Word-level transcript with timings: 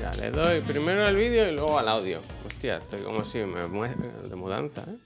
Ya, 0.00 0.12
le 0.20 0.30
doy 0.30 0.60
primero 0.60 1.04
al 1.04 1.16
vídeo 1.16 1.50
y 1.50 1.54
luego 1.54 1.78
al 1.78 1.88
audio. 1.88 2.20
Hostia, 2.46 2.78
estoy 2.78 3.02
como 3.02 3.24
si 3.24 3.38
me 3.38 3.66
muero 3.66 3.96
de 4.28 4.36
mudanza, 4.36 4.82
¿eh? 4.82 4.96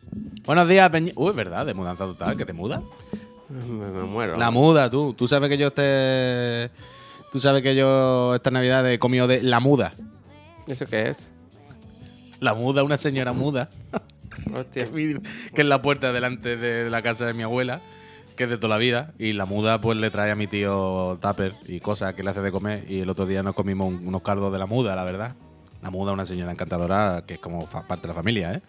Buenos 0.44 0.68
días, 0.68 0.90
Peñi. 0.90 1.12
Uy, 1.14 1.32
verdad, 1.32 1.64
de 1.64 1.74
mudanza 1.74 2.04
total, 2.04 2.36
que 2.36 2.44
te 2.44 2.52
muda. 2.52 2.82
Me, 3.48 3.86
me 3.90 4.02
muero. 4.02 4.36
La 4.36 4.50
muda, 4.50 4.90
tú. 4.90 5.14
Tú 5.14 5.28
sabes 5.28 5.48
que 5.48 5.58
yo 5.58 5.68
este. 5.68 6.70
Tú 7.32 7.40
sabes 7.40 7.62
que 7.62 7.74
yo 7.74 8.34
esta 8.34 8.50
Navidad 8.50 8.90
he 8.90 8.98
comido 8.98 9.26
de 9.26 9.42
la 9.42 9.60
muda. 9.60 9.92
¿Eso 10.66 10.86
qué 10.86 11.08
es? 11.08 11.30
La 12.40 12.54
muda, 12.54 12.82
una 12.82 12.98
señora 12.98 13.32
muda. 13.32 13.70
Hostia. 14.52 14.86
que 15.54 15.60
es 15.60 15.66
la 15.66 15.82
puerta 15.82 16.12
delante 16.12 16.56
de 16.56 16.90
la 16.90 17.02
casa 17.02 17.26
de 17.26 17.34
mi 17.34 17.42
abuela, 17.42 17.80
que 18.40 18.44
es 18.44 18.50
de 18.50 18.56
toda 18.56 18.70
la 18.70 18.78
vida. 18.78 19.12
Y 19.18 19.34
la 19.34 19.44
muda, 19.44 19.82
pues 19.82 19.98
le 19.98 20.10
trae 20.10 20.30
a 20.30 20.34
mi 20.34 20.46
tío 20.46 21.18
tupper 21.20 21.52
y 21.66 21.78
cosas 21.80 22.14
que 22.14 22.22
le 22.22 22.30
hace 22.30 22.40
de 22.40 22.50
comer. 22.50 22.90
Y 22.90 23.00
el 23.02 23.10
otro 23.10 23.26
día 23.26 23.42
nos 23.42 23.54
comimos 23.54 23.86
un- 23.88 24.06
unos 24.08 24.22
cardos 24.22 24.50
de 24.50 24.58
la 24.58 24.64
muda, 24.64 24.96
la 24.96 25.04
verdad. 25.04 25.34
La 25.82 25.90
muda, 25.90 26.12
una 26.12 26.24
señora 26.24 26.50
encantadora 26.50 27.22
que 27.26 27.34
es 27.34 27.40
como 27.40 27.66
parte 27.66 28.02
de 28.02 28.08
la 28.08 28.14
familia, 28.14 28.54
¿eh? 28.54 28.62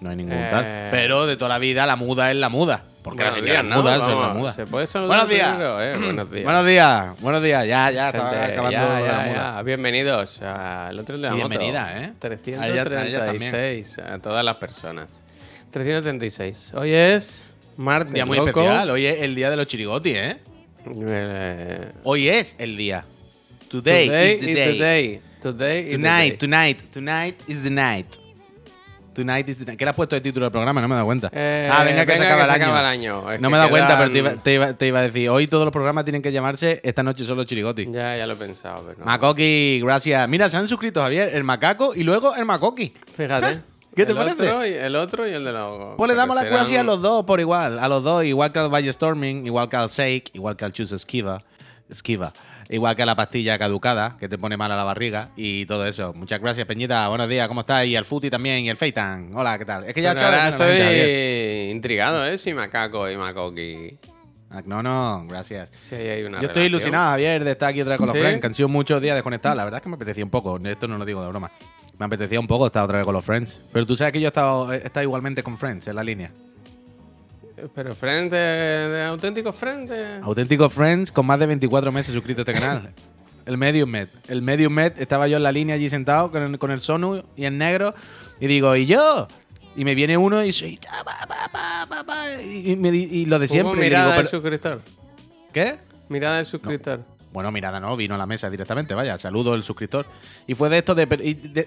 No 0.00 0.10
hay 0.10 0.16
ningún 0.16 0.32
Eh. 0.34 0.48
tal. 0.50 0.88
Pero 0.90 1.26
de 1.26 1.36
toda 1.36 1.48
la 1.50 1.58
vida, 1.60 1.86
la 1.86 1.94
muda 1.94 2.32
es 2.32 2.36
la 2.36 2.48
muda. 2.48 2.82
Porque 3.04 3.18
Buenos 3.22 3.36
la 3.36 3.40
señora 3.40 3.52
días, 3.62 3.64
es 3.64 3.70
¿no? 3.76 3.82
muda, 3.82 3.94
eso 3.94 4.02
es 4.04 4.10
la 4.10 4.16
Vamos, 4.16 4.36
muda. 4.38 4.52
¿Se 4.52 4.66
puede 4.66 4.86
saludar 4.88 5.08
Buenos 5.16 5.28
días. 5.28 5.48
primero, 5.50 5.80
eh? 5.82 5.96
Buenos 6.04 6.30
días. 6.32 6.44
Buenos 6.44 6.66
días, 6.66 7.20
buenos 7.20 7.42
días. 7.44 7.66
Ya, 7.68 7.90
ya, 7.92 8.04
Gente, 8.10 8.18
estaba 8.18 8.44
acabando 8.46 8.70
ya, 8.72 8.82
de 8.96 9.02
la 9.02 9.06
ya, 9.06 9.26
muda. 9.32 9.54
ya. 9.58 9.62
Bienvenidos 9.62 10.42
al 10.42 10.98
otro 10.98 11.16
de 11.16 11.22
la 11.22 11.28
Y 11.28 11.36
moto. 11.36 11.48
bienvenida, 11.48 12.02
¿eh? 12.02 12.12
A 12.20 12.26
ella- 12.26 12.62
a 12.62 12.66
ella. 12.66 12.84
336 12.84 13.98
a, 14.00 14.18
todas 14.18 14.44
las 14.44 14.56
personas. 14.56 15.08
336. 15.70 16.72
Hoy 16.76 16.92
es 16.92 17.53
martes. 17.76 18.08
Un 18.08 18.14
día 18.14 18.26
muy 18.26 18.38
loco. 18.38 18.48
especial. 18.50 18.90
Hoy 18.90 19.06
es 19.06 19.22
el 19.22 19.34
día 19.34 19.50
de 19.50 19.56
los 19.56 19.66
chirigotis, 19.66 20.14
¿eh? 20.16 20.36
Eh, 20.86 21.92
Hoy 22.02 22.28
es 22.28 22.54
el 22.58 22.76
día. 22.76 23.04
Today, 23.70 24.06
today 24.08 24.32
is 24.34 24.38
the 24.44 24.50
is 24.50 24.56
day. 24.56 24.72
the 24.72 24.84
day. 24.84 25.20
Today 25.42 25.80
is 25.80 25.84
the 25.90 25.96
Tonight, 25.96 26.30
day. 26.30 26.38
tonight, 26.38 26.82
tonight 26.92 27.34
is 27.48 27.62
the 27.64 27.70
night. 27.70 28.06
Tonight 29.14 29.48
is 29.48 29.58
the 29.58 29.64
night. 29.64 29.78
¿Qué 29.78 29.84
le 29.84 29.90
has 29.90 29.94
puesto 29.96 30.16
de 30.16 30.20
título 30.20 30.46
del 30.46 30.50
programa? 30.52 30.80
No 30.80 30.88
me 30.88 30.94
he 30.94 30.96
dado 30.96 31.06
cuenta. 31.06 31.30
Eh, 31.32 31.68
ah, 31.72 31.84
venga, 31.84 32.04
que 32.04 32.16
se 32.16 32.24
acaba 32.24 32.44
el 32.44 32.50
año. 32.50 32.64
acaba 32.64 32.80
el 32.80 32.86
año. 32.86 33.20
No 33.22 33.26
que 33.28 33.38
me 33.38 33.48
he 33.48 33.58
dado 33.58 33.70
cuenta, 33.70 33.96
pero 33.98 34.10
te 34.10 34.18
iba, 34.18 34.30
te, 34.42 34.54
iba, 34.54 34.72
te 34.72 34.86
iba 34.88 34.98
a 34.98 35.02
decir, 35.02 35.28
hoy 35.30 35.46
todos 35.46 35.64
los 35.64 35.72
programas 35.72 36.04
tienen 36.04 36.20
que 36.20 36.32
llamarse 36.32 36.80
Esta 36.82 37.02
noche 37.04 37.24
solo 37.24 37.44
chirigoti. 37.44 37.86
Ya, 37.92 38.16
ya 38.16 38.26
lo 38.26 38.32
he 38.32 38.36
pensado, 38.36 38.82
pero 38.86 38.98
no. 38.98 39.04
Macoqui, 39.06 39.80
gracias. 39.84 40.28
Mira, 40.28 40.50
se 40.50 40.56
han 40.56 40.68
suscrito 40.68 41.00
Javier, 41.00 41.30
el 41.32 41.44
macaco 41.44 41.94
y 41.94 42.02
luego 42.02 42.34
el 42.34 42.44
Macoqui. 42.44 42.92
Fíjate. 43.16 43.60
¿Qué 43.94 44.04
te 44.06 44.12
el 44.12 44.18
parece? 44.18 44.42
Otro 44.42 44.66
y, 44.66 44.72
el 44.72 44.96
otro 44.96 45.26
y 45.28 45.32
el 45.32 45.44
de 45.44 45.52
los. 45.52 45.96
Pues 45.96 46.08
le 46.10 46.14
damos 46.16 46.36
serán- 46.38 46.52
gracias 46.52 46.80
a 46.80 46.82
los 46.82 47.00
dos 47.02 47.24
por 47.24 47.40
igual. 47.40 47.78
A 47.78 47.88
los 47.88 48.02
dos, 48.02 48.24
igual 48.24 48.52
que 48.52 48.58
al 48.58 48.72
Valle 48.72 48.92
Storming, 48.92 49.46
igual 49.46 49.68
que 49.68 49.76
al 49.76 49.88
Shake, 49.88 50.30
igual 50.34 50.56
que 50.56 50.64
al 50.64 50.72
Choose 50.72 50.96
Esquiva. 50.96 51.42
Esquiva. 51.88 52.32
Igual 52.70 52.96
que 52.96 53.02
a 53.02 53.06
la 53.06 53.14
pastilla 53.14 53.58
caducada, 53.58 54.16
que 54.18 54.26
te 54.26 54.38
pone 54.38 54.56
mal 54.56 54.72
a 54.72 54.76
la 54.76 54.84
barriga 54.84 55.28
y 55.36 55.66
todo 55.66 55.86
eso. 55.86 56.14
Muchas 56.14 56.40
gracias, 56.40 56.66
Peñita. 56.66 57.06
Buenos 57.08 57.28
días, 57.28 57.46
¿cómo 57.46 57.60
estás? 57.60 57.84
Y 57.84 57.94
al 57.94 58.06
Futi 58.06 58.30
también, 58.30 58.64
y 58.64 58.70
el 58.70 58.78
Feitan. 58.78 59.30
Hola, 59.34 59.58
¿qué 59.58 59.66
tal? 59.66 59.84
Es 59.84 59.92
que 59.92 60.00
ya 60.00 60.12
ahora 60.12 60.30
la 60.50 60.56
Javier. 60.56 60.80
estoy 60.80 61.70
intrigado, 61.72 62.26
¿eh? 62.26 62.38
Si 62.38 62.54
Macaco 62.54 63.10
y 63.10 63.16
Macoqui. 63.18 63.98
Ah, 64.50 64.62
No, 64.64 64.82
no, 64.82 65.26
gracias. 65.28 65.70
Hay 65.92 66.22
una 66.22 66.40
Yo 66.40 66.46
estoy 66.46 66.62
relación. 66.62 66.66
ilusionado, 66.66 67.10
Javier, 67.10 67.44
de 67.44 67.50
estar 67.50 67.68
aquí 67.68 67.82
otra 67.82 67.92
vez 67.92 67.98
con 67.98 68.06
los 68.08 68.16
¿Sí? 68.16 68.22
friends, 68.22 68.40
que 68.40 68.46
han 68.46 68.54
sido 68.54 68.68
muchos 68.68 69.02
días 69.02 69.14
desconectados. 69.14 69.56
La 69.58 69.64
verdad 69.64 69.78
es 69.78 69.82
que 69.82 69.88
me 69.90 69.96
apetecía 69.96 70.24
un 70.24 70.30
poco. 70.30 70.58
Esto 70.64 70.88
no 70.88 70.96
lo 70.96 71.04
digo 71.04 71.20
de 71.22 71.28
broma. 71.28 71.50
Me 71.98 72.06
apetecía 72.06 72.40
un 72.40 72.46
poco 72.46 72.66
estar 72.66 72.82
otra 72.84 72.98
vez 72.98 73.04
con 73.04 73.14
los 73.14 73.24
friends. 73.24 73.60
Pero 73.72 73.86
tú 73.86 73.94
sabes 73.96 74.12
que 74.12 74.20
yo 74.20 74.26
he 74.26 74.28
estado, 74.28 74.72
he 74.72 74.78
estado 74.78 75.02
igualmente 75.04 75.42
con 75.42 75.56
friends 75.56 75.86
en 75.86 75.96
la 75.96 76.02
línea. 76.04 76.30
Pero 77.74 77.94
frente 77.94 78.34
de 78.36 79.04
auténticos 79.04 79.54
frentes. 79.54 80.20
Auténticos 80.22 80.72
Friends 80.72 81.12
con 81.12 81.24
más 81.24 81.38
de 81.38 81.46
24 81.46 81.92
meses 81.92 82.12
suscrito 82.12 82.40
a 82.40 82.42
este 82.42 82.52
canal. 82.52 82.92
El 83.46 83.56
Medium 83.58 83.88
Med. 83.90 84.08
El 84.26 84.42
Medium 84.42 84.72
Med, 84.72 84.94
estaba 84.98 85.28
yo 85.28 85.36
en 85.36 85.42
la 85.44 85.52
línea 85.52 85.74
allí 85.76 85.88
sentado 85.90 86.30
con 86.32 86.42
el, 86.42 86.58
con 86.58 86.70
el 86.70 86.80
Sonu 86.80 87.22
y 87.36 87.44
el 87.44 87.56
negro. 87.58 87.94
Y 88.40 88.46
digo, 88.48 88.74
¿y 88.74 88.86
yo? 88.86 89.28
Y 89.76 89.84
me 89.84 89.94
viene 89.94 90.16
uno 90.16 90.42
y 90.42 90.50
soy. 90.52 90.80
Y, 92.42 92.74
me 92.76 92.90
di- 92.90 93.04
y 93.10 93.26
lo 93.26 93.38
de 93.38 93.44
Hubo 93.46 93.52
siempre. 93.52 93.80
y 93.80 93.84
mirada 93.84 94.06
digo, 94.06 94.16
del 94.16 94.26
"Pero- 94.26 94.30
suscriptor. 94.42 94.80
¿Qué? 95.52 95.76
Mirada 96.08 96.36
del 96.38 96.46
suscriptor. 96.46 97.00
Bueno, 97.34 97.50
mirada 97.50 97.80
no, 97.80 97.96
vino 97.96 98.14
a 98.14 98.18
la 98.18 98.26
mesa 98.26 98.48
directamente, 98.48 98.94
vaya, 98.94 99.18
saludo 99.18 99.56
el 99.56 99.64
suscriptor. 99.64 100.06
Y 100.46 100.54
fue 100.54 100.68
de 100.68 100.78
esto 100.78 100.94
de, 100.94 101.04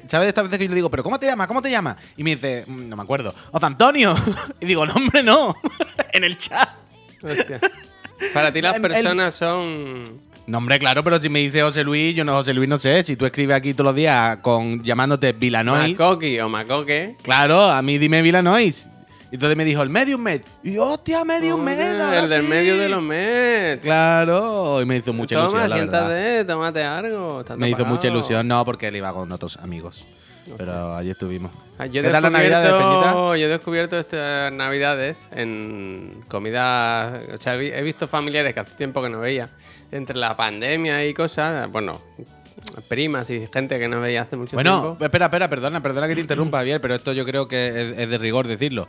¿sabes 0.07 0.25
de 0.25 0.29
estas 0.29 0.45
veces 0.45 0.59
que 0.59 0.63
yo 0.63 0.69
le 0.69 0.75
digo, 0.75 0.89
pero 0.89 1.03
¿cómo 1.03 1.19
te 1.19 1.25
llamas? 1.25 1.45
¿Cómo 1.45 1.61
te 1.61 1.69
llamas? 1.69 1.97
Y 2.15 2.23
me 2.23 2.35
dice, 2.37 2.63
"Mm, 2.65 2.87
no 2.87 2.95
me 2.95 3.03
acuerdo, 3.03 3.35
¡Oz 3.51 3.61
Antonio! 3.61 4.15
y 4.61 4.65
digo, 4.65 4.85
no, 4.85 4.93
hombre, 4.93 5.21
no, 5.21 5.53
en 6.13 6.23
el 6.23 6.37
chat. 6.37 6.69
Hostia. 7.21 7.59
Para 8.33 8.53
ti 8.53 8.61
las 8.61 8.79
personas 8.79 9.35
son. 9.35 10.05
No, 10.45 10.59
hombre, 10.59 10.79
claro, 10.79 11.03
pero 11.03 11.19
si 11.19 11.27
me 11.27 11.39
dice 11.39 11.61
José 11.61 11.83
Luis, 11.83 12.15
yo 12.15 12.23
no 12.23 12.31
José 12.31 12.53
Luis 12.53 12.69
no 12.69 12.79
sé. 12.79 13.03
Si 13.03 13.17
tú 13.17 13.25
escribes 13.25 13.57
aquí 13.57 13.73
todos 13.73 13.87
los 13.87 13.95
días 13.95 14.37
con 14.37 14.81
llamándote 14.85 15.33
Vilanois, 15.33 15.99
Macoqui 15.99 16.39
o 16.39 16.47
Macoque. 16.47 17.17
claro, 17.23 17.61
a 17.63 17.81
mí 17.81 17.97
dime 17.97 18.21
Vilanois. 18.21 18.87
Y 19.31 19.35
entonces 19.35 19.57
me 19.57 19.65
dijo 19.65 19.81
el 19.81 19.89
Medium 19.89 20.21
Med. 20.21 20.41
Y 20.63 20.73
yo, 20.73 20.85
hostia, 20.93 21.25
Medium 21.25 21.61
Med. 21.63 21.79
El 21.79 22.29
del 22.29 22.43
sí". 22.43 22.47
medio 22.47 22.77
de 22.77 22.87
los 22.89 23.01
Mets. 23.03 23.83
Claro, 23.85 24.81
y 24.81 24.85
me 24.85 24.97
hizo 24.97 25.11
mucha 25.13 25.35
Toma, 25.35 25.65
ilusión, 25.65 25.87
verdad. 25.89 26.07
siéntate, 26.09 26.45
tómate 26.45 26.83
algo. 26.83 27.43
Me 27.57 27.69
hizo 27.69 27.83
mucha 27.85 28.07
ilusión, 28.07 28.47
no, 28.47 28.63
porque 28.63 28.87
él 28.87 28.95
iba 28.95 29.11
con 29.13 29.31
otros 29.31 29.57
amigos. 29.57 30.03
Pero 30.57 30.95
allí 30.95 31.09
estuvimos. 31.09 31.51
Ah, 31.77 31.87
yo 31.87 31.99
he 31.99 32.05
¿Qué 32.05 32.09
tal 32.09 32.23
la 32.23 32.29
Navidad 32.29 32.61
de 32.63 32.69
descubierto- 32.69 33.01
Peñita? 33.01 33.37
Yo 33.37 33.45
he 33.45 33.49
descubierto 33.49 33.99
estas 33.99 34.53
navidades 34.53 35.27
en 35.35 36.23
comida. 36.29 37.19
O 37.35 37.37
sea, 37.37 37.55
he 37.55 37.83
visto 37.83 38.07
familiares 38.07 38.53
que 38.53 38.61
hace 38.61 38.75
tiempo 38.75 39.01
que 39.01 39.09
no 39.09 39.19
veía. 39.19 39.49
Entre 39.91 40.15
la 40.15 40.37
pandemia 40.37 41.05
y 41.05 41.13
cosas. 41.13 41.69
Bueno, 41.69 41.99
primas 42.87 43.29
y 43.29 43.45
gente 43.53 43.77
que 43.77 43.89
no 43.89 43.99
veía 43.99 44.21
hace 44.21 44.37
mucho 44.37 44.55
Bueno, 44.55 44.81
tiempo. 44.81 45.03
espera, 45.03 45.25
espera, 45.25 45.49
perdona, 45.49 45.81
perdona 45.83 46.07
que 46.07 46.15
te 46.15 46.21
interrumpa, 46.21 46.59
Javier, 46.59 46.79
pero 46.79 46.95
esto 46.95 47.11
yo 47.11 47.25
creo 47.25 47.47
que 47.49 47.67
es, 47.67 47.99
es 47.99 48.09
de 48.09 48.17
rigor 48.17 48.47
decirlo. 48.47 48.87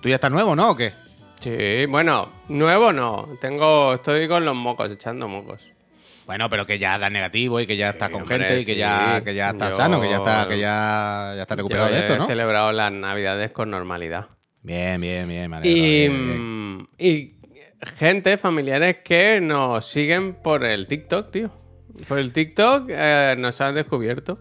¿Tú 0.00 0.08
ya 0.08 0.16
estás 0.16 0.30
nuevo, 0.30 0.54
no? 0.54 0.70
¿O 0.70 0.76
qué? 0.76 0.92
Sí, 1.40 1.86
bueno, 1.86 2.30
nuevo 2.48 2.92
no. 2.92 3.28
Tengo, 3.40 3.94
estoy 3.94 4.28
con 4.28 4.44
los 4.44 4.54
mocos, 4.54 4.90
echando 4.90 5.28
mocos. 5.28 5.62
Bueno, 6.26 6.48
pero 6.50 6.66
que 6.66 6.78
ya 6.78 6.98
da 6.98 7.08
negativo 7.08 7.60
y 7.60 7.66
que 7.66 7.76
ya 7.76 7.90
estás 7.90 8.10
con 8.10 8.22
hombre, 8.22 8.38
gente 8.38 8.60
y 8.60 8.64
que 8.64 8.72
sí. 8.72 8.78
ya, 8.78 9.22
que 9.24 9.34
ya 9.34 9.50
está 9.50 9.70
Yo- 9.70 9.76
sano, 9.76 10.00
que 10.00 10.08
ya 10.08 10.16
está, 10.16 10.48
que 10.48 10.58
ya, 10.58 11.32
ya 11.36 11.42
está 11.42 11.54
recuperado 11.54 11.88
Yo 11.90 11.94
de 11.94 12.00
esto, 12.00 12.14
he 12.14 12.18
¿no? 12.18 12.26
celebrado 12.26 12.72
las 12.72 12.90
navidades 12.92 13.52
con 13.52 13.70
normalidad. 13.70 14.28
Bien, 14.62 15.00
bien, 15.00 15.28
bien, 15.28 15.48
me 15.48 15.56
alegro, 15.58 15.76
Y, 15.78 15.80
bien, 16.08 16.26
bien. 16.26 16.88
y 16.98 17.36
gente, 17.96 18.38
familiares 18.38 18.96
que 19.04 19.40
nos 19.40 19.86
siguen 19.86 20.34
por 20.42 20.64
el 20.64 20.88
TikTok, 20.88 21.30
tío. 21.30 21.50
Por 22.08 22.18
el 22.18 22.32
TikTok 22.32 22.86
eh, 22.90 23.36
nos 23.38 23.60
han 23.60 23.76
descubierto. 23.76 24.40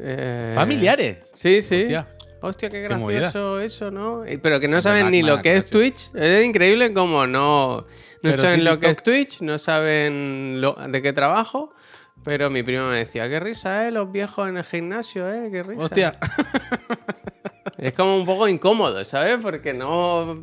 Eh, 0.00 0.52
¿Familiares? 0.54 1.18
Sí, 1.34 1.60
sí. 1.60 1.82
Hostia. 1.82 2.08
Hostia, 2.40 2.70
qué 2.70 2.82
gracioso 2.82 3.60
eso, 3.60 3.90
¿no? 3.90 4.26
Y- 4.26 4.36
Pero 4.38 4.60
que 4.60 4.68
no 4.68 4.80
saben 4.80 5.10
ni 5.10 5.22
lo 5.22 5.42
que 5.42 5.56
es. 5.56 5.70
Twitch. 5.70 6.10
Es 6.14 6.44
increíble 6.44 6.92
como 6.92 7.26
no, 7.26 7.78
no 7.78 7.86
Pero 8.22 8.38
saben 8.38 8.56
sí 8.58 8.62
lo 8.64 8.78
que 8.78 8.90
es. 8.90 9.02
Twitch, 9.02 9.40
no 9.40 9.58
saben 9.58 10.60
lo- 10.60 10.74
de 10.74 11.02
qué 11.02 11.12
trabajo. 11.12 11.72
Pero 12.24 12.50
mi 12.50 12.62
primo 12.62 12.88
me 12.88 12.96
decía, 12.98 13.28
qué 13.28 13.38
risa, 13.40 13.86
¿eh? 13.86 13.90
Los 13.92 14.10
viejos 14.10 14.48
en 14.48 14.56
el 14.56 14.64
gimnasio, 14.64 15.30
¿eh? 15.32 15.48
Qué 15.52 15.62
risa. 15.62 15.84
Hostia. 15.84 16.12
Es 17.78 17.92
como 17.92 18.16
un 18.16 18.26
poco 18.26 18.48
incómodo, 18.48 19.04
¿sabes? 19.04 19.38
Porque 19.40 19.72
no... 19.72 20.42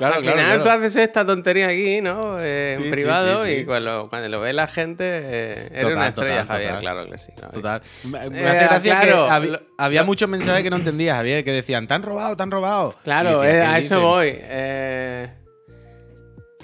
Claro, 0.00 0.14
Al 0.16 0.22
claro, 0.22 0.38
final 0.38 0.60
claro. 0.60 0.62
tú 0.62 0.68
haces 0.86 0.96
esta 0.96 1.26
tontería 1.26 1.68
aquí, 1.68 2.00
¿no? 2.00 2.36
Eh, 2.40 2.74
Sí, 2.78 2.84
en 2.84 2.90
privado 2.90 3.44
sí, 3.44 3.50
sí. 3.52 3.56
y 3.60 3.64
cuando, 3.66 4.08
cuando 4.08 4.30
lo 4.30 4.40
ve 4.40 4.54
la 4.54 4.66
gente, 4.66 5.04
eh, 5.06 5.66
eres 5.66 5.82
Total, 5.82 5.96
una 5.96 6.08
estrella, 6.08 6.40
total, 6.40 6.46
Javier, 6.46 6.68
total. 6.70 6.80
claro 6.80 7.10
que 7.10 7.18
sí. 7.18 7.32
claro. 7.36 7.52
Total. 7.52 7.82
Me, 8.10 8.18
Eh, 8.40 8.46
hace 8.48 8.64
gracia 8.64 9.00
que 9.02 9.12
habi- 9.14 9.50
lo- 9.50 9.60
había 9.76 10.02
muchos 10.02 10.26
mensajes 10.30 10.62
que 10.62 10.70
no 10.70 10.76
entendía, 10.76 11.16
Javier, 11.16 11.44
que 11.44 11.52
decían, 11.52 11.86
te 11.86 11.92
han 11.92 12.02
robado, 12.02 12.34
te 12.34 12.42
han 12.42 12.50
robado. 12.50 12.94
Claro, 13.04 13.42
decía, 13.42 13.58
eh, 13.58 13.60
¿qué 13.60 13.66
a 13.66 13.78
eso 13.78 13.94
dicen? 13.96 14.00
voy. 14.10 14.28
Eh, 14.40 15.34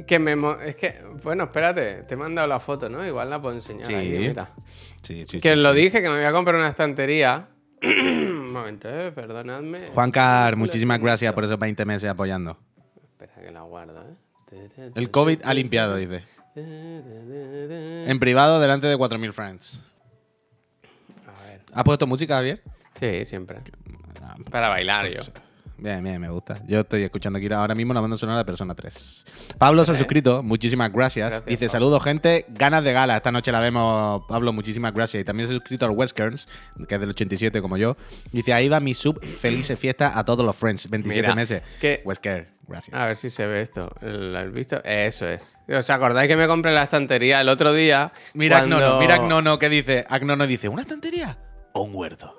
que 0.06 0.18
me... 0.18 0.34
Es 0.64 0.76
que, 0.76 0.94
bueno, 1.22 1.44
espérate, 1.44 2.04
te 2.04 2.14
he 2.14 2.16
mandado 2.16 2.46
la 2.48 2.58
foto, 2.58 2.88
¿no? 2.88 3.06
Igual 3.06 3.28
la 3.30 3.40
puedo 3.40 3.54
enseñar 3.54 3.86
Sí. 3.86 3.94
aquí, 3.94 4.08
mira. 4.18 4.48
Sí, 5.02 5.24
sí, 5.26 5.40
que 5.40 5.50
sí, 5.50 5.56
lo 5.56 5.72
dije, 5.74 6.00
que 6.02 6.08
me 6.08 6.16
voy 6.16 6.24
a 6.24 6.32
comprar 6.32 6.56
una 6.56 6.68
estantería. 6.68 7.48
Un 7.82 8.50
momento, 8.52 8.88
eh, 8.90 9.12
perdonadme. 9.12 9.88
Juan 9.92 10.10
Car, 10.10 10.56
muchísimas 10.56 11.00
gracias 11.00 11.32
por 11.34 11.44
esos 11.44 11.58
20 11.58 11.84
meses 11.84 12.08
apoyando. 12.10 12.58
Espera 13.18 13.32
que 13.40 13.50
la 13.50 13.62
guardo, 13.62 14.02
¿eh? 14.02 14.92
El 14.94 15.10
COVID 15.10 15.40
ha 15.42 15.54
limpiado, 15.54 15.96
dice. 15.96 16.22
En... 16.54 18.18
Privado, 18.20 18.60
delante 18.60 18.86
de 18.86 18.96
4.000 18.98 19.32
friends. 19.32 19.80
A 21.26 21.46
ver. 21.46 21.62
¿Has 21.72 21.84
puesto 21.84 22.06
música, 22.06 22.34
Javier? 22.34 22.62
Sí, 23.00 23.24
siempre. 23.24 23.62
Para 24.50 24.68
bailar 24.68 25.08
yo. 25.08 25.22
Bien, 25.78 26.02
bien, 26.02 26.18
me 26.18 26.30
gusta. 26.30 26.62
Yo 26.66 26.80
estoy 26.80 27.02
escuchando 27.02 27.38
aquí 27.38 27.52
ahora 27.52 27.74
mismo 27.74 27.92
la 27.92 28.00
banda 28.00 28.16
sonora 28.16 28.38
de 28.38 28.44
Persona 28.46 28.74
3. 28.74 29.26
Pablo 29.58 29.84
se 29.84 29.92
ha 29.92 29.96
suscrito, 29.96 30.42
muchísimas 30.42 30.90
gracias. 30.90 31.28
Gracias, 31.28 31.46
Dice, 31.46 31.68
saludos 31.68 32.02
gente, 32.02 32.46
ganas 32.48 32.82
de 32.82 32.94
gala. 32.94 33.16
Esta 33.16 33.30
noche 33.30 33.52
la 33.52 33.60
vemos, 33.60 34.22
Pablo, 34.26 34.54
muchísimas 34.54 34.94
gracias. 34.94 35.20
Y 35.20 35.24
también 35.24 35.48
se 35.48 35.54
ha 35.54 35.58
suscrito 35.58 35.84
al 35.84 35.90
Westerns, 35.92 36.48
que 36.88 36.94
es 36.94 37.00
del 37.00 37.10
87 37.10 37.60
como 37.60 37.76
yo. 37.76 37.94
Dice, 38.32 38.54
ahí 38.54 38.70
va 38.70 38.80
mi 38.80 38.94
sub, 38.94 39.22
felices 39.22 39.78
fiesta 39.78 40.18
a 40.18 40.24
todos 40.24 40.46
los 40.46 40.56
friends. 40.56 40.88
27 40.88 41.20
Mira, 41.22 41.34
meses. 41.34 41.62
que- 41.78 42.00
Wesker, 42.06 42.48
gracias. 42.66 42.98
A 42.98 43.06
ver 43.06 43.16
si 43.18 43.28
se 43.28 43.46
ve 43.46 43.60
esto. 43.60 43.90
¿El, 44.00 44.34
el 44.34 44.50
visto? 44.52 44.82
Eso 44.82 45.28
es. 45.28 45.58
¿Os 45.68 45.90
acordáis 45.90 46.26
que 46.28 46.36
me 46.36 46.46
compré 46.46 46.72
la 46.72 46.84
estantería 46.84 47.42
el 47.42 47.50
otro 47.50 47.74
día? 47.74 48.12
Mira 48.32 48.60
cuando- 48.60 48.76
Agnono, 48.76 49.00
mira 49.00 49.14
Agnono 49.16 49.58
que 49.58 49.68
dice, 49.68 50.06
Agnono 50.08 50.46
dice, 50.46 50.70
¿una 50.70 50.80
estantería 50.80 51.36
o 51.74 51.82
un 51.82 51.94
huerto? 51.94 52.34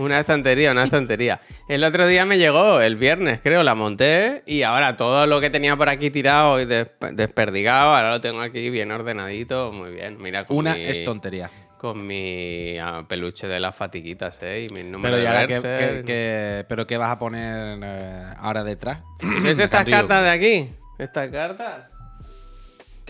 Una 0.00 0.20
estantería, 0.20 0.70
una 0.72 0.84
estantería. 0.84 1.40
El 1.68 1.84
otro 1.84 2.06
día 2.06 2.24
me 2.24 2.38
llegó, 2.38 2.80
el 2.80 2.96
viernes 2.96 3.40
creo, 3.42 3.62
la 3.62 3.74
monté 3.74 4.42
y 4.46 4.62
ahora 4.62 4.96
todo 4.96 5.26
lo 5.26 5.40
que 5.40 5.50
tenía 5.50 5.76
por 5.76 5.88
aquí 5.90 6.10
tirado 6.10 6.58
y 6.60 6.64
des- 6.64 6.88
desperdigado, 7.12 7.94
ahora 7.94 8.10
lo 8.10 8.20
tengo 8.20 8.40
aquí 8.40 8.70
bien 8.70 8.90
ordenadito, 8.92 9.72
muy 9.72 9.90
bien. 9.92 10.16
Mira, 10.20 10.46
con 10.46 10.56
Una 10.56 10.74
mi, 10.74 10.84
es 10.84 11.04
tontería. 11.04 11.50
con 11.76 12.06
mi 12.06 12.78
ah, 12.78 13.04
peluche 13.06 13.46
de 13.46 13.60
las 13.60 13.76
fatiguitas, 13.76 14.38
¿eh? 14.42 14.66
Y 14.70 14.72
mis 14.72 14.84
números 14.86 15.02
Pero, 15.02 15.18
¿y 15.18 15.20
de 15.20 15.28
ahora 15.28 15.46
qué, 15.46 15.54
Berserk. 15.60 15.96
qué- 15.98 16.04
qué- 16.04 16.64
¿pero 16.66 16.86
qué 16.86 16.96
vas 16.96 17.10
a 17.10 17.18
poner 17.18 17.78
eh, 17.82 18.24
ahora 18.38 18.64
detrás? 18.64 19.00
¿Ves 19.42 19.58
estas 19.58 19.84
cartas 19.84 20.22
de 20.22 20.30
aquí? 20.30 20.70
¿Estas 20.98 21.28
cartas? 21.28 21.89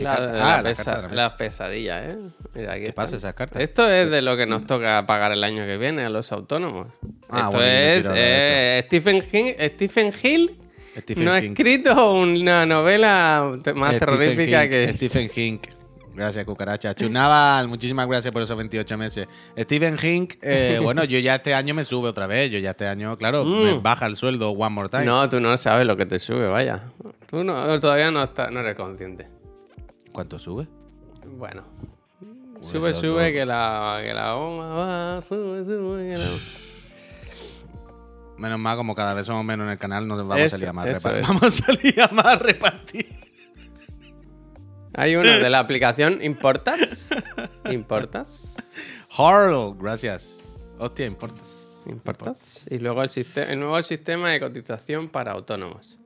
¿Qué 0.00 0.05
La- 0.05 0.14
Ah, 0.14 0.19
la 0.56 0.62
las 0.62 0.79
pesa- 0.79 1.02
de 1.08 1.14
las 1.14 1.32
pesadillas, 1.35 2.02
¿eh? 2.08 2.19
Mira, 2.55 2.73
aquí 2.73 2.85
¿Qué 2.87 2.93
pasa 2.94 3.17
esas 3.17 3.35
cartas? 3.35 3.61
Esto 3.62 3.88
es 3.88 4.11
de 4.11 4.23
lo 4.23 4.37
que 4.37 4.47
nos 4.47 4.67
toca 4.67 5.05
pagar 5.06 5.32
el 5.32 5.44
año 5.44 5.67
que 5.67 5.76
viene 5.76 6.05
a 6.05 6.08
los 6.11 6.32
autónomos. 6.32 6.87
Ah, 7.29 7.38
Esto 7.38 7.50
bueno, 7.50 7.58
me 7.58 7.97
es 7.97 8.11
eh, 8.14 8.82
Stephen, 8.87 9.17
Hill, 9.31 9.55
Stephen 9.75 10.12
Hill 10.23 10.56
Stephen 10.99 11.25
no 11.25 11.32
ha 11.35 11.41
King. 11.41 11.50
escrito 11.50 12.14
una 12.14 12.64
novela 12.67 13.52
más 13.75 13.94
Stephen 13.94 13.99
terrorífica 13.99 14.62
King, 14.62 14.70
que... 14.70 14.93
Stephen 14.94 15.31
Hink. 15.35 15.67
Gracias, 16.12 16.44
cucaracha. 16.44 16.93
Chunaval, 16.94 17.69
muchísimas 17.69 18.06
gracias 18.08 18.32
por 18.32 18.43
esos 18.43 18.56
28 18.56 18.99
meses. 18.99 19.29
Stephen 19.56 19.97
Hink, 20.02 20.35
eh, 20.43 20.79
bueno, 20.82 21.05
yo 21.05 21.19
ya 21.20 21.37
este 21.37 21.55
año 21.55 21.73
me 21.73 21.85
sube 21.85 22.08
otra 22.08 22.26
vez. 22.26 22.50
Yo 22.50 22.58
ya 22.58 22.70
este 22.70 22.87
año, 22.88 23.17
claro, 23.17 23.44
me 23.44 23.75
Mm. 23.75 23.82
baja 23.82 24.06
el 24.06 24.17
sueldo 24.17 24.50
one 24.50 24.75
more 24.75 24.88
time. 24.88 25.05
No, 25.05 25.29
tú 25.29 25.38
no 25.41 25.56
sabes 25.56 25.87
lo 25.87 25.97
que 25.97 26.06
te 26.06 26.19
sube, 26.19 26.49
vaya. 26.49 26.82
Tú 27.29 27.44
no, 27.44 27.79
todavía 27.81 28.11
no, 28.11 28.25
estás, 28.25 28.50
no 28.50 28.58
eres 28.61 28.75
consciente. 28.75 29.29
¿Cuánto 30.12 30.39
sube? 30.39 30.69
Bueno. 31.27 31.65
Sube, 32.62 32.93
sube, 32.93 33.33
que 33.33 33.47
la, 33.47 34.01
que 34.05 34.12
la 34.12 34.35
goma 34.35 34.69
va, 34.69 35.21
sube, 35.23 35.65
sube, 35.65 36.11
que 36.11 36.19
la... 36.19 36.29
Menos 38.37 38.59
mal, 38.59 38.77
como 38.77 38.95
cada 38.95 39.15
vez 39.15 39.27
somos 39.27 39.45
menos 39.45 39.65
en 39.67 39.73
el 39.73 39.79
canal, 39.79 40.07
nos 40.07 40.19
vamos 40.19 40.39
Eso, 40.39 40.57
a 40.57 40.59
salir 40.59 40.69
a 40.69 40.73
más 40.73 40.87
repartir. 40.87 41.23
Vamos 41.29 41.43
a 41.43 41.51
salir 41.51 42.03
a 42.03 42.09
más 42.09 42.39
repartir. 42.41 43.07
Hay 44.95 45.17
uno 45.17 45.29
de 45.29 45.51
la 45.51 45.59
aplicación 45.61 46.23
Importas. 46.23 47.11
Importas. 47.71 49.07
Harl, 49.17 49.75
gracias. 49.79 50.39
Hostia, 50.79 51.07
importas. 51.07 51.83
Importas. 51.87 52.67
Y 52.71 52.79
luego 52.79 53.03
el, 53.03 53.11
el 53.37 53.61
nuevo 53.61 53.83
sistema 53.83 54.31
de 54.31 54.41
cotización 54.41 55.09
para 55.09 55.33
autónomos. 55.33 55.99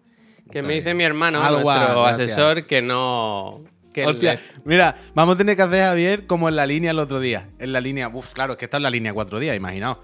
Que 0.51 0.63
me 0.63 0.75
dice 0.75 0.95
mi 0.95 1.05
hermano, 1.05 1.43
Algua, 1.43 1.79
nuestro 1.79 2.03
gracias. 2.03 2.31
asesor, 2.33 2.67
que 2.67 2.83
no. 2.83 3.65
Que 3.95 4.05
Hostia, 4.05 4.35
le- 4.35 4.41
mira, 4.65 4.97
vamos 5.15 5.37
a 5.37 5.39
tener 5.39 5.57
que 5.57 5.63
hacer, 5.63 5.85
Javier, 5.85 6.27
como 6.27 6.49
en 6.51 6.57
la 6.57 6.67
línea 6.67 6.91
el 6.91 6.99
otro 6.99 7.21
día. 7.21 7.49
En 7.59 7.73
la 7.73 7.81
línea, 7.81 8.09
uff, 8.09 8.33
claro, 8.35 8.53
es 8.55 8.59
que 8.59 8.65
está 8.67 8.77
en 8.79 8.83
la 8.83 8.91
línea 8.91 9.15
cuatro 9.15 9.39
días, 9.39 9.57
imaginaos. 9.57 9.99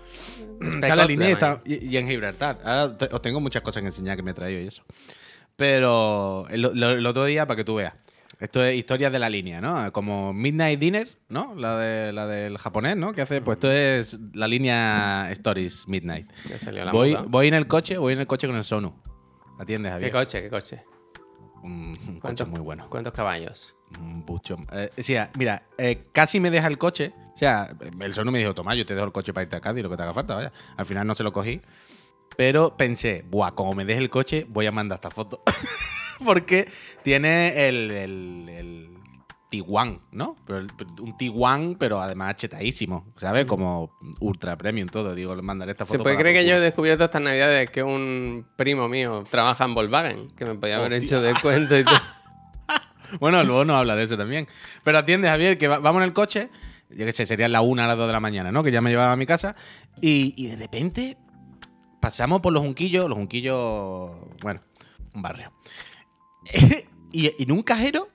Está 0.63 0.89
en 0.89 0.97
la 0.97 1.05
línea 1.07 1.29
está- 1.31 1.61
y- 1.65 1.85
y 1.87 1.97
en 1.97 2.09
Gibraltar. 2.09 2.59
Ahora 2.65 2.97
te- 2.97 3.09
os 3.15 3.21
tengo 3.21 3.41
muchas 3.41 3.63
cosas 3.63 3.83
que 3.83 3.89
enseñar 3.89 4.17
que 4.17 4.23
me 4.23 4.31
he 4.31 4.35
traído 4.35 4.61
y 4.63 4.67
eso. 4.69 4.83
Pero 5.57 6.47
el, 6.51 6.63
lo- 6.63 6.91
el 6.91 7.07
otro 7.07 7.25
día, 7.25 7.47
para 7.47 7.57
que 7.57 7.65
tú 7.65 7.75
veas. 7.77 7.95
Esto 8.39 8.65
es 8.65 8.75
historias 8.77 9.13
de 9.13 9.19
la 9.19 9.29
línea, 9.29 9.61
¿no? 9.61 9.93
Como 9.93 10.33
Midnight 10.33 10.81
Dinner, 10.81 11.09
¿no? 11.29 11.55
La, 11.57 11.77
de, 11.79 12.13
la 12.13 12.27
del 12.27 12.57
japonés, 12.57 12.97
¿no? 12.97 13.13
Que 13.13 13.21
hace, 13.21 13.43
pues 13.43 13.57
esto 13.57 13.71
es 13.71 14.19
la 14.33 14.49
línea 14.49 15.29
Stories 15.33 15.87
Midnight. 15.89 16.31
Ya 16.49 16.59
salió 16.59 16.85
la 16.87 16.93
Voy, 16.93 17.11
moda. 17.13 17.25
voy 17.29 17.49
en 17.49 17.55
el 17.55 17.67
coche, 17.67 17.99
voy 17.99 18.15
en 18.15 18.21
el 18.21 18.27
coche 18.27 18.47
con 18.47 18.57
el 18.57 18.65
Sonu. 18.65 18.95
¿Atiendes, 19.59 19.91
¿Qué 19.91 19.95
Javier? 19.95 20.13
coche? 20.13 20.43
¿Qué 20.45 20.49
coche? 20.49 20.83
Un, 21.63 21.73
un 21.73 21.95
coche 21.95 22.21
¿Cuántos- 22.21 22.49
muy 22.49 22.61
bueno. 22.61 22.87
¿Cuántos 22.89 23.13
caballos? 23.13 23.75
Un 23.99 24.25
bucho. 24.25 24.57
Eh, 24.73 24.91
o 24.99 25.03
sea, 25.03 25.31
mira, 25.37 25.63
eh, 25.79 26.03
casi 26.13 26.41
me 26.41 26.51
deja 26.51 26.67
el 26.69 26.79
coche. 26.79 27.13
O 27.35 27.37
sea, 27.37 27.75
el 28.01 28.15
Sonu 28.15 28.31
me 28.31 28.39
dijo, 28.39 28.55
toma, 28.55 28.75
yo 28.75 28.85
te 28.87 28.95
dejo 28.95 29.07
el 29.07 29.13
coche 29.13 29.33
para 29.33 29.43
irte 29.45 29.57
a 29.57 29.61
Cádiz, 29.61 29.83
lo 29.83 29.91
que 29.91 29.97
te 29.97 30.03
haga 30.03 30.15
falta, 30.15 30.35
vaya. 30.35 30.53
Al 30.77 30.87
final 30.87 31.07
no 31.07 31.15
se 31.15 31.23
lo 31.23 31.33
cogí. 31.33 31.61
Pero 32.37 32.77
pensé, 32.77 33.25
buah, 33.29 33.53
como 33.53 33.73
me 33.75 33.85
deje 33.85 33.99
el 34.01 34.11
coche, 34.11 34.47
voy 34.49 34.67
a 34.67 34.73
mandar 34.73 34.97
esta 34.99 35.11
foto. 35.11 35.43
Porque 36.25 36.69
tiene 37.03 37.69
el, 37.69 37.91
el, 37.91 38.49
el 38.49 38.99
Tiguan, 39.51 39.99
¿no? 40.13 40.37
Pero 40.47 40.67
un 41.01 41.17
Tiguan, 41.19 41.75
pero 41.79 42.01
además 42.01 42.37
chetadísimo, 42.37 43.13
¿sabes? 43.17 43.45
Como 43.47 43.91
ultra 44.21 44.57
premium 44.57 44.89
todo. 44.89 45.15
Digo, 45.15 45.35
le 45.35 45.43
mandaré 45.43 45.73
esta 45.73 45.85
foto. 45.85 45.99
¿Se 45.99 46.03
puede 46.03 46.17
creer 46.17 46.37
que 46.37 46.49
yo 46.49 46.57
he 46.57 46.61
descubierto 46.61 47.05
estas 47.05 47.21
navidades 47.21 47.69
que 47.71 47.83
un 47.83 48.47
primo 48.57 48.89
mío 48.89 49.25
trabaja 49.29 49.65
en 49.65 49.75
Volkswagen? 49.75 50.29
Que 50.37 50.47
me 50.47 50.55
podía 50.55 50.77
haber 50.79 50.93
Hostia. 50.95 51.07
hecho 51.19 51.21
descuento 51.21 51.77
y 51.79 51.85
todo. 51.85 51.97
Bueno, 53.19 53.43
luego 53.43 53.65
nos 53.65 53.77
habla 53.77 53.97
de 53.97 54.05
eso 54.05 54.17
también. 54.17 54.47
Pero 54.85 54.99
atiende, 54.99 55.27
Javier, 55.29 55.59
que 55.59 55.67
va- 55.67 55.81
vamos 55.81 56.01
en 56.01 56.05
el 56.09 56.13
coche. 56.13 56.49
Yo 56.91 57.05
qué 57.05 57.11
sé, 57.13 57.27
sería 57.27 57.49
la 57.49 57.61
una 57.61 57.85
a 57.85 57.89
las 57.89 57.97
dos 57.97 58.07
de 58.07 58.13
la 58.13 58.21
mañana, 58.21 58.53
¿no? 58.53 58.63
Que 58.63 58.71
ya 58.71 58.81
me 58.81 58.91
llevaba 58.91 59.11
a 59.13 59.17
mi 59.17 59.27
casa. 59.27 59.57
Y, 60.01 60.33
y 60.37 60.47
de 60.47 60.55
repente 60.55 61.17
pasamos 62.01 62.41
por 62.41 62.53
los 62.53 62.63
junquillos. 62.63 63.09
Los 63.09 63.19
junquillos, 63.19 64.13
bueno, 64.43 64.61
un 65.13 65.23
barrio. 65.23 65.53
y, 67.13 67.27
y 67.37 67.43
en 67.43 67.51
un 67.53 67.63
cajero, 67.63 68.09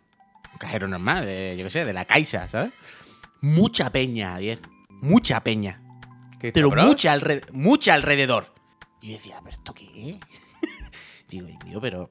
un 0.56 0.60
cajero 0.60 0.88
normal, 0.88 1.26
de, 1.26 1.56
yo 1.58 1.66
qué 1.66 1.70
sé, 1.70 1.86
de 1.86 1.94
la 1.94 2.06
Caixa, 2.06 2.48
¿sabes? 2.48 2.72
Mucha 3.42 3.92
peña, 3.92 4.32
Javier. 4.32 4.60
Mucha 4.90 5.42
peña. 5.44 5.82
¿Qué 6.40 6.52
Pero 6.52 6.70
mucha, 6.72 7.14
alre- 7.16 7.44
mucha 7.52 7.94
alrededor. 7.94 8.54
Y 9.02 9.08
yo 9.08 9.14
decía, 9.14 9.40
¿pero 9.44 9.56
esto 9.56 9.74
qué 9.74 9.86
es? 10.10 10.16
Digo, 11.30 11.48
tío, 11.64 11.80
pero 11.82 12.08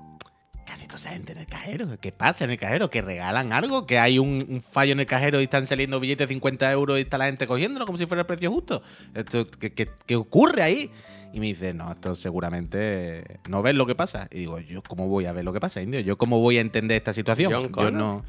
¿qué 0.66 0.72
hace 0.72 0.86
toda 0.86 0.98
esa 0.98 1.10
gente 1.10 1.32
en 1.32 1.38
el 1.38 1.46
cajero? 1.46 1.86
¿Qué 2.00 2.12
pasa 2.12 2.44
en 2.44 2.50
el 2.50 2.58
cajero? 2.58 2.90
¿Que 2.90 3.00
regalan 3.02 3.52
algo? 3.52 3.86
¿Que 3.86 3.98
hay 3.98 4.18
un, 4.18 4.46
un 4.48 4.62
fallo 4.62 4.92
en 4.92 5.00
el 5.00 5.06
cajero 5.06 5.40
y 5.40 5.44
están 5.44 5.66
saliendo 5.66 5.98
billetes 6.00 6.28
de 6.28 6.34
50 6.34 6.70
euros 6.72 6.98
y 6.98 7.02
está 7.02 7.16
la 7.18 7.26
gente 7.26 7.46
cogiéndolo 7.46 7.86
como 7.86 7.96
si 7.98 8.06
fuera 8.06 8.20
el 8.20 8.26
precio 8.26 8.50
justo? 8.52 8.82
Esto, 9.14 9.46
¿qué, 9.46 9.72
qué- 9.72 9.90
qué 10.06 10.16
ocurre 10.16 10.62
ahí? 10.62 10.90
Y 11.34 11.40
me 11.40 11.46
dice, 11.46 11.74
no, 11.74 11.90
esto 11.90 12.14
seguramente 12.14 13.40
no 13.48 13.60
ves 13.60 13.74
lo 13.74 13.86
que 13.86 13.96
pasa. 13.96 14.28
Y 14.30 14.38
digo, 14.38 14.60
¿yo 14.60 14.82
cómo 14.82 15.08
voy 15.08 15.26
a 15.26 15.32
ver 15.32 15.44
lo 15.44 15.52
que 15.52 15.58
pasa, 15.58 15.82
indio? 15.82 15.98
¿Yo 15.98 16.16
cómo 16.16 16.38
voy 16.38 16.58
a 16.58 16.60
entender 16.60 16.96
esta 16.96 17.12
situación? 17.12 17.52
John 17.52 17.72
Yo 17.72 17.90
no... 17.90 18.24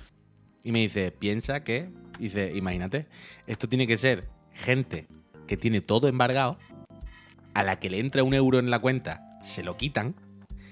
Y 0.64 0.72
me 0.72 0.80
dice, 0.80 1.12
piensa 1.12 1.64
que, 1.64 1.88
dice, 2.18 2.52
imagínate, 2.56 3.06
esto 3.46 3.70
tiene 3.70 3.86
que 3.86 4.00
ser 4.00 4.28
gente 4.54 5.06
que 5.46 5.56
tiene 5.56 5.82
todo 5.82 6.08
embargado, 6.08 6.58
a 7.54 7.62
la 7.62 7.80
que 7.80 7.92
le 7.92 8.00
entra 8.00 8.24
un 8.24 8.34
euro 8.34 8.58
en 8.58 8.72
la 8.72 8.80
cuenta, 8.80 9.22
se 9.44 9.62
lo 9.62 9.78
quitan, 9.78 10.16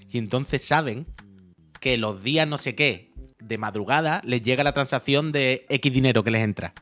y 0.10 0.18
entonces 0.18 0.66
saben 0.66 1.06
que 1.80 2.00
los 2.00 2.24
días 2.24 2.48
no 2.48 2.58
sé 2.58 2.74
qué, 2.74 3.12
de 3.38 3.60
madrugada, 3.60 4.22
les 4.26 4.42
llega 4.42 4.64
la 4.64 4.74
transacción 4.74 5.32
de 5.32 5.68
X 5.70 5.94
dinero 5.94 6.24
que 6.24 6.32
les 6.32 6.42
entra. 6.42 6.74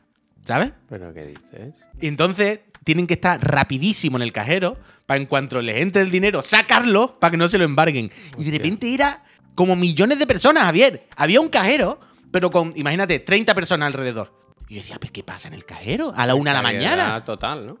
¿Sabes? 0.46 0.72
¿Pero 0.88 1.12
qué 1.14 1.26
dices? 1.26 1.74
Y 2.00 2.06
entonces 2.08 2.60
tienen 2.84 3.06
que 3.06 3.14
estar 3.14 3.40
rapidísimo 3.42 4.16
en 4.16 4.22
el 4.22 4.32
cajero 4.32 4.76
para 5.06 5.20
en 5.20 5.26
cuanto 5.26 5.60
les 5.62 5.80
entre 5.80 6.02
el 6.02 6.10
dinero, 6.10 6.42
sacarlo 6.42 7.18
para 7.20 7.30
que 7.32 7.36
no 7.36 7.48
se 7.48 7.58
lo 7.58 7.64
embarguen. 7.64 8.10
Y 8.38 8.44
de 8.44 8.50
repente 8.58 8.92
era 8.92 9.22
como 9.54 9.76
millones 9.76 10.18
de 10.18 10.26
personas, 10.26 10.64
Javier. 10.64 11.06
Había 11.16 11.40
un 11.40 11.48
cajero, 11.48 12.00
pero 12.30 12.50
con, 12.50 12.72
imagínate, 12.76 13.18
30 13.20 13.54
personas 13.54 13.86
alrededor. 13.86 14.32
Y 14.68 14.76
yo 14.76 14.80
decía, 14.80 14.96
¿pero 14.98 15.12
qué 15.12 15.22
pasa 15.22 15.48
en 15.48 15.54
el 15.54 15.64
cajero? 15.64 16.12
A 16.16 16.26
la 16.26 16.34
una 16.34 16.50
de 16.52 16.56
la 16.56 16.62
mañana. 16.62 17.20
Total, 17.24 17.66
¿no? 17.66 17.78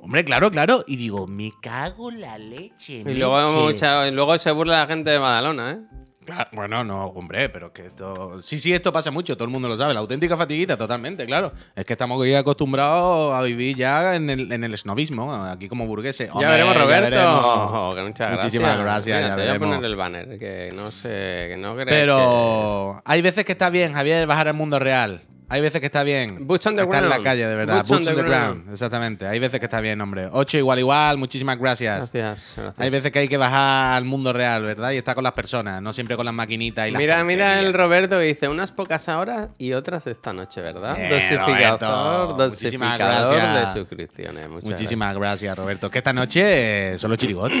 Hombre, 0.00 0.24
claro, 0.24 0.50
claro. 0.50 0.82
Y 0.88 0.96
digo, 0.96 1.26
me 1.26 1.52
cago 1.60 2.10
en 2.10 2.22
la 2.22 2.38
leche. 2.38 3.04
Y 3.06 3.14
luego, 3.14 3.66
mucha- 3.66 4.08
y 4.08 4.12
luego 4.12 4.36
se 4.38 4.50
burla 4.50 4.80
la 4.80 4.86
gente 4.86 5.10
de 5.10 5.18
Badalona, 5.18 5.72
¿eh? 5.72 5.78
Claro, 6.24 6.50
bueno, 6.52 6.84
no, 6.84 7.06
hombre, 7.06 7.48
pero 7.48 7.68
es 7.68 7.72
que 7.72 7.86
esto. 7.86 8.42
Sí, 8.42 8.58
sí, 8.58 8.72
esto 8.74 8.92
pasa 8.92 9.10
mucho, 9.10 9.36
todo 9.36 9.46
el 9.46 9.50
mundo 9.50 9.68
lo 9.68 9.78
sabe. 9.78 9.94
La 9.94 10.00
auténtica 10.00 10.36
fatiguita, 10.36 10.76
totalmente, 10.76 11.24
claro. 11.24 11.52
Es 11.74 11.84
que 11.84 11.94
estamos 11.94 12.20
acostumbrados 12.36 13.34
a 13.34 13.42
vivir 13.42 13.76
ya 13.76 14.14
en 14.16 14.28
el, 14.28 14.52
en 14.52 14.62
el 14.62 14.76
snobismo, 14.76 15.32
aquí 15.32 15.68
como 15.68 15.86
burgueses. 15.86 16.30
ya 16.38 16.50
veremos, 16.50 16.76
Roberto. 16.76 17.10
veremos. 17.10 17.40
Oh, 17.44 17.92
que 17.94 18.02
muchas 18.02 18.32
Muchísimas 18.32 18.78
gracias. 18.78 18.84
gracias, 18.84 19.16
Mira, 19.16 19.28
ya 19.28 19.36
te 19.36 19.42
voy 19.48 19.56
a 19.56 19.58
poner 19.58 19.84
el 19.84 19.96
banner, 19.96 20.38
que 20.38 20.72
no 20.74 20.90
sé, 20.90 21.46
que 21.48 21.56
no 21.58 21.74
crees 21.74 21.88
Pero 21.88 23.00
hay 23.04 23.22
veces 23.22 23.44
que 23.44 23.52
está 23.52 23.70
bien, 23.70 23.94
Javier, 23.94 24.26
bajar 24.26 24.48
al 24.48 24.54
mundo 24.54 24.78
real. 24.78 25.22
Hay 25.52 25.60
veces 25.60 25.80
que 25.80 25.86
está 25.86 26.04
bien. 26.04 26.46
Boots 26.46 26.66
on 26.68 26.76
the 26.76 26.82
estar 26.82 27.02
en 27.02 27.08
la 27.10 27.22
calle, 27.22 27.44
de 27.46 27.54
verdad. 27.56 27.84
Boots 27.86 27.90
on 27.90 28.04
the 28.04 28.22
ground. 28.22 28.70
Exactamente. 28.70 29.26
Hay 29.26 29.40
veces 29.40 29.58
que 29.58 29.66
está 29.66 29.80
bien, 29.80 30.00
hombre. 30.00 30.28
8 30.30 30.58
igual, 30.58 30.78
igual. 30.78 31.18
Muchísimas 31.18 31.58
gracias. 31.58 31.98
Gracias, 32.12 32.54
gracias. 32.56 32.78
Hay 32.78 32.88
veces 32.90 33.10
que 33.10 33.18
hay 33.18 33.28
que 33.28 33.36
bajar 33.36 33.96
al 33.96 34.04
mundo 34.04 34.32
real, 34.32 34.62
¿verdad? 34.62 34.92
Y 34.92 34.96
estar 34.98 35.16
con 35.16 35.24
las 35.24 35.32
personas, 35.32 35.82
no 35.82 35.92
siempre 35.92 36.16
con 36.16 36.24
las 36.24 36.34
maquinitas 36.34 36.86
y 36.86 36.92
las 36.92 36.98
Mira, 37.00 37.24
mira 37.24 37.58
el. 37.58 37.74
Roberto 37.74 38.16
que 38.18 38.24
dice 38.26 38.48
unas 38.48 38.70
pocas 38.70 39.08
horas 39.08 39.48
y 39.58 39.72
otras 39.72 40.06
esta 40.06 40.32
noche, 40.32 40.60
¿verdad? 40.60 40.96
Bien, 40.96 41.10
dosificador, 41.10 42.28
Roberto. 42.28 42.44
Muchísimas 42.44 42.98
dosificador 42.98 43.66
de 43.66 43.80
suscripciones. 43.80 44.48
Muchas 44.48 44.70
Muchísimas 44.70 45.16
gracias, 45.16 45.58
Roberto. 45.58 45.90
Que 45.90 45.98
esta 45.98 46.12
noche 46.12 46.96
son 46.98 47.10
los 47.10 47.18
chirigotes. 47.18 47.58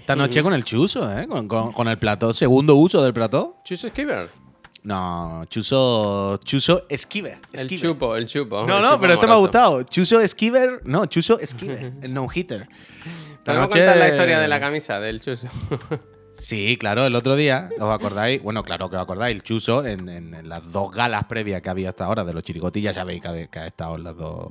Esta 0.00 0.14
noche 0.14 0.40
con 0.42 0.54
el 0.54 0.64
chuso, 0.64 1.10
¿eh? 1.18 1.26
Con, 1.26 1.48
con- 1.48 1.72
con 1.72 1.88
el 1.88 1.98
plató. 1.98 2.32
Segundo 2.32 2.76
uso 2.76 3.02
del 3.02 3.12
plató. 3.12 3.56
Chus 3.64 3.80
Skiver. 3.80 4.43
No, 4.84 5.44
chuso. 5.48 6.38
Chuso 6.44 6.84
Esquiver. 6.88 7.38
El 7.52 7.68
chupo, 7.68 8.16
el 8.16 8.26
chupo. 8.26 8.66
No, 8.66 8.76
el 8.76 8.82
no, 8.82 8.88
chupo 8.90 9.00
pero 9.00 9.12
este 9.14 9.26
me 9.26 9.32
ha 9.32 9.36
gustado. 9.36 9.82
Chuso 9.84 10.20
Esquiver. 10.20 10.82
No, 10.84 11.06
Chuso 11.06 11.38
Esquiver. 11.40 11.92
el 12.02 12.12
no-hitter. 12.14 12.62
Esta 12.62 13.44
Te 13.44 13.50
voy 13.52 13.56
a 13.56 13.60
noche- 13.62 13.78
contar 13.78 13.96
la 13.96 14.08
historia 14.08 14.38
de 14.38 14.48
la 14.48 14.60
camisa 14.60 15.00
del 15.00 15.20
chuso. 15.20 15.48
Sí, 16.36 16.76
claro, 16.78 17.06
el 17.06 17.14
otro 17.14 17.36
día, 17.36 17.70
¿os 17.78 17.88
acordáis? 17.94 18.42
Bueno, 18.42 18.64
claro 18.64 18.90
que 18.90 18.96
os 18.96 19.02
acordáis, 19.02 19.36
el 19.36 19.44
Chuso 19.44 19.86
en, 19.86 20.08
en- 20.08 20.34
en 20.34 20.48
las 20.48 20.70
dos 20.72 20.90
galas 20.92 21.24
previas 21.26 21.62
que 21.62 21.70
había 21.70 21.90
hasta 21.90 22.06
ahora 22.06 22.24
de 22.24 22.34
los 22.34 22.42
chirigotis, 22.42 22.82
ya 22.82 22.92
sabéis 22.92 23.22
que 23.22 23.28
ha, 23.28 23.46
que 23.46 23.58
ha 23.60 23.66
estado 23.68 23.94
en 23.94 24.02
las 24.02 24.16
dos 24.16 24.48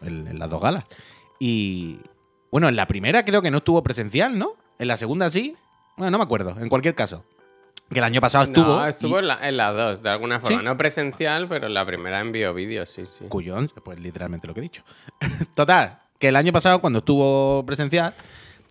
en, 0.00 0.26
en 0.26 0.40
las 0.40 0.50
dos 0.50 0.60
galas. 0.60 0.84
Y 1.38 2.00
bueno, 2.50 2.68
en 2.68 2.74
la 2.74 2.88
primera 2.88 3.24
creo 3.24 3.40
que 3.40 3.50
no 3.52 3.58
estuvo 3.58 3.80
presencial, 3.84 4.36
¿no? 4.36 4.56
En 4.80 4.88
la 4.88 4.96
segunda 4.96 5.30
sí. 5.30 5.54
Bueno, 5.96 6.10
no 6.10 6.18
me 6.18 6.24
acuerdo, 6.24 6.56
en 6.60 6.68
cualquier 6.68 6.96
caso. 6.96 7.24
Que 7.92 7.98
el 7.98 8.04
año 8.04 8.20
pasado 8.20 8.44
estuvo. 8.44 8.76
No, 8.76 8.86
estuvo 8.86 9.16
y- 9.16 9.18
en, 9.20 9.28
la- 9.28 9.48
en 9.48 9.56
las 9.56 9.74
dos, 9.74 10.02
de 10.02 10.10
alguna 10.10 10.40
forma. 10.40 10.58
¿Sí? 10.58 10.64
No 10.64 10.76
presencial, 10.76 11.48
pero 11.48 11.66
en 11.66 11.74
la 11.74 11.84
primera 11.86 12.20
envió 12.20 12.54
vídeos, 12.54 12.88
sí, 12.88 13.04
sí. 13.06 13.24
Cuyón, 13.28 13.70
pues 13.84 14.00
literalmente 14.00 14.46
lo 14.46 14.54
que 14.54 14.60
he 14.60 14.62
dicho. 14.62 14.82
Total, 15.54 15.98
que 16.18 16.28
el 16.28 16.36
año 16.36 16.52
pasado 16.52 16.80
cuando 16.80 17.00
estuvo 17.00 17.64
presencial, 17.66 18.14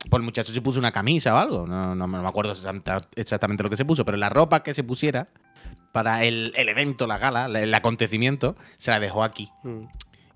pues 0.09 0.19
el 0.19 0.25
muchacho 0.25 0.51
se 0.53 0.61
puso 0.61 0.79
una 0.79 0.91
camisa 0.91 1.33
o 1.35 1.37
algo. 1.37 1.67
No, 1.67 1.93
no 1.95 2.07
me 2.07 2.27
acuerdo 2.27 2.53
exacta- 2.53 2.97
exactamente 3.15 3.63
lo 3.63 3.69
que 3.69 3.77
se 3.77 3.85
puso, 3.85 4.03
pero 4.05 4.17
la 4.17 4.29
ropa 4.29 4.63
que 4.63 4.73
se 4.73 4.83
pusiera 4.83 5.27
para 5.91 6.23
el, 6.23 6.53
el 6.55 6.69
evento, 6.69 7.05
la 7.05 7.17
gala, 7.17 7.47
la- 7.47 7.61
el 7.61 7.73
acontecimiento, 7.73 8.55
se 8.77 8.91
la 8.91 8.99
dejó 8.99 9.23
aquí. 9.23 9.49
Mm. 9.63 9.83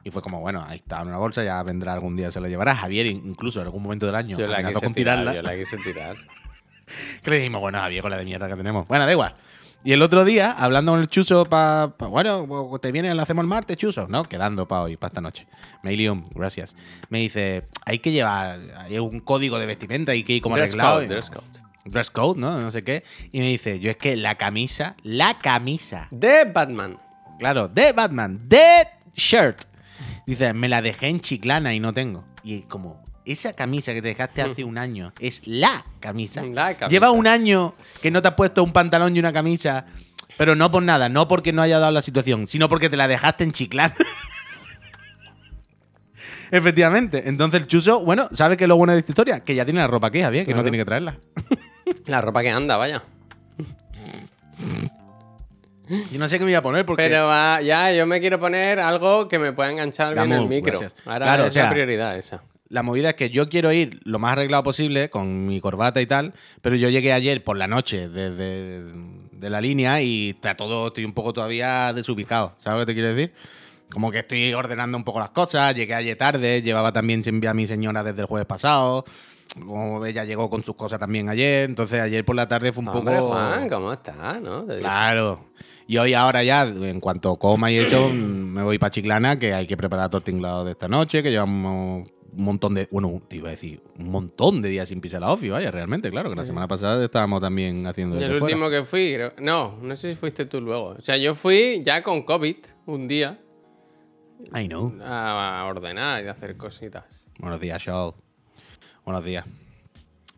Y 0.03 0.11
fue 0.11 0.21
como, 0.21 0.39
bueno, 0.39 0.63
ahí 0.67 0.75
está 0.75 1.01
en 1.01 1.07
una 1.07 1.17
bolsa, 1.17 1.43
ya 1.43 1.63
vendrá 1.63 1.93
algún 1.93 2.15
día, 2.15 2.29
se 2.29 2.39
la 2.39 2.47
llevará. 2.47 2.75
Javier, 2.75 3.07
incluso 3.07 3.59
en 3.59 3.65
algún 3.65 3.81
momento 3.81 4.05
del 4.05 4.13
año, 4.13 4.37
Yo 4.37 4.45
la 4.45 4.57
amenazó 4.57 4.73
quise 4.75 4.85
con 4.85 4.93
tirar, 4.93 5.17
tirarla. 5.17 5.33
yo 5.33 5.41
la 5.41 5.57
quise 5.57 5.77
tirar. 5.77 6.15
Que 7.23 7.31
le 7.31 7.37
dijimos, 7.37 7.61
bueno, 7.61 7.79
Javier, 7.79 8.01
con 8.01 8.11
la 8.11 8.17
de 8.17 8.25
mierda 8.25 8.47
que 8.47 8.55
tenemos. 8.55 8.87
Bueno, 8.87 9.05
da 9.05 9.11
igual. 9.11 9.35
Y 9.83 9.91
el 9.93 10.01
otro 10.01 10.25
día, 10.25 10.51
hablando 10.51 10.93
con 10.93 11.01
el 11.01 11.07
Chuso 11.09 11.45
para. 11.45 11.93
bueno, 12.09 12.45
pues, 12.47 12.81
te 12.81 12.91
viene, 12.91 13.13
lo 13.13 13.21
hacemos 13.21 13.43
el 13.43 13.47
martes, 13.47 13.77
Chuso. 13.77 14.07
No, 14.07 14.23
quedando 14.23 14.67
para 14.67 14.81
hoy, 14.81 14.97
para 14.97 15.09
esta 15.09 15.21
noche. 15.21 15.45
Mailium, 15.83 16.23
gracias. 16.33 16.75
Me 17.09 17.19
dice, 17.19 17.67
hay 17.85 17.99
que 17.99 18.11
llevar. 18.11 18.59
Hay 18.79 18.97
un 18.97 19.19
código 19.19 19.59
de 19.59 19.67
vestimenta, 19.67 20.11
hay 20.13 20.23
que 20.23 20.33
ir 20.33 20.41
como 20.41 20.55
Dress 20.55 20.71
arreglado. 20.71 20.95
code, 20.95 21.07
dress 21.07 21.29
code. 21.29 21.45
Dress 21.85 22.09
code, 22.09 22.39
¿no? 22.39 22.59
No 22.59 22.71
sé 22.71 22.83
qué. 22.83 23.03
Y 23.31 23.39
me 23.39 23.47
dice, 23.47 23.79
yo 23.79 23.91
es 23.91 23.97
que 23.97 24.15
la 24.15 24.33
camisa, 24.35 24.95
la 25.03 25.37
camisa, 25.37 26.07
De 26.09 26.45
Batman. 26.45 26.97
claro, 27.37 27.67
de 27.67 27.91
Batman, 27.91 28.39
de 28.49 28.87
shirt. 29.13 29.65
Dice, 30.25 30.51
me 30.53 30.67
la 30.67 30.81
dejé 30.81 31.09
en 31.09 31.19
Chiclana 31.21 31.75
y 31.75 31.79
no 31.79 31.93
tengo. 31.93 32.25
Y 32.43 32.61
como, 32.63 33.03
esa 33.25 33.53
camisa 33.53 33.93
que 33.93 34.01
te 34.01 34.09
dejaste 34.09 34.41
hace 34.41 34.63
un 34.63 34.77
año 34.77 35.13
es 35.19 35.41
la 35.45 35.83
camisa. 35.99 36.41
La 36.43 36.75
camisa. 36.75 36.87
Lleva 36.87 37.11
un 37.11 37.27
año 37.27 37.73
que 38.01 38.11
no 38.11 38.21
te 38.21 38.27
has 38.29 38.33
puesto 38.35 38.63
un 38.63 38.71
pantalón 38.73 39.15
y 39.15 39.19
una 39.19 39.33
camisa, 39.33 39.85
pero 40.37 40.55
no 40.55 40.71
por 40.71 40.83
nada, 40.83 41.09
no 41.09 41.27
porque 41.27 41.51
no 41.53 41.61
haya 41.61 41.79
dado 41.79 41.91
la 41.91 42.01
situación, 42.01 42.47
sino 42.47 42.69
porque 42.69 42.89
te 42.89 42.97
la 42.97 43.07
dejaste 43.07 43.43
en. 43.43 43.53
Efectivamente. 46.51 47.27
Entonces 47.27 47.61
el 47.61 47.67
chuso, 47.67 48.01
bueno, 48.01 48.29
¿sabe 48.31 48.55
qué 48.57 48.65
es 48.65 48.67
lo 48.67 48.77
bueno 48.77 48.93
de 48.93 48.99
esta 48.99 49.11
historia? 49.11 49.39
Que 49.41 49.55
ya 49.55 49.65
tiene 49.65 49.79
la 49.79 49.87
ropa 49.87 50.07
aquí, 50.07 50.21
Javier, 50.21 50.45
que 50.45 50.53
no 50.53 50.61
tiene 50.61 50.77
que 50.77 50.85
traerla. 50.85 51.17
La 52.07 52.19
ropa 52.19 52.41
que 52.41 52.49
anda, 52.49 52.77
vaya. 52.77 53.03
Yo 55.87 56.17
no 56.17 56.27
sé 56.27 56.39
qué 56.39 56.45
me 56.45 56.49
voy 56.51 56.55
a 56.55 56.63
poner 56.63 56.83
porque. 56.83 57.03
Pero 57.03 57.27
va, 57.27 57.61
ya, 57.61 57.91
yo 57.91 58.07
me 58.07 58.19
quiero 58.19 58.39
poner 58.39 58.79
algo 58.79 59.27
que 59.27 59.37
me 59.37 59.53
pueda 59.53 59.69
enganchar 59.69 60.15
bien 60.15 60.29
Damu, 60.29 60.43
el 60.43 60.49
micro. 60.49 60.79
gracias. 60.79 60.95
Ahora 61.05 61.25
Claro, 61.25 61.43
es 61.43 61.49
o 61.49 61.51
sea, 61.51 61.65
la 61.65 61.69
prioridad 61.71 62.17
esa. 62.17 62.41
La 62.75 62.83
movida 62.83 63.11
es 63.11 63.15
que 63.15 63.29
yo 63.29 63.47
quiero 63.47 63.71
ir 63.71 64.01
lo 64.03 64.19
más 64.19 64.33
arreglado 64.33 64.61
posible 64.61 65.09
con 65.09 65.45
mi 65.45 65.61
corbata 65.61 66.01
y 66.01 66.07
tal, 66.07 66.33
pero 66.61 66.75
yo 66.75 66.89
llegué 66.89 67.13
ayer 67.13 67.41
por 67.41 67.55
la 67.55 67.67
noche 67.67 68.09
desde 68.09 68.83
de 69.31 69.49
la 69.49 69.61
línea 69.61 70.01
y 70.01 70.31
está 70.31 70.57
todo, 70.57 70.89
estoy 70.89 71.05
un 71.05 71.13
poco 71.13 71.31
todavía 71.31 71.93
desubicado, 71.93 72.53
¿sabes 72.59 72.81
lo 72.81 72.85
que 72.85 72.91
te 72.91 72.93
quiero 72.93 73.15
decir? 73.15 73.33
Como 73.89 74.11
que 74.11 74.19
estoy 74.19 74.53
ordenando 74.53 74.97
un 74.97 75.05
poco 75.05 75.21
las 75.21 75.29
cosas, 75.29 75.73
llegué 75.73 75.93
ayer 75.93 76.17
tarde, 76.17 76.61
llevaba 76.61 76.91
también 76.91 77.23
sin 77.23 77.39
ver 77.39 77.51
a 77.51 77.53
mi 77.53 77.65
señora 77.65 78.03
desde 78.03 78.19
el 78.19 78.27
jueves 78.27 78.45
pasado, 78.45 79.05
como 79.53 80.05
ella 80.05 80.25
llegó 80.25 80.49
con 80.49 80.65
sus 80.65 80.75
cosas 80.75 80.99
también 80.99 81.29
ayer, 81.29 81.69
entonces 81.69 82.01
ayer 82.01 82.25
por 82.25 82.35
la 82.35 82.49
tarde 82.49 82.73
fue 82.73 82.81
un 82.81 82.89
Hombre, 82.89 83.15
poco... 83.19 83.29
Juan, 83.29 83.69
¿cómo 83.69 83.93
estás? 83.93 84.41
¿no? 84.41 84.67
Claro. 84.67 85.45
Y 85.87 85.97
hoy 85.97 86.13
ahora 86.13 86.43
ya, 86.43 86.63
en 86.63 86.99
cuanto 86.99 87.37
coma 87.37 87.71
y 87.71 87.77
eso, 87.77 88.09
me 88.09 88.63
voy 88.63 88.77
para 88.79 88.91
Chiclana, 88.91 89.39
que 89.39 89.53
hay 89.53 89.65
que 89.65 89.77
preparar 89.77 90.09
todo 90.09 90.17
el 90.17 90.25
tinglado 90.25 90.65
de 90.65 90.71
esta 90.71 90.89
noche, 90.89 91.23
que 91.23 91.31
llevamos 91.31 92.09
un 92.31 92.43
montón 92.43 92.73
de... 92.73 92.87
Bueno, 92.91 93.21
te 93.27 93.37
iba 93.37 93.47
a 93.49 93.51
decir, 93.51 93.81
un 93.97 94.09
montón 94.09 94.61
de 94.61 94.69
días 94.69 94.89
sin 94.89 95.01
pisar 95.01 95.21
la 95.21 95.31
ofi, 95.31 95.49
vaya, 95.49 95.71
realmente, 95.71 96.09
claro, 96.11 96.29
que 96.29 96.35
la 96.35 96.45
semana 96.45 96.67
pasada 96.67 97.03
estábamos 97.03 97.41
también 97.41 97.85
haciendo... 97.87 98.17
El 98.17 98.23
fuera. 98.29 98.43
último 98.45 98.69
que 98.69 98.83
fui, 98.85 99.13
creo- 99.13 99.33
no, 99.39 99.77
no 99.81 99.95
sé 99.95 100.11
si 100.11 100.17
fuiste 100.17 100.45
tú 100.45 100.61
luego. 100.61 100.95
O 100.97 101.01
sea, 101.01 101.17
yo 101.17 101.35
fui 101.35 101.81
ya 101.83 102.03
con 102.03 102.23
COVID 102.23 102.57
un 102.87 103.07
día 103.07 103.39
I 104.53 104.67
know. 104.67 104.93
a 105.03 105.65
ordenar 105.67 106.23
y 106.23 106.27
a 106.27 106.31
hacer 106.31 106.57
cositas. 106.57 107.25
Buenos 107.39 107.59
días, 107.59 107.81
Shaw. 107.81 108.13
Buenos 109.05 109.23
días. 109.23 109.45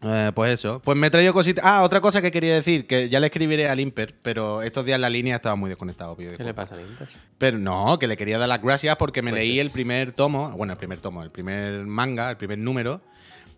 Eh, 0.03 0.31
pues 0.35 0.53
eso. 0.53 0.79
Pues 0.83 0.95
me 0.97 1.07
he 1.07 1.09
traído 1.09 1.33
cositas. 1.33 1.65
Ah, 1.65 1.81
otra 1.83 2.01
cosa 2.01 2.21
que 2.21 2.29
quería 2.31 2.53
decir, 2.53 2.85
que 2.85 3.09
ya 3.09 3.19
le 3.19 3.27
escribiré 3.27 3.67
al 3.67 3.79
Imper, 3.79 4.13
pero 4.21 4.61
estos 4.61 4.85
días 4.85 4.99
la 4.99 5.09
línea 5.09 5.37
estaba 5.37 5.55
muy 5.55 5.69
desconectado. 5.69 6.15
¿Qué 6.15 6.35
le 6.43 6.53
pasa 6.53 6.75
al 6.75 6.81
Inter? 6.81 7.07
Pero 7.37 7.57
no, 7.57 7.97
que 7.97 8.05
le 8.07 8.15
quería 8.15 8.37
dar 8.37 8.47
las 8.47 8.61
gracias 8.61 8.95
porque 8.97 9.21
me 9.23 9.31
Pues 9.31 9.41
leí 9.41 9.59
es- 9.59 9.65
el 9.65 9.71
primer 9.71 10.11
tomo, 10.11 10.51
bueno, 10.51 10.73
el 10.73 10.77
primer 10.77 10.99
tomo, 10.99 11.23
el 11.23 11.31
primer 11.31 11.85
manga, 11.87 12.29
el 12.29 12.37
primer 12.37 12.59
número 12.59 13.01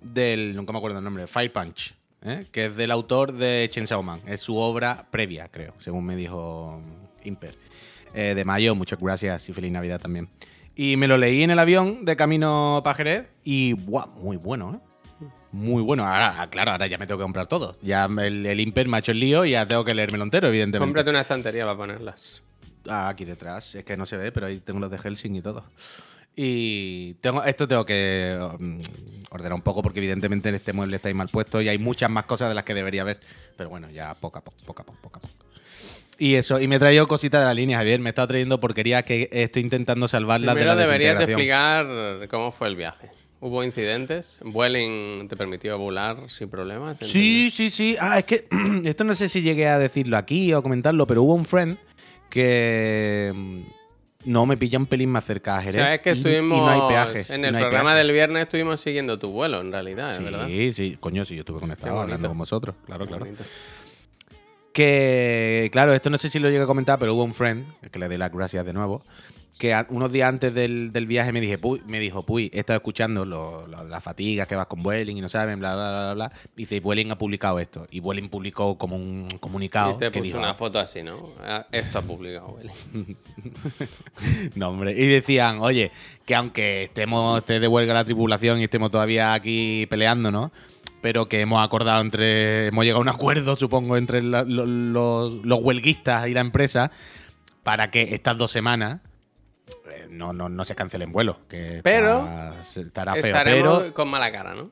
del, 0.01 0.55
nunca 0.55 0.72
me 0.72 0.77
acuerdo 0.77 0.98
el 1.00 1.03
nombre, 1.03 1.27
Fire 1.27 1.51
Punch, 1.51 1.93
¿eh? 2.24 2.46
que 2.53 2.67
es 2.67 2.75
del 2.77 2.91
autor 2.91 3.34
de 3.34 3.67
Chainsaw 3.69 4.01
Man. 4.01 4.22
Es 4.25 4.39
su 4.39 4.55
obra 4.55 5.08
previa, 5.12 5.50
creo, 5.50 5.74
según 5.79 6.05
me 6.05 6.15
dijo 6.15 6.81
Imper. 7.25 7.55
Eh, 8.13 8.34
de 8.34 8.46
mayo, 8.46 8.75
muchas 8.75 8.98
gracias 9.00 9.50
y 9.50 9.53
feliz 9.53 9.72
Navidad 9.74 10.00
también. 10.00 10.29
Y 10.74 10.96
me 10.96 11.08
lo 11.10 11.17
leí 11.17 11.43
en 11.43 11.51
el 11.51 11.60
avión 11.60 12.05
de 12.05 12.15
camino 12.15 12.79
para 12.81 12.96
Jerez 12.96 13.27
y, 13.43 13.74
¡buah! 13.74 14.05
Muy 14.08 14.38
bueno, 14.38 14.75
¿eh? 14.81 14.88
Muy 15.51 15.81
bueno. 15.81 16.05
Ahora, 16.05 16.47
claro, 16.49 16.71
ahora 16.71 16.88
ya 16.88 16.97
me 16.97 17.07
tengo 17.07 17.17
que 17.17 17.23
comprar 17.23 17.47
todo. 17.47 17.77
Ya 17.81 18.05
el, 18.05 18.45
el 18.45 18.59
Imper 18.59 18.88
me 18.88 18.97
ha 18.97 18.99
hecho 18.99 19.11
el 19.11 19.19
lío 19.19 19.45
y 19.45 19.51
ya 19.51 19.65
tengo 19.67 19.83
que 19.83 19.93
leérmelo 19.93 20.23
entero, 20.23 20.47
evidentemente. 20.47 20.88
Cómprate 20.88 21.09
una 21.09 21.21
estantería 21.21 21.65
para 21.65 21.77
ponerlas. 21.77 22.43
Ah, 22.88 23.09
aquí 23.09 23.25
detrás. 23.25 23.75
Es 23.75 23.83
que 23.83 23.97
no 23.97 24.05
se 24.05 24.17
ve, 24.17 24.31
pero 24.31 24.47
ahí 24.47 24.59
tengo 24.59 24.79
los 24.79 24.91
de 24.91 24.97
Helsing 24.97 25.35
y 25.35 25.41
todo. 25.41 25.63
Y 26.35 27.15
tengo, 27.15 27.43
esto 27.43 27.67
tengo 27.67 27.85
que 27.85 28.39
mm, 28.59 28.77
ordenar 29.31 29.53
un 29.53 29.61
poco 29.61 29.81
porque 29.81 29.99
evidentemente 29.99 30.49
en 30.49 30.55
este 30.55 30.71
mueble 30.71 30.95
estáis 30.95 31.15
mal 31.15 31.27
puesto 31.27 31.61
y 31.61 31.67
hay 31.67 31.77
muchas 31.77 32.09
más 32.09 32.25
cosas 32.25 32.47
de 32.49 32.55
las 32.55 32.63
que 32.63 32.73
debería 32.73 33.01
haber. 33.01 33.19
Pero 33.57 33.69
bueno, 33.69 33.89
ya 33.89 34.13
poco 34.15 34.39
a 34.39 34.43
poco, 34.43 34.57
poco 34.65 34.81
a 34.83 34.85
poco, 34.85 34.99
poco 35.01 35.17
a 35.17 35.21
poco. 35.21 35.45
Y 36.17 36.35
eso, 36.35 36.59
y 36.59 36.67
me 36.67 36.75
he 36.75 36.79
traído 36.79 37.07
cositas 37.07 37.41
de 37.41 37.45
la 37.45 37.53
línea, 37.53 37.77
Javier. 37.77 37.99
Me 37.99 38.09
he 38.09 38.11
estado 38.11 38.27
trayendo 38.27 38.59
porquerías 38.59 39.03
que 39.03 39.29
estoy 39.31 39.63
intentando 39.63 40.07
salvarlas 40.07 40.53
de 40.53 40.61
Primero 40.61 40.75
la 40.75 40.81
deberías 40.81 41.17
de 41.17 41.23
explicar 41.25 42.27
cómo 42.29 42.51
fue 42.51 42.67
el 42.67 42.75
viaje. 42.75 43.09
¿Hubo 43.41 43.63
incidentes? 43.63 44.39
¿Vueling 44.43 45.27
te 45.29 45.38
permitió 45.38 45.77
volar 45.77 46.29
sin 46.29 46.50
problemas? 46.50 46.98
Sí, 47.00 47.50
sí, 47.51 47.72
sí. 47.72 47.96
Ah, 48.00 48.19
es 48.19 48.25
que 48.25 48.48
esto 48.84 49.03
no 49.05 49.15
sé 49.15 49.29
si 49.29 49.41
llegué 49.41 49.67
a 49.67 49.79
decirlo 49.79 50.17
aquí 50.17 50.53
o 50.53 50.62
comentarlo, 50.62 51.08
pero 51.08 51.24
hubo 51.24 51.36
un 51.36 51.46
friend 51.46 51.77
que 52.29 53.31
mm, 53.34 53.60
no 54.25 54.46
me 54.46 54.58
pilla 54.58 54.77
un 54.77 54.86
pelín 54.88 55.10
más 55.10 55.24
cerca 55.25 55.58
a 55.58 55.62
Jerez. 55.62 55.81
Sabes 55.81 56.01
que 56.01 56.10
y- 56.10 56.13
y 56.13 56.17
estuvimos 56.17 56.65
no 56.65 56.69
hay 56.69 56.81
peajes. 56.89 57.29
en 57.29 57.46
el 57.46 57.53
no 57.53 57.60
programa 57.60 57.91
peajes. 57.91 58.05
del 58.08 58.13
viernes 58.13 58.43
estuvimos 58.43 58.81
siguiendo 58.81 59.17
tu 59.17 59.29
vuelo, 59.31 59.62
en 59.62 59.72
realidad, 59.72 60.17
Sí, 60.17 60.24
¿verdad? 60.24 60.48
sí, 60.74 60.98
coño, 61.00 61.24
sí, 61.24 61.36
yo 61.36 61.41
estuve 61.41 61.62
conectado 61.62 61.98
hablando 62.01 62.27
con 62.27 62.38
vosotros. 62.38 62.75
Claro, 62.86 63.05
Qué 63.05 63.08
claro. 63.10 63.25
bonito. 63.25 63.43
Que, 64.74 65.69
claro, 65.72 65.93
esto 65.93 66.10
no 66.10 66.17
sé 66.17 66.29
si 66.29 66.39
lo 66.39 66.50
llegué 66.50 66.63
a 66.63 66.67
comentar, 66.67 67.00
pero 67.00 67.15
hubo 67.15 67.24
un 67.24 67.34
friend, 67.34 67.65
que 67.91 68.00
le 68.00 68.08
doy 68.08 68.17
las 68.17 68.31
gracias 68.31 68.65
de 68.65 68.74
nuevo, 68.74 69.03
que 69.59 69.73
a- 69.73 69.85
unos 69.89 70.09
días 70.11 70.29
antes 70.29 70.53
del, 70.53 70.93
del 70.93 71.05
viaje 71.05 71.33
me, 71.33 71.41
dije, 71.41 71.57
"Puy", 71.57 71.81
me 71.85 71.99
dijo, 71.99 72.23
Puy, 72.25 72.49
he 72.53 72.59
estado 72.59 72.77
escuchando 72.77 73.25
lo- 73.25 73.67
lo- 73.67 73.83
las 73.83 74.01
fatigas 74.01 74.47
que 74.47 74.55
vas 74.55 74.67
con 74.67 74.81
Vueling 74.81 75.17
y 75.17 75.21
no 75.21 75.27
saben, 75.27 75.59
bla, 75.59 75.75
bla, 75.75 75.89
bla, 75.91 76.13
bla. 76.13 76.31
Y 76.55 76.61
dice, 76.61 76.79
Vueling 76.79 77.11
ha 77.11 77.17
publicado 77.17 77.59
esto. 77.59 77.85
Y 77.91 77.99
Vueling 77.99 78.29
publicó 78.29 78.77
como 78.77 78.95
un 78.95 79.27
comunicado. 79.41 79.91
Y 79.91 79.97
te 79.97 80.05
que 80.11 80.19
puso 80.19 80.23
dijo, 80.23 80.37
una 80.39 80.53
foto 80.55 80.79
así, 80.79 81.03
¿no? 81.03 81.31
Ah, 81.43 81.67
Esto 81.73 81.99
ha 81.99 82.01
publicado, 82.01 82.57
Willy. 82.57 83.15
No, 84.55 84.69
hombre. 84.69 84.91
Y 84.93 85.07
decían, 85.07 85.59
oye, 85.59 85.91
que 86.25 86.35
aunque 86.35 86.83
estemos, 86.83 87.39
esté 87.39 87.59
de 87.59 87.67
huelga 87.67 87.93
la 87.93 88.05
tripulación 88.05 88.59
y 88.59 88.63
estemos 88.63 88.91
todavía 88.91 89.33
aquí 89.33 89.85
peleando, 89.89 90.31
¿no? 90.31 90.51
Pero 91.01 91.27
que 91.27 91.41
hemos 91.41 91.63
acordado 91.65 92.01
entre. 92.01 92.67
Hemos 92.67 92.83
llegado 92.85 92.99
a 92.99 93.01
un 93.01 93.09
acuerdo, 93.09 93.55
supongo, 93.55 93.97
entre 93.97 94.21
la- 94.23 94.43
lo- 94.43 94.65
los, 94.65 95.45
los 95.45 95.59
huelguistas 95.61 96.27
y 96.27 96.33
la 96.33 96.41
empresa 96.41 96.91
para 97.63 97.91
que 97.91 98.13
estas 98.15 98.37
dos 98.37 98.51
semanas 98.51 99.01
no, 100.10 100.34
no, 100.34 100.50
no 100.50 100.65
se 100.65 100.75
cancelen 100.75 101.12
vuelos. 101.12 101.38
Que 101.48 101.81
Pero 101.84 102.19
está- 102.62 102.81
estará 102.81 103.15
feo. 103.15 103.36
Pero 103.43 103.93
con 103.93 104.08
mala 104.10 104.31
cara, 104.31 104.53
¿no? 104.55 104.69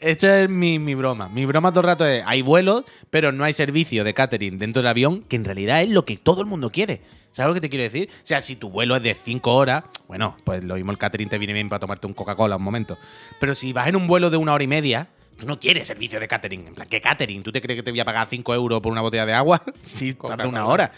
esta 0.00 0.40
es 0.42 0.48
mi, 0.48 0.78
mi 0.78 0.94
broma. 0.94 1.28
Mi 1.28 1.44
broma 1.44 1.70
todo 1.70 1.80
el 1.80 1.86
rato 1.86 2.06
es, 2.06 2.24
hay 2.26 2.40
vuelos, 2.42 2.84
pero 3.10 3.32
no 3.32 3.44
hay 3.44 3.52
servicio 3.52 4.02
de 4.02 4.14
catering 4.14 4.58
dentro 4.58 4.80
del 4.80 4.88
avión, 4.88 5.22
que 5.24 5.36
en 5.36 5.44
realidad 5.44 5.82
es 5.82 5.90
lo 5.90 6.04
que 6.06 6.16
todo 6.16 6.40
el 6.40 6.46
mundo 6.46 6.70
quiere. 6.70 7.02
¿Sabes 7.32 7.48
lo 7.48 7.54
que 7.54 7.60
te 7.60 7.68
quiero 7.68 7.84
decir? 7.84 8.08
O 8.10 8.26
sea, 8.26 8.40
si 8.40 8.56
tu 8.56 8.70
vuelo 8.70 8.96
es 8.96 9.02
de 9.02 9.14
5 9.14 9.54
horas, 9.54 9.84
bueno, 10.08 10.36
pues 10.44 10.64
lo 10.64 10.74
mismo 10.74 10.90
el 10.90 10.98
catering 10.98 11.28
te 11.28 11.38
viene 11.38 11.52
bien 11.52 11.68
para 11.68 11.78
tomarte 11.80 12.06
un 12.06 12.14
Coca-Cola 12.14 12.56
un 12.56 12.62
momento. 12.62 12.96
Pero 13.38 13.54
si 13.54 13.72
vas 13.72 13.88
en 13.88 13.96
un 13.96 14.06
vuelo 14.08 14.30
de 14.30 14.36
una 14.38 14.54
hora 14.54 14.64
y 14.64 14.66
media, 14.66 15.08
tú 15.38 15.46
no 15.46 15.60
quieres 15.60 15.86
servicio 15.86 16.18
de 16.18 16.26
catering. 16.26 16.68
En 16.68 16.74
plan, 16.74 16.88
¿qué 16.88 17.00
catering? 17.00 17.42
¿Tú 17.42 17.52
te 17.52 17.60
crees 17.60 17.76
que 17.78 17.82
te 17.84 17.90
voy 17.90 18.00
a 18.00 18.04
pagar 18.04 18.26
5 18.26 18.54
euros 18.54 18.80
por 18.80 18.90
una 18.90 19.02
botella 19.02 19.26
de 19.26 19.34
agua? 19.34 19.62
Sí, 19.84 20.14
tarda 20.14 20.46
una 20.48 20.64
hora. 20.66 20.92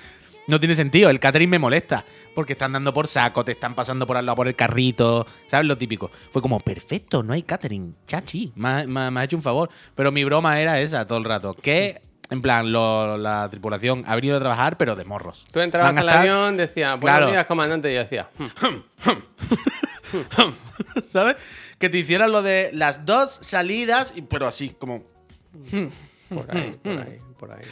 No 0.48 0.58
tiene 0.58 0.74
sentido. 0.74 1.10
El 1.10 1.20
catering 1.20 1.50
me 1.50 1.58
molesta. 1.58 2.04
Porque 2.34 2.54
están 2.54 2.72
dando 2.72 2.94
por 2.94 3.06
saco, 3.08 3.44
te 3.44 3.52
están 3.52 3.74
pasando 3.74 4.06
por 4.06 4.16
al 4.16 4.24
lado 4.26 4.36
por 4.36 4.48
el 4.48 4.56
carrito. 4.56 5.26
¿Sabes 5.46 5.66
lo 5.66 5.76
típico? 5.76 6.10
Fue 6.30 6.40
como, 6.40 6.58
perfecto, 6.60 7.22
no 7.22 7.34
hay 7.34 7.42
catering. 7.42 7.94
Chachi, 8.06 8.52
me 8.56 8.68
ha, 8.68 8.86
me 8.86 9.20
ha- 9.20 9.24
hecho 9.24 9.36
un 9.36 9.42
favor. 9.42 9.68
Pero 9.94 10.10
mi 10.10 10.24
broma 10.24 10.58
era 10.58 10.80
esa 10.80 11.06
todo 11.06 11.18
el 11.18 11.24
rato. 11.24 11.52
Que, 11.54 12.00
en 12.30 12.40
plan, 12.40 12.72
lo- 12.72 13.18
la 13.18 13.48
tripulación 13.50 14.04
ha 14.06 14.14
venido 14.14 14.38
a 14.38 14.40
trabajar, 14.40 14.78
pero 14.78 14.96
de 14.96 15.04
morros. 15.04 15.44
Tú 15.52 15.60
entrabas 15.60 15.94
al 15.98 16.08
estar- 16.08 16.20
avión, 16.20 16.56
decías, 16.56 16.98
buenos 16.98 17.18
Claro. 17.18 17.30
días, 17.30 17.44
comandante, 17.46 17.90
y 17.90 17.94
yo 17.94 18.00
decía. 18.00 18.30
¿Sabes? 21.10 21.36
Que 21.78 21.88
te 21.90 21.98
hicieran 21.98 22.32
lo 22.32 22.40
de 22.42 22.70
las 22.72 23.04
dos 23.06 23.38
salidas, 23.42 24.12
pero 24.30 24.46
así, 24.46 24.70
como. 24.78 25.02
Por 26.34 26.56
ahí, 26.56 26.78
por 26.82 26.92
ahí, 26.92 27.18
por 27.38 27.52
ahí. 27.52 27.64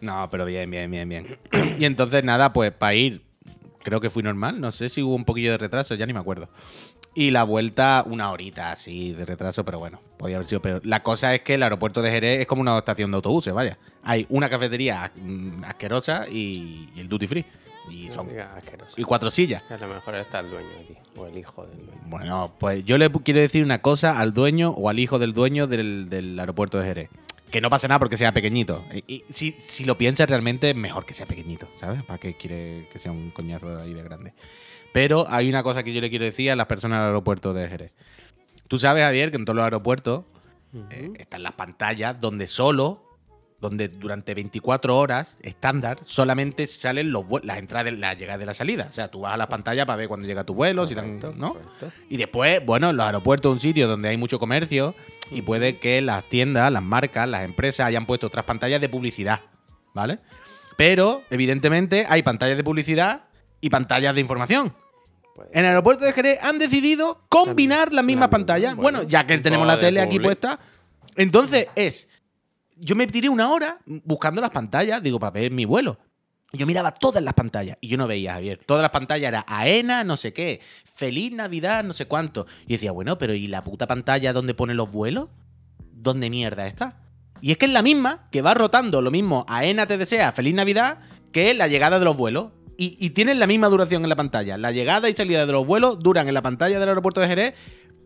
No, 0.00 0.28
pero 0.30 0.44
bien, 0.44 0.70
bien, 0.70 0.90
bien, 0.90 1.08
bien. 1.08 1.38
y 1.78 1.84
entonces, 1.84 2.24
nada, 2.24 2.52
pues 2.52 2.72
para 2.72 2.94
ir, 2.94 3.22
creo 3.82 4.00
que 4.00 4.10
fui 4.10 4.22
normal. 4.22 4.60
No 4.60 4.70
sé 4.72 4.88
si 4.88 5.02
hubo 5.02 5.14
un 5.14 5.24
poquillo 5.24 5.50
de 5.52 5.58
retraso, 5.58 5.94
ya 5.94 6.06
ni 6.06 6.12
me 6.12 6.20
acuerdo. 6.20 6.48
Y 7.14 7.30
la 7.30 7.42
vuelta, 7.42 8.04
una 8.06 8.30
horita 8.30 8.70
así 8.70 9.12
de 9.12 9.24
retraso, 9.24 9.64
pero 9.64 9.78
bueno, 9.78 10.00
podía 10.18 10.36
haber 10.36 10.46
sido 10.46 10.62
peor. 10.62 10.82
La 10.84 11.02
cosa 11.02 11.34
es 11.34 11.40
que 11.40 11.54
el 11.54 11.62
aeropuerto 11.62 12.00
de 12.00 12.10
Jerez 12.10 12.40
es 12.40 12.46
como 12.46 12.62
una 12.62 12.78
estación 12.78 13.10
de 13.10 13.16
autobuses, 13.16 13.52
vaya. 13.52 13.78
Hay 14.04 14.26
una 14.28 14.48
cafetería 14.48 15.10
mm, 15.16 15.64
asquerosa 15.64 16.28
y, 16.28 16.90
y 16.94 17.00
el 17.00 17.08
duty 17.08 17.26
free. 17.26 17.44
Y, 17.90 18.08
son, 18.10 18.28
y 18.96 19.02
cuatro 19.02 19.30
sillas. 19.30 19.62
A 19.70 19.76
lo 19.78 19.88
mejor 19.88 20.14
está 20.16 20.40
el 20.40 20.50
dueño 20.50 20.68
aquí, 20.82 20.94
o 21.16 21.26
el 21.26 21.38
hijo 21.38 21.66
del 21.66 21.86
dueño. 21.86 22.02
Bueno, 22.06 22.52
pues 22.58 22.84
yo 22.84 22.98
le 22.98 23.10
quiero 23.10 23.40
decir 23.40 23.64
una 23.64 23.80
cosa 23.80 24.18
al 24.18 24.34
dueño 24.34 24.70
o 24.70 24.88
al 24.88 24.98
hijo 24.98 25.18
del 25.18 25.32
dueño 25.32 25.66
del, 25.66 26.08
del 26.08 26.38
aeropuerto 26.38 26.78
de 26.78 26.84
Jerez. 26.84 27.10
Que 27.50 27.60
no 27.60 27.70
pasa 27.70 27.88
nada 27.88 27.98
porque 27.98 28.16
sea 28.16 28.32
pequeñito. 28.32 28.84
Y, 29.06 29.14
y 29.14 29.24
si, 29.30 29.52
si 29.58 29.84
lo 29.84 29.96
piensas 29.96 30.28
realmente, 30.28 30.74
mejor 30.74 31.06
que 31.06 31.14
sea 31.14 31.26
pequeñito, 31.26 31.68
¿sabes? 31.80 32.02
¿Para 32.02 32.18
qué 32.18 32.36
quiere 32.36 32.88
que 32.92 32.98
sea 32.98 33.10
un 33.12 33.30
coñazo 33.30 33.78
ahí 33.78 33.94
de 33.94 34.02
grande? 34.02 34.34
Pero 34.92 35.26
hay 35.28 35.48
una 35.48 35.62
cosa 35.62 35.82
que 35.82 35.92
yo 35.94 36.00
le 36.00 36.10
quiero 36.10 36.24
decir 36.24 36.50
a 36.50 36.56
las 36.56 36.66
personas 36.66 36.98
del 37.00 37.06
aeropuerto 37.08 37.52
de 37.54 37.68
Jerez. 37.68 37.94
Tú 38.68 38.78
sabes, 38.78 39.02
Javier, 39.02 39.30
que 39.30 39.36
en 39.38 39.44
todos 39.44 39.56
los 39.56 39.64
aeropuertos 39.64 40.24
eh, 40.90 41.10
están 41.18 41.42
las 41.42 41.52
pantallas 41.52 42.20
donde 42.20 42.46
solo, 42.46 43.02
donde 43.60 43.88
durante 43.88 44.34
24 44.34 44.96
horas 44.96 45.36
estándar, 45.42 45.98
solamente 46.04 46.66
salen 46.66 47.10
los 47.10 47.24
las 47.42 47.58
entradas, 47.58 47.92
las 47.94 48.18
llegadas 48.18 48.40
de 48.40 48.46
la 48.46 48.54
salida. 48.54 48.86
O 48.88 48.92
sea, 48.92 49.08
tú 49.10 49.20
vas 49.20 49.34
a 49.34 49.36
la 49.38 49.48
pantalla 49.48 49.86
para 49.86 49.96
ver 49.96 50.08
cuándo 50.08 50.26
llega 50.26 50.44
tu 50.44 50.54
vuelo, 50.54 50.86
si 50.86 50.94
dan- 50.94 51.18
¿no? 51.36 51.54
correcto. 51.54 51.90
Y 52.10 52.18
después, 52.18 52.64
bueno, 52.64 52.90
en 52.90 52.96
los 52.98 53.06
aeropuertos 53.06 53.50
es 53.50 53.54
un 53.54 53.60
sitio 53.60 53.88
donde 53.88 54.10
hay 54.10 54.16
mucho 54.18 54.38
comercio 54.38 54.94
y 55.30 55.42
puede 55.42 55.78
que 55.78 56.00
las 56.00 56.24
tiendas, 56.24 56.72
las 56.72 56.82
marcas, 56.82 57.28
las 57.28 57.44
empresas 57.44 57.86
hayan 57.86 58.06
puesto 58.06 58.26
otras 58.26 58.44
pantallas 58.44 58.80
de 58.80 58.88
publicidad, 58.88 59.40
¿vale? 59.94 60.18
Pero, 60.76 61.22
evidentemente, 61.30 62.06
hay 62.08 62.22
pantallas 62.22 62.56
de 62.56 62.64
publicidad 62.64 63.24
y 63.60 63.70
pantallas 63.70 64.14
de 64.14 64.20
información. 64.20 64.74
Puede 65.34 65.50
En 65.52 65.60
el 65.60 65.66
aeropuerto 65.66 66.04
de 66.04 66.12
Jerez 66.12 66.38
han 66.42 66.58
decidido 66.58 67.22
combinar 67.28 67.92
las 67.92 68.04
mismas 68.04 68.26
la- 68.26 68.30
pantallas. 68.30 68.76
Bueno, 68.76 68.98
bueno, 68.98 69.10
ya 69.10 69.26
que 69.26 69.38
tenemos 69.38 69.66
la 69.66 69.78
tele 69.78 70.00
aquí 70.00 70.20
puesta. 70.20 70.58
Entonces 71.16 71.68
es. 71.74 72.08
Yo 72.76 72.94
me 72.94 73.06
tiré 73.08 73.28
una 73.28 73.50
hora 73.50 73.78
buscando 73.86 74.40
las 74.40 74.50
pantallas, 74.50 75.02
digo, 75.02 75.18
para 75.18 75.32
ver 75.32 75.50
mi 75.50 75.64
vuelo. 75.64 75.98
Yo 76.52 76.66
miraba 76.66 76.92
todas 76.92 77.22
las 77.22 77.34
pantallas 77.34 77.76
y 77.80 77.88
yo 77.88 77.98
no 77.98 78.06
veía, 78.06 78.32
Javier. 78.34 78.60
Todas 78.64 78.80
las 78.80 78.90
pantallas 78.90 79.28
era 79.28 79.44
AENA, 79.46 80.04
no 80.04 80.16
sé 80.16 80.32
qué, 80.32 80.60
Feliz 80.94 81.32
Navidad, 81.32 81.84
no 81.84 81.92
sé 81.92 82.06
cuánto. 82.06 82.46
Y 82.66 82.72
decía, 82.72 82.92
bueno, 82.92 83.18
pero 83.18 83.34
¿y 83.34 83.46
la 83.46 83.62
puta 83.62 83.86
pantalla 83.86 84.32
donde 84.32 84.54
pone 84.54 84.74
los 84.74 84.90
vuelos? 84.90 85.28
¿Dónde 85.92 86.30
mierda 86.30 86.66
está? 86.66 86.96
Y 87.42 87.50
es 87.50 87.58
que 87.58 87.66
es 87.66 87.72
la 87.72 87.82
misma, 87.82 88.28
que 88.30 88.42
va 88.42 88.54
rotando 88.54 89.02
lo 89.02 89.10
mismo 89.10 89.44
AENA 89.48 89.86
te 89.86 89.98
desea 89.98 90.32
Feliz 90.32 90.54
Navidad 90.54 90.98
que 91.32 91.52
la 91.54 91.68
llegada 91.68 91.98
de 91.98 92.04
los 92.04 92.16
vuelos. 92.16 92.52
Y, 92.80 92.96
y 93.04 93.10
tienen 93.10 93.40
la 93.40 93.48
misma 93.48 93.68
duración 93.68 94.04
en 94.04 94.08
la 94.08 94.14
pantalla. 94.14 94.56
La 94.56 94.70
llegada 94.70 95.08
y 95.08 95.14
salida 95.14 95.44
de 95.44 95.52
los 95.52 95.66
vuelos 95.66 95.98
duran 95.98 96.28
en 96.28 96.34
la 96.34 96.42
pantalla 96.42 96.78
del 96.78 96.88
aeropuerto 96.88 97.20
de 97.20 97.26
Jerez 97.26 97.54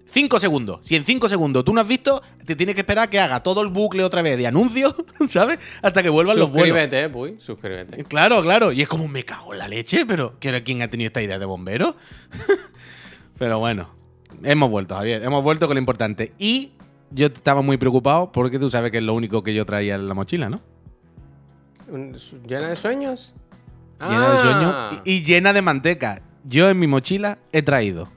5 0.06 0.40
segundos. 0.40 0.80
Si 0.82 0.94
en 0.96 1.04
5 1.04 1.28
segundos 1.28 1.64
tú 1.64 1.72
no 1.72 1.80
has 1.80 1.88
visto, 1.88 2.22
te 2.44 2.54
tienes 2.56 2.74
que 2.74 2.82
esperar 2.82 3.08
que 3.08 3.18
haga 3.18 3.42
todo 3.42 3.62
el 3.62 3.68
bucle 3.68 4.04
otra 4.04 4.20
vez 4.22 4.36
de 4.36 4.46
anuncios, 4.46 4.94
¿sabes? 5.28 5.58
Hasta 5.80 6.02
que 6.02 6.10
vuelvan 6.10 6.38
los 6.38 6.50
vuelos. 6.50 6.68
Suscríbete, 6.76 7.08
Puy, 7.08 7.36
suscríbete. 7.38 8.04
Claro, 8.04 8.42
claro. 8.42 8.72
Y 8.72 8.82
es 8.82 8.88
como 8.88 9.08
me 9.08 9.24
cago 9.24 9.52
en 9.52 9.60
la 9.60 9.68
leche, 9.68 10.04
pero 10.04 10.34
¿quién 10.38 10.60
quién 10.62 10.82
ha 10.82 10.88
tenido 10.88 11.06
esta 11.06 11.22
idea 11.22 11.38
de 11.38 11.46
bombero? 11.46 11.96
pero 13.38 13.58
bueno, 13.58 13.88
hemos 14.42 14.70
vuelto, 14.70 14.94
Javier. 14.96 15.24
Hemos 15.24 15.42
vuelto 15.42 15.66
con 15.66 15.76
lo 15.76 15.80
importante. 15.80 16.32
Y 16.38 16.72
yo 17.10 17.26
estaba 17.28 17.62
muy 17.62 17.76
preocupado 17.76 18.32
porque 18.32 18.58
tú 18.58 18.70
sabes 18.70 18.90
que 18.90 18.98
es 18.98 19.04
lo 19.04 19.14
único 19.14 19.42
que 19.42 19.54
yo 19.54 19.64
traía 19.64 19.94
en 19.94 20.08
la 20.08 20.14
mochila, 20.14 20.48
¿no? 20.48 20.60
¿Llena 22.46 22.68
de 22.68 22.76
sueños? 22.76 23.34
Llena 24.00 24.30
de 24.30 24.36
Ah. 24.38 24.40
sueño 24.90 25.02
y, 25.04 25.12
y 25.12 25.24
llena 25.24 25.52
de 25.52 25.62
manteca. 25.62 26.22
Yo 26.44 26.68
en 26.68 26.78
mi 26.78 26.86
mochila 26.86 27.38
he 27.52 27.62
traído 27.62 28.08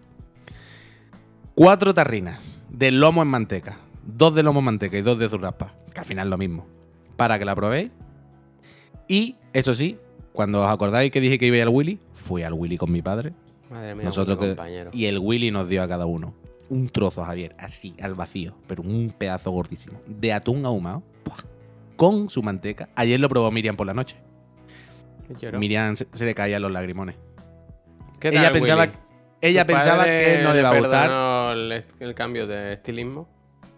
cuatro 1.55 1.93
tarrinas 1.93 2.61
de 2.69 2.91
lomo 2.91 3.21
en 3.21 3.27
manteca. 3.29 3.77
Dos 4.05 4.35
de 4.35 4.43
lomo 4.43 4.59
en 4.59 4.65
manteca 4.65 4.97
y 4.97 5.01
dos 5.01 5.17
de 5.17 5.29
zurraspa. 5.29 5.73
Que 5.93 5.99
al 6.01 6.05
final 6.05 6.27
es 6.27 6.29
lo 6.31 6.37
mismo. 6.37 6.67
Para 7.15 7.39
que 7.39 7.45
la 7.45 7.55
probéis. 7.55 7.89
Y, 9.07 9.35
eso 9.53 9.73
sí, 9.73 9.97
cuando 10.33 10.61
os 10.63 10.69
acordáis 10.69 11.11
que 11.11 11.21
dije 11.21 11.39
que 11.39 11.47
iba 11.47 11.61
al 11.61 11.69
Willy, 11.69 11.99
fui 12.13 12.43
al 12.43 12.53
Willy 12.53 12.77
con 12.77 12.91
mi 12.91 13.01
padre. 13.01 13.33
Madre 13.71 13.95
mía, 13.95 14.05
Nosotros 14.05 14.37
que- 14.37 14.47
compañero. 14.49 14.91
Y 14.93 15.05
el 15.05 15.19
Willy 15.19 15.51
nos 15.51 15.67
dio 15.67 15.81
a 15.81 15.87
cada 15.87 16.05
uno 16.05 16.33
un 16.69 16.89
trozo, 16.89 17.23
Javier, 17.23 17.55
así, 17.59 17.95
al 18.01 18.15
vacío, 18.15 18.55
pero 18.67 18.81
un 18.81 19.13
pedazo 19.15 19.51
gordísimo, 19.51 20.01
de 20.07 20.33
atún 20.33 20.65
ahumado, 20.65 21.03
con 21.95 22.29
su 22.29 22.41
manteca. 22.41 22.89
Ayer 22.95 23.19
lo 23.19 23.29
probó 23.29 23.51
Miriam 23.51 23.75
por 23.75 23.85
la 23.87 23.93
noche. 23.93 24.17
Lloró. 25.39 25.59
Miriam 25.59 25.95
se, 25.95 26.07
se 26.13 26.25
le 26.25 26.33
caían 26.35 26.61
los 26.61 26.71
lagrimones. 26.71 27.15
¿Qué 28.19 28.29
ella 28.29 28.51
pensaba, 28.51 28.83
Willy? 28.83 28.93
ella 29.41 29.65
¿Tu 29.65 29.73
pensaba 29.73 30.05
que 30.05 30.39
no 30.43 30.53
le 30.53 30.59
iba 30.59 30.69
a 30.71 30.79
gustar. 30.79 31.09
El, 31.55 31.83
el 31.99 32.13
cambio 32.15 32.45
de 32.47 32.73
estilismo. 32.73 33.27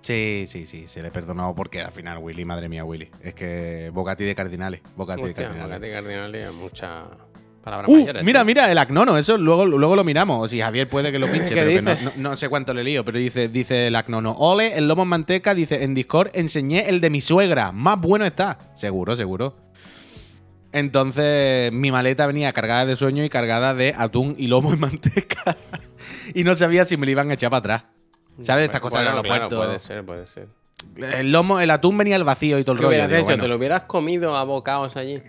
Sí, 0.01 0.45
sí, 0.47 0.65
sí, 0.65 0.85
se 0.87 1.01
le 1.01 1.11
perdonó 1.11 1.53
porque 1.55 1.81
al 1.81 1.91
final 1.91 2.19
Willy, 2.19 2.45
madre 2.45 2.69
mía, 2.69 2.83
Willy. 2.83 3.09
Es 3.23 3.33
que 3.33 3.89
Bocati 3.93 4.23
de 4.23 4.35
cardinales. 4.35 4.81
Bocati 4.95 5.21
de 5.23 5.33
cardinales. 5.33 5.77
Bocati 5.79 5.91
Cardinali 5.91 6.37
es 6.39 6.53
mucha 6.53 7.05
palabra 7.63 7.87
Uh, 7.89 7.97
mayores. 7.99 8.23
mira, 8.23 8.43
mira, 8.45 8.71
el 8.71 8.77
acnono, 8.77 9.17
eso 9.17 9.37
luego, 9.37 9.65
luego 9.65 9.95
lo 9.97 10.03
miramos. 10.05 10.45
O 10.45 10.47
si 10.47 10.61
Javier 10.61 10.87
puede 10.87 11.11
que 11.11 11.19
lo 11.19 11.27
pinche, 11.31 11.49
¿Qué 11.49 11.55
pero 11.81 11.95
que 11.97 12.03
no- 12.05 12.11
no 12.29 12.37
sé 12.37 12.47
cuánto 12.47 12.73
le 12.73 12.83
lío, 12.83 13.03
pero 13.03 13.17
dice, 13.17 13.49
dice 13.49 13.87
el 13.87 13.95
acnono. 13.95 14.31
Ole, 14.33 14.77
el 14.77 14.87
lomo 14.87 15.03
en 15.03 15.09
manteca, 15.09 15.53
dice, 15.53 15.83
en 15.83 15.93
Discord 15.93 16.29
enseñé 16.33 16.87
el 16.89 17.01
de 17.01 17.09
mi 17.09 17.19
suegra. 17.19 17.71
Más 17.73 17.99
bueno 17.99 18.23
está. 18.25 18.57
Seguro, 18.75 19.17
seguro. 19.17 19.57
Entonces, 20.71 21.71
mi 21.73 21.91
maleta 21.91 22.27
venía 22.27 22.53
cargada 22.53 22.85
de 22.85 22.95
sueño 22.95 23.23
y 23.23 23.29
cargada 23.29 23.73
de 23.73 23.93
atún 23.97 24.35
y 24.37 24.47
lomo 24.47 24.71
en 24.73 24.79
manteca. 24.79 25.57
y 26.33 26.43
no 26.43 26.55
sabía 26.55 26.85
si 26.85 26.97
me 26.97 27.05
lo 27.05 27.11
iban 27.11 27.29
a 27.31 27.33
echar 27.33 27.49
para 27.49 27.59
atrás. 27.59 27.83
¿Sabes? 28.41 28.65
Estas 28.65 28.81
cosas 28.81 29.03
Bueno, 29.03 29.21
claro, 29.23 29.33
aeropuerto. 29.33 29.65
puede 29.65 29.79
ser, 29.79 30.05
puede 30.05 30.27
ser. 30.27 30.47
El 30.97 31.31
lomo, 31.31 31.59
el 31.59 31.71
atún 31.71 31.97
venía 31.97 32.15
al 32.15 32.23
vacío 32.23 32.59
y 32.59 32.63
todo 32.63 32.73
el 32.73 32.77
¿Qué 32.77 32.83
rollo. 32.83 32.89
hubieras 32.95 33.09
Digo, 33.09 33.19
hecho? 33.21 33.25
bueno, 33.27 33.43
¿Te 33.43 33.47
lo 33.47 33.55
hubieras 33.55 33.81
comido 33.83 34.35
a 34.35 34.43
bocados 34.43 34.95
allí? 34.95 35.21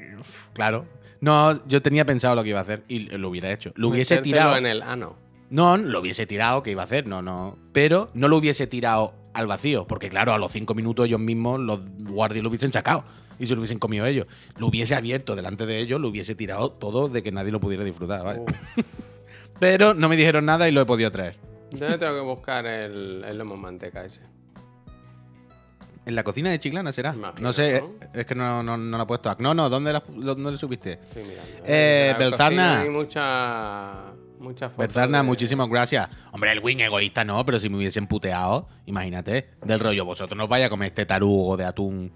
Claro. 0.52 0.84
No, 1.20 1.66
yo 1.66 1.80
tenía 1.82 2.04
pensado 2.04 2.34
lo 2.34 2.42
que 2.42 2.50
iba 2.50 2.58
a 2.58 2.62
hacer 2.62 2.84
y 2.86 3.00
lo 3.16 3.28
hubiera 3.30 3.50
hecho. 3.50 3.72
Lo 3.74 3.88
hubiese 3.88 4.16
Metértelo 4.16 4.34
tirado. 4.36 4.56
en 4.58 4.66
el 4.66 4.82
ano. 4.82 5.16
No, 5.50 5.76
lo 5.78 6.00
hubiese 6.00 6.26
tirado, 6.26 6.62
que 6.62 6.70
iba 6.72 6.82
a 6.82 6.84
hacer? 6.84 7.06
No, 7.06 7.22
no. 7.22 7.56
Pero 7.72 8.10
no 8.12 8.28
lo 8.28 8.36
hubiese 8.36 8.66
tirado 8.66 9.14
al 9.32 9.46
vacío, 9.46 9.86
porque 9.86 10.10
claro, 10.10 10.32
a 10.34 10.38
los 10.38 10.52
cinco 10.52 10.74
minutos 10.74 11.06
ellos 11.06 11.20
mismos, 11.20 11.58
los 11.60 11.80
guardias 12.00 12.42
lo 12.44 12.50
hubiesen 12.50 12.72
sacado 12.72 13.04
y 13.38 13.46
se 13.46 13.54
lo 13.54 13.60
hubiesen 13.60 13.78
comido 13.78 14.04
ellos. 14.04 14.26
Lo 14.58 14.66
hubiese 14.66 14.94
abierto 14.94 15.34
delante 15.34 15.64
de 15.64 15.78
ellos, 15.78 15.98
lo 16.00 16.08
hubiese 16.08 16.34
tirado 16.34 16.70
todo 16.72 17.08
de 17.08 17.22
que 17.22 17.32
nadie 17.32 17.52
lo 17.52 17.60
pudiera 17.60 17.84
disfrutar. 17.84 18.22
¿vale? 18.22 18.42
Pero 19.58 19.94
no 19.94 20.08
me 20.08 20.16
dijeron 20.16 20.44
nada 20.46 20.68
y 20.68 20.72
lo 20.72 20.80
he 20.80 20.86
podido 20.86 21.10
traer. 21.10 21.36
¿Dónde 21.70 21.98
tengo 21.98 22.14
que 22.14 22.20
buscar 22.20 22.66
el, 22.66 23.24
el 23.24 23.38
lomo 23.38 23.56
manteca 23.56 24.04
ese? 24.04 24.22
En 26.06 26.14
la 26.14 26.22
cocina 26.22 26.50
de 26.50 26.58
Chiclana 26.58 26.90
será. 26.92 27.12
Imagino, 27.14 27.48
no 27.48 27.52
sé, 27.52 27.82
¿no? 27.82 27.90
es 28.18 28.24
que 28.26 28.34
no, 28.34 28.62
no, 28.62 28.76
no 28.78 28.96
lo 28.96 29.02
he 29.02 29.06
puesto. 29.06 29.36
No, 29.40 29.52
no, 29.52 29.68
¿dónde, 29.68 29.92
la- 29.92 30.02
lo- 30.16 30.34
dónde 30.34 30.52
lo 30.52 30.56
subiste? 30.56 30.92
Estoy 30.92 31.24
mirando. 31.24 31.50
Eh, 31.66 32.08
La 32.12 32.18
Belzarna. 32.18 32.80
Hay 32.80 32.88
mucha, 32.88 33.94
mucha 34.38 34.68
de- 34.68 35.22
muchísimas 35.26 35.68
gracias. 35.68 36.08
Hombre, 36.32 36.52
el 36.52 36.60
wing 36.60 36.78
egoísta 36.78 37.24
no, 37.24 37.44
pero 37.44 37.60
si 37.60 37.68
me 37.68 37.76
hubiesen 37.76 38.06
puteado, 38.06 38.68
imagínate, 38.86 39.50
del 39.62 39.80
rollo, 39.80 40.06
vosotros 40.06 40.34
no 40.38 40.44
os 40.44 40.50
vais 40.50 40.64
a 40.64 40.70
comer 40.70 40.88
este 40.88 41.04
tarugo 41.04 41.58
de 41.58 41.64
atún 41.66 42.10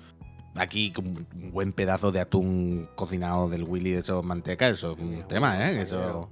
aquí 0.56 0.92
un 0.98 1.26
buen 1.52 1.72
pedazo 1.74 2.12
de 2.12 2.20
atún 2.20 2.88
cocinado 2.94 3.50
del 3.50 3.64
Willy 3.64 3.90
de 3.92 3.98
esos 4.00 4.24
manteca, 4.24 4.68
eso 4.68 4.92
es 4.92 4.98
un 4.98 5.26
tema, 5.28 5.68
¿eh? 5.70 5.82
Eso. 5.82 6.30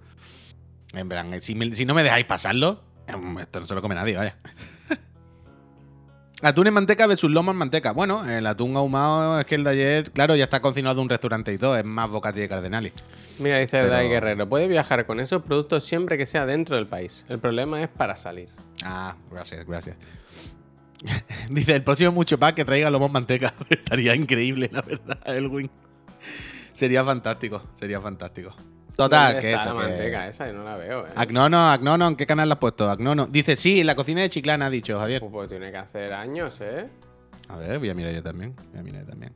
En 0.92 1.40
si, 1.40 1.55
me- 1.55 1.74
si 1.74 1.85
no 1.85 1.94
me 1.94 2.03
dejáis 2.03 2.26
pasarlo, 2.26 2.83
em, 3.07 3.38
esto 3.38 3.61
no 3.61 3.66
se 3.66 3.74
lo 3.74 3.83
come 3.83 3.94
nadie, 3.94 4.16
vaya. 4.16 4.37
Atún 6.42 6.66
en 6.68 6.72
manteca 6.74 7.07
versus 7.07 7.31
lomo 7.31 7.50
en 7.50 7.59
manteca. 7.59 7.92
Bueno, 7.92 8.26
el 8.29 8.46
atún 8.46 8.74
ahumado 8.74 9.38
es 9.40 9.44
que 9.44 9.57
el 9.57 9.64
de 9.64 9.70
ayer, 9.70 10.11
claro, 10.11 10.35
ya 10.37 10.44
está 10.44 10.61
cocinado 10.61 10.94
de 10.94 11.03
un 11.03 11.09
restaurante 11.11 11.53
y 11.53 11.59
todo, 11.59 11.76
es 11.76 11.85
más 11.85 12.09
bocati 12.09 12.40
de 12.40 12.48
cardenali. 12.48 12.92
Mira, 13.38 13.59
dice 13.59 13.79
Pero- 13.79 13.90
Dai 13.90 14.09
Guerrero, 14.09 14.48
puede 14.48 14.66
viajar 14.66 15.05
con 15.05 15.20
esos 15.20 15.42
productos 15.42 15.85
siempre 15.85 16.16
que 16.16 16.24
sea 16.24 16.46
dentro 16.46 16.76
del 16.76 16.87
país. 16.87 17.26
El 17.29 17.38
problema 17.40 17.83
es 17.83 17.88
para 17.88 18.16
salir. 18.16 18.48
Ah, 18.83 19.16
gracias, 19.31 19.66
gracias. 19.66 19.96
Dice, 21.50 21.74
el 21.74 21.83
próximo 21.85 22.11
mucho 22.12 22.38
pack 22.38 22.57
que 22.57 22.64
traiga 22.64 22.88
lomo 22.88 23.07
en 23.07 23.12
manteca. 23.12 23.53
Estaría 23.68 24.14
increíble, 24.14 24.70
la 24.72 24.81
verdad, 24.81 25.18
Elwin. 25.26 25.70
Sería 26.72 27.05
fantástico, 27.05 27.62
sería 27.76 28.00
fantástico. 28.00 28.55
Total, 28.96 29.33
¿Dónde 29.35 29.40
que 29.40 29.53
está 29.53 29.64
eso. 29.64 29.74
la 29.74 29.81
que- 29.83 29.88
manteca 29.88 30.29
esa? 30.29 30.46
Yo 30.46 30.53
no 30.55 30.64
la 30.64 30.76
veo, 30.76 31.07
eh. 31.07 31.11
Agnono, 31.16 31.70
Agnono, 31.70 32.09
¿en 32.09 32.16
qué 32.16 32.26
canal 32.26 32.48
la 32.48 32.55
has 32.55 32.59
puesto? 32.61 32.90
Agnono. 32.90 33.26
Dice, 33.26 33.57
sí, 33.57 33.81
en 33.81 33.87
la 33.87 33.94
cocina 33.94 34.20
de 34.22 34.31
Chiclana, 34.31 34.66
ha 34.66 34.70
dicho 34.70 34.98
Javier. 34.98 35.22
Pues 35.31 35.48
tiene 35.48 35.70
que 35.70 35.76
hacer 35.79 36.12
años, 36.12 36.61
¿eh? 36.61 36.87
A 37.48 37.57
ver, 37.57 37.79
voy 37.79 37.90
a 37.90 37.94
mirar 37.94 38.12
yo 38.12 38.22
también. 38.22 38.55
Voy 38.70 38.81
a 38.81 38.83
mirar 38.83 39.03
yo 39.05 39.09
también. 39.11 39.33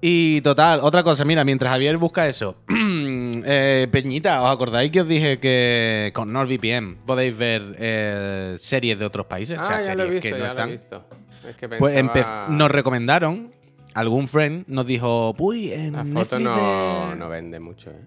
Y 0.00 0.40
total, 0.42 0.80
otra 0.82 1.02
cosa, 1.02 1.24
mira, 1.24 1.42
mientras 1.44 1.72
Javier 1.72 1.96
busca 1.96 2.28
eso. 2.28 2.56
eh, 2.68 3.88
Peñita, 3.90 4.42
¿os 4.42 4.50
acordáis 4.54 4.90
que 4.92 5.00
os 5.00 5.08
dije 5.08 5.38
que 5.38 6.10
con 6.14 6.32
NordVPN 6.32 6.98
podéis 7.06 7.36
ver 7.36 7.74
eh, 7.78 8.56
series 8.58 8.98
de 8.98 9.04
otros 9.06 9.26
países? 9.26 9.58
Ah, 9.58 9.62
O 9.62 9.66
sea, 9.66 9.82
ya 9.82 9.94
lo 9.94 10.04
he 10.04 10.06
series 10.06 10.22
visto, 10.22 10.36
que 10.36 10.42
no 10.42 10.46
ya 10.46 10.54
lo 10.54 10.62
he 10.68 10.72
visto. 10.72 11.04
Es 11.48 11.56
que 11.56 11.68
Pues 11.68 11.94
pensaba... 11.94 12.46
nos 12.50 12.70
recomendaron, 12.70 13.52
algún 13.96 14.28
friend 14.28 14.64
nos 14.68 14.86
dijo, 14.86 15.34
uy, 15.38 15.72
en 15.72 15.92
La 15.94 16.04
foto 16.04 16.38
Netflix, 16.38 16.44
no, 16.44 17.10
de, 17.10 17.16
no 17.16 17.28
vende 17.28 17.60
mucho, 17.60 17.90
¿eh? 17.90 18.00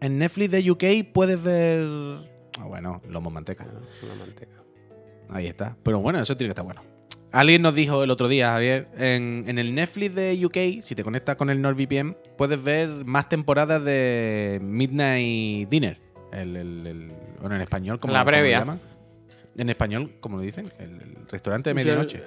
en 0.00 0.18
Netflix 0.18 0.50
de 0.50 0.70
UK 0.70 0.84
puedes 1.12 1.42
ver... 1.42 1.80
Ah, 2.58 2.64
bueno, 2.66 3.00
lomo 3.08 3.30
manteca. 3.30 3.66
Una 4.02 4.14
manteca. 4.14 4.52
Ahí 5.30 5.46
está. 5.46 5.76
Pero 5.82 6.00
bueno, 6.00 6.20
eso 6.20 6.36
tiene 6.36 6.48
que 6.48 6.52
estar 6.52 6.64
bueno. 6.64 6.82
Alguien 7.32 7.62
nos 7.62 7.74
dijo 7.74 8.02
el 8.02 8.10
otro 8.10 8.26
día, 8.26 8.50
Javier, 8.50 8.88
en, 8.98 9.44
en 9.46 9.58
el 9.60 9.72
Netflix 9.74 10.14
de 10.16 10.44
UK, 10.44 10.82
si 10.82 10.94
te 10.96 11.04
conectas 11.04 11.36
con 11.36 11.48
el 11.48 11.62
NordVPN, 11.62 12.16
puedes 12.36 12.60
ver 12.62 12.88
más 13.04 13.28
temporadas 13.28 13.84
de 13.84 14.58
Midnight 14.62 15.68
Dinner. 15.68 15.98
El, 16.32 16.56
el- 16.56 16.86
el- 16.86 17.12
bueno, 17.40 17.54
en 17.56 17.62
español, 17.62 18.00
como 18.00 18.12
La 18.12 18.24
previa. 18.24 18.58
lo 18.58 18.64
llaman? 18.64 18.80
En 19.56 19.70
español, 19.70 20.12
como 20.20 20.36
lo 20.38 20.42
dicen, 20.42 20.70
el, 20.78 21.16
restaurante 21.30 21.70
de 21.70 21.74
medianoche. 21.74 22.22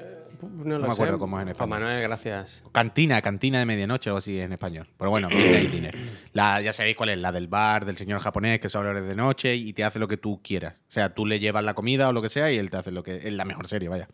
No, 0.49 0.77
lo 0.79 0.87
me 0.87 0.93
acuerdo 0.93 1.13
sé. 1.15 1.19
cómo 1.19 1.37
es 1.37 1.41
en 1.41 1.45
Juan 1.47 1.49
español. 1.69 1.79
Manuel, 1.81 2.01
gracias. 2.03 2.63
Cantina, 2.71 3.21
cantina 3.21 3.59
de 3.59 3.65
medianoche 3.65 4.09
o 4.11 4.17
así 4.17 4.39
en 4.39 4.51
español. 4.53 4.87
Pero 4.97 5.09
bueno, 5.11 5.29
Midnight 5.31 5.69
Dinner. 5.71 5.95
La, 6.33 6.61
ya 6.61 6.73
sabéis 6.73 6.95
cuál 6.95 7.09
es, 7.09 7.17
la 7.17 7.31
del 7.31 7.47
bar, 7.47 7.85
del 7.85 7.97
señor 7.97 8.19
japonés 8.21 8.59
que 8.59 8.69
solo 8.69 8.89
horas 8.89 9.05
de 9.07 9.15
noche 9.15 9.55
y 9.55 9.73
te 9.73 9.83
hace 9.83 9.99
lo 9.99 10.07
que 10.07 10.17
tú 10.17 10.41
quieras. 10.43 10.81
O 10.87 10.91
sea, 10.91 11.13
tú 11.13 11.25
le 11.25 11.39
llevas 11.39 11.63
la 11.63 11.73
comida 11.73 12.09
o 12.09 12.13
lo 12.13 12.21
que 12.21 12.29
sea 12.29 12.51
y 12.51 12.57
él 12.57 12.69
te 12.69 12.77
hace 12.77 12.91
lo 12.91 13.03
que 13.03 13.27
es 13.27 13.33
la 13.33 13.45
mejor 13.45 13.67
serie, 13.67 13.89
vaya. 13.89 14.07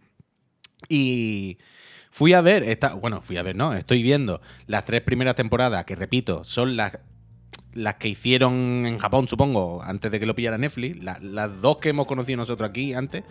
Y 0.88 1.58
fui 2.12 2.34
a 2.34 2.42
ver, 2.42 2.64
esta, 2.64 2.94
bueno, 2.94 3.22
fui 3.22 3.38
a 3.38 3.44
ver, 3.44 3.56
no, 3.56 3.74
estoy 3.74 4.02
viendo 4.02 4.42
las 4.68 4.86
tres 4.86 5.02
primeras 5.02 5.36
temporadas, 5.36 5.86
que 5.86 5.96
repito, 5.96 6.44
son 6.44 6.76
las, 6.78 6.98
las 7.74 7.96
que 7.96 8.08
hicieron 8.08 8.86
en 8.86 8.98
Japón, 8.98 9.28
supongo, 9.28 9.82
antes 9.84 10.10
de 10.12 10.20
que 10.20 10.26
lo 10.26 10.36
pillara 10.36 10.58
Netflix. 10.58 11.04
La- 11.04 11.20
las 11.22 11.62
dos 11.62 11.78
que 11.78 11.90
hemos 11.90 12.08
conocido 12.08 12.38
nosotros 12.38 12.70
aquí 12.70 12.94
antes 12.94 13.24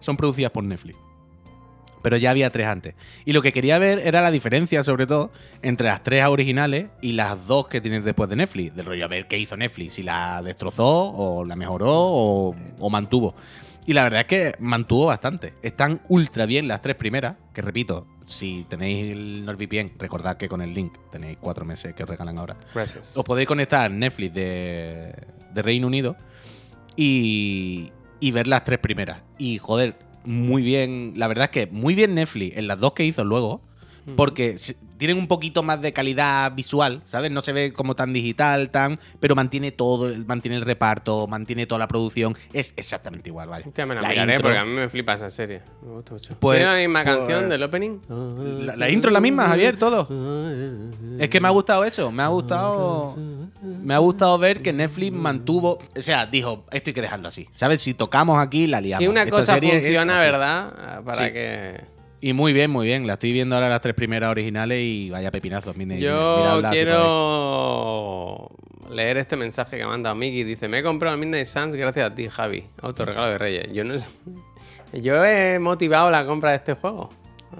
son 0.00 0.16
producidas 0.16 0.50
por 0.50 0.64
Netflix. 0.64 0.98
Pero 2.04 2.18
ya 2.18 2.30
había 2.30 2.50
tres 2.50 2.66
antes. 2.66 2.94
Y 3.24 3.32
lo 3.32 3.40
que 3.40 3.50
quería 3.50 3.78
ver 3.78 3.98
era 4.00 4.20
la 4.20 4.30
diferencia, 4.30 4.84
sobre 4.84 5.06
todo, 5.06 5.32
entre 5.62 5.88
las 5.88 6.02
tres 6.02 6.22
originales 6.26 6.88
y 7.00 7.12
las 7.12 7.46
dos 7.46 7.66
que 7.68 7.80
tienes 7.80 8.04
después 8.04 8.28
de 8.28 8.36
Netflix. 8.36 8.76
Del 8.76 8.84
rollo 8.84 9.06
a 9.06 9.08
ver 9.08 9.26
qué 9.26 9.38
hizo 9.38 9.56
Netflix, 9.56 9.94
si 9.94 10.02
la 10.02 10.42
destrozó 10.42 10.86
o 10.86 11.46
la 11.46 11.56
mejoró 11.56 11.90
o, 11.90 12.54
o 12.78 12.90
mantuvo. 12.90 13.34
Y 13.86 13.94
la 13.94 14.02
verdad 14.02 14.20
es 14.20 14.26
que 14.26 14.54
mantuvo 14.58 15.06
bastante. 15.06 15.54
Están 15.62 16.02
ultra 16.08 16.44
bien 16.44 16.68
las 16.68 16.82
tres 16.82 16.96
primeras, 16.96 17.36
que 17.54 17.62
repito, 17.62 18.06
si 18.26 18.66
tenéis 18.68 19.12
el 19.12 19.46
NordVPN, 19.46 19.92
recordad 19.98 20.36
que 20.36 20.46
con 20.46 20.60
el 20.60 20.74
link 20.74 20.92
tenéis 21.10 21.38
cuatro 21.40 21.64
meses 21.64 21.94
que 21.94 22.02
os 22.02 22.08
regalan 22.08 22.38
ahora. 22.38 22.56
Gracias. 22.74 23.16
Os 23.16 23.24
podéis 23.24 23.48
conectar 23.48 23.80
a 23.80 23.88
Netflix 23.88 24.34
de, 24.34 25.14
de 25.54 25.62
Reino 25.62 25.86
Unido 25.86 26.16
y, 26.96 27.90
y 28.20 28.30
ver 28.30 28.46
las 28.46 28.64
tres 28.64 28.78
primeras. 28.78 29.22
Y 29.38 29.56
joder, 29.56 29.96
muy 30.24 30.62
bien. 30.62 31.12
La 31.16 31.28
verdad 31.28 31.44
es 31.46 31.50
que 31.50 31.66
muy 31.72 31.94
bien 31.94 32.14
Netflix 32.14 32.56
en 32.56 32.66
las 32.66 32.78
dos 32.80 32.92
que 32.94 33.04
hizo 33.04 33.24
luego. 33.24 33.62
Porque 34.16 34.56
tienen 34.98 35.18
un 35.18 35.26
poquito 35.26 35.62
más 35.62 35.80
de 35.80 35.92
calidad 35.92 36.54
visual, 36.54 37.02
¿sabes? 37.06 37.30
No 37.30 37.40
se 37.42 37.52
ve 37.52 37.72
como 37.72 37.94
tan 37.96 38.12
digital, 38.12 38.70
tan. 38.70 38.98
Pero 39.18 39.34
mantiene 39.34 39.72
todo, 39.72 40.12
mantiene 40.26 40.56
el 40.58 40.62
reparto, 40.64 41.26
mantiene 41.26 41.66
toda 41.66 41.78
la 41.78 41.88
producción. 41.88 42.36
Es 42.52 42.74
exactamente 42.76 43.30
igual, 43.30 43.48
vaya. 43.48 43.66
Hostia, 43.66 43.86
me 43.86 43.94
la, 43.94 44.02
La 44.02 44.08
miraré 44.10 44.34
intro- 44.36 44.42
porque 44.42 44.58
a 44.58 44.64
mí 44.64 44.72
me 44.72 44.88
flipa 44.88 45.14
esa 45.14 45.30
serie. 45.30 45.62
Me 45.82 45.92
gusta 45.92 46.12
mucho. 46.14 46.36
Pues- 46.38 46.58
¿Tiene 46.58 46.72
la 46.72 46.78
misma 46.78 47.02
pues- 47.04 47.16
canción 47.16 47.48
del 47.48 47.62
opening? 47.62 47.98
La, 48.66 48.76
la 48.76 48.90
intro 48.90 49.08
es 49.08 49.12
la 49.14 49.20
misma, 49.20 49.46
Javier, 49.48 49.76
todo. 49.78 50.06
Es 51.18 51.28
que 51.28 51.40
me 51.40 51.48
ha 51.48 51.52
gustado 51.52 51.84
eso, 51.84 52.12
me 52.12 52.22
ha 52.22 52.28
gustado. 52.28 53.16
Me 53.62 53.94
ha 53.94 53.98
gustado 53.98 54.38
ver 54.38 54.60
que 54.62 54.72
Netflix 54.72 55.12
mantuvo. 55.16 55.78
O 55.96 56.02
sea, 56.02 56.26
dijo, 56.26 56.66
esto 56.70 56.90
hay 56.90 56.94
que 56.94 57.02
dejarlo 57.02 57.28
así. 57.28 57.48
¿Sabes? 57.54 57.80
Si 57.80 57.94
tocamos 57.94 58.38
aquí, 58.38 58.66
la 58.66 58.80
liamos. 58.80 59.02
Si 59.02 59.08
una 59.08 59.22
Esta 59.22 59.30
cosa 59.36 59.56
funciona. 59.58 60.20
¿verdad? 60.20 61.02
Para 61.04 61.26
Sí. 61.26 61.32
que... 61.32 61.93
Y 62.26 62.32
muy 62.32 62.54
bien, 62.54 62.70
muy 62.70 62.86
bien. 62.86 63.06
La 63.06 63.14
estoy 63.14 63.32
viendo 63.32 63.54
ahora 63.54 63.68
las 63.68 63.82
tres 63.82 63.94
primeras 63.94 64.30
originales 64.30 64.78
y 64.82 65.10
vaya 65.10 65.30
pepinazos. 65.30 65.76
Mire, 65.76 66.00
Yo 66.00 66.58
si 66.62 66.68
quiero 66.70 68.48
leer 68.90 69.18
este 69.18 69.36
mensaje 69.36 69.76
que 69.76 69.84
manda 69.84 70.14
Miki. 70.14 70.42
Dice, 70.42 70.66
me 70.68 70.78
he 70.78 70.82
comprado 70.82 71.14
el 71.14 71.20
Midnight 71.20 71.46
Suns 71.46 71.76
gracias 71.76 72.10
a 72.10 72.14
ti, 72.14 72.28
Javi. 72.30 72.64
Autorregalo 72.80 73.28
de 73.30 73.36
Reyes. 73.38 73.72
Yo 73.72 73.84
no... 73.84 73.96
Yo 74.94 75.22
he 75.24 75.58
motivado 75.58 76.10
la 76.10 76.24
compra 76.24 76.50
de 76.52 76.56
este 76.56 76.72
juego 76.74 77.10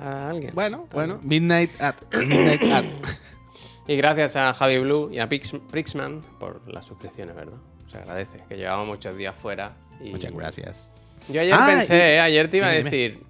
a 0.00 0.30
alguien. 0.30 0.52
Bueno, 0.54 0.86
bueno. 0.92 1.18
Midnight 1.22 1.70
at. 1.80 1.96
Midnight 2.14 2.62
at. 2.72 2.84
Y 3.86 3.96
gracias 3.96 4.34
a 4.36 4.54
Javi 4.54 4.78
Blue 4.78 5.10
y 5.12 5.18
a 5.18 5.28
Pix- 5.28 5.60
Prixman 5.70 6.22
por 6.40 6.62
las 6.72 6.86
suscripciones, 6.86 7.36
¿verdad? 7.36 7.58
Se 7.88 7.98
agradece, 7.98 8.38
que 8.48 8.56
llevamos 8.56 8.86
muchos 8.86 9.14
días 9.14 9.36
fuera. 9.36 9.76
Y... 10.02 10.08
Muchas 10.08 10.32
gracias. 10.32 10.90
Yo 11.28 11.42
ayer 11.42 11.52
Ah, 11.54 11.66
pensé, 11.66 11.94
y- 11.94 12.00
¿eh? 12.00 12.20
ayer 12.20 12.48
te 12.48 12.56
iba 12.56 12.68
a 12.68 12.70
decir, 12.72 13.20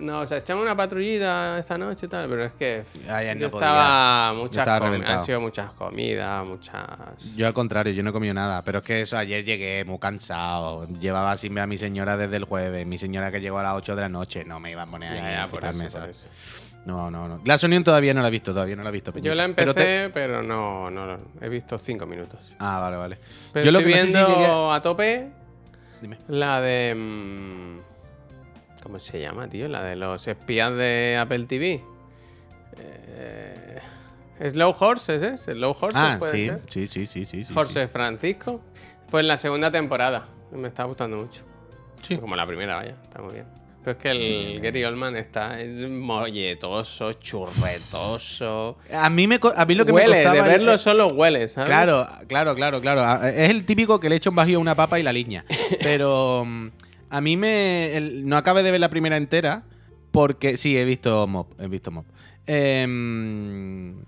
no, 0.00 0.20
o 0.20 0.26
sea, 0.26 0.38
echamos 0.38 0.62
una 0.62 0.76
patrullita 0.76 1.58
esta 1.58 1.76
noche 1.78 2.06
y 2.06 2.08
tal, 2.08 2.28
pero 2.28 2.44
es 2.44 2.52
que 2.52 2.82
Ayer 3.08 3.36
yo 3.38 3.48
no 3.48 3.56
estaba, 3.56 4.30
Yo 4.32 4.38
muchas 4.42 4.58
estaba 4.58 4.78
comi- 4.80 4.90
reventado. 4.90 5.18
han 5.20 5.26
sido 5.26 5.40
muchas 5.40 5.72
comidas, 5.72 6.44
muchas... 6.46 7.34
Yo 7.36 7.46
al 7.46 7.52
contrario, 7.54 7.92
yo 7.92 8.02
no 8.02 8.10
he 8.10 8.12
comido 8.12 8.34
nada, 8.34 8.62
pero 8.64 8.78
es 8.78 8.84
que 8.84 9.00
eso 9.02 9.16
ayer 9.16 9.44
llegué 9.44 9.84
muy 9.84 9.98
cansado. 9.98 10.86
Llevaba 11.00 11.36
sin 11.36 11.54
ver 11.54 11.64
a 11.64 11.66
mi 11.66 11.76
señora 11.76 12.16
desde 12.16 12.36
el 12.36 12.44
jueves, 12.44 12.86
mi 12.86 12.98
señora 12.98 13.30
que 13.30 13.40
llegó 13.40 13.58
a 13.58 13.62
las 13.62 13.74
8 13.74 13.94
de 13.94 14.02
la 14.02 14.08
noche, 14.08 14.44
no 14.44 14.58
me 14.60 14.70
iba 14.72 14.82
a 14.82 14.86
poner 14.86 15.12
ahí 15.12 15.18
Ya, 15.18 15.30
ya, 15.30 15.42
a 15.44 15.48
por 15.48 15.64
eso, 15.64 15.98
por 15.98 16.08
eso. 16.08 16.26
No, 16.86 17.10
no, 17.10 17.28
no. 17.28 17.38
Glass 17.40 17.62
Onion 17.64 17.84
todavía 17.84 18.14
no 18.14 18.22
la 18.22 18.28
he 18.28 18.30
visto, 18.30 18.52
todavía 18.54 18.74
no 18.74 18.82
la 18.82 18.88
he 18.88 18.92
visto. 18.92 19.12
Yo 19.18 19.34
la 19.34 19.44
empecé, 19.44 19.74
Pero 19.74 20.12
pero, 20.14 20.40
te- 20.40 20.46
no, 20.46 20.90
no, 20.90 21.18
he 21.40 21.48
visto 21.50 21.76
cinco 21.76 22.06
minutos. 22.06 22.40
Ah, 22.58 22.78
vale, 22.80 22.96
vale. 22.96 23.18
Pero 23.52 23.66
yo 23.66 23.72
lo 23.72 23.78
estoy 23.80 23.92
que 23.92 23.98
no 23.98 24.02
sé 24.06 24.06
si 24.08 24.16
viendo 24.16 24.38
llegué- 24.38 24.74
a 24.76 24.80
tope 24.80 25.30
Dime. 26.00 26.16
la 26.28 26.60
de... 26.62 26.94
mm, 26.94 27.89
¿Cómo 28.82 28.98
se 28.98 29.20
llama, 29.20 29.48
tío? 29.48 29.68
La 29.68 29.82
de 29.82 29.96
los 29.96 30.26
espías 30.26 30.74
de 30.74 31.16
Apple 31.20 31.44
TV. 31.46 31.82
Eh, 32.78 33.78
Slow 34.50 34.74
Horses, 34.78 35.22
¿eh? 35.22 35.36
Slow 35.36 35.76
Horses 35.78 35.94
Ah, 36.00 36.16
puede 36.18 36.32
sí, 36.32 36.44
ser. 36.46 36.60
sí, 36.70 36.86
sí, 36.86 37.06
sí, 37.06 37.24
sí, 37.24 37.44
sí. 37.44 37.52
Jorge 37.52 37.88
Francisco. 37.88 38.60
Pues 39.10 39.24
la 39.24 39.36
segunda 39.36 39.70
temporada. 39.70 40.28
Me 40.52 40.68
está 40.68 40.84
gustando 40.84 41.18
mucho. 41.18 41.42
Sí. 42.02 42.16
Como 42.16 42.34
la 42.36 42.46
primera, 42.46 42.76
vaya. 42.76 42.96
Está 43.04 43.20
muy 43.20 43.34
bien. 43.34 43.46
Pero 43.84 43.96
es 43.96 44.02
que 44.02 44.10
el 44.10 44.60
Gary 44.60 44.84
Oldman 44.84 45.16
está 45.16 45.56
molletoso, 45.88 47.12
churretoso. 47.14 48.76
A 48.94 49.08
mí, 49.08 49.26
me, 49.26 49.40
a 49.56 49.64
mí 49.64 49.74
lo 49.74 49.86
que 49.86 49.92
Huele, 49.92 50.16
me 50.18 50.22
costaba... 50.24 50.42
de 50.42 50.48
verlo 50.52 50.72
eh, 50.74 50.78
solo 50.78 51.06
huele, 51.08 51.48
¿sabes? 51.48 51.68
Claro, 51.68 52.06
claro, 52.28 52.54
claro, 52.54 52.80
claro. 52.82 53.00
Ah, 53.02 53.30
Es 53.30 53.48
el 53.48 53.64
típico 53.64 53.98
que 53.98 54.10
le 54.10 54.16
echa 54.16 54.28
un 54.30 54.36
bajío 54.36 54.58
a 54.58 54.60
una 54.60 54.74
papa 54.74 54.98
y 54.98 55.02
la 55.02 55.12
liña. 55.12 55.44
Pero 55.82 56.44
mm, 56.46 56.68
a 57.10 57.20
mí 57.20 57.36
me... 57.36 57.96
el- 57.96 58.26
no 58.28 58.36
acabé 58.36 58.62
de 58.62 58.70
ver 58.70 58.80
la 58.80 58.88
primera 58.90 59.16
entera 59.16 59.64
porque... 60.12 60.56
Sí, 60.56 60.76
he 60.78 60.84
visto 60.84 61.26
Mob, 61.26 61.46
he 61.60 61.68
visto 61.68 61.90
Mob. 61.90 62.04
Em, 62.46 64.02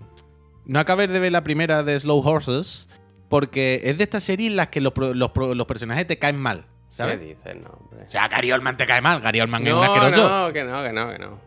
no 0.65 0.79
acabé 0.79 1.07
de 1.07 1.19
ver 1.19 1.31
la 1.31 1.43
primera 1.43 1.83
de 1.83 1.99
Slow 1.99 2.19
Horses 2.27 2.87
porque 3.29 3.81
es 3.85 3.97
de 3.97 4.03
estas 4.03 4.23
series 4.23 4.49
en 4.51 4.55
las 4.57 4.67
que 4.67 4.79
los, 4.81 4.93
los 4.97 5.31
los 5.35 5.65
personajes 5.67 6.05
te 6.07 6.19
caen 6.19 6.37
mal, 6.37 6.65
¿Qué 6.89 6.95
¿sabes? 6.95 7.19
dices, 7.19 7.55
no, 7.55 7.69
hombre? 7.69 8.03
O 8.05 8.09
sea, 8.11 8.27
Gary 8.27 8.51
Oldman 8.51 8.77
te 8.77 8.85
cae 8.85 9.01
mal, 9.01 9.21
Gary 9.21 9.41
Oldman 9.41 9.65
es 9.65 9.73
un 9.73 9.79
No, 9.79 9.83
asqueroso. 9.85 10.29
no, 10.47 10.53
que 10.53 10.63
no, 10.63 10.83
que 10.83 10.93
no, 10.93 11.11
que 11.11 11.19
no. 11.19 11.39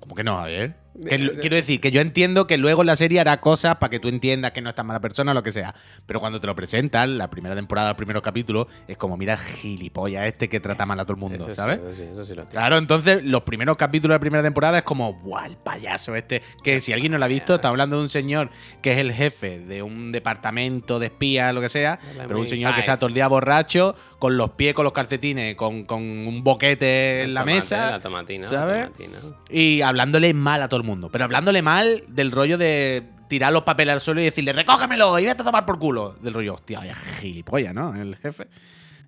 ¿Cómo 0.00 0.14
que 0.14 0.24
no, 0.24 0.36
Javier? 0.36 0.74
Que 1.08 1.18
lo- 1.18 1.32
quiero 1.40 1.56
decir, 1.56 1.80
que 1.80 1.90
yo 1.90 2.00
entiendo 2.00 2.46
que 2.46 2.56
luego 2.56 2.84
la 2.84 2.94
serie 2.96 3.18
hará 3.20 3.40
cosas 3.40 3.76
para 3.76 3.90
que 3.90 3.98
tú 3.98 4.08
entiendas 4.08 4.52
que 4.52 4.60
no 4.60 4.68
es 4.68 4.74
tan 4.76 4.86
mala 4.86 5.00
persona 5.00 5.34
lo 5.34 5.42
que 5.42 5.50
sea. 5.52 5.74
Pero 6.06 6.20
cuando 6.20 6.40
te 6.40 6.46
lo 6.46 6.54
presentan, 6.54 7.18
la 7.18 7.28
primera 7.30 7.54
temporada, 7.56 7.90
el 7.90 7.96
primer 7.96 8.20
capítulo, 8.22 8.68
es 8.86 8.96
como, 8.96 9.16
mira 9.16 9.36
gilipollas 9.36 10.26
este 10.26 10.48
que 10.48 10.60
trata 10.60 10.86
mal 10.86 11.00
a 11.00 11.04
todo 11.04 11.14
el 11.14 11.20
mundo, 11.20 11.36
Eso 11.44 11.48
sí, 11.50 11.54
¿sabes? 11.56 11.78
eso 11.80 11.92
sí, 11.94 12.02
eso 12.12 12.24
sí 12.24 12.30
lo 12.34 12.42
tiene. 12.42 12.50
Claro, 12.52 12.76
entonces 12.76 13.24
los 13.24 13.42
primeros 13.42 13.76
capítulos 13.76 14.14
de 14.14 14.16
la 14.16 14.20
primera 14.20 14.42
temporada 14.42 14.78
es 14.78 14.84
como, 14.84 15.14
¡buah, 15.14 15.46
el 15.46 15.56
payaso 15.56 16.14
este! 16.14 16.42
Que 16.62 16.80
si 16.80 16.92
alguien 16.92 17.12
no 17.12 17.18
lo 17.18 17.24
ha 17.24 17.28
visto, 17.28 17.56
está 17.56 17.68
hablando 17.70 17.96
de 17.96 18.02
un 18.02 18.08
señor 18.08 18.50
que 18.80 18.92
es 18.92 18.98
el 18.98 19.12
jefe 19.12 19.58
de 19.60 19.82
un 19.82 20.12
departamento 20.12 20.98
de 20.98 21.06
espías, 21.06 21.54
lo 21.54 21.60
que 21.60 21.68
sea, 21.68 21.98
pero 22.26 22.38
un 22.40 22.48
señor 22.48 22.72
que 22.74 22.78
MI5. 22.80 22.84
está 22.84 22.96
todo 22.98 23.08
el 23.08 23.14
día 23.14 23.26
borracho, 23.28 23.96
con 24.18 24.36
los 24.36 24.50
pies, 24.52 24.74
con 24.74 24.84
los 24.84 24.92
calcetines, 24.92 25.54
con, 25.56 25.84
con 25.84 26.00
un 26.02 26.42
boquete 26.42 27.22
en 27.22 27.34
la 27.34 27.44
mesa. 27.44 27.90
La 27.90 28.00
tomatina, 28.00 28.48
¿sabes? 28.48 28.76
la 28.84 28.90
tomatina. 28.90 29.18
Y 29.50 29.82
hablándole 29.82 30.32
mal 30.34 30.62
a 30.62 30.68
todo 30.68 30.80
el 30.80 30.83
mundo. 30.84 31.08
Pero 31.10 31.24
hablándole 31.24 31.62
mal 31.62 32.04
del 32.08 32.30
rollo 32.30 32.56
de 32.58 33.02
tirar 33.28 33.52
los 33.52 33.62
papeles 33.64 33.94
al 33.94 34.00
suelo 34.00 34.20
y 34.20 34.24
decirle, 34.24 34.52
recógemelo 34.52 35.18
y 35.18 35.24
vete 35.26 35.42
a 35.42 35.44
tomar 35.44 35.64
por 35.66 35.78
culo. 35.78 36.14
Del 36.20 36.34
rollo, 36.34 36.54
hostia, 36.54 36.78
vaya 36.80 36.94
gilipollas, 36.94 37.74
¿no? 37.74 37.94
El 37.94 38.16
jefe. 38.16 38.46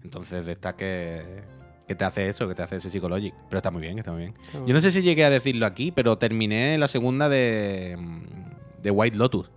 Entonces, 0.03 0.45
de 0.47 0.53
esta 0.53 0.75
que, 0.77 1.43
que 1.87 1.95
te 1.95 2.05
hace 2.05 2.29
eso, 2.29 2.47
que 2.49 2.55
te 2.55 2.63
hace 2.63 2.77
ese 2.77 2.91
psicologic. 2.91 3.35
Pero 3.49 3.59
está 3.59 3.71
muy 3.71 3.83
bien, 3.83 3.99
está 3.99 4.13
muy 4.13 4.21
bien. 4.23 4.35
Yo 4.67 4.73
no 4.75 4.81
sé 4.81 4.91
si 4.91 5.03
llegué 5.03 5.25
a 5.25 5.31
decirlo 5.31 5.67
aquí, 5.67 5.93
pero 5.93 6.17
terminé 6.19 6.79
la 6.79 6.89
segunda 6.89 7.29
de, 7.29 7.97
de 8.83 8.91
White 8.91 9.17
Lotus. 9.17 9.51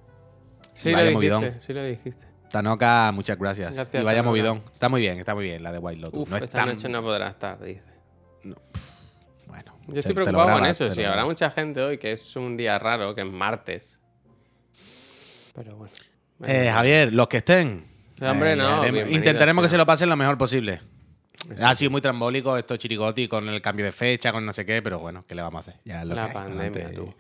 Sí, 0.74 0.92
Vaya 0.94 1.06
lo 1.10 1.14
movidón. 1.18 1.42
dijiste, 1.42 1.62
sí 1.62 1.74
lo 1.74 1.84
dijiste. 1.84 2.26
Tanoka, 2.50 3.12
muchas 3.14 3.38
gracias. 3.38 3.74
Gracias, 3.74 4.02
y 4.02 4.06
vaya 4.06 4.20
Tanoka. 4.20 4.30
movidón. 4.32 4.62
Está 4.74 4.90
muy 4.90 5.02
bien, 5.02 5.20
está 5.20 5.36
muy 5.36 5.44
bien 5.44 5.62
la 5.62 5.72
de 5.72 5.78
White 5.78 6.02
Lotus. 6.02 6.22
Uf, 6.22 6.30
no 6.32 6.38
es 6.38 6.44
esta 6.44 6.60
tan- 6.60 6.70
noche 6.70 6.90
no 6.90 7.02
podrá 7.04 7.28
estar, 7.30 7.62
dice. 7.64 7.84
Bueno, 8.44 8.58
Yo 9.94 10.00
estoy 10.00 10.16
preocupado 10.16 10.52
con 10.60 10.66
eso. 10.66 10.86
lo 10.88 11.08
habrá 11.08 11.26
mucha 11.26 11.50
gente 11.52 11.82
hoy 11.82 11.98
que 11.98 12.14
es 12.14 12.36
un 12.36 12.58
día 12.58 12.78
raro, 12.80 13.14
que 13.16 13.22
es 13.22 13.28
martes. 13.28 14.00
Pero 15.56 15.76
bueno. 15.76 15.94
Eh, 16.46 16.70
Javier, 16.72 17.14
los 17.14 17.28
que 17.28 17.38
estén. 17.38 17.84
Sí, 18.18 18.24
hombre, 18.26 18.54
eh, 18.54 18.56
no, 18.56 18.86
intentaremos 19.10 19.62
que 19.64 19.70
se 19.70 19.78
lo 19.78 19.86
pasen 19.86 20.10
lo 20.10 20.16
mejor 20.16 20.38
posible. 20.38 20.82
Eso 21.50 21.66
ha 21.66 21.70
sí. 21.76 21.80
sido 21.80 21.92
muy 21.92 22.02
trambólico 22.02 22.58
esto 22.58 22.76
chirigoti 22.78 23.28
con 23.28 23.48
el 23.48 23.62
cambio 23.62 23.86
de 23.86 23.92
fecha, 23.92 24.32
con 24.32 24.46
no 24.46 24.52
sé 24.54 24.66
qué, 24.66 24.82
pero 24.82 25.00
bueno, 25.00 25.24
¿qué 25.28 25.36
le 25.36 25.42
vamos 25.42 25.60
a 25.60 25.70
hacer? 25.70 25.82
Ya 25.86 26.02
es 26.02 26.08
lo 26.08 26.16
La 26.16 26.24
que 26.24 26.28
hay, 26.30 26.34
pandemia, 26.34 26.72
pa'lante 26.72 26.96
tú. 26.96 27.14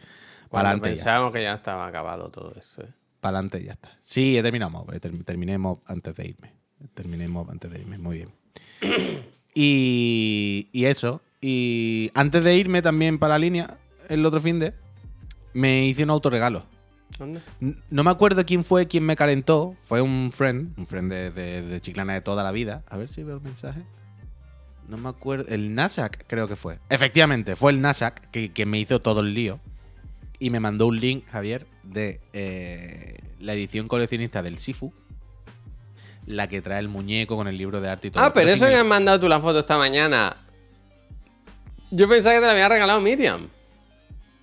Cuando 0.49 0.81
pensábamos 0.81 1.33
que 1.33 1.43
ya 1.43 1.53
estaba 1.53 1.87
acabado 1.87 2.29
todo 2.29 2.53
eso. 2.57 2.83
¿eh? 2.83 2.89
Pa'lante 3.21 3.59
y 3.59 3.65
ya 3.65 3.73
está. 3.73 3.91
Sí, 4.01 4.37
he 4.37 4.43
terminado. 4.43 4.85
term- 4.99 5.23
terminemos 5.23 5.79
antes 5.85 6.15
de 6.15 6.27
irme. 6.27 6.53
Terminemos 6.93 7.47
antes 7.49 7.71
de 7.71 7.79
irme, 7.79 7.97
muy 7.97 8.17
bien. 8.17 8.31
y, 9.53 10.69
y 10.71 10.85
eso. 10.85 11.21
Y 11.41 12.11
antes 12.13 12.43
de 12.43 12.55
irme 12.55 12.81
también 12.81 13.17
para 13.19 13.35
la 13.35 13.39
línea, 13.39 13.77
el 14.09 14.25
otro 14.25 14.41
fin 14.41 14.59
de, 14.59 14.73
me 15.53 15.85
hice 15.85 16.03
un 16.03 16.09
autorregalo. 16.09 16.65
¿Dónde? 17.17 17.41
No 17.89 18.03
me 18.03 18.11
acuerdo 18.11 18.45
quién 18.45 18.63
fue 18.63 18.87
quien 18.87 19.05
me 19.05 19.15
calentó. 19.15 19.75
Fue 19.83 20.01
un 20.01 20.31
friend, 20.33 20.77
un 20.77 20.85
friend 20.85 21.11
de, 21.11 21.31
de- 21.31 21.61
de 21.63 21.81
Chiclana 21.81 22.13
de 22.13 22.21
toda 22.21 22.43
la 22.43 22.51
vida. 22.51 22.83
A 22.89 22.97
ver 22.97 23.09
si 23.09 23.23
veo 23.23 23.37
el 23.37 23.41
mensaje. 23.41 23.81
No 24.87 24.97
me 24.97 25.09
acuerdo. 25.09 25.45
El 25.49 25.73
Nasak 25.75 26.25
creo 26.27 26.47
que 26.47 26.55
fue. 26.55 26.79
Efectivamente, 26.89 27.55
fue 27.55 27.71
el 27.71 27.81
Nasak 27.81 28.29
que, 28.31 28.51
que 28.51 28.65
me 28.65 28.79
hizo 28.79 29.01
todo 29.01 29.21
el 29.21 29.33
lío. 29.33 29.59
Y 30.39 30.49
me 30.49 30.59
mandó 30.59 30.87
un 30.87 30.99
link, 30.99 31.25
Javier, 31.29 31.65
de 31.83 32.21
eh, 32.33 33.17
la 33.39 33.53
edición 33.53 33.87
coleccionista 33.87 34.41
del 34.41 34.57
Sifu. 34.57 34.93
La 36.25 36.47
que 36.47 36.61
trae 36.61 36.79
el 36.79 36.89
muñeco 36.89 37.35
con 37.35 37.47
el 37.47 37.57
libro 37.57 37.81
de 37.81 37.89
arte 37.89 38.07
y 38.07 38.11
todo. 38.11 38.23
Ah, 38.23 38.31
pero 38.33 38.49
eso 38.49 38.67
que 38.67 38.75
has 38.75 38.85
mandado 38.85 39.19
tú 39.19 39.27
la 39.27 39.39
foto 39.39 39.59
esta 39.59 39.77
mañana. 39.77 40.37
Yo 41.91 42.07
pensaba 42.07 42.35
que 42.35 42.41
te 42.41 42.45
la 42.45 42.51
había 42.51 42.69
regalado 42.69 43.01
Miriam. 43.01 43.47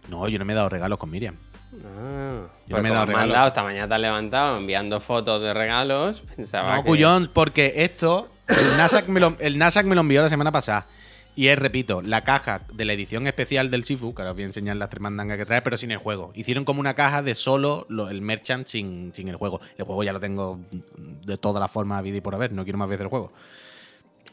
No, 0.08 0.28
yo 0.28 0.38
no 0.38 0.44
me 0.44 0.52
he 0.52 0.56
dado 0.56 0.68
regalos 0.68 0.98
con 0.98 1.10
Miriam. 1.10 1.36
Ah, 1.84 2.46
Yo 2.66 2.78
me 2.80 2.88
he 2.88 2.92
dado 2.92 3.02
has 3.02 3.08
regalo. 3.08 3.26
mandado 3.28 3.48
esta 3.48 3.62
mañana 3.62 3.88
te 3.88 3.94
has 3.94 4.00
levantado 4.00 4.56
enviando 4.58 5.00
fotos 5.00 5.42
de 5.42 5.52
regalos. 5.52 6.22
Pensaba 6.36 6.76
No, 6.76 6.82
que... 6.82 6.88
Cuyón, 6.88 7.30
porque 7.32 7.74
esto, 7.76 8.28
el 8.48 8.76
Nasak, 8.76 9.08
me 9.08 9.20
lo, 9.20 9.36
el 9.40 9.58
Nasak 9.58 9.84
me 9.86 9.94
lo 9.94 10.00
envió 10.02 10.22
la 10.22 10.28
semana 10.30 10.52
pasada. 10.52 10.86
Y 11.34 11.48
es, 11.48 11.58
repito, 11.58 12.00
la 12.00 12.24
caja 12.24 12.62
de 12.72 12.86
la 12.86 12.94
edición 12.94 13.26
especial 13.26 13.70
del 13.70 13.84
Sifu, 13.84 14.14
que 14.14 14.22
ahora 14.22 14.30
os 14.30 14.36
voy 14.36 14.44
a 14.44 14.46
enseñar 14.46 14.76
las 14.76 14.88
tres 14.88 15.02
mandangas 15.02 15.36
que 15.36 15.44
trae, 15.44 15.60
pero 15.60 15.76
sin 15.76 15.90
el 15.90 15.98
juego. 15.98 16.32
Hicieron 16.34 16.64
como 16.64 16.80
una 16.80 16.94
caja 16.94 17.22
de 17.22 17.34
solo 17.34 17.84
lo- 17.90 18.08
el 18.08 18.22
merchant 18.22 18.66
sin, 18.66 19.12
sin 19.14 19.28
el 19.28 19.36
juego. 19.36 19.60
El 19.76 19.84
juego 19.84 20.02
ya 20.02 20.14
lo 20.14 20.20
tengo 20.20 20.58
de 20.70 21.36
todas 21.36 21.60
las 21.60 21.70
formas 21.70 22.02
vida 22.02 22.16
y 22.16 22.20
por 22.22 22.34
haber, 22.34 22.52
no 22.52 22.64
quiero 22.64 22.78
más 22.78 22.88
veces 22.88 23.02
el 23.02 23.08
juego. 23.08 23.32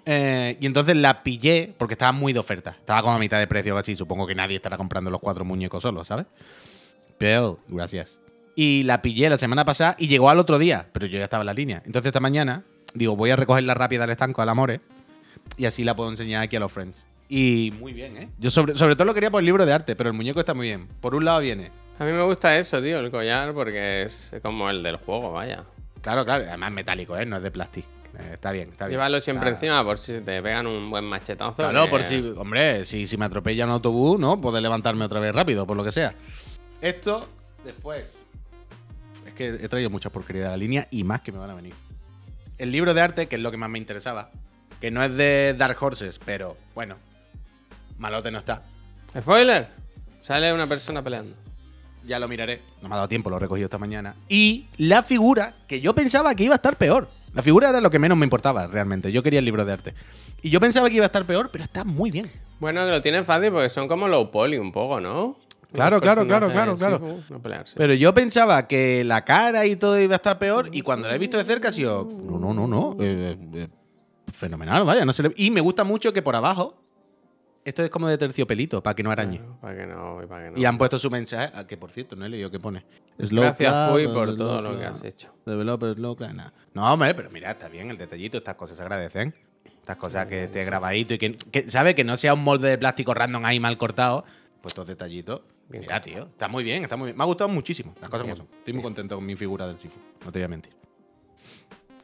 Eh, 0.05 0.57
y 0.59 0.65
entonces 0.65 0.95
la 0.95 1.23
pillé 1.23 1.73
porque 1.77 1.93
estaba 1.93 2.11
muy 2.11 2.33
de 2.33 2.39
oferta. 2.39 2.75
Estaba 2.77 3.01
como 3.01 3.15
a 3.15 3.19
mitad 3.19 3.39
de 3.39 3.47
precio 3.47 3.75
o 3.75 3.77
así. 3.77 3.95
Supongo 3.95 4.27
que 4.27 4.35
nadie 4.35 4.55
estará 4.55 4.77
comprando 4.77 5.09
los 5.09 5.21
cuatro 5.21 5.45
muñecos 5.45 5.83
solos, 5.83 6.07
¿sabes? 6.07 6.25
Pero, 7.17 7.59
gracias. 7.67 8.19
Y 8.55 8.83
la 8.83 9.01
pillé 9.01 9.29
la 9.29 9.37
semana 9.37 9.65
pasada 9.65 9.95
y 9.97 10.07
llegó 10.07 10.29
al 10.29 10.39
otro 10.39 10.59
día, 10.59 10.87
pero 10.91 11.07
yo 11.07 11.17
ya 11.17 11.23
estaba 11.23 11.41
en 11.41 11.47
la 11.47 11.53
línea. 11.53 11.81
Entonces 11.85 12.07
esta 12.07 12.19
mañana, 12.19 12.63
digo, 12.93 13.15
voy 13.15 13.31
a 13.31 13.35
recogerla 13.35 13.73
rápida 13.73 14.01
del 14.01 14.11
estanco 14.11 14.41
al 14.41 14.49
Amore 14.49 14.81
y 15.57 15.65
así 15.65 15.83
la 15.83 15.95
puedo 15.95 16.11
enseñar 16.11 16.43
aquí 16.43 16.55
a 16.55 16.59
los 16.59 16.71
friends. 16.71 17.03
Y 17.29 17.73
muy 17.79 17.93
bien, 17.93 18.17
¿eh? 18.17 18.29
Yo 18.37 18.51
sobre, 18.51 18.75
sobre 18.75 18.95
todo 18.95 19.05
lo 19.05 19.13
quería 19.13 19.31
por 19.31 19.39
el 19.39 19.45
libro 19.45 19.65
de 19.65 19.73
arte, 19.73 19.95
pero 19.95 20.09
el 20.09 20.15
muñeco 20.15 20.39
está 20.39 20.53
muy 20.53 20.67
bien. 20.67 20.87
Por 21.01 21.15
un 21.15 21.25
lado 21.25 21.39
viene. 21.39 21.71
A 21.97 22.05
mí 22.05 22.11
me 22.11 22.23
gusta 22.23 22.57
eso, 22.57 22.81
tío, 22.81 22.99
el 22.99 23.09
collar, 23.09 23.53
porque 23.53 24.03
es 24.03 24.35
como 24.41 24.69
el 24.69 24.83
del 24.83 24.97
juego, 24.97 25.31
vaya. 25.31 25.63
Claro, 26.01 26.25
claro, 26.25 26.43
además 26.47 26.69
es 26.69 26.75
metálico, 26.75 27.17
¿eh? 27.17 27.25
No 27.25 27.37
es 27.37 27.43
de 27.43 27.51
plástico. 27.51 27.87
Eh, 28.19 28.31
está 28.33 28.51
bien, 28.51 28.69
está 28.69 28.85
bien. 28.85 28.97
Llévalo 28.97 29.19
siempre 29.21 29.49
Está- 29.49 29.65
encima 29.65 29.83
por 29.83 29.97
si 29.97 30.19
te 30.21 30.41
pegan 30.41 30.67
un 30.67 30.89
buen 30.89 31.03
machetazo. 31.05 31.55
Claro, 31.55 31.85
que- 31.85 31.89
por 31.89 32.03
si, 32.03 32.19
hombre, 32.37 32.85
si, 32.85 33.07
si 33.07 33.17
me 33.17 33.25
atropella 33.25 33.65
un 33.65 33.71
autobús, 33.71 34.19
¿no? 34.19 34.39
Poder 34.39 34.61
levantarme 34.61 35.05
otra 35.05 35.19
vez 35.19 35.33
rápido, 35.33 35.65
por 35.65 35.75
lo 35.77 35.83
que 35.83 35.91
sea. 35.91 36.13
Esto, 36.81 37.27
después. 37.65 38.25
Es 39.25 39.33
que 39.33 39.47
he 39.47 39.67
traído 39.69 39.89
muchas 39.89 40.11
porquerías 40.11 40.45
de 40.45 40.51
la 40.51 40.57
línea 40.57 40.87
y 40.91 41.03
más 41.03 41.21
que 41.21 41.31
me 41.31 41.39
van 41.39 41.49
a 41.49 41.55
venir. 41.55 41.73
El 42.59 42.71
libro 42.71 42.93
de 42.93 43.01
arte, 43.01 43.27
que 43.27 43.35
es 43.37 43.41
lo 43.41 43.49
que 43.51 43.57
más 43.57 43.69
me 43.69 43.79
interesaba, 43.79 44.29
que 44.79 44.91
no 44.91 45.03
es 45.03 45.15
de 45.15 45.55
Dark 45.57 45.77
Horses, 45.81 46.19
pero 46.23 46.55
bueno, 46.75 46.95
malote 47.97 48.29
no 48.31 48.39
está. 48.39 48.61
Spoiler. 49.17 49.67
Sale 50.21 50.53
una 50.53 50.67
persona 50.67 51.01
peleando. 51.03 51.35
Ya 52.05 52.19
lo 52.19 52.27
miraré. 52.27 52.61
No 52.81 52.89
me 52.89 52.95
ha 52.95 52.97
dado 52.97 53.07
tiempo, 53.07 53.29
lo 53.29 53.37
he 53.37 53.39
recogido 53.39 53.65
esta 53.65 53.77
mañana. 53.77 54.13
Y 54.27 54.67
la 54.77 55.03
figura, 55.03 55.55
que 55.67 55.79
yo 55.81 55.95
pensaba 55.95 56.35
que 56.35 56.43
iba 56.43 56.53
a 56.53 56.57
estar 56.57 56.75
peor. 56.75 57.07
La 57.33 57.41
figura 57.41 57.69
era 57.69 57.81
lo 57.81 57.89
que 57.89 57.99
menos 57.99 58.17
me 58.17 58.25
importaba, 58.25 58.67
realmente. 58.67 59.11
Yo 59.11 59.23
quería 59.23 59.39
el 59.39 59.45
libro 59.45 59.65
de 59.65 59.73
arte. 59.73 59.93
Y 60.41 60.49
yo 60.49 60.59
pensaba 60.59 60.89
que 60.89 60.95
iba 60.97 61.05
a 61.05 61.07
estar 61.07 61.25
peor, 61.25 61.49
pero 61.51 61.63
está 61.63 61.83
muy 61.83 62.11
bien. 62.11 62.29
Bueno, 62.59 62.85
que 62.85 62.91
lo 62.91 63.01
tienen 63.01 63.25
fácil 63.25 63.51
porque 63.51 63.69
son 63.69 63.87
como 63.87 64.07
low 64.07 64.29
poly 64.31 64.57
un 64.57 64.71
poco, 64.71 64.99
¿no? 64.99 65.35
Claro, 65.73 65.99
claro, 65.99 66.25
claro, 66.27 66.49
claro, 66.77 66.99
no 67.29 67.39
pelearse. 67.41 67.73
Pero 67.75 67.95
yo 67.95 68.13
pensaba 68.13 68.67
que 68.67 69.03
la 69.03 69.25
cara 69.25 69.65
y 69.65 69.75
todo 69.75 69.99
iba 69.99 70.13
a 70.13 70.17
estar 70.17 70.37
peor 70.37 70.69
y 70.71 70.81
cuando 70.81 71.07
la 71.07 71.15
he 71.15 71.17
visto 71.17 71.37
de 71.37 71.43
cerca 71.43 71.69
ha 71.69 71.71
sido... 71.71 72.07
No, 72.23 72.37
no, 72.37 72.53
no, 72.53 72.67
no. 72.67 72.95
eh, 72.99 73.35
eh, 73.55 73.67
fenomenal, 74.31 74.83
vaya. 74.85 75.03
No 75.03 75.13
se 75.13 75.23
le- 75.23 75.33
Y 75.35 75.49
me 75.49 75.61
gusta 75.61 75.83
mucho 75.83 76.13
que 76.13 76.21
por 76.21 76.35
abajo... 76.35 76.75
Esto 77.65 77.81
es 77.81 77.89
como 77.89 78.07
de 78.09 78.17
terciopelito, 78.17 78.83
para 78.83 78.93
que 78.93 79.03
no 79.03 79.11
arañe. 79.11 79.37
Claro, 79.37 79.57
para 79.61 79.77
que 79.77 79.85
no, 79.85 80.23
y 80.23 80.27
para 80.27 80.43
que 80.45 80.51
no. 80.51 80.57
Y 80.57 80.65
han 80.65 80.77
puesto 80.77 80.99
su 80.99 81.09
mensaje, 81.09 81.51
ah, 81.55 81.65
que 81.65 81.77
por 81.77 81.91
cierto, 81.91 82.15
no 82.15 82.25
he 82.25 82.29
leído 82.29 82.51
qué 82.51 82.59
pone. 82.59 82.85
Slow 83.17 83.43
Gracias, 83.43 83.89
Puy, 83.89 84.07
por 84.07 84.25
slow 84.25 84.37
todo 84.37 84.61
lo 84.61 84.77
que 84.77 84.85
has 84.85 85.03
hecho. 85.03 85.33
Developer 85.45 85.97
loca, 85.97 86.33
nada. 86.33 86.53
No, 86.73 86.91
hombre, 86.91 87.13
pero 87.13 87.29
mira, 87.29 87.51
está 87.51 87.69
bien 87.69 87.89
el 87.89 87.97
detallito, 87.97 88.37
estas 88.37 88.55
cosas 88.55 88.75
se 88.75 88.83
agradecen. 88.83 89.33
Estas 89.79 89.95
cosas 89.97 90.27
que 90.27 90.45
esté 90.45 90.65
grabadito 90.65 91.13
y 91.13 91.17
que, 91.17 91.37
que 91.37 91.69
¿sabe? 91.69 91.95
Que 91.95 92.03
no 92.03 92.17
sea 92.17 92.33
un 92.33 92.43
molde 92.43 92.69
de 92.69 92.77
plástico 92.77 93.13
random 93.13 93.45
ahí 93.45 93.59
mal 93.59 93.77
cortado. 93.77 94.25
Pues 94.61 94.71
estos 94.71 94.87
detallitos. 94.87 95.41
Bien 95.69 95.81
mira, 95.81 96.01
tío, 96.01 96.23
está 96.23 96.47
muy 96.47 96.63
bien, 96.63 96.83
está 96.83 96.97
muy 96.97 97.07
bien. 97.07 97.17
Me 97.17 97.23
ha 97.23 97.27
gustado 97.27 97.49
muchísimo, 97.49 97.93
las 98.01 98.09
cosas 98.09 98.23
como 98.23 98.35
son. 98.35 98.47
Estoy 98.59 98.73
muy 98.73 98.83
contento 98.83 99.15
con 99.15 99.25
mi 99.25 99.35
figura 99.35 99.67
del 99.67 99.79
Sifu, 99.79 99.99
no 100.23 100.31
te 100.31 100.39
voy 100.39 100.45
a 100.45 100.47
mentir. 100.49 100.73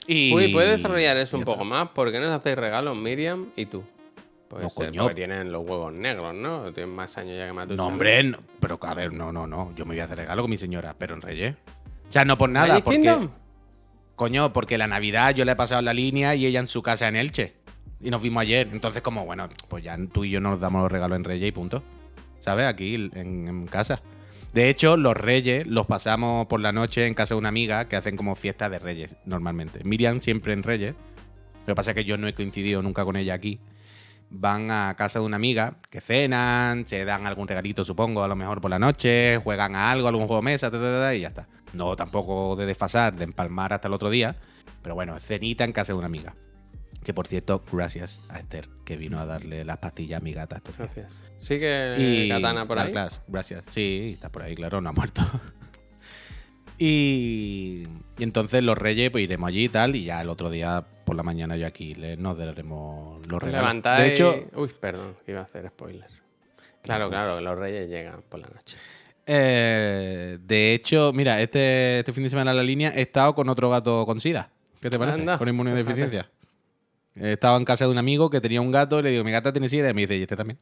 Y... 0.08 0.34
Uy, 0.34 0.52
¿puedes 0.52 0.72
desarrollar 0.72 1.18
eso 1.18 1.38
un 1.38 1.44
poco 1.44 1.64
más? 1.64 1.90
¿Por 1.90 2.12
qué 2.12 2.20
nos 2.20 2.32
hacéis 2.32 2.56
regalos 2.56 2.98
Miriam 2.98 3.50
y 3.56 3.66
tú? 3.66 3.84
Puede 4.50 4.64
No, 4.64 4.70
ser 4.70 4.88
coño. 4.88 5.02
porque 5.04 5.16
tienen 5.16 5.52
los 5.52 5.62
huevos 5.70 5.94
negros, 5.94 6.34
¿no? 6.34 6.72
Tienen 6.74 6.94
más 6.96 7.18
años 7.18 7.38
ya 7.38 7.46
que 7.46 7.54
Matusalén. 7.54 7.78
No, 7.78 7.86
hombre, 7.86 8.24
no, 8.24 8.40
pero 8.60 8.80
a 8.82 8.94
ver, 8.96 9.14
no, 9.14 9.32
no, 9.32 9.46
no. 9.46 9.74
Yo 9.76 9.86
me 9.86 9.94
voy 9.94 10.00
a 10.00 10.06
hacer 10.06 10.18
regalo 10.18 10.42
con 10.42 10.50
mi 10.52 10.58
señora, 10.58 10.96
pero 10.98 11.14
en 11.14 11.22
Reyes. 11.22 11.56
O 12.10 12.12
sea, 12.12 12.26
no 12.26 12.38
por 12.38 12.50
nada, 12.50 12.68
¿Magic 12.70 12.84
porque. 12.84 13.00
Kingdom? 13.02 13.30
Coño, 14.16 14.52
porque 14.52 14.78
la 14.78 14.88
Navidad 14.88 15.34
yo 15.36 15.46
le 15.46 15.52
he 15.54 15.56
pasado 15.56 15.82
la 15.82 15.94
línea 15.94 16.36
y 16.36 16.46
ella 16.46 16.60
en 16.60 16.68
su 16.68 16.82
casa 16.82 17.08
en 17.08 17.16
Elche. 17.16 17.54
Y 18.02 18.10
nos 18.10 18.22
vimos 18.22 18.42
ayer. 18.42 18.68
Entonces, 18.72 19.02
como, 19.02 19.24
bueno, 19.26 19.48
pues 19.68 19.84
ya 19.84 19.98
tú 20.12 20.26
y 20.26 20.32
yo 20.32 20.40
nos 20.42 20.60
damos 20.60 20.82
los 20.82 20.92
regalos 20.92 21.16
en 21.18 21.24
Reyes 21.24 21.48
y 21.50 21.52
punto. 21.52 21.84
¿Sabes? 22.40 22.66
Aquí 22.66 22.96
en, 22.96 23.12
en 23.48 23.68
casa. 23.68 24.02
De 24.54 24.68
hecho, 24.70 24.98
los 24.98 25.16
Reyes 25.16 25.68
los 25.68 25.86
pasamos 25.86 26.48
por 26.48 26.60
la 26.60 26.72
noche 26.72 27.06
en 27.06 27.14
casa 27.14 27.36
de 27.36 27.40
una 27.40 27.50
amiga 27.50 27.88
que 27.88 27.96
hacen 27.96 28.18
como 28.18 28.36
fiesta 28.36 28.68
de 28.70 28.80
Reyes 28.80 29.16
normalmente. 29.26 29.84
Miriam 29.84 30.22
siempre 30.22 30.54
en 30.54 30.64
Reyes. 30.64 30.96
Lo 31.68 31.74
que 31.74 31.76
pasa 31.76 31.92
es 31.92 31.96
que 31.96 32.04
yo 32.04 32.18
no 32.18 32.28
he 32.28 32.34
coincidido 32.34 32.82
nunca 32.82 33.06
con 33.06 33.16
ella 33.16 33.36
aquí. 33.36 33.60
Van 34.32 34.70
a 34.70 34.96
casa 34.96 35.20
de 35.20 35.26
una 35.26 35.38
amiga 35.38 35.78
que 35.90 36.02
cenan, 36.02 36.86
se 36.86 37.04
dan 37.04 37.26
algún 37.26 37.48
regalito, 37.48 37.84
supongo, 37.84 38.24
a 38.24 38.28
lo 38.28 38.36
mejor 38.36 38.62
por 38.62 38.70
la 38.70 38.78
noche, 38.78 39.38
juegan 39.38 39.76
a 39.76 39.90
algo, 39.90 40.08
algún 40.08 40.28
juego 40.28 40.42
de 40.42 40.52
mesa, 40.52 40.70
ta, 40.70 40.78
ta, 40.78 41.00
ta, 41.00 41.16
y 41.16 41.22
ya 41.22 41.30
está. 41.30 41.48
No 41.74 41.96
tampoco 41.96 42.56
de 42.56 42.66
desfasar, 42.66 43.16
de 43.16 43.24
empalmar 43.24 43.74
hasta 43.74 43.88
el 43.88 43.94
otro 43.94 44.10
día, 44.10 44.36
pero 44.84 44.96
bueno, 44.96 45.18
cenita 45.20 45.64
en 45.64 45.72
casa 45.72 45.94
de 45.94 45.98
una 45.98 46.08
amiga. 46.08 46.36
Que 47.04 47.14
por 47.14 47.28
cierto, 47.28 47.64
gracias 47.72 48.20
a 48.30 48.40
Esther, 48.40 48.68
que 48.86 48.98
vino 48.98 49.20
a 49.20 49.26
darle 49.26 49.64
las 49.64 49.78
pastillas 49.78 50.22
a 50.22 50.24
mi 50.24 50.34
gata. 50.34 50.62
días. 50.64 50.78
Gracias. 50.78 51.24
Sigue 51.38 52.28
Katana 52.30 52.66
por 52.66 52.78
ahí. 52.78 52.94
Gracias. 53.28 53.64
Sí, 53.72 54.12
está 54.14 54.30
por 54.30 54.44
ahí, 54.44 54.54
claro, 54.54 54.82
no 54.82 54.90
ha 54.90 54.94
muerto. 54.94 55.22
y, 56.78 57.88
y 58.18 58.24
entonces 58.24 58.64
los 58.64 58.78
reyes, 58.78 59.12
pues 59.12 59.24
iremos 59.24 59.48
allí 59.48 59.66
y 59.66 59.70
tal, 59.70 59.96
y 59.96 60.04
ya 60.04 60.22
el 60.22 60.30
otro 60.30 60.50
día 60.50 60.86
por 61.10 61.16
la 61.16 61.24
mañana 61.24 61.58
yo 61.58 61.66
aquí 61.66 61.96
le, 61.96 62.16
nos 62.18 62.38
daremos 62.38 63.26
los 63.26 63.38
Os 63.38 63.42
regalos. 63.44 63.62
levantáis. 63.62 64.04
De 64.08 64.14
hecho, 64.14 64.44
Uy, 64.56 64.70
perdón, 64.80 65.16
iba 65.28 65.40
a 65.40 65.44
hacer 65.44 65.68
spoiler. 65.70 66.06
Claro, 66.84 67.10
claro, 67.10 67.42
los 67.42 67.58
reyes 67.58 67.90
llegan 67.90 68.22
por 68.30 68.40
la 68.40 68.48
noche. 68.48 68.78
eh, 69.26 70.38
de 70.40 70.74
hecho, 70.76 71.12
mira, 71.12 71.42
este, 71.42 72.00
este 72.00 72.14
fin 72.14 72.24
de 72.26 72.30
semana 72.30 72.52
en 72.52 72.58
la 72.58 72.64
línea 72.64 72.94
he 72.96 73.02
estado 73.02 73.34
con 73.34 73.50
otro 73.50 73.72
gato 73.72 74.06
con 74.06 74.22
SIDA. 74.22 74.52
¿Qué 74.82 74.90
te 74.92 75.00
parece? 75.00 75.20
Anda, 75.20 75.40
con 75.40 75.48
inmunodeficiencia. 75.50 76.30
He 77.16 77.34
estado 77.34 77.58
en 77.58 77.66
casa 77.66 77.86
de 77.86 77.92
un 77.92 77.98
amigo 77.98 78.30
que 78.30 78.40
tenía 78.40 78.62
un 78.62 78.70
gato 78.72 79.00
y 79.00 79.02
le 79.04 79.10
digo, 79.10 79.24
mi 79.24 79.32
gata 79.32 79.52
tiene 79.52 79.68
SIDA 79.68 79.90
y 79.90 79.94
me 79.96 80.02
dice, 80.02 80.16
¿y 80.16 80.22
este 80.22 80.36
también? 80.38 80.60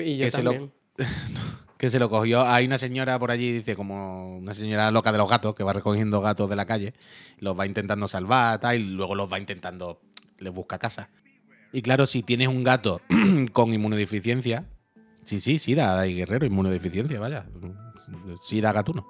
Y 0.00 0.18
yo 0.18 0.26
Que 0.26 0.30
se 0.30 0.42
lo- 0.42 0.50
también. 0.52 0.72
que 1.78 1.88
se 1.88 1.98
lo 1.98 2.10
cogió. 2.10 2.42
Hay 2.42 2.66
una 2.66 2.76
señora 2.76 3.18
por 3.18 3.30
allí, 3.30 3.52
dice, 3.52 3.76
como 3.76 4.36
una 4.36 4.52
señora 4.52 4.90
loca 4.90 5.12
de 5.12 5.18
los 5.18 5.30
gatos, 5.30 5.54
que 5.54 5.62
va 5.62 5.72
recogiendo 5.72 6.20
gatos 6.20 6.50
de 6.50 6.56
la 6.56 6.66
calle, 6.66 6.92
los 7.38 7.58
va 7.58 7.66
intentando 7.66 8.08
salvar, 8.08 8.58
tal, 8.58 8.78
y 8.78 8.84
luego 8.94 9.14
los 9.14 9.32
va 9.32 9.38
intentando, 9.38 10.00
les 10.38 10.52
busca 10.52 10.78
casa. 10.78 11.08
Y 11.72 11.80
claro, 11.82 12.06
si 12.06 12.22
tienes 12.22 12.48
un 12.48 12.64
gato 12.64 13.00
con 13.52 13.72
inmunodeficiencia, 13.72 14.64
sí, 15.24 15.38
sí, 15.40 15.58
sí, 15.58 15.74
da, 15.74 16.00
hay 16.00 16.16
guerrero, 16.16 16.44
inmunodeficiencia, 16.44 17.20
vaya, 17.20 17.46
sí 18.42 18.60
da 18.60 18.72
gatuno. 18.72 19.06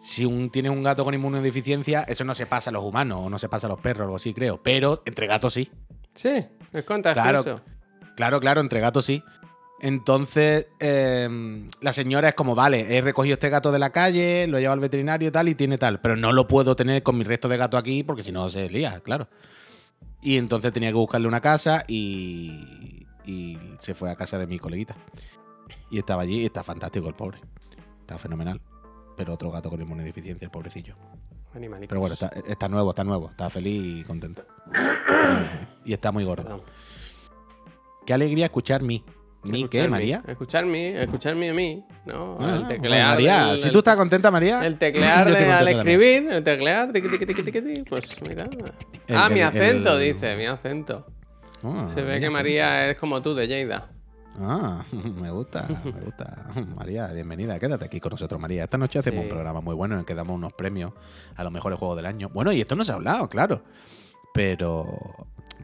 Si 0.00 0.24
un, 0.24 0.50
tienes 0.50 0.72
un 0.72 0.82
gato 0.82 1.04
con 1.04 1.14
inmunodeficiencia, 1.14 2.02
eso 2.02 2.24
no 2.24 2.34
se 2.34 2.46
pasa 2.46 2.70
a 2.70 2.72
los 2.72 2.84
humanos, 2.84 3.18
o 3.22 3.30
no 3.30 3.38
se 3.38 3.48
pasa 3.48 3.66
a 3.66 3.70
los 3.70 3.80
perros, 3.80 4.00
o 4.00 4.04
algo 4.04 4.16
así, 4.16 4.32
creo. 4.32 4.62
Pero 4.62 5.02
entre 5.06 5.26
gatos 5.26 5.54
sí. 5.54 5.70
Sí, 6.14 6.44
es 6.72 6.84
contagioso. 6.84 7.42
Claro. 7.42 7.60
Claro, 8.16 8.40
claro, 8.40 8.60
entre 8.60 8.80
gatos 8.80 9.06
sí. 9.06 9.22
Entonces, 9.80 10.66
eh, 10.80 11.66
la 11.80 11.92
señora 11.92 12.28
es 12.30 12.34
como, 12.34 12.54
vale, 12.54 12.96
he 12.96 13.00
recogido 13.00 13.34
este 13.34 13.48
gato 13.48 13.70
de 13.70 13.78
la 13.78 13.90
calle, 13.90 14.46
lo 14.48 14.58
he 14.58 14.60
llevado 14.60 14.74
al 14.74 14.80
veterinario 14.80 15.28
y 15.28 15.30
tal, 15.30 15.48
y 15.48 15.54
tiene 15.54 15.78
tal, 15.78 16.00
pero 16.00 16.16
no 16.16 16.32
lo 16.32 16.48
puedo 16.48 16.74
tener 16.74 17.02
con 17.02 17.16
mi 17.16 17.24
resto 17.24 17.48
de 17.48 17.56
gato 17.56 17.76
aquí 17.76 18.02
porque 18.02 18.24
si 18.24 18.32
no 18.32 18.50
se 18.50 18.68
lía, 18.68 19.00
claro. 19.00 19.28
Y 20.20 20.36
entonces 20.36 20.72
tenía 20.72 20.90
que 20.90 20.96
buscarle 20.96 21.28
una 21.28 21.40
casa 21.40 21.84
y, 21.86 23.06
y 23.24 23.56
se 23.78 23.94
fue 23.94 24.10
a 24.10 24.16
casa 24.16 24.36
de 24.36 24.46
mi 24.48 24.58
coleguita. 24.58 24.96
Y 25.90 25.98
estaba 25.98 26.22
allí 26.22 26.40
y 26.40 26.46
está 26.46 26.64
fantástico 26.64 27.08
el 27.08 27.14
pobre. 27.14 27.38
Está 28.00 28.18
fenomenal. 28.18 28.60
Pero 29.16 29.34
otro 29.34 29.50
gato 29.50 29.70
con 29.70 29.80
inmunodeficiencia, 29.80 30.44
el 30.44 30.50
pobrecillo. 30.50 30.96
Animalicos. 31.54 31.88
Pero 31.88 32.00
bueno, 32.00 32.14
está, 32.14 32.28
está 32.46 32.68
nuevo, 32.68 32.90
está 32.90 33.04
nuevo, 33.04 33.30
está 33.30 33.48
feliz 33.48 34.00
y 34.00 34.04
contento. 34.04 34.44
y 35.84 35.92
está 35.92 36.10
muy 36.10 36.24
gordo. 36.24 36.42
Perdón. 36.42 36.62
Qué 38.04 38.14
alegría 38.14 38.46
escuchar 38.46 38.82
mi. 39.44 39.50
¿Mi 39.62 39.68
qué, 39.68 39.78
Escuchar 39.78 39.90
María? 39.90 40.22
mi- 40.24 40.30
Escuchar 40.32 40.66
mi, 40.66 40.84
escucharme 40.86 41.50
a 41.50 41.54
mí, 41.54 41.84
¿no? 42.06 42.36
Ah, 42.40 42.44
el 42.44 42.50
bueno, 42.50 42.66
teclear. 42.68 43.08
María, 43.14 43.46
del- 43.46 43.58
si 43.58 43.70
tú 43.70 43.78
estás 43.78 43.96
contenta, 43.96 44.30
María. 44.30 44.66
El 44.66 44.76
teclear 44.78 45.28
yo 45.28 45.34
de- 45.34 45.44
al 45.44 45.58
también. 45.58 45.78
escribir, 45.78 46.28
el 46.32 46.42
teclear, 46.44 46.92
tiqui, 46.92 47.08
tiqui, 47.08 47.26
tiqui, 47.26 47.42
tiqui, 47.44 47.60
tiqui, 47.62 47.82
pues 47.88 48.16
mira. 48.28 48.48
El- 49.06 49.16
ah, 49.16 49.28
mi 49.28 49.40
el- 49.40 49.46
acento, 49.46 49.98
el- 49.98 50.04
dice, 50.04 50.36
mi 50.36 50.46
acento. 50.46 51.06
Ah, 51.62 51.84
Se 51.84 52.02
ve 52.02 52.20
que 52.20 52.30
María 52.30 52.90
es 52.90 52.96
como 52.98 53.20
tú, 53.22 53.34
de 53.34 53.46
Lleida. 53.48 53.88
Ah, 54.40 54.84
me 54.92 55.30
gusta, 55.32 55.66
me 55.84 56.00
gusta. 56.02 56.46
María, 56.76 57.06
bienvenida. 57.08 57.58
Quédate 57.58 57.84
aquí 57.86 57.98
con 58.00 58.10
nosotros, 58.10 58.40
María. 58.40 58.64
Esta 58.64 58.78
noche 58.78 58.98
hacemos 59.00 59.20
Sí. 59.20 59.24
un 59.24 59.28
programa 59.30 59.60
muy 59.60 59.74
bueno 59.74 59.94
en 59.94 60.00
el 60.00 60.06
que 60.06 60.14
damos 60.14 60.36
unos 60.36 60.52
premios 60.52 60.92
a 61.34 61.42
los 61.42 61.50
mejores 61.52 61.78
juegos 61.78 61.96
del 61.96 62.06
año. 62.06 62.28
Bueno, 62.32 62.52
y 62.52 62.60
esto 62.60 62.76
no 62.76 62.84
se 62.84 62.92
ha 62.92 62.96
hablado, 62.96 63.28
claro. 63.28 63.62
Pero 64.34 64.86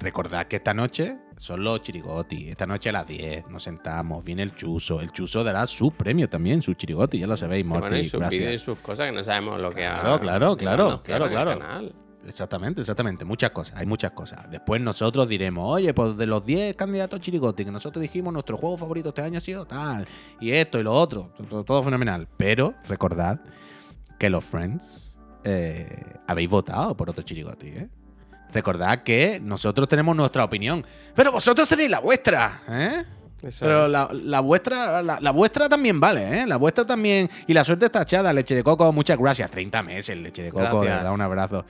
recordad 0.01 0.47
que 0.47 0.57
esta 0.57 0.75
noche 0.75 1.17
son 1.39 1.65
los 1.65 1.83
chirigoti. 1.83 2.49
Esta 2.49 2.67
noche 2.67 2.89
a 2.91 2.93
las 2.93 3.07
10 3.07 3.49
nos 3.49 3.63
sentamos, 3.63 4.25
viene 4.25 4.43
el 4.43 4.55
chuso. 4.55 5.01
El 5.01 5.11
chuso 5.13 5.43
dará 5.45 5.67
su 5.67 5.91
premio 5.93 6.29
también, 6.29 6.63
su 6.63 6.75
chirigoti, 6.75 7.19
ya 7.19 7.27
lo 7.27 7.37
sabéis, 7.37 7.65
Morty. 7.65 7.81
bueno, 7.83 7.97
y 7.99 8.05
sus 8.05 8.21
gracias. 8.21 8.39
vídeos 8.41 8.55
y 8.63 8.65
sus 8.65 8.79
cosas 8.79 9.07
que 9.07 9.13
no 9.13 9.25
sabemos 9.25 9.61
lo 9.61 9.71
que 9.71 9.77
Claro, 9.83 10.15
ha. 10.15 10.21
claro, 10.21 10.57
claro, 10.57 11.01
claro, 11.03 11.29
claro. 11.29 11.59
canal. 11.59 11.95
Exactamente, 12.27 12.81
exactamente. 12.81 13.25
Muchas 13.27 13.51
cosas, 13.51 13.77
hay 13.79 13.85
muchas 13.85 14.13
cosas. 14.13 14.51
Después 14.51 14.81
nosotros 14.81 15.29
diremos, 15.29 15.67
oye, 15.77 15.93
pues 15.93 16.17
de 16.17 16.27
los 16.27 16.43
10 16.47 16.75
candidatos 16.75 17.21
chirigoti 17.21 17.67
que 17.67 17.71
nosotros 17.71 18.01
dijimos, 18.01 18.33
nuestro 18.33 18.57
juego 18.57 18.79
favorito 18.79 19.11
este 19.11 19.21
año 19.21 19.37
ha 19.39 19.43
sido 19.43 19.67
tal, 19.67 20.07
y 20.41 20.51
esto 20.53 20.81
y 20.81 20.83
lo 20.83 20.95
otro, 20.95 21.33
todo, 21.51 21.65
todo 21.65 21.83
fenomenal. 21.83 22.27
Pero 22.39 22.73
recordad 22.89 23.41
que 24.19 24.31
los 24.31 24.43
Friends 24.43 25.19
eh, 25.45 26.03
habéis 26.27 26.49
votado 26.49 26.97
por 26.97 27.11
otro 27.11 27.23
chirigoti, 27.23 27.67
¿eh? 27.69 27.89
Recordad 28.55 29.03
que 29.03 29.41
nosotros 29.43 29.89
tenemos 29.89 30.15
nuestra 30.17 30.45
opinión, 30.45 30.87
pero 31.15 31.33
vosotros 31.33 31.69
tenéis 31.69 31.91
la 31.91 31.99
vuestra, 31.99 32.63
¿eh? 32.71 33.05
Eso 33.43 33.67
Pero 33.67 33.87
la, 33.89 34.09
la 34.13 34.41
vuestra 34.41 35.03
la, 35.03 35.19
la 35.21 35.31
vuestra 35.33 35.69
también 35.69 36.01
vale, 36.01 36.43
¿eh? 36.43 36.47
La 36.47 36.57
vuestra 36.57 36.87
también. 36.87 37.29
Y 37.47 37.53
la 37.53 37.63
suerte 37.65 37.87
está 37.87 38.03
echada, 38.03 38.33
leche 38.33 38.55
de 38.55 38.63
coco, 38.65 38.91
muchas 38.93 39.19
gracias. 39.19 39.51
30 39.51 39.83
meses, 39.83 40.17
leche 40.17 40.45
de 40.45 40.51
coco, 40.51 40.81
de 40.81 40.89
verdad, 40.89 41.13
un 41.13 41.21
abrazo. 41.21 41.67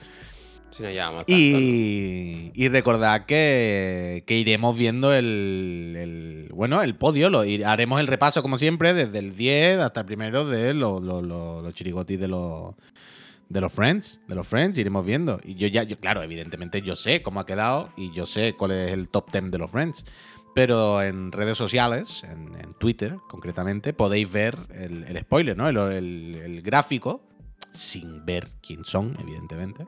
Si 0.71 0.83
no 0.83 0.89
llevamos 0.89 1.25
tanto, 1.25 1.31
Y, 1.33 2.51
y 2.53 2.67
recordad 2.69 3.25
que, 3.25 4.23
que 4.27 4.37
iremos 4.37 4.77
viendo 4.77 5.13
el, 5.13 5.95
el- 5.97 6.49
bueno, 6.53 6.81
el 6.81 6.95
podio, 6.95 7.29
lo, 7.29 7.43
haremos 7.65 7.99
el 7.99 8.07
repaso 8.07 8.41
como 8.41 8.57
siempre, 8.57 8.93
desde 8.93 9.19
el 9.19 9.35
10 9.35 9.79
hasta 9.79 10.01
el 10.01 10.05
primero 10.05 10.45
de 10.45 10.73
los, 10.73 11.01
los, 11.03 11.23
los- 11.23 11.63
los 11.63 11.73
chirigotis 11.73 12.19
de 12.19 12.27
los 12.27 12.73
de 13.49 13.61
los 13.61 13.71
Friends, 13.71 14.19
de 14.27 14.35
los 14.35 14.47
Friends, 14.47 14.77
iremos 14.77 15.05
viendo. 15.05 15.39
Y 15.43 15.55
yo 15.55 15.67
ya, 15.67 15.83
yo, 15.83 15.99
claro, 15.99 16.21
evidentemente 16.23 16.81
yo 16.81 16.95
sé 16.95 17.21
cómo 17.21 17.39
ha 17.39 17.45
quedado 17.45 17.89
y 17.95 18.11
yo 18.13 18.25
sé 18.25 18.55
cuál 18.57 18.71
es 18.71 18.91
el 18.91 19.09
top 19.09 19.31
10 19.31 19.51
de 19.51 19.57
los 19.57 19.71
Friends. 19.71 20.03
Pero 20.55 21.01
en 21.03 21.31
redes 21.33 21.57
sociales, 21.57 22.23
en, 22.23 22.55
en 22.59 22.71
Twitter 22.79 23.17
concretamente, 23.29 23.91
podéis 23.93 24.31
ver 24.31 24.57
el, 24.73 25.03
el 25.03 25.17
spoiler, 25.19 25.57
¿no? 25.57 25.67
El, 25.67 25.77
el- 25.77 26.35
el 26.43 26.61
gráfico, 26.61 27.21
sin 27.73 28.25
ver 28.25 28.47
quién 28.65 28.85
son, 28.85 29.17
evidentemente 29.19 29.85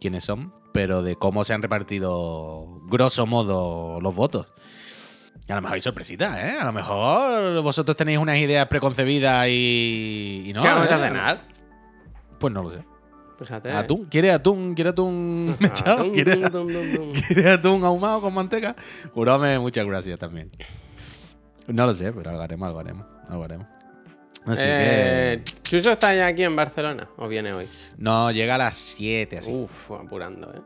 quiénes 0.00 0.24
son, 0.24 0.52
pero 0.74 1.02
de 1.02 1.16
cómo 1.16 1.44
se 1.44 1.54
han 1.54 1.62
repartido, 1.62 2.80
grosso 2.88 3.26
modo, 3.26 3.98
los 4.02 4.14
votos. 4.14 4.46
Y 5.48 5.52
a 5.52 5.54
lo 5.56 5.62
mejor 5.62 5.76
hay 5.76 5.80
sorpresitas, 5.80 6.36
¿eh? 6.38 6.56
A 6.60 6.64
lo 6.66 6.72
mejor 6.72 7.62
vosotros 7.62 7.96
tenéis 7.96 8.18
unas 8.18 8.36
ideas 8.36 8.66
preconcebidas 8.66 9.46
y, 9.48 10.42
y 10.46 10.52
no. 10.52 10.60
¿Qué 10.60 10.68
vamos 10.68 10.90
¿eh? 10.90 10.94
a 10.94 10.98
cenar? 10.98 11.48
Pues 12.38 12.52
no 12.52 12.62
lo 12.62 12.70
sé. 12.70 12.84
Fíjate. 13.38 13.72
¿Atún? 13.72 14.04
¿Quiere 14.06 14.30
atún? 14.30 14.74
¿Quiere 14.74 14.90
atún 14.90 15.56
mechado? 15.60 16.12
¿Quiere. 16.12 16.38
¿Quiere 17.28 17.50
atún 17.50 17.84
ahumado 17.84 18.20
con 18.20 18.32
manteca? 18.34 18.76
Jurame, 19.12 19.58
muchas 19.58 19.84
gracias 19.86 20.18
también. 20.18 20.50
No 21.66 21.86
lo 21.86 21.94
sé, 21.94 22.12
pero 22.12 22.30
algo 22.30 22.42
haremos, 22.42 22.66
algo 22.68 22.80
haremos. 22.80 23.06
Algo 23.28 23.44
haremos. 23.44 23.66
Así 24.46 24.62
Eh, 24.64 25.42
que. 25.44 25.52
¿Chuso 25.62 25.92
está 25.92 26.14
ya 26.14 26.26
aquí 26.26 26.42
en 26.44 26.54
Barcelona 26.54 27.08
o 27.16 27.26
viene 27.28 27.52
hoy? 27.54 27.66
No, 27.96 28.30
llega 28.30 28.56
a 28.56 28.58
las 28.58 28.76
7 28.76 29.38
así. 29.38 29.50
Uf, 29.50 29.90
apurando, 29.92 30.52
¿eh? 30.54 30.60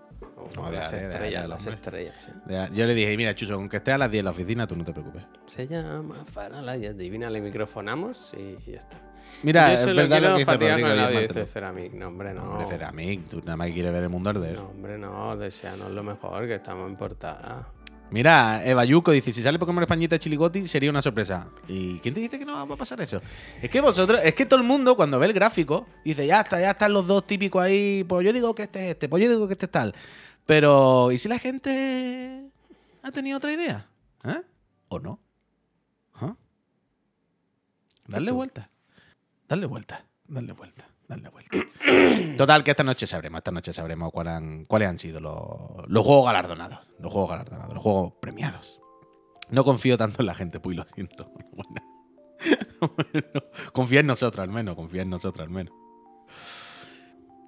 No, 0.56 0.70
las 0.70 0.92
estrellas, 0.92 1.48
las 1.48 1.66
estrellas. 1.66 2.30
Yo 2.72 2.86
le 2.86 2.94
dije, 2.94 3.16
mira, 3.16 3.34
Chuso, 3.34 3.54
aunque 3.54 3.78
esté 3.78 3.92
a 3.92 3.98
las 3.98 4.10
10 4.10 4.20
en 4.20 4.24
la 4.24 4.30
oficina, 4.30 4.66
tú 4.66 4.76
no 4.76 4.84
te 4.84 4.92
preocupes. 4.92 5.22
Se 5.46 5.66
llama 5.66 6.24
Farola 6.24 6.76
y 6.76 6.86
adivina, 6.86 7.30
le 7.30 7.40
microfonamos 7.40 8.34
y 8.36 8.70
ya 8.70 8.78
está. 8.78 8.98
Mira, 9.42 9.74
Yo 9.74 9.90
es 9.90 9.96
verdad 9.96 10.20
lo 10.20 10.36
que 10.36 10.44
fatigar 10.44 10.80
con 10.80 10.90
el 10.90 11.00
audio, 11.00 11.20
dice. 11.20 11.46
Ceramic. 11.46 11.92
No, 11.92 12.08
hombre, 12.08 12.34
no. 12.34 12.42
Hombre, 12.42 12.66
Ceramic, 12.68 13.28
tú 13.28 13.38
nada 13.40 13.56
más 13.56 13.70
quieres 13.70 13.92
ver 13.92 14.02
el 14.04 14.08
mundo 14.08 14.30
arder. 14.30 14.58
No, 14.58 14.68
hombre, 14.68 14.98
no. 14.98 15.36
Deseanos 15.36 15.90
lo 15.90 16.02
mejor, 16.02 16.46
que 16.46 16.54
estamos 16.56 16.88
en 16.88 16.96
portada. 16.96 17.68
Mira, 18.10 18.62
Eva 18.64 18.86
Yuco 18.86 19.12
dice, 19.12 19.34
si 19.34 19.42
sale 19.42 19.58
Pokémon 19.58 19.82
Españita 19.82 20.18
Chiligoti 20.18 20.66
sería 20.66 20.88
una 20.88 21.02
sorpresa. 21.02 21.48
¿Y 21.68 21.98
quién 21.98 22.14
te 22.14 22.20
dice 22.20 22.38
que 22.38 22.44
no 22.46 22.54
va 22.54 22.74
a 22.74 22.76
pasar 22.78 22.98
eso? 23.02 23.20
Es 23.60 23.68
que 23.68 23.82
vosotros, 23.82 24.20
es 24.24 24.32
que 24.32 24.46
todo 24.46 24.58
el 24.58 24.64
mundo 24.66 24.96
cuando 24.96 25.18
ve 25.18 25.26
el 25.26 25.34
gráfico 25.34 25.86
dice, 26.02 26.26
ya 26.26 26.40
está, 26.40 26.58
ya 26.58 26.70
están 26.70 26.94
los 26.94 27.06
dos 27.06 27.26
típicos 27.26 27.62
ahí, 27.62 28.04
pues 28.08 28.24
yo 28.24 28.32
digo 28.32 28.54
que 28.54 28.62
este 28.62 28.86
es 28.86 28.90
este, 28.92 29.10
pues 29.10 29.22
yo 29.22 29.28
digo 29.28 29.46
que 29.46 29.52
este 29.52 29.66
es 29.66 29.72
tal. 29.72 29.94
Pero, 30.48 31.12
¿y 31.12 31.18
si 31.18 31.28
la 31.28 31.38
gente 31.38 32.50
ha 33.02 33.12
tenido 33.12 33.36
otra 33.36 33.52
idea? 33.52 33.86
¿Eh? 34.24 34.40
¿O 34.88 34.98
no? 34.98 35.20
¿Ah? 36.14 36.34
Darle 38.06 38.32
vuelta. 38.32 38.70
Darle 39.46 39.66
vuelta. 39.66 40.06
Darle 40.26 40.54
vuelta. 40.54 40.86
Darle 41.06 41.28
vuelta. 41.28 41.58
Total, 42.38 42.64
que 42.64 42.70
esta 42.70 42.82
noche 42.82 43.06
sabremos, 43.06 43.40
esta 43.40 43.50
noche 43.50 43.74
sabremos 43.74 44.10
han- 44.24 44.64
cuáles 44.64 44.88
han 44.88 44.98
sido 44.98 45.20
los, 45.20 45.86
los 45.86 46.06
juegos 46.06 46.24
galardonados. 46.24 46.90
Los 46.98 47.12
juegos 47.12 47.28
galardonados, 47.30 47.74
los 47.74 47.82
juegos 47.82 48.14
premiados. 48.18 48.80
No 49.50 49.64
confío 49.64 49.98
tanto 49.98 50.22
en 50.22 50.26
la 50.28 50.34
gente, 50.34 50.60
pues 50.60 50.78
lo 50.78 50.84
siento. 50.86 51.30
Bueno, 52.80 53.42
confía 53.74 54.00
en 54.00 54.06
nosotros 54.06 54.42
al 54.42 54.48
menos, 54.50 54.76
confía 54.76 55.02
en 55.02 55.10
nosotros 55.10 55.44
al 55.46 55.50
menos. 55.52 55.74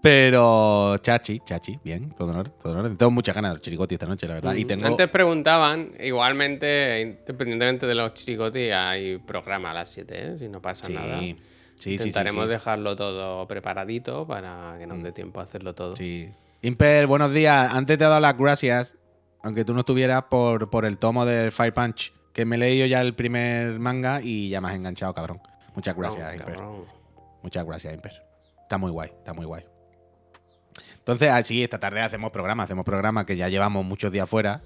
Pero, 0.03 0.97
Chachi, 0.99 1.41
Chachi, 1.45 1.79
bien, 1.85 2.11
todo 2.13 2.31
orden, 2.31 2.53
todo 2.63 2.79
orden. 2.79 2.97
Tengo 2.97 3.11
muchas 3.11 3.35
ganas 3.35 3.51
de 3.51 3.55
los 3.57 3.63
chirigoti 3.63 3.95
esta 3.97 4.07
noche, 4.07 4.27
la 4.27 4.35
verdad. 4.35 4.55
Y 4.55 4.65
Mm, 4.65 4.69
tengo. 4.69 4.87
Antes 4.87 5.09
preguntaban, 5.09 5.93
igualmente, 6.01 7.01
independientemente 7.03 7.87
de 7.87 7.95
los 7.95 8.15
chirigoti, 8.15 8.71
hay 8.71 9.19
programa 9.19 9.73
a 9.73 9.75
las 9.75 9.91
7, 9.91 10.15
¿eh? 10.17 10.37
Si 10.39 10.49
no 10.49 10.63
pasa 10.63 10.87
Sí, 10.87 10.93
nada. 10.95 11.19
sí, 11.21 11.37
sí, 11.75 11.83
sí, 11.83 11.93
Intentaremos 11.95 12.45
sí. 12.47 12.51
dejarlo 12.51 12.97
todo 12.97 13.47
preparadito 13.47 14.27
para 14.27 14.77
que 14.79 14.87
nos 14.87 15.03
dé 15.03 15.13
tiempo 15.13 15.41
a 15.41 15.43
hacerlo 15.43 15.75
todo. 15.75 15.95
Sí. 15.97 16.31
Imper, 16.63 17.07
buenos 17.07 17.33
días. 17.33 17.73
Antes 17.75 17.99
te 17.99 18.05
he 18.05 18.07
dado 18.09 18.21
las 18.21 18.37
gracias. 18.39 18.95
aunque 19.43 19.65
tú 19.65 19.73
no 19.73 19.81
estuvieras 19.81 20.25
por, 20.25 20.69
por 20.69 20.85
el 20.85 20.99
tomo 20.99 21.25
del 21.25 21.51
Fire 21.51 21.73
Punch, 21.73 22.13
que 22.35 22.45
me 22.45 22.57
he 22.57 22.59
leído 22.59 22.87
ya 22.87 23.01
el 23.01 23.15
primer 23.15 23.79
manga 23.79 24.21
y 24.23 24.51
ya 24.51 24.61
me 24.61 24.69
has 24.69 24.75
enganchado, 24.75 25.15
cabrón. 25.15 25.41
Muchas 25.75 25.97
gracias, 25.97 26.27
No, 26.27 26.33
Imper. 26.33 26.55
cabrón. 26.57 26.85
Muchas 27.43 27.65
gracias, 27.67 27.95
Imper. 27.95 28.13
Está 28.63 28.77
muy 28.77 28.91
guay, 28.91 29.09
está 29.19 29.33
muy 29.33 29.47
guay. 29.47 29.65
Entonces, 31.11 31.31
así, 31.31 31.63
esta 31.65 31.79
tarde 31.81 32.01
hacemos 32.03 32.31
programa, 32.31 32.63
hacemos 32.63 32.85
programa 32.85 33.27
que 33.27 33.37
ya 33.37 33.49
llevamos 33.49 33.85
muchos 33.85 34.13
días 34.13 34.29
fuera. 34.31 34.59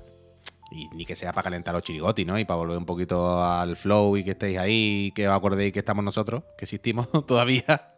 Y 0.70 0.88
ni 0.96 1.04
que 1.06 1.14
sea 1.14 1.32
para 1.32 1.44
calentar 1.44 1.72
los 1.74 1.82
chirigotis, 1.84 2.26
¿no? 2.26 2.38
Y 2.38 2.44
para 2.44 2.56
volver 2.58 2.76
un 2.76 2.86
poquito 2.86 3.42
al 3.44 3.76
flow 3.76 4.16
y 4.16 4.24
que 4.24 4.32
estéis 4.32 4.58
ahí, 4.58 5.12
que 5.14 5.28
os 5.28 5.34
acordéis 5.36 5.72
que 5.72 5.78
estamos 5.78 6.04
nosotros, 6.04 6.42
que 6.58 6.64
existimos 6.64 7.08
todavía. 7.26 7.92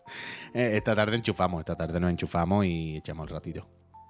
Eh, 0.53 0.73
esta 0.77 0.95
tarde 0.95 1.17
enchufamos, 1.17 1.61
esta 1.61 1.75
tarde 1.75 1.99
nos 2.01 2.11
enchufamos 2.11 2.67
y 2.67 2.97
echamos 2.99 3.29
el 3.29 3.35
ratito. 3.35 3.67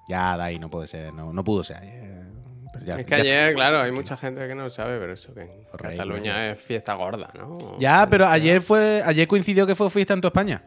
Ya, 0.09 0.37
de 0.37 0.43
ahí 0.43 0.59
no 0.59 0.69
puede 0.69 0.87
ser, 0.89 1.13
no, 1.15 1.33
no 1.33 1.45
pudo 1.45 1.63
ser 1.65 1.77
ayer. 1.77 2.27
pero 2.73 2.85
ya- 2.87 2.97
Es 2.99 3.05
que 3.07 3.11
ya- 3.11 3.17
ayer, 3.23 3.55
claro, 3.55 3.81
hay 3.83 3.93
mucha 3.93 4.17
gente 4.17 4.47
que 4.49 4.55
no 4.55 4.65
lo 4.65 4.71
sabe, 4.71 4.99
pero 4.99 5.13
eso 5.13 5.33
que 5.33 5.43
en 5.43 5.49
Cataluña 5.77 6.51
es 6.51 6.61
fiesta 6.61 6.95
gorda, 6.95 7.31
¿no? 7.39 7.79
Ya, 7.79 8.07
pero 8.11 8.27
ayer 8.27 8.61
fue, 8.63 9.03
ayer 9.05 9.29
coincidió 9.29 9.67
que 9.67 9.75
fue 9.75 9.89
fiesta 9.91 10.15
en 10.15 10.21
toda 10.21 10.31
España. 10.31 10.65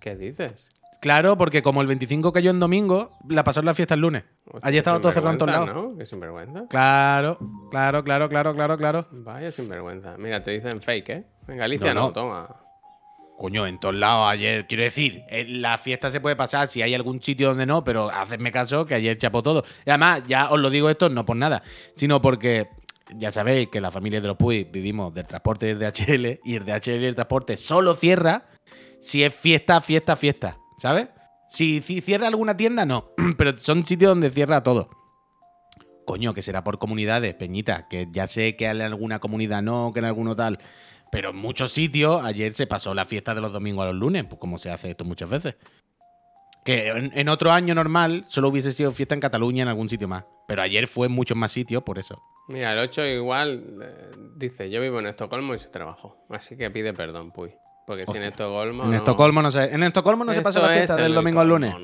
¿Qué 0.00 0.16
dices? 0.16 0.68
Claro, 1.00 1.38
porque 1.38 1.62
como 1.62 1.80
el 1.80 1.86
25 1.86 2.32
cayó 2.32 2.50
en 2.50 2.60
domingo, 2.60 3.16
la 3.28 3.42
pasó 3.42 3.60
en 3.60 3.66
la 3.66 3.74
fiesta 3.74 3.94
el 3.94 4.00
lunes. 4.00 4.24
Hostia, 4.44 4.60
Ayer 4.68 4.78
estaba 4.78 5.00
todo 5.00 5.12
cerrado 5.12 5.32
en 5.32 5.38
todos 5.38 5.52
lados. 5.52 5.96
¿no? 5.98 6.04
Sinvergüenza. 6.04 6.66
Claro, 6.68 7.38
claro, 7.70 8.04
claro, 8.04 8.28
claro, 8.28 8.54
claro, 8.54 8.76
claro. 8.76 9.06
Vaya 9.10 9.50
sinvergüenza. 9.50 10.16
Mira, 10.18 10.42
te 10.42 10.50
dicen 10.50 10.82
fake, 10.82 11.08
¿eh? 11.10 11.24
En 11.48 11.56
Galicia 11.56 11.94
No, 11.94 12.00
no, 12.00 12.06
no. 12.08 12.12
toma. 12.12 12.56
Coño, 13.38 13.66
en 13.66 13.80
todos 13.80 13.94
lados 13.94 14.30
ayer. 14.30 14.66
Quiero 14.66 14.82
decir, 14.82 15.22
en 15.28 15.62
la 15.62 15.78
fiesta 15.78 16.10
se 16.10 16.20
puede 16.20 16.36
pasar 16.36 16.68
si 16.68 16.82
hay 16.82 16.94
algún 16.94 17.22
sitio 17.22 17.48
donde 17.48 17.64
no, 17.64 17.82
pero 17.82 18.10
hacedme 18.10 18.52
caso 18.52 18.84
que 18.84 18.94
ayer 18.94 19.16
chapó 19.16 19.42
todo. 19.42 19.64
Y 19.86 19.88
además, 19.90 20.22
ya 20.28 20.50
os 20.50 20.60
lo 20.60 20.68
digo 20.68 20.90
esto 20.90 21.08
no 21.08 21.24
por 21.24 21.36
nada, 21.36 21.62
sino 21.96 22.20
porque 22.20 22.68
ya 23.16 23.32
sabéis 23.32 23.68
que 23.68 23.80
la 23.80 23.90
familia 23.90 24.20
de 24.20 24.28
los 24.28 24.36
Puy 24.36 24.64
vivimos 24.64 25.14
del 25.14 25.26
transporte 25.26 25.68
y 25.68 25.70
el 25.70 25.78
DHL, 25.78 26.40
y 26.44 26.56
el 26.56 26.66
DHL 26.66 27.02
y 27.02 27.06
el 27.06 27.14
transporte 27.14 27.56
solo 27.56 27.94
cierra 27.94 28.44
si 29.00 29.24
es 29.24 29.34
fiesta, 29.34 29.80
fiesta, 29.80 30.16
fiesta. 30.16 30.58
¿Sabes? 30.80 31.08
Si, 31.50 31.82
cierra 31.82 32.28
alguna 32.28 32.56
tienda, 32.56 32.86
no. 32.86 33.10
Pero 33.36 33.58
son 33.58 33.84
sitios 33.84 34.10
donde 34.10 34.30
cierra 34.30 34.62
todo. 34.62 34.88
Coño, 36.06 36.32
que 36.32 36.40
será 36.40 36.64
por 36.64 36.78
comunidades, 36.78 37.34
Peñita, 37.34 37.86
que 37.88 38.08
ya 38.10 38.26
sé 38.26 38.56
que 38.56 38.66
en 38.66 38.80
alguna 38.80 39.18
comunidad 39.18 39.60
no, 39.62 39.90
que 39.92 39.98
en 39.98 40.06
alguno 40.06 40.34
tal. 40.34 40.58
Pero 41.12 41.30
en 41.30 41.36
muchos 41.36 41.72
sitios, 41.72 42.22
ayer 42.22 42.54
se 42.54 42.66
pasó 42.66 42.94
la 42.94 43.04
fiesta 43.04 43.34
de 43.34 43.42
los 43.42 43.52
domingos 43.52 43.84
a 43.84 43.88
los 43.88 43.96
lunes, 43.96 44.24
pues 44.24 44.40
como 44.40 44.58
se 44.58 44.70
hace 44.70 44.90
esto 44.90 45.04
muchas 45.04 45.28
veces. 45.28 45.56
Que 46.64 46.88
en, 46.88 47.12
en 47.14 47.28
otro 47.28 47.52
año 47.52 47.74
normal 47.74 48.24
solo 48.28 48.48
hubiese 48.48 48.72
sido 48.72 48.90
fiesta 48.90 49.14
en 49.14 49.20
Cataluña 49.20 49.62
en 49.62 49.68
algún 49.68 49.90
sitio 49.90 50.08
más. 50.08 50.24
Pero 50.48 50.62
ayer 50.62 50.86
fue 50.86 51.08
en 51.08 51.12
muchos 51.12 51.36
más 51.36 51.52
sitios 51.52 51.82
por 51.82 51.98
eso. 51.98 52.22
Mira, 52.48 52.72
el 52.72 52.78
8 52.78 53.04
igual 53.06 53.78
eh, 53.82 54.10
dice, 54.36 54.70
yo 54.70 54.80
vivo 54.80 54.98
en 54.98 55.06
Estocolmo 55.06 55.54
y 55.54 55.58
se 55.58 55.68
trabajó. 55.68 56.24
Así 56.30 56.56
que 56.56 56.70
pide 56.70 56.94
perdón, 56.94 57.32
Puy. 57.32 57.54
Porque 57.90 58.06
si 58.06 58.16
en. 58.18 58.22
Estocolmo... 58.22 58.84
en 58.84 58.90
no- 58.92 58.96
Estocolmo 58.98 59.42
no 59.42 59.50
se, 59.50 59.64
en 59.74 59.82
Estocolmo 59.82 60.24
no 60.24 60.32
se 60.32 60.42
pasó 60.42 60.62
la 60.62 60.68
fiesta 60.68 60.92
es 60.92 60.96
del 60.98 61.06
el 61.06 61.14
domingo 61.16 61.40
al 61.40 61.48
lunes. 61.48 61.74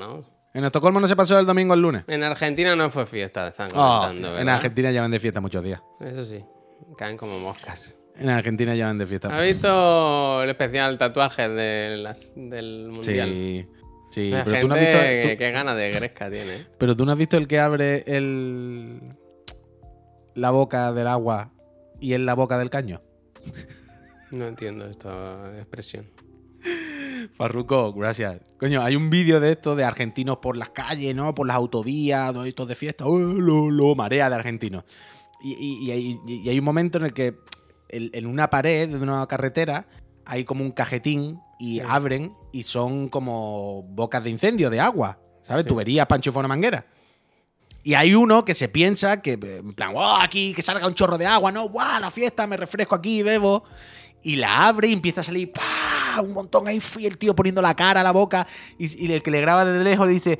En 0.53 0.63
Estocolmo 0.63 1.01
no 1.01 1.07
se 1.09 1.17
pasó 1.17 1.35
del 1.35 1.45
domingo 1.45 1.73
al 1.73 1.81
lunes. 1.81 2.05
En 2.07 2.23
Argentina 2.23 2.77
no 2.77 2.89
fue 2.89 3.05
fiesta, 3.05 3.49
están 3.49 3.67
Oh, 3.75 4.07
en. 4.09 4.47
Argentina 4.47 4.89
llevan 4.91 5.11
de 5.11 5.19
fiesta 5.19 5.41
muchos 5.41 5.61
días. 5.61 5.81
Eso 5.99 6.23
sí, 6.23 6.45
caen 6.97 7.17
como 7.17 7.37
moscas. 7.39 7.97
En 8.15 8.29
Argentina 8.29 8.73
llevan 8.73 8.97
de 8.97 9.05
fiesta. 9.05 9.35
¿Has 9.37 9.43
visto 9.43 10.41
el 10.43 10.49
especial 10.49 10.97
tatuaje 10.97 11.49
de 11.49 11.97
las- 11.97 12.31
del 12.37 12.87
mundial? 12.87 13.29
Sí, 13.29 13.67
sí. 14.11 14.29
La 14.31 14.45
Pero 14.45 14.61
tú, 14.61 14.67
no 14.69 14.75
has 14.75 14.79
gente 14.79 15.11
visto, 15.11 15.29
tú- 15.33 15.37
que 15.37 15.51
gana 15.51 15.75
de 15.75 15.91
gresca 15.91 16.29
tiene. 16.31 16.55
¿eh? 16.55 16.67
pero 16.77 16.95
tú 16.95 17.05
no 17.05 17.11
has 17.11 17.17
visto 17.17 17.35
el 17.35 17.49
que 17.49 17.59
abre 17.59 18.05
el 18.07 19.01
la 20.35 20.51
boca 20.51 20.93
del 20.93 21.07
agua 21.07 21.51
y 21.99 22.13
en 22.13 22.25
la 22.25 22.33
boca 22.33 22.57
del 22.57 22.69
caño. 22.69 23.01
No 24.31 24.45
entiendo 24.47 24.85
esta 24.85 25.51
expresión. 25.57 26.05
Farruco, 27.35 27.93
gracias. 27.93 28.41
Coño, 28.59 28.81
hay 28.81 28.95
un 28.95 29.09
vídeo 29.09 29.39
de 29.39 29.51
esto 29.53 29.75
de 29.75 29.83
argentinos 29.83 30.37
por 30.37 30.57
las 30.57 30.69
calles, 30.69 31.15
¿no? 31.15 31.33
Por 31.35 31.47
las 31.47 31.55
autovías, 31.55 32.33
¿no? 32.33 32.45
estos 32.45 32.67
de 32.67 32.75
fiesta. 32.75 33.05
¡Oh, 33.05 33.17
lo, 33.19 33.69
lo, 33.69 33.95
marea 33.95 34.29
de 34.29 34.35
argentinos. 34.35 34.83
Y, 35.41 35.53
y- 35.53 35.85
y 35.85 35.91
hay, 35.91 36.19
y 36.27 36.49
hay 36.49 36.59
un 36.59 36.65
momento 36.65 36.97
en 36.97 37.05
el 37.05 37.13
que 37.13 37.35
en 37.89 38.25
una 38.25 38.49
pared 38.49 38.89
de 38.89 38.97
una 38.97 39.25
carretera 39.27 39.87
hay 40.25 40.43
como 40.43 40.63
un 40.63 40.71
cajetín 40.71 41.39
y 41.59 41.79
Sí. 41.79 41.81
abren 41.87 42.33
y 42.51 42.63
son 42.63 43.07
como 43.07 43.83
bocas 43.83 44.23
de 44.23 44.29
incendio, 44.29 44.69
de 44.69 44.79
agua. 44.79 45.19
¿Sabes? 45.43 45.63
Sí. 45.63 45.69
Tuberías, 45.69 46.05
pancho 46.07 46.31
y 46.35 46.47
manguera. 46.47 46.85
Y 47.87 47.93
hay 47.95 48.13
uno 48.15 48.43
que 48.43 48.53
se 48.53 48.67
piensa 48.67 49.21
que, 49.21 49.39
en 49.41 49.73
plan, 49.73 49.93
wow, 49.93 50.17
aquí 50.19 50.53
que 50.53 50.61
salga 50.61 50.85
un 50.85 50.93
chorro 50.93 51.17
de 51.17 51.25
agua, 51.25 51.53
¿no? 51.53 51.69
¡Wow! 51.69 52.01
La 52.01 52.11
fiesta, 52.11 52.45
me 52.45 52.57
refresco 52.57 52.95
aquí, 52.95 53.23
bebo. 53.23 53.63
Y 54.23 54.35
la 54.35 54.67
abre 54.67 54.89
y 54.89 54.91
empieza 54.91 55.21
a 55.21 55.23
salir 55.23 55.53
¡pah! 55.53 56.19
un 56.21 56.33
montón 56.33 56.67
ahí, 56.67 56.81
el 56.99 57.17
tío 57.17 57.33
poniendo 57.33 57.61
la 57.61 57.77
cara 57.77 58.03
la 58.03 58.11
boca. 58.11 58.45
Y, 58.77 59.05
y 59.05 59.13
el 59.13 59.23
que 59.23 59.31
le 59.31 59.39
graba 59.39 59.63
desde 59.63 59.85
lejos 59.85 60.05
le 60.05 60.11
dice: 60.11 60.37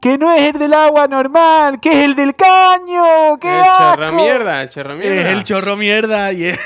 Que 0.00 0.18
no 0.18 0.32
es 0.32 0.42
el 0.52 0.58
del 0.58 0.74
agua 0.74 1.06
normal, 1.06 1.78
que 1.78 1.90
es 1.92 2.04
el 2.06 2.16
del 2.16 2.34
caño. 2.34 3.38
¡Qué 3.40 3.56
el 3.60 3.64
chorro 3.66 4.06
asco". 4.06 4.16
mierda, 4.16 4.62
el 4.62 4.68
chorro 4.68 4.96
mierda. 4.96 5.20
Es 5.20 5.26
el 5.28 5.44
chorro 5.44 5.76
mierda. 5.76 6.32
Y 6.32 6.44
es- 6.46 6.58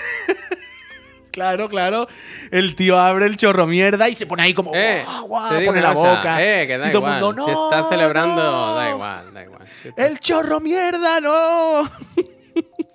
claro, 1.34 1.68
claro. 1.68 2.06
El 2.50 2.74
tío 2.76 2.98
abre 2.98 3.26
el 3.26 3.36
chorro 3.36 3.66
mierda 3.66 4.08
y 4.08 4.14
se 4.14 4.24
pone 4.26 4.44
ahí 4.44 4.54
como, 4.54 4.72
Eh, 4.74 5.04
te 5.50 5.58
digo 5.58 5.72
pone 5.72 5.82
la 5.82 5.92
cosa, 5.94 6.14
boca. 6.16 6.42
Eh, 6.42 6.66
que 6.66 6.78
da 6.78 6.88
y 6.88 6.92
todo 6.92 7.00
igual. 7.02 7.18
el 7.18 7.24
mundo, 7.24 7.32
no. 7.34 7.44
si 7.46 7.50
estás 7.52 7.88
celebrando, 7.90 8.42
no". 8.42 8.74
da 8.76 8.90
igual, 8.90 9.34
da 9.34 9.42
igual. 9.42 9.62
Si 9.82 9.90
El 9.96 10.18
chorro 10.20 10.60
mierda, 10.60 11.20
no. 11.20 11.90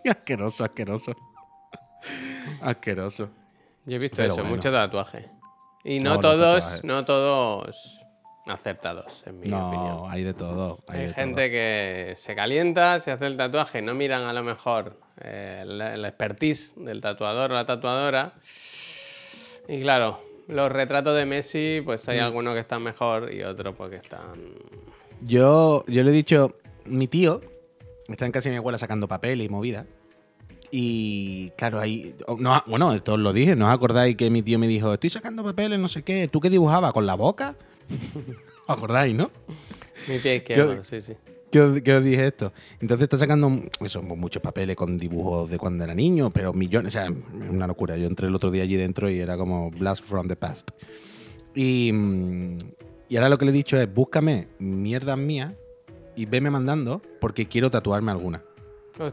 asqueroso, 0.09 0.63
asqueroso. 0.63 1.13
Asqueroso. 2.61 3.29
Yo 3.85 3.95
he 3.95 3.99
visto 3.99 4.17
Pero 4.17 4.27
eso, 4.33 4.41
bueno. 4.41 4.55
mucho 4.55 4.71
tatuaje. 4.71 5.29
Y 5.83 5.99
No, 5.99 6.19
todos, 6.19 6.83
no 6.83 7.05
todos 7.05 7.98
acertados, 8.45 9.23
en 9.27 9.39
mi 9.39 9.47
No, 9.47 9.67
opinión. 9.67 10.11
hay 10.11 10.23
de 10.23 10.33
todo. 10.33 10.79
Hay, 10.87 11.01
Hay 11.01 11.07
de 11.07 11.13
gente 11.13 11.49
que 11.51 12.13
se 12.15 12.35
calienta, 12.35 12.99
se 12.99 13.11
hace 13.11 13.27
el 13.27 13.37
tatuaje, 13.37 13.81
no 13.81 13.93
miran 13.93 14.23
a 14.23 14.33
lo 14.33 14.43
mejor 14.43 14.97
eh, 15.21 15.63
la, 15.65 15.95
la 15.97 16.07
expertise 16.07 16.73
del 16.77 17.01
tatuador 17.01 17.51
o 17.51 17.53
la 17.53 17.65
tatuadora. 17.65 18.33
Y 19.67 19.81
claro, 19.81 20.19
los 20.47 20.71
retratos 20.71 21.15
de 21.15 21.25
Messi, 21.25 21.81
pues 21.85 22.07
Mm. 22.07 22.11
hay 22.11 22.19
algunos 22.19 22.53
que 22.55 22.61
están 22.61 22.81
mejor 22.81 23.33
y 23.33 23.43
otros 23.43 23.75
pues 23.75 23.91
que 23.91 23.97
están... 23.97 24.53
Yo, 25.21 25.83
yo 25.87 26.01
le 26.03 26.09
he 26.09 26.13
dicho, 26.13 26.55
mi 26.85 27.07
tío 27.07 27.41
está 28.07 28.25
en 28.25 28.31
casa 28.31 28.49
de 28.49 28.53
mi 28.53 28.57
abuela 28.57 28.77
sacando 28.77 29.07
papel 29.07 29.41
y 29.41 29.49
movida. 29.49 29.85
Y 30.71 31.49
claro, 31.51 31.79
ahí. 31.79 32.15
No, 32.37 32.63
bueno, 32.67 32.93
esto 32.93 33.13
os 33.13 33.19
lo 33.19 33.33
dije, 33.33 33.55
¿no 33.55 33.67
os 33.67 33.73
acordáis 33.73 34.15
que 34.15 34.29
mi 34.29 34.41
tío 34.43 34.59
me 34.59 34.67
dijo, 34.67 34.93
estoy 34.93 35.09
sacando 35.09 35.43
papeles, 35.43 35.79
no 35.79 35.87
sé 35.87 36.03
qué? 36.03 36.27
¿Tú 36.27 36.39
qué 36.39 36.49
dibujabas? 36.49 36.93
¿Con 36.93 37.05
la 37.07 37.15
boca? 37.15 37.55
¿Os 38.67 38.77
acordáis, 38.77 39.15
no? 39.15 39.31
Mi 40.07 40.19
pie 40.19 40.37
izquierdo, 40.37 40.83
sí, 40.83 41.01
sí. 41.01 41.13
¿Qué 41.51 41.61
os, 41.61 41.81
qué 41.81 41.95
os 41.95 42.03
dije 42.03 42.27
esto? 42.27 42.53
Entonces 42.79 43.05
está 43.05 43.17
sacando 43.17 43.51
eso, 43.81 44.03
muchos 44.03 44.41
papeles 44.41 44.75
con 44.75 44.97
dibujos 44.97 45.49
de 45.49 45.57
cuando 45.57 45.83
era 45.83 45.95
niño, 45.95 46.29
pero 46.29 46.53
millones, 46.53 46.95
o 46.95 46.99
sea, 46.99 47.07
una 47.49 47.65
locura. 47.65 47.97
Yo 47.97 48.05
entré 48.05 48.27
el 48.27 48.35
otro 48.35 48.51
día 48.51 48.63
allí 48.63 48.75
dentro 48.75 49.09
y 49.09 49.19
era 49.19 49.35
como 49.37 49.71
Blast 49.71 50.03
from 50.03 50.27
the 50.27 50.35
Past. 50.35 50.71
Y, 51.55 51.91
mm, 51.91 52.57
y 53.09 53.15
ahora 53.17 53.29
lo 53.29 53.37
que 53.39 53.45
le 53.45 53.51
he 53.51 53.53
dicho 53.53 53.77
es, 53.77 53.91
búscame 53.91 54.47
mierdas 54.59 55.17
mías 55.17 55.53
y 56.15 56.25
veme 56.25 56.51
mandando 56.51 57.01
porque 57.19 57.47
quiero 57.47 57.71
tatuarme 57.71 58.11
alguna. 58.11 58.43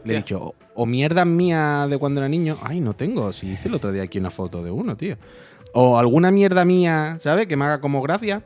Le 0.03 0.13
he 0.13 0.17
dicho, 0.17 0.39
o, 0.39 0.55
o 0.75 0.85
mierdas 0.85 1.25
mías 1.25 1.89
de 1.89 1.97
cuando 1.97 2.19
era 2.19 2.27
niño. 2.27 2.57
Ay, 2.61 2.81
no 2.81 2.93
tengo, 2.93 3.31
si 3.33 3.51
hice 3.51 3.69
el 3.69 3.75
otro 3.75 3.91
día 3.91 4.03
aquí 4.03 4.19
una 4.19 4.29
foto 4.29 4.61
de 4.61 4.69
uno, 4.69 4.95
tío. 4.97 5.15
O 5.73 5.97
alguna 5.97 6.29
mierda 6.29 6.65
mía, 6.65 7.17
¿sabes? 7.19 7.47
Que 7.47 7.55
me 7.55 7.65
haga 7.65 7.81
como 7.81 8.01
gracia. 8.01 8.43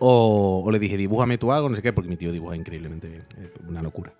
O, 0.00 0.62
o 0.64 0.70
le 0.72 0.78
dije, 0.78 0.96
dibújame 0.96 1.38
tú 1.38 1.52
algo, 1.52 1.68
no 1.68 1.76
sé 1.76 1.82
qué, 1.82 1.92
porque 1.92 2.08
mi 2.08 2.16
tío 2.16 2.32
dibuja 2.32 2.56
increíblemente 2.56 3.08
bien. 3.08 3.24
Una 3.68 3.82
locura. 3.82 4.12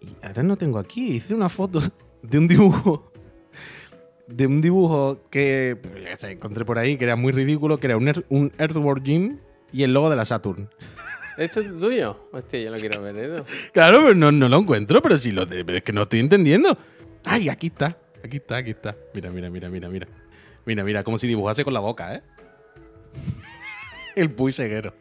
Y 0.00 0.26
ahora 0.26 0.42
no 0.42 0.56
tengo 0.56 0.78
aquí. 0.78 1.16
Hice 1.16 1.34
una 1.34 1.48
foto 1.48 1.80
de 2.22 2.38
un 2.38 2.48
dibujo. 2.48 3.12
De 4.26 4.46
un 4.46 4.60
dibujo 4.60 5.20
que 5.30 5.78
pues, 5.80 6.18
sé, 6.18 6.32
encontré 6.32 6.64
por 6.64 6.78
ahí, 6.78 6.96
que 6.96 7.04
era 7.04 7.16
muy 7.16 7.32
ridículo, 7.32 7.78
que 7.78 7.86
era 7.86 7.96
un, 7.96 8.24
un 8.30 8.52
Earthworm 8.58 9.04
Jim 9.04 9.38
y 9.72 9.82
el 9.82 9.92
logo 9.92 10.10
de 10.10 10.16
la 10.16 10.24
Saturn. 10.24 10.68
¿Esto 11.36 11.60
es 11.60 11.78
tuyo? 11.78 12.28
Hostia, 12.32 12.60
yo 12.60 12.70
lo 12.70 12.78
quiero 12.78 13.02
ver, 13.02 13.16
¿eh? 13.16 13.42
Claro, 13.72 14.00
pero 14.02 14.14
no, 14.14 14.32
no 14.32 14.48
lo 14.48 14.58
encuentro, 14.58 15.00
pero 15.02 15.18
sí 15.18 15.30
lo 15.30 15.46
pero 15.46 15.76
es 15.76 15.82
que 15.82 15.92
no 15.92 16.02
estoy 16.02 16.20
entendiendo. 16.20 16.76
Ay, 17.24 17.48
aquí 17.48 17.68
está, 17.68 17.96
aquí 18.24 18.38
está, 18.38 18.56
aquí 18.56 18.70
está. 18.70 18.96
Mira, 19.14 19.30
mira, 19.30 19.50
mira, 19.50 19.68
mira, 19.68 19.88
mira. 19.88 20.08
Mira, 20.64 20.84
mira, 20.84 21.02
como 21.02 21.18
si 21.18 21.26
dibujase 21.26 21.64
con 21.64 21.74
la 21.74 21.80
boca, 21.80 22.14
¿eh? 22.14 22.22
El 24.16 24.30
puy 24.30 24.52
ceguero. 24.52 24.92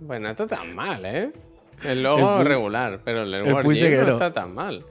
Bueno, 0.00 0.24
no 0.24 0.30
está 0.30 0.46
tan 0.46 0.74
mal, 0.74 1.04
¿eh? 1.04 1.32
El 1.84 2.02
logo 2.02 2.40
El 2.40 2.46
regular, 2.46 3.00
pero 3.04 3.22
el, 3.22 3.32
Edward 3.34 3.64
Puy 3.64 3.74
Jim 3.74 3.84
no 3.84 3.90
Seguero. 3.96 4.12
está 4.12 4.32
tan 4.32 4.54
mal. 4.54 4.84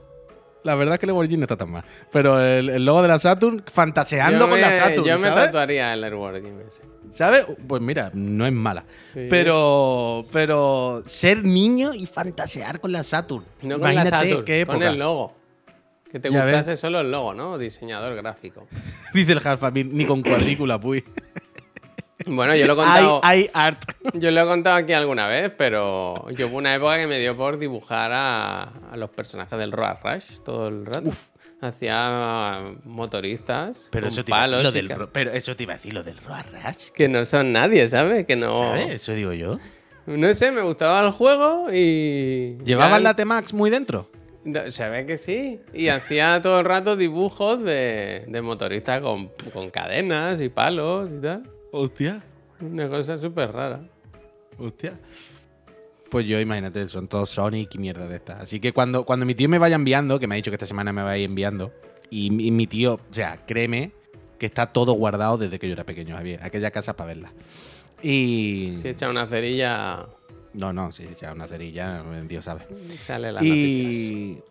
La 0.62 0.74
verdad 0.74 0.94
es 0.94 0.98
que 1.00 1.06
el 1.06 1.10
Lemborghini 1.10 1.38
no 1.38 1.44
está 1.44 1.56
tan 1.56 1.70
mal. 1.70 1.84
Pero 2.12 2.38
el, 2.40 2.68
el 2.68 2.84
logo 2.84 3.00
de 3.00 3.08
la 3.08 3.18
Saturn, 3.18 3.62
fantaseando 3.72 4.48
con 4.48 4.60
la 4.60 4.70
Saturn. 4.72 5.04
Yo 5.06 5.18
me 5.18 5.28
¿sabes? 5.28 5.46
tatuaría 5.46 5.94
el 5.94 6.04
Airworking 6.04 6.60
ese. 6.68 6.82
¿Sabes? 7.12 7.46
Pues 7.66 7.80
mira, 7.80 8.10
no 8.12 8.44
es 8.44 8.52
mala. 8.52 8.84
Sí. 9.14 9.26
Pero, 9.30 10.26
pero 10.30 11.02
ser 11.06 11.44
niño 11.44 11.94
y 11.94 12.04
fantasear 12.06 12.78
con 12.80 12.92
la 12.92 13.02
Saturn. 13.02 13.44
No 13.62 13.80
con 13.80 13.94
la 13.94 14.04
Saturn, 14.04 14.44
qué 14.44 14.66
con 14.66 14.82
el 14.82 14.98
logo. 14.98 15.34
Que 16.12 16.18
te 16.20 16.30
Ya 16.30 16.44
ves. 16.44 16.56
gustase 16.56 16.76
solo 16.76 17.00
el 17.00 17.10
logo, 17.10 17.32
¿no? 17.32 17.56
Diseñador 17.56 18.14
gráfico. 18.16 18.66
Dice 19.14 19.32
el 19.32 19.40
Halfamir, 19.46 19.86
ni 19.86 20.04
con 20.04 20.22
cuadrícula, 20.22 20.78
pues. 20.78 21.04
Bueno, 22.26 22.54
yo 22.54 22.66
lo 22.66 22.74
he 22.74 22.76
contado. 22.76 23.20
hay 23.22 23.50
art. 23.54 23.82
Yo 24.14 24.30
lo 24.30 24.42
he 24.42 24.44
contado 24.46 24.76
aquí 24.76 24.92
alguna 24.92 25.26
vez, 25.26 25.52
pero 25.56 26.28
yo 26.30 26.48
hubo 26.48 26.58
una 26.58 26.74
época 26.74 26.98
que 26.98 27.06
me 27.06 27.18
dio 27.18 27.36
por 27.36 27.58
dibujar 27.58 28.10
a, 28.12 28.62
a 28.90 28.96
los 28.96 29.10
personajes 29.10 29.58
del 29.58 29.72
Road 29.72 29.96
Rush 30.02 30.40
todo 30.44 30.68
el 30.68 30.84
rato. 30.86 31.10
Hacía 31.62 32.60
motoristas 32.84 33.88
Pero 33.90 34.04
con 34.06 34.12
eso, 34.12 34.24
te 34.24 34.30
iba 34.30 34.38
a 34.38 34.48
decir 34.48 34.60
palos 34.62 34.62
lo 34.64 34.72
del, 34.72 35.08
pero 35.12 35.30
eso 35.32 35.54
te 35.56 35.64
iba 35.64 35.74
a 35.74 35.76
decir 35.76 35.92
lo 35.92 36.02
del 36.02 36.16
Road 36.18 36.44
Rush. 36.52 36.88
que 36.94 37.06
no 37.08 37.26
son 37.26 37.52
nadie, 37.52 37.86
¿sabes? 37.88 38.26
Que 38.26 38.36
no. 38.36 38.58
¿Sabes? 38.58 38.94
Eso 38.94 39.12
digo 39.12 39.32
yo. 39.34 39.58
No 40.06 40.32
sé, 40.34 40.52
me 40.52 40.62
gustaba 40.62 41.04
el 41.06 41.12
juego 41.12 41.66
y. 41.72 42.56
¿Llevaban 42.64 43.02
la 43.02 43.14
T-Max 43.14 43.52
muy 43.52 43.68
dentro? 43.70 44.10
Se 44.68 44.88
ve 44.88 45.04
que 45.04 45.18
sí. 45.18 45.60
Y 45.74 45.88
hacía 45.88 46.40
todo 46.42 46.60
el 46.60 46.64
rato 46.64 46.96
dibujos 46.96 47.62
de, 47.62 48.24
de 48.26 48.42
motoristas 48.42 49.02
con, 49.02 49.30
con 49.52 49.68
cadenas 49.70 50.40
y 50.40 50.48
palos 50.48 51.10
y 51.14 51.20
tal. 51.20 51.42
Hostia. 51.72 52.22
Una 52.60 52.88
cosa 52.88 53.16
súper 53.16 53.52
rara. 53.52 53.80
Hostia. 54.58 54.98
Pues 56.10 56.26
yo, 56.26 56.40
imagínate, 56.40 56.88
son 56.88 57.06
todos 57.08 57.30
Sonic 57.30 57.74
y 57.74 57.78
mierda 57.78 58.08
de 58.08 58.16
estas. 58.16 58.40
Así 58.42 58.58
que 58.60 58.72
cuando, 58.72 59.04
cuando 59.04 59.24
mi 59.24 59.34
tío 59.34 59.48
me 59.48 59.58
vaya 59.58 59.76
enviando, 59.76 60.18
que 60.18 60.26
me 60.26 60.34
ha 60.34 60.36
dicho 60.36 60.50
que 60.50 60.56
esta 60.56 60.66
semana 60.66 60.92
me 60.92 61.02
va 61.02 61.10
a 61.12 61.18
ir 61.18 61.24
enviando, 61.26 61.72
y, 62.10 62.30
mi- 62.30 62.50
mi 62.50 62.66
tío, 62.66 62.94
o 62.94 63.14
sea, 63.14 63.44
créeme 63.46 63.92
que 64.38 64.46
está 64.46 64.66
todo 64.72 64.92
guardado 64.94 65.38
desde 65.38 65.58
que 65.58 65.68
yo 65.68 65.74
era 65.74 65.84
pequeño, 65.84 66.16
Javier. 66.16 66.42
Aquella 66.42 66.70
casa 66.72 66.94
para 66.96 67.08
verla. 67.08 67.32
Y. 68.02 68.74
Si 68.80 68.88
echa 68.88 69.08
una 69.08 69.24
cerilla, 69.26 70.06
No, 70.54 70.72
no, 70.72 70.90
sí, 70.90 71.06
ya 71.20 71.32
una 71.32 71.46
cerilla, 71.46 72.02
Dios 72.26 72.44
sabe. 72.44 72.62
sale 73.02 73.30
las 73.30 73.44
noticias. 73.44 74.42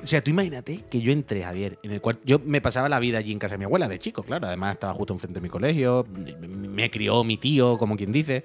O 0.00 0.06
sea, 0.06 0.22
tú 0.22 0.30
imagínate 0.30 0.84
que 0.90 1.00
yo 1.00 1.12
entré, 1.12 1.42
Javier, 1.42 1.78
en 1.82 1.92
el 1.92 2.00
cuarto. 2.00 2.22
Yo 2.24 2.38
me 2.38 2.60
pasaba 2.60 2.88
la 2.88 2.98
vida 2.98 3.18
allí 3.18 3.32
en 3.32 3.38
casa 3.38 3.54
de 3.54 3.58
mi 3.58 3.64
abuela 3.64 3.88
de 3.88 3.98
chico, 3.98 4.22
claro. 4.22 4.46
Además, 4.46 4.74
estaba 4.74 4.94
justo 4.94 5.12
enfrente 5.12 5.38
de 5.38 5.42
mi 5.42 5.48
colegio. 5.48 6.06
Me, 6.40 6.90
crió 6.90 7.24
mi 7.24 7.36
tío, 7.36 7.78
como 7.78 7.96
quien 7.96 8.12
dice. 8.12 8.44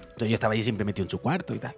Entonces, 0.00 0.28
yo 0.28 0.34
estaba 0.34 0.54
allí 0.54 0.62
siempre 0.62 0.84
metido 0.84 1.04
en 1.04 1.10
su 1.10 1.18
cuarto 1.18 1.54
y 1.54 1.58
tal. 1.58 1.74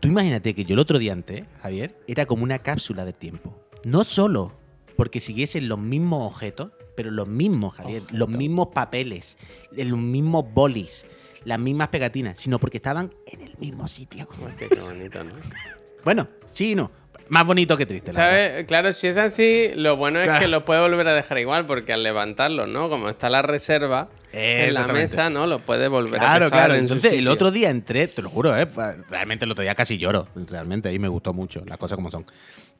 Tú 0.00 0.08
imagínate 0.08 0.54
que 0.54 0.64
yo 0.64 0.74
el 0.74 0.80
otro 0.80 0.98
día 0.98 1.12
antes, 1.12 1.44
Javier, 1.62 1.98
era 2.06 2.26
como 2.26 2.44
una 2.44 2.60
cápsula 2.60 3.04
de 3.04 3.12
tiempo. 3.12 3.58
No 3.84 4.04
solo 4.04 4.52
porque 4.96 5.20
siguiesen 5.20 5.68
los 5.68 5.78
mismos 5.78 6.32
objetos, 6.32 6.70
pero 6.96 7.10
los 7.10 7.28
mismos, 7.28 7.74
Javier, 7.74 8.02
los 8.12 8.28
mismos 8.28 8.68
papeles, 8.74 9.38
los 9.72 9.98
mismos 9.98 10.44
bolis, 10.52 11.06
las 11.44 11.58
mismas 11.58 11.88
pegatinas, 11.88 12.38
sino 12.40 12.58
porque 12.58 12.78
estaban 12.78 13.12
en 13.26 13.40
el 13.42 13.56
mismo 13.58 13.88
sitio. 13.88 14.28
Hostia, 14.44 14.68
qué 14.68 14.80
bonito, 14.80 15.24
¿no? 15.24 15.32
Bueno, 16.04 16.28
sí 16.46 16.72
y 16.72 16.74
no. 16.74 16.90
Más 17.28 17.44
bonito 17.46 17.76
que 17.76 17.86
triste. 17.86 18.12
¿Sabes? 18.12 18.64
Claro, 18.66 18.92
si 18.92 19.06
es 19.08 19.16
así, 19.16 19.70
lo 19.74 19.96
bueno 19.96 20.18
es 20.20 20.24
Claro. 20.26 20.40
que 20.40 20.48
lo 20.48 20.64
puede 20.64 20.80
volver 20.80 21.06
a 21.08 21.14
dejar 21.14 21.38
igual, 21.38 21.66
porque 21.66 21.92
al 21.92 22.02
levantarlo, 22.02 22.66
¿no? 22.66 22.88
Como 22.88 23.08
está 23.08 23.28
la 23.30 23.42
reserva 23.42 24.08
en 24.32 24.74
la 24.74 24.86
mesa, 24.88 25.30
¿no? 25.30 25.46
Lo 25.46 25.58
puede 25.60 25.88
volver 25.88 26.16
a 26.16 26.18
Claro, 26.18 26.44
dejar 26.46 26.58
claro. 26.68 26.74
en 26.74 26.88
su 26.88 26.94
Entonces, 26.94 27.18
el 27.18 27.28
otro 27.28 27.50
día 27.50 27.70
entré, 27.70 28.08
te 28.08 28.22
lo 28.22 28.28
juro, 28.30 28.56
¿eh? 28.56 28.68
Realmente 29.08 29.44
el 29.44 29.50
otro 29.50 29.62
día 29.62 29.74
casi 29.74 29.98
lloro. 29.98 30.28
Realmente, 30.48 30.88
ahí 30.88 30.98
me 30.98 31.08
gustó 31.08 31.32
mucho, 31.32 31.62
las 31.66 31.78
cosas 31.78 31.96
como 31.96 32.10
son. 32.10 32.24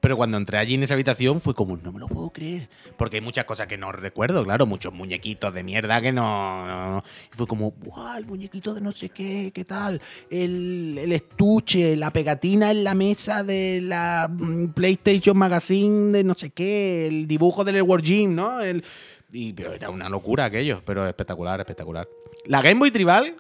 Pero 0.00 0.16
cuando 0.16 0.36
entré 0.36 0.58
allí 0.58 0.74
en 0.74 0.84
esa 0.84 0.94
habitación 0.94 1.40
fue 1.40 1.54
como, 1.54 1.76
no 1.76 1.90
me 1.90 1.98
lo 1.98 2.06
puedo 2.06 2.30
creer. 2.30 2.68
Porque 2.96 3.16
hay 3.16 3.20
muchas 3.20 3.44
cosas 3.46 3.66
que 3.66 3.76
no 3.76 3.90
recuerdo, 3.90 4.44
claro, 4.44 4.64
muchos 4.64 4.92
muñequitos 4.92 5.52
de 5.52 5.64
mierda 5.64 6.00
que 6.00 6.12
no. 6.12 6.66
no- 6.68 6.90
no. 6.92 7.04
Y 7.32 7.36
fue 7.36 7.48
como, 7.48 7.72
¡buah! 7.72 8.18
El 8.18 8.26
muñequito 8.26 8.74
de 8.74 8.80
no 8.80 8.92
sé 8.92 9.08
qué, 9.08 9.50
¿qué 9.52 9.64
tal? 9.64 10.00
El, 10.30 10.98
el 10.98 11.12
estuche, 11.12 11.96
la 11.96 12.12
pegatina 12.12 12.70
en 12.70 12.84
la 12.84 12.94
mesa 12.94 13.42
de 13.42 13.80
la 13.82 14.28
mm, 14.30 14.68
PlayStation 14.68 15.36
Magazine 15.36 16.12
de 16.12 16.22
no 16.22 16.34
sé 16.34 16.50
qué, 16.50 17.08
el 17.08 17.26
dibujo 17.26 17.64
del 17.64 17.74
Edward 17.76 18.04
Jim, 18.04 18.36
¿no? 18.36 18.60
El, 18.60 18.84
y 19.30 19.52
pero 19.52 19.72
era 19.72 19.90
una 19.90 20.08
locura 20.08 20.46
aquello, 20.46 20.82
pero 20.84 21.06
espectacular, 21.06 21.60
espectacular. 21.60 22.08
La 22.46 22.62
Game 22.62 22.78
Boy 22.78 22.90
Tribal. 22.90 23.36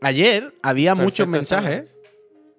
Ayer 0.00 0.52
había 0.62 0.94
muchos 0.94 1.26
mensajes. 1.28 1.94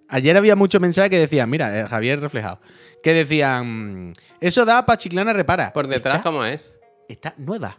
Ayer 0.08 0.38
había 0.38 0.56
muchos 0.56 0.80
mensajes 0.80 1.10
que 1.10 1.20
decían, 1.20 1.50
mira, 1.50 1.80
eh, 1.80 1.88
Javier 1.88 2.20
reflejado, 2.20 2.60
que 3.02 3.14
decían, 3.14 4.14
eso 4.40 4.64
da 4.64 4.86
para 4.86 4.98
Chiclana 4.98 5.34
repara. 5.34 5.74
Por 5.74 5.88
detrás, 5.88 6.18
Está- 6.18 6.30
¿cómo 6.30 6.46
es? 6.46 6.80
está 7.10 7.34
nueva. 7.38 7.78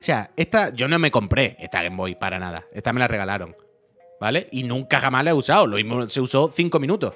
O 0.00 0.04
sea, 0.04 0.30
esta 0.36 0.70
yo 0.70 0.88
no 0.88 0.98
me 0.98 1.10
compré 1.10 1.56
esta 1.60 1.82
Game 1.82 1.96
Boy 1.96 2.14
para 2.14 2.38
nada. 2.38 2.64
Esta 2.72 2.92
me 2.92 3.00
la 3.00 3.08
regalaron. 3.08 3.54
¿Vale? 4.20 4.48
Y 4.52 4.62
nunca 4.62 5.00
jamás 5.00 5.24
la 5.24 5.30
he 5.30 5.34
usado. 5.34 5.66
Lo 5.66 5.76
mismo 5.76 6.08
se 6.08 6.20
usó 6.20 6.50
cinco 6.50 6.78
minutos. 6.80 7.12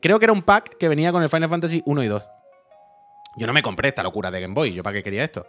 Creo 0.00 0.18
que 0.18 0.24
era 0.24 0.32
un 0.32 0.42
pack 0.42 0.76
que 0.76 0.88
venía 0.88 1.12
con 1.12 1.22
el 1.22 1.28
Final 1.28 1.48
Fantasy 1.48 1.82
1 1.86 2.02
y 2.02 2.08
2. 2.08 2.22
Yo 3.36 3.46
no 3.46 3.52
me 3.52 3.62
compré 3.62 3.88
esta 3.88 4.02
locura 4.02 4.30
de 4.30 4.40
Game 4.40 4.54
Boy. 4.54 4.72
¿Yo 4.74 4.82
para 4.82 4.94
qué 4.94 5.02
quería 5.02 5.24
esto? 5.24 5.46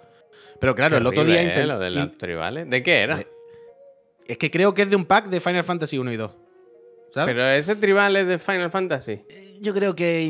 Pero 0.60 0.74
claro, 0.76 0.98
el 0.98 1.06
otro 1.06 1.26
día... 1.26 1.42
¿eh? 1.42 1.54
intent- 1.56 1.66
Lo 1.68 1.80
de 1.80 1.90
las 1.90 2.18
tribales. 2.18 2.70
¿De 2.70 2.82
qué 2.84 3.02
era? 3.02 3.20
Eh, 3.20 3.28
Es 4.28 4.38
que 4.38 4.50
creo 4.50 4.74
que 4.74 4.84
es 4.84 4.90
de 4.90 4.96
un 4.96 5.06
pack 5.06 5.28
de 5.28 5.40
Final 5.42 5.64
Fantasy 5.64 5.98
1 5.98 6.12
y 6.14 6.18
2. 6.18 6.32
¿Sabes? 7.14 7.28
Pero 7.36 7.48
ese 7.50 7.76
tribal 7.76 8.16
es 8.16 8.26
de 8.28 8.40
Final 8.40 8.72
Fantasy. 8.72 9.22
Yo 9.62 9.74
creo 9.74 9.96
que 9.96 10.28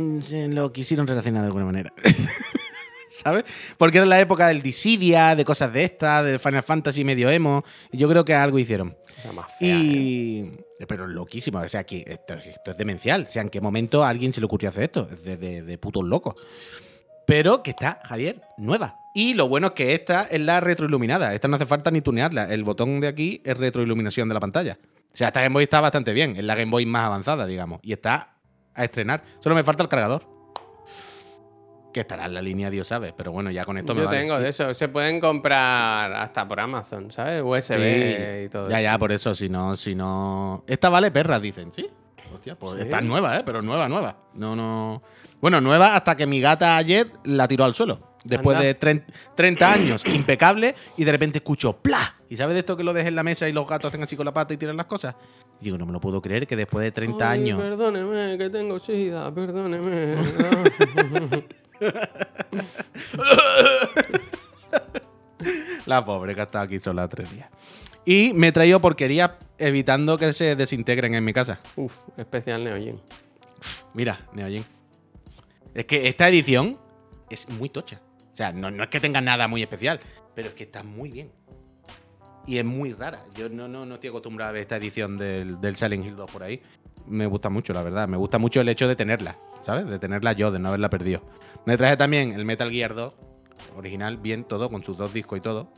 lo 0.50 0.74
quisieron 0.74 1.08
relacionar 1.08 1.42
de 1.44 1.48
alguna 1.48 1.66
manera. 1.66 1.94
¿Sabes? 3.10 3.44
Porque 3.78 4.00
era 4.00 4.08
la 4.08 4.20
época 4.20 4.48
del 4.48 4.62
Dissidia, 4.64 5.36
de 5.36 5.46
cosas 5.46 5.72
de 5.72 5.84
estas, 5.84 6.26
del 6.26 6.40
Final 6.40 6.64
Fantasy 6.64 7.04
medio 7.04 7.30
emo. 7.30 7.64
Yo 7.92 8.10
creo 8.10 8.26
que 8.26 8.34
algo 8.34 8.58
hicieron. 8.58 8.98
Más 9.34 9.46
fea, 9.60 9.76
¿eh? 9.76 9.80
Y. 9.80 10.52
Pero 10.88 11.08
loquísimo. 11.08 11.60
O 11.60 11.70
sea, 11.70 11.86
que 11.86 12.04
esto, 12.08 12.34
esto 12.34 12.72
es 12.72 12.78
demencial. 12.78 13.26
O 13.28 13.32
sea, 13.32 13.44
¿en 13.44 13.50
qué 13.50 13.62
momento 13.62 14.04
a 14.04 14.10
alguien 14.10 14.34
se 14.34 14.42
le 14.42 14.46
ocurrió 14.48 14.70
hacer 14.70 14.84
esto? 14.84 15.08
Es 15.12 15.24
de, 15.24 15.38
de- 15.38 15.62
de 15.62 15.78
putos 15.78 16.04
locos. 16.04 16.36
Pero 17.26 17.64
que 17.64 17.72
está, 17.72 18.00
Javier, 18.04 18.42
nueva. 18.58 18.98
Y 19.16 19.34
lo 19.36 19.48
bueno 19.48 19.68
es 19.68 19.74
que 19.74 19.94
esta 19.94 20.24
es 20.24 20.42
la 20.42 20.60
retroiluminada. 20.60 21.34
Esta 21.34 21.48
no 21.48 21.56
hace 21.56 21.66
falta 21.66 21.92
ni 21.92 22.02
tunearla. 22.02 22.46
El 22.52 22.64
botón 22.64 23.00
de 23.00 23.08
aquí 23.08 23.42
es 23.46 23.58
retroiluminación 23.58 24.28
de 24.28 24.34
la 24.34 24.40
pantalla. 24.40 24.78
O 25.14 25.16
sea, 25.18 25.28
esta 25.28 25.42
Game 25.42 25.54
Boy 25.54 25.64
está 25.64 25.80
bastante 25.82 26.12
bien. 26.14 26.36
Es 26.36 26.44
la 26.44 26.56
Game 26.56 26.72
Boy 26.72 26.86
más 26.86 27.06
avanzada, 27.06 27.46
digamos. 27.46 27.80
Y 27.84 27.94
está 27.94 28.34
a 28.74 28.84
estrenar. 28.84 29.24
Solo 29.40 29.56
me 29.56 29.64
falta 29.64 29.84
el 29.84 29.90
cargador. 29.90 30.24
Que 31.94 32.00
estará 32.00 32.26
en 32.26 32.34
la 32.34 32.42
línea, 32.42 32.72
Dios 32.72 32.88
sabe. 32.88 33.14
Pero 33.16 33.32
bueno, 33.32 33.52
ya 33.52 33.66
con 33.66 33.78
esto 33.78 33.94
me 33.94 34.02
Yo 34.02 34.08
vale. 34.08 34.18
tengo 34.20 34.40
de 34.40 34.50
eso. 34.50 34.74
Se 34.74 34.88
pueden 34.90 35.20
comprar 35.20 36.12
hasta 36.14 36.48
por 36.48 36.60
Amazon, 36.60 37.12
¿sabes? 37.12 37.44
USB 37.44 37.76
Sí. 38.40 38.46
y 38.46 38.50
todo 38.50 38.68
Ya, 38.70 38.78
eso. 38.80 38.84
ya, 38.84 38.98
por 38.98 39.12
eso, 39.12 39.36
si 39.36 39.48
no, 39.48 39.78
si 39.78 39.94
no. 39.94 40.64
Esta 40.66 40.90
vale 40.90 41.12
perras, 41.12 41.40
dicen, 41.40 41.72
¿sí? 41.72 41.86
Hostia, 42.34 42.56
pues 42.56 42.78
Sí. 42.78 42.82
esta 42.82 42.98
es 42.98 43.06
nueva, 43.06 43.38
¿eh? 43.38 43.44
Pero 43.46 43.62
nueva, 43.62 43.88
nueva. 43.88 44.18
No, 44.34 44.56
no. 44.56 45.04
Bueno, 45.44 45.60
nueva 45.60 45.98
hasta 45.98 46.16
que 46.16 46.26
mi 46.26 46.40
gata 46.40 46.78
ayer 46.78 47.12
la 47.26 47.50
tiró 47.50 47.66
al 47.66 47.76
suelo. 47.76 48.16
Después 48.24 48.56
Anda. 48.56 48.66
de 48.66 48.80
tren- 48.80 49.04
30 49.36 49.74
años, 49.74 50.02
impecable, 50.06 50.74
y 50.96 51.04
de 51.04 51.12
repente 51.12 51.40
escucho 51.40 51.74
¡pla! 51.82 52.16
¿Y 52.30 52.38
sabes 52.38 52.54
de 52.54 52.62
esto 52.62 52.78
que 52.78 52.84
lo 52.86 52.94
dejes 52.94 53.10
en 53.10 53.18
la 53.18 53.24
mesa 53.24 53.50
y 53.50 53.52
los 53.52 53.68
gatos 53.68 53.90
hacen 53.90 54.02
así 54.02 54.16
con 54.16 54.24
la 54.26 54.34
pata 54.34 54.54
y 54.54 54.58
tiran 54.58 54.78
las 54.78 54.86
cosas? 54.86 55.16
Y 55.60 55.66
digo, 55.66 55.78
no 55.78 55.86
me 55.86 55.92
lo 55.92 56.00
puedo 56.00 56.22
creer 56.22 56.48
que 56.48 56.56
después 56.56 56.86
de 56.86 56.94
30 56.94 57.30
Ay, 57.30 57.42
años. 57.42 57.60
Perdóneme, 57.60 58.38
que 58.38 58.50
tengo 58.50 58.80
sida, 58.80 59.36
perdóneme. 59.36 60.16
La 65.86 66.06
pobre 66.06 66.36
que 66.36 66.40
ha 66.40 66.46
estado 66.46 66.64
aquí 66.64 66.80
sola 66.80 67.10
tres 67.10 67.30
días. 67.30 67.50
Y 68.06 68.32
me 68.34 68.48
he 68.48 68.52
traído 68.54 68.80
porquerías 68.80 69.32
evitando 69.58 70.18
que 70.18 70.32
se 70.32 70.56
desintegren 70.56 71.16
en 71.16 71.26
mi 71.26 71.34
casa. 71.34 71.60
Uf, 71.76 71.98
especial 72.16 72.64
Neo 72.64 72.78
Geo. 72.78 73.02
Mira, 73.94 74.22
Neojin. 74.32 74.64
Es 75.74 75.86
que 75.86 76.08
esta 76.08 76.28
edición 76.28 76.78
es 77.30 77.50
muy 77.50 77.70
tocha. 77.70 78.02
O 78.32 78.36
sea, 78.36 78.52
no, 78.52 78.72
no 78.72 78.84
es 78.84 78.90
que 78.90 79.00
tenga 79.00 79.22
nada 79.22 79.48
muy 79.48 79.62
especial, 79.62 80.00
pero 80.36 80.50
es 80.50 80.54
que 80.54 80.64
está 80.64 80.84
muy 80.84 81.10
bien. 81.10 81.32
Y 82.46 82.58
es 82.58 82.66
muy 82.66 82.94
rara. 82.94 83.24
Yo 83.36 83.48
no, 83.50 83.68
no, 83.68 83.86
no 83.86 83.96
estoy 83.96 84.10
acostumbrado 84.10 84.50
a 84.50 84.54
ver 84.54 84.62
esta 84.62 84.76
edición 84.76 85.18
del, 85.18 85.62
del 85.62 85.76
Silent 85.76 86.06
Hill 86.06 86.16
2 86.16 86.32
por 86.32 86.44
ahí. 86.44 86.62
Me 87.08 87.26
gusta 87.26 87.50
mucho, 87.50 87.74
la 87.74 87.84
verdad. 87.84 88.08
Me 88.08 88.18
gusta 88.18 88.38
mucho 88.38 88.60
el 88.62 88.70
hecho 88.70 88.88
de 88.88 88.96
tenerla, 88.96 89.38
¿sabes? 89.62 89.86
De 89.86 90.00
tenerla 90.00 90.34
yo, 90.34 90.52
de 90.52 90.60
no 90.60 90.70
haberla 90.70 90.90
perdido. 90.90 91.22
Me 91.66 91.78
traje 91.78 91.96
también 91.96 92.34
el 92.34 92.44
Metal 92.44 92.70
Gear 92.70 92.94
2, 92.96 93.14
original, 93.78 94.18
bien 94.18 94.44
todo, 94.44 94.70
con 94.70 94.84
sus 94.84 94.98
dos 94.98 95.14
discos 95.14 95.38
y 95.38 95.42
todo. 95.42 95.72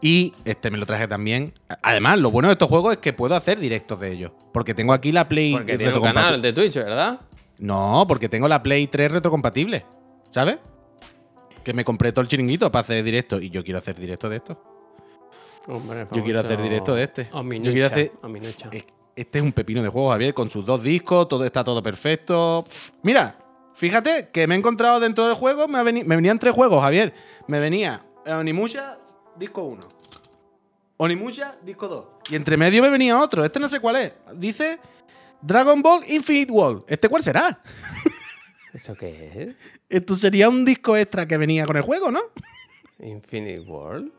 Y 0.00 0.34
este 0.44 0.70
me 0.72 0.78
lo 0.78 0.86
traje 0.86 1.06
también. 1.06 1.54
Además, 1.82 2.18
lo 2.18 2.32
bueno 2.32 2.48
de 2.48 2.54
estos 2.54 2.68
juegos 2.68 2.94
es 2.94 2.98
que 2.98 3.12
puedo 3.12 3.36
hacer 3.36 3.60
directos 3.60 4.00
de 4.00 4.10
ellos. 4.10 4.32
Porque 4.52 4.74
tengo 4.74 4.92
aquí 4.92 5.12
la 5.12 5.28
Play 5.28 5.52
Porque 5.52 5.78
tiene 5.78 5.94
un 5.94 6.02
canal 6.02 6.42
de 6.42 6.52
Twitch, 6.52 6.74
¿verdad? 6.74 7.20
No, 7.62 8.04
porque 8.08 8.28
tengo 8.28 8.48
la 8.48 8.62
Play 8.62 8.86
3 8.88 9.12
retrocompatible. 9.12 9.84
¿Sabes? 10.30 10.58
Que 11.62 11.72
me 11.72 11.84
compré 11.84 12.10
todo 12.12 12.22
el 12.22 12.28
chiringuito 12.28 12.70
para 12.72 12.80
hacer 12.82 13.04
directo. 13.04 13.40
Y 13.40 13.50
yo 13.50 13.62
quiero 13.62 13.78
hacer 13.78 13.98
directo 13.98 14.28
de 14.28 14.36
esto. 14.36 14.60
Hombre, 15.68 16.06
Yo 16.12 16.24
quiero 16.24 16.40
hacer 16.40 16.60
directo 16.60 16.94
de 16.94 17.04
este. 17.04 17.28
Yo 17.68 17.72
quiero 17.72 17.86
hacer- 17.86 18.12
Este 19.14 19.38
es 19.38 19.44
un 19.44 19.52
pepino 19.52 19.82
de 19.82 19.88
juego, 19.88 20.10
Javier, 20.10 20.34
con 20.34 20.50
sus 20.50 20.64
dos 20.66 20.82
discos, 20.82 21.28
todo 21.28 21.44
está 21.44 21.62
todo 21.62 21.82
perfecto. 21.82 22.64
Mira, 23.02 23.36
fíjate 23.74 24.30
que 24.32 24.46
me 24.48 24.54
he 24.56 24.58
encontrado 24.58 24.98
dentro 24.98 25.24
del 25.24 25.34
juego, 25.34 25.68
me, 25.68 25.80
veni- 25.84 26.02
me 26.04 26.16
venían 26.16 26.38
tres 26.38 26.52
juegos, 26.54 26.82
Javier. 26.82 27.12
Me 27.46 27.60
venía 27.60 28.04
Onimusha, 28.26 28.98
disco 29.36 29.62
1. 29.64 29.82
Onimusha, 30.96 31.56
disco 31.62 31.86
2. 31.88 32.04
Y 32.30 32.36
entre 32.36 32.56
medio 32.56 32.82
me 32.82 32.90
venía 32.90 33.20
otro. 33.20 33.44
Este 33.44 33.60
no 33.60 33.68
sé 33.68 33.80
cuál 33.80 33.96
es. 33.96 34.12
Dice 34.34 34.78
Dragon 35.42 35.82
Ball 35.82 36.02
Infinite 36.08 36.52
World. 36.52 36.84
¿Este 36.88 37.08
cuál 37.08 37.22
será? 37.22 37.60
¿Eso 38.72 38.94
qué 38.94 39.30
es? 39.50 39.56
Esto 39.88 40.14
sería 40.14 40.48
un 40.48 40.64
disco 40.64 40.96
extra 40.96 41.26
que 41.26 41.36
venía 41.36 41.66
con 41.66 41.76
el 41.76 41.82
juego, 41.82 42.10
¿no? 42.10 42.20
Infinite 43.00 43.60
World. 43.60 44.10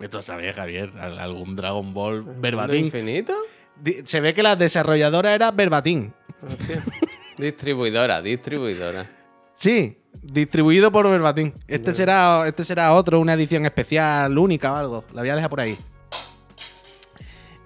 Esto 0.00 0.20
sabes, 0.20 0.54
Javier, 0.54 0.90
al- 0.98 1.18
algún 1.18 1.56
Dragon 1.56 1.94
Ball 1.94 2.22
¿Mundo 2.24 2.40
verbatim. 2.40 2.84
infinito? 2.86 3.34
Se 4.04 4.20
ve 4.20 4.34
que 4.34 4.42
la 4.42 4.54
desarrolladora 4.56 5.34
era 5.34 5.50
verbatim. 5.50 6.10
Distribuidora, 7.38 8.20
distribuidora. 8.20 9.08
Sí, 9.54 9.96
distribuido 10.22 10.92
por 10.92 11.08
verbatim. 11.08 11.52
Este 11.66 11.94
será, 11.94 12.46
este 12.46 12.64
será 12.64 12.92
otro, 12.94 13.18
una 13.20 13.32
edición 13.34 13.64
especial, 13.64 14.36
única 14.36 14.72
o 14.72 14.76
algo. 14.76 15.04
La 15.14 15.22
voy 15.22 15.30
a 15.30 15.36
dejar 15.36 15.50
por 15.50 15.60
ahí. 15.60 15.78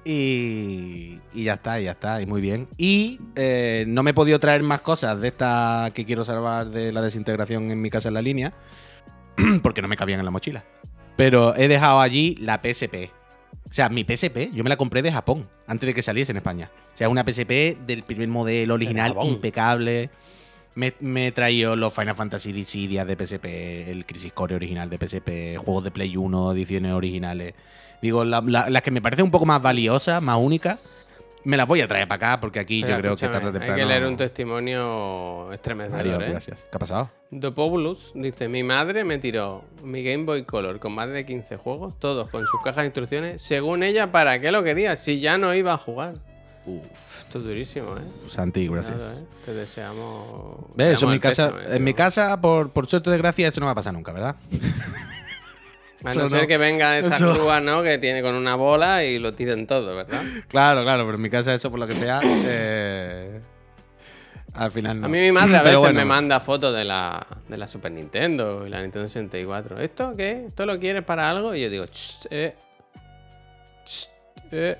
Y, 0.08 1.18
y 1.34 1.42
ya 1.42 1.54
está, 1.54 1.80
y 1.80 1.84
ya 1.86 1.90
está, 1.90 2.22
y 2.22 2.26
muy 2.26 2.40
bien. 2.40 2.68
Y 2.76 3.18
eh, 3.34 3.84
no 3.88 4.04
me 4.04 4.12
he 4.12 4.14
podido 4.14 4.38
traer 4.38 4.62
más 4.62 4.80
cosas 4.80 5.20
de 5.20 5.26
esta 5.26 5.90
que 5.94 6.04
quiero 6.04 6.24
salvar 6.24 6.70
de 6.70 6.92
la 6.92 7.02
desintegración 7.02 7.72
en 7.72 7.82
mi 7.82 7.90
casa 7.90 8.06
en 8.06 8.14
la 8.14 8.22
línea, 8.22 8.52
porque 9.64 9.82
no 9.82 9.88
me 9.88 9.96
cabían 9.96 10.20
en 10.20 10.24
la 10.24 10.30
mochila. 10.30 10.64
Pero 11.16 11.56
he 11.56 11.66
dejado 11.66 12.00
allí 12.00 12.36
la 12.36 12.62
PSP. 12.62 13.10
O 13.68 13.72
sea, 13.72 13.88
mi 13.88 14.04
PSP, 14.04 14.52
yo 14.54 14.62
me 14.62 14.70
la 14.70 14.76
compré 14.76 15.02
de 15.02 15.10
Japón, 15.10 15.48
antes 15.66 15.88
de 15.88 15.94
que 15.94 16.02
saliese 16.02 16.30
en 16.30 16.36
España. 16.36 16.70
O 16.94 16.96
sea, 16.96 17.08
una 17.08 17.24
PSP 17.24 17.76
del 17.84 18.04
primer 18.04 18.28
modelo 18.28 18.74
original, 18.74 19.16
impecable. 19.24 20.10
Me, 20.76 20.94
me 21.00 21.26
he 21.26 21.32
traído 21.32 21.74
los 21.74 21.92
Final 21.92 22.14
Fantasy 22.14 22.52
Dissidia 22.52 23.04
de 23.04 23.16
PSP, 23.16 23.44
el 23.88 24.06
Crisis 24.06 24.32
Core 24.32 24.54
original 24.54 24.88
de 24.88 24.98
PSP, 24.98 25.56
juegos 25.58 25.82
de 25.82 25.90
Play 25.90 26.16
1, 26.16 26.52
ediciones 26.52 26.92
originales. 26.92 27.54
Digo, 28.02 28.24
la- 28.24 28.40
la- 28.46 28.68
las 28.70 28.82
que 28.82 28.90
me 28.90 29.00
parecen 29.02 29.24
un 29.24 29.30
poco 29.30 29.46
más 29.46 29.60
valiosas, 29.62 30.22
más 30.22 30.36
únicas, 30.38 30.92
me 31.44 31.56
las 31.56 31.66
voy 31.68 31.80
a 31.80 31.86
traer 31.86 32.08
para 32.08 32.30
acá 32.32 32.40
porque 32.40 32.58
aquí 32.58 32.82
Pero 32.82 32.96
yo 32.96 33.00
creo 33.00 33.16
que 33.16 33.28
tarde 33.28 33.48
o 33.48 33.52
temprano. 33.52 33.74
Hay 33.74 33.80
que 33.80 33.86
leer 33.86 34.04
un 34.04 34.16
testimonio 34.16 35.52
estremecedor, 35.52 35.96
Mario, 35.98 36.20
¿eh? 36.20 36.30
gracias. 36.30 36.62
¿Qué 36.70 36.76
ha 36.76 36.78
pasado? 36.78 37.10
Dopobulus 37.30 38.12
dice: 38.14 38.48
Mi 38.48 38.62
madre 38.64 39.04
me 39.04 39.18
tiró 39.18 39.62
mi 39.82 40.02
Game 40.02 40.24
Boy 40.24 40.44
Color 40.44 40.80
con 40.80 40.92
más 40.92 41.08
de 41.08 41.24
15 41.24 41.56
juegos, 41.56 41.98
todos 42.00 42.28
con 42.30 42.46
sus 42.46 42.60
cajas 42.62 42.78
de 42.82 42.86
instrucciones. 42.86 43.42
Según 43.42 43.82
ella, 43.84 44.10
¿para 44.10 44.40
qué 44.40 44.50
lo 44.50 44.62
quería? 44.64 44.96
Si 44.96 45.20
ya 45.20 45.38
no 45.38 45.54
iba 45.54 45.72
a 45.74 45.78
jugar. 45.78 46.14
Uf, 46.66 46.82
Esto 47.20 47.38
es 47.38 47.44
durísimo, 47.44 47.96
¿eh? 47.96 48.00
Santi, 48.28 48.66
gracias. 48.66 48.96
¿eh? 49.00 49.24
Te 49.44 49.54
deseamos. 49.54 50.56
¿Ves? 50.74 50.96
Eso 50.96 51.06
en 51.06 51.12
mi 51.12 51.20
casa, 51.20 51.52
en 51.68 51.84
mi 51.84 51.94
casa 51.94 52.40
por, 52.40 52.70
por 52.70 52.88
suerte 52.88 53.08
de 53.10 53.18
gracia, 53.18 53.46
eso 53.46 53.60
no 53.60 53.66
va 53.66 53.72
a 53.72 53.76
pasar 53.76 53.94
nunca, 53.94 54.12
¿verdad? 54.12 54.34
A 56.06 56.14
no 56.14 56.28
ser 56.30 56.46
que 56.46 56.56
venga 56.58 56.98
esa 56.98 57.16
Eso- 57.16 57.34
grúa, 57.34 57.60
¿no? 57.60 57.82
Que 57.82 57.98
tiene 57.98 58.22
con 58.22 58.34
una 58.34 58.54
bola 58.54 59.04
y 59.04 59.18
lo 59.18 59.34
tiren 59.34 59.66
todo, 59.66 59.94
¿verdad? 59.96 60.22
Claro, 60.48 60.82
claro, 60.84 61.04
pero 61.04 61.16
en 61.16 61.22
mi 61.22 61.30
casa 61.30 61.54
eso 61.54 61.70
por 61.70 61.80
lo 61.80 61.86
que 61.86 61.94
sea, 61.94 62.20
eh, 62.24 63.40
al 64.54 64.70
final 64.72 65.00
no. 65.00 65.06
A 65.06 65.08
mí 65.10 65.18
mi 65.18 65.32
madre 65.32 65.56
a 65.58 65.62
veces 65.62 65.78
bueno, 65.78 65.98
me 65.98 66.04
manda 66.04 66.40
fotos 66.40 66.74
de 66.74 66.84
la, 66.84 67.26
de 67.48 67.56
la 67.56 67.66
Super 67.66 67.92
Nintendo 67.92 68.66
y 68.66 68.70
la 68.70 68.80
Nintendo 68.82 69.08
64. 69.08 69.80
¿Esto 69.80 70.14
qué? 70.16 70.46
¿Esto 70.48 70.64
lo 70.66 70.78
quieres 70.78 71.02
para 71.04 71.28
algo? 71.30 71.54
Y 71.54 71.62
yo 71.62 71.70
digo, 71.70 71.84
"Ch, 71.86 72.26
eh, 72.30 72.54
ch, 73.84 74.08
eh". 74.52 74.78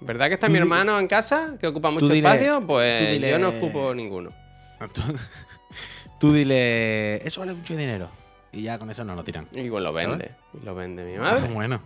¿Verdad 0.00 0.28
que 0.28 0.34
está 0.34 0.48
mi 0.48 0.58
hermano 0.58 0.98
en 0.98 1.06
casa, 1.06 1.54
que 1.58 1.66
ocupa 1.66 1.90
mucho 1.90 2.12
espacio? 2.12 2.60
Pues 2.66 3.12
dile- 3.12 3.30
yo 3.30 3.38
no 3.38 3.48
ocupo 3.50 3.94
ninguno. 3.94 4.32
Tú, 4.92 5.00
tú 6.20 6.32
dile, 6.34 7.26
eso 7.26 7.40
vale 7.40 7.54
mucho 7.54 7.74
dinero. 7.74 8.08
Y 8.54 8.62
ya 8.62 8.78
con 8.78 8.90
eso 8.90 9.04
no 9.04 9.14
lo 9.14 9.24
tiran. 9.24 9.48
Y 9.52 9.68
pues 9.68 9.82
lo 9.82 9.92
vende. 9.92 10.30
Y 10.60 10.64
lo 10.64 10.74
vende 10.74 11.04
mi 11.04 11.18
madre. 11.18 11.48
Bueno, 11.52 11.82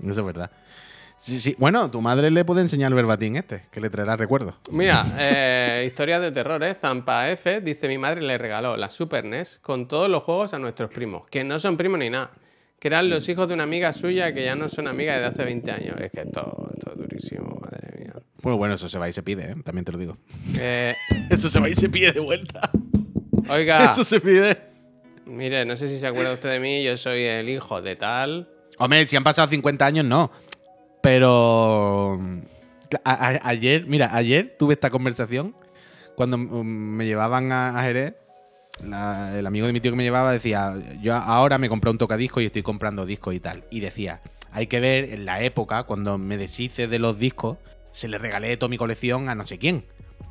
eso 0.00 0.20
es 0.20 0.26
verdad. 0.26 0.50
Sí, 1.18 1.40
sí. 1.40 1.54
Bueno, 1.58 1.90
tu 1.90 2.00
madre 2.02 2.30
le 2.30 2.44
puede 2.44 2.60
enseñar 2.60 2.90
el 2.90 2.94
verbatim 2.94 3.36
este, 3.36 3.62
que 3.70 3.80
le 3.80 3.88
traerá 3.88 4.16
recuerdos. 4.16 4.54
Mira, 4.70 5.04
eh, 5.18 5.84
historias 5.86 6.20
de 6.20 6.30
terror, 6.32 6.62
¿eh? 6.62 6.74
Zampa 6.74 7.30
F 7.30 7.60
dice: 7.60 7.88
Mi 7.88 7.98
madre 7.98 8.22
le 8.22 8.36
regaló 8.36 8.76
la 8.76 8.90
Super 8.90 9.24
NES 9.24 9.58
con 9.62 9.88
todos 9.88 10.10
los 10.10 10.22
juegos 10.22 10.52
a 10.54 10.58
nuestros 10.58 10.90
primos, 10.90 11.26
que 11.30 11.42
no 11.44 11.58
son 11.58 11.76
primos 11.76 11.98
ni 11.98 12.10
nada, 12.10 12.30
que 12.78 12.88
eran 12.88 13.08
los 13.08 13.26
hijos 13.28 13.48
de 13.48 13.54
una 13.54 13.64
amiga 13.64 13.92
suya 13.92 14.34
que 14.34 14.44
ya 14.44 14.54
no 14.54 14.68
son 14.68 14.88
amigas 14.88 15.16
desde 15.16 15.28
hace 15.28 15.44
20 15.44 15.70
años. 15.70 16.00
Es 16.00 16.12
que 16.12 16.20
esto, 16.20 16.70
esto 16.74 16.92
es 16.92 16.98
durísimo, 16.98 17.60
madre 17.62 17.98
mía. 17.98 18.12
Bueno, 18.42 18.58
bueno, 18.58 18.74
eso 18.74 18.88
se 18.88 18.98
va 18.98 19.08
y 19.08 19.12
se 19.14 19.22
pide, 19.22 19.52
¿eh? 19.52 19.56
también 19.64 19.84
te 19.86 19.92
lo 19.92 19.98
digo. 19.98 20.18
Eh, 20.58 20.94
Eso 21.30 21.48
se 21.48 21.58
va 21.58 21.68
y 21.68 21.74
se 21.74 21.88
pide 21.88 22.12
de 22.12 22.20
vuelta. 22.20 22.70
oiga, 23.48 23.86
Eso 23.86 24.04
se 24.04 24.20
pide. 24.20 24.75
Mire, 25.26 25.64
no 25.64 25.76
sé 25.76 25.88
si 25.88 25.98
se 25.98 26.06
acuerda 26.06 26.32
usted 26.32 26.50
de 26.50 26.60
mí, 26.60 26.82
yo 26.82 26.96
soy 26.96 27.22
el 27.22 27.48
hijo 27.48 27.82
de 27.82 27.96
tal. 27.96 28.48
Hombre, 28.78 29.06
si 29.06 29.16
han 29.16 29.24
pasado 29.24 29.48
50 29.48 29.84
años, 29.84 30.04
no. 30.04 30.30
Pero. 31.02 32.18
ayer, 33.04 33.86
mira, 33.86 34.14
ayer 34.14 34.56
tuve 34.58 34.74
esta 34.74 34.90
conversación 34.90 35.54
cuando 36.14 36.38
mm, 36.38 36.64
me 36.64 37.06
llevaban 37.06 37.52
a, 37.52 37.78
a 37.78 37.82
Jerez. 37.82 38.14
el 38.82 39.46
amigo 39.46 39.66
de 39.66 39.72
mi 39.72 39.80
tío 39.80 39.92
que 39.92 39.96
me 39.96 40.04
llevaba 40.04 40.32
decía: 40.32 40.74
Yo 41.00 41.14
ahora 41.14 41.58
me 41.58 41.68
compré 41.68 41.90
un 41.90 41.98
tocadiscos 41.98 42.42
y 42.42 42.46
estoy 42.46 42.62
comprando 42.62 43.06
discos 43.06 43.34
y 43.34 43.40
tal. 43.40 43.64
Y 43.70 43.80
decía: 43.80 44.20
Hay 44.52 44.66
que 44.66 44.80
ver 44.80 45.12
en 45.12 45.24
la 45.24 45.42
época, 45.42 45.84
cuando 45.84 46.18
me 46.18 46.36
deshice 46.36 46.88
de 46.88 46.98
los 46.98 47.18
discos, 47.18 47.58
se 47.92 48.08
le 48.08 48.18
regalé 48.18 48.56
toda 48.56 48.68
mi 48.70 48.78
colección 48.78 49.28
a 49.28 49.34
no 49.34 49.46
sé 49.46 49.58
quién. 49.58 49.84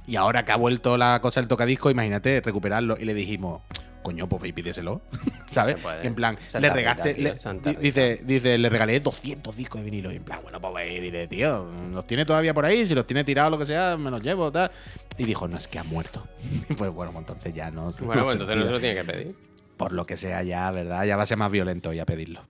Y 0.07 0.17
ahora 0.17 0.45
que 0.45 0.51
ha 0.51 0.55
vuelto 0.55 0.97
la 0.97 1.19
cosa 1.21 1.39
del 1.39 1.47
tocadiscos, 1.47 1.91
imagínate 1.91 2.41
recuperarlo. 2.41 2.97
Y 2.99 3.05
le 3.05 3.13
dijimos: 3.13 3.61
Coño, 4.05 4.29
pues 4.29 4.39
ve 4.43 4.49
y 4.49 4.53
pídeselo. 4.53 5.01
¿Sabes? 5.49 5.77
En 6.03 6.13
plan, 6.13 6.37
Santa 6.47 6.59
le 6.59 6.67
Rita, 6.69 6.75
regaste. 6.75 7.13
tío, 7.15 7.23
le- 7.33 7.39
Santa 7.39 7.69
di- 7.71 7.75
Rita. 7.77 7.81
dice, 7.81 8.21
dice, 8.23 8.57
le 8.59 8.69
regalé 8.69 8.99
200 8.99 9.55
discos 9.57 9.81
de 9.81 9.85
vinilo. 9.85 10.11
Y 10.13 10.17
en 10.17 10.23
plan, 10.23 10.39
bueno, 10.43 10.61
pues 10.61 10.73
ve 10.75 10.93
y 10.93 10.99
dile, 10.99 11.27
tío, 11.27 11.65
los 11.91 12.05
tiene 12.05 12.23
todavía 12.23 12.53
por 12.53 12.65
ahí. 12.65 12.85
Si 12.85 12.93
los 12.93 13.07
tiene 13.07 13.23
tirados, 13.23 13.51
lo 13.51 13.57
que 13.57 13.65
sea, 13.65 13.97
me 13.97 14.11
los 14.11 14.21
llevo, 14.21 14.51
tal. 14.51 14.69
Y 15.17 15.23
dijo, 15.23 15.47
no, 15.47 15.57
es 15.57 15.67
que 15.67 15.79
ha 15.79 15.83
muerto. 15.85 16.23
pues 16.77 16.91
bueno, 16.91 17.11
pues 17.13 17.23
entonces 17.27 17.55
ya 17.55 17.71
no. 17.71 17.93
Bueno, 17.99 18.15
no 18.15 18.23
pues 18.25 18.33
entonces 18.35 18.57
no 18.57 18.65
se 18.67 18.71
lo 18.73 18.79
tiene 18.79 18.95
que 18.95 19.03
pedir. 19.03 19.35
Por 19.75 19.91
lo 19.91 20.05
que 20.05 20.17
sea, 20.17 20.43
ya, 20.43 20.69
¿verdad? 20.69 21.03
Ya 21.05 21.17
va 21.17 21.23
a 21.23 21.25
ser 21.25 21.37
más 21.37 21.51
violento 21.51 21.91
ya 21.91 22.05
pedirlo. 22.05 22.41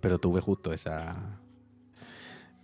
Pero 0.00 0.18
tuve 0.18 0.40
justo 0.40 0.72
esa. 0.72 1.14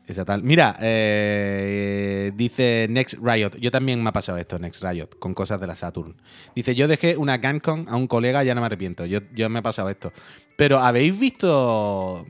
Esa 0.09 0.25
tal. 0.25 0.43
Mira, 0.43 0.75
eh, 0.81 2.33
dice 2.35 2.87
Next 2.89 3.19
Riot. 3.23 3.59
Yo 3.61 3.71
también 3.71 4.03
me 4.03 4.09
ha 4.09 4.13
pasado 4.13 4.39
esto, 4.39 4.59
Next 4.59 4.83
Riot, 4.83 5.19
con 5.19 5.35
cosas 5.35 5.61
de 5.61 5.67
la 5.67 5.75
Saturn. 5.75 6.17
Dice, 6.55 6.75
yo 6.75 6.89
dejé 6.89 7.19
una 7.19 7.37
Gancon 7.37 7.87
a 7.91 7.97
un 7.97 8.07
colega, 8.07 8.43
ya 8.43 8.55
no 8.55 8.63
me 8.63 8.67
arrepiento. 8.67 9.05
Yo, 9.05 9.21
yo 9.35 9.51
me 9.51 9.59
ha 9.59 9.63
pasado 9.63 9.91
esto. 9.91 10.13
Pero, 10.57 10.79
¿habéis 10.79 11.21
visto 11.21 12.27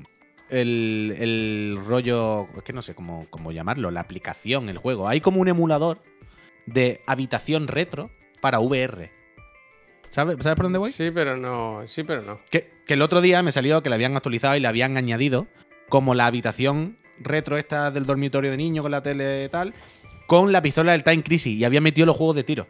el, 0.51 1.15
el 1.21 1.79
rollo? 1.87 2.49
Es 2.57 2.65
que 2.65 2.73
no 2.73 2.83
sé 2.83 2.97
cómo, 2.97 3.29
cómo 3.31 3.53
llamarlo, 3.53 3.93
la 3.93 4.01
aplicación, 4.01 4.69
el 4.69 4.79
juego. 4.79 5.07
Hay 5.07 5.21
como 5.21 5.41
un 5.41 5.47
emulador 5.47 6.03
de 6.67 7.01
habitación 7.07 7.69
retro 7.69 8.11
para 8.41 8.59
VR. 8.59 9.13
¿Sabes, 10.11 10.37
¿Sabes 10.41 10.57
por 10.57 10.65
dónde 10.65 10.81
voy? 10.81 10.91
Sí, 10.91 11.13
pero 11.13 11.37
no. 11.37 11.83
Sí, 11.87 12.03
pero 12.03 12.23
no. 12.23 12.41
Que, 12.51 12.73
que 12.87 12.95
el 12.95 13.03
otro 13.03 13.21
día 13.21 13.41
me 13.45 13.53
salió 13.53 13.85
que 13.85 13.89
le 13.89 13.95
habían 13.95 14.17
actualizado 14.17 14.57
y 14.57 14.61
le 14.61 14.67
habían 14.67 14.97
añadido 14.97 15.47
como 15.89 16.17
la 16.17 16.27
habitación 16.27 16.99
retro 17.21 17.57
esta 17.57 17.91
del 17.91 18.07
dormitorio 18.07 18.51
de 18.51 18.57
niño 18.57 18.83
con 18.83 18.91
la 18.91 19.03
tele 19.03 19.45
y 19.45 19.49
tal, 19.49 19.73
con 20.27 20.53
la 20.53 20.61
pistola 20.63 20.93
del 20.93 21.03
Time 21.05 21.23
Crisis 21.23 21.55
y 21.59 21.65
había 21.65 21.81
metido 21.81 22.07
los 22.07 22.17
juegos 22.17 22.37
de 22.37 22.45
tiro. 22.45 22.67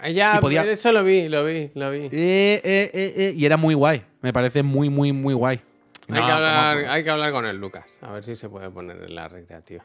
Ah, 0.00 0.10
ya, 0.10 0.38
podía- 0.40 0.62
eso 0.64 0.92
lo 0.92 1.02
vi, 1.02 1.28
lo 1.28 1.44
vi, 1.44 1.70
lo 1.74 1.90
vi. 1.90 1.98
Eh, 2.02 2.10
eh, 2.12 2.60
eh, 2.64 3.12
eh, 3.16 3.32
y 3.36 3.44
era 3.44 3.56
muy 3.56 3.74
guay. 3.74 4.02
Me 4.22 4.32
parece 4.32 4.62
muy, 4.62 4.88
muy, 4.88 5.12
muy 5.12 5.34
guay. 5.34 5.60
Hay, 6.08 6.14
que 6.14 6.20
hablar, 6.30 6.76
hay 6.88 7.04
que 7.04 7.10
hablar 7.10 7.32
con 7.32 7.44
el 7.44 7.56
Lucas, 7.58 7.84
a 8.00 8.12
ver 8.12 8.24
si 8.24 8.34
se 8.36 8.48
puede 8.48 8.70
poner 8.70 9.02
en 9.02 9.14
la 9.14 9.28
recreativa. 9.28 9.84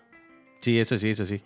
Sí, 0.62 0.80
eso 0.80 0.98
sí, 0.98 1.10
eso 1.10 1.26
sí. 1.26 1.42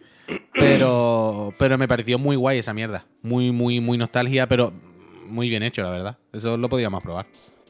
Pero, 0.54 1.54
pero 1.58 1.78
me 1.78 1.88
pareció 1.88 2.20
muy 2.20 2.36
guay 2.36 2.60
esa 2.60 2.74
mierda. 2.74 3.06
Muy, 3.24 3.52
muy, 3.52 3.80
muy 3.80 3.98
nostalgia, 3.98 4.48
pero 4.48 4.72
muy 5.26 5.50
bien 5.50 5.64
hecho, 5.64 5.82
la 5.82 5.90
verdad. 5.90 6.18
Eso 6.34 6.58
lo 6.58 6.70
podríamos 6.70 7.02
probar. 7.02 7.26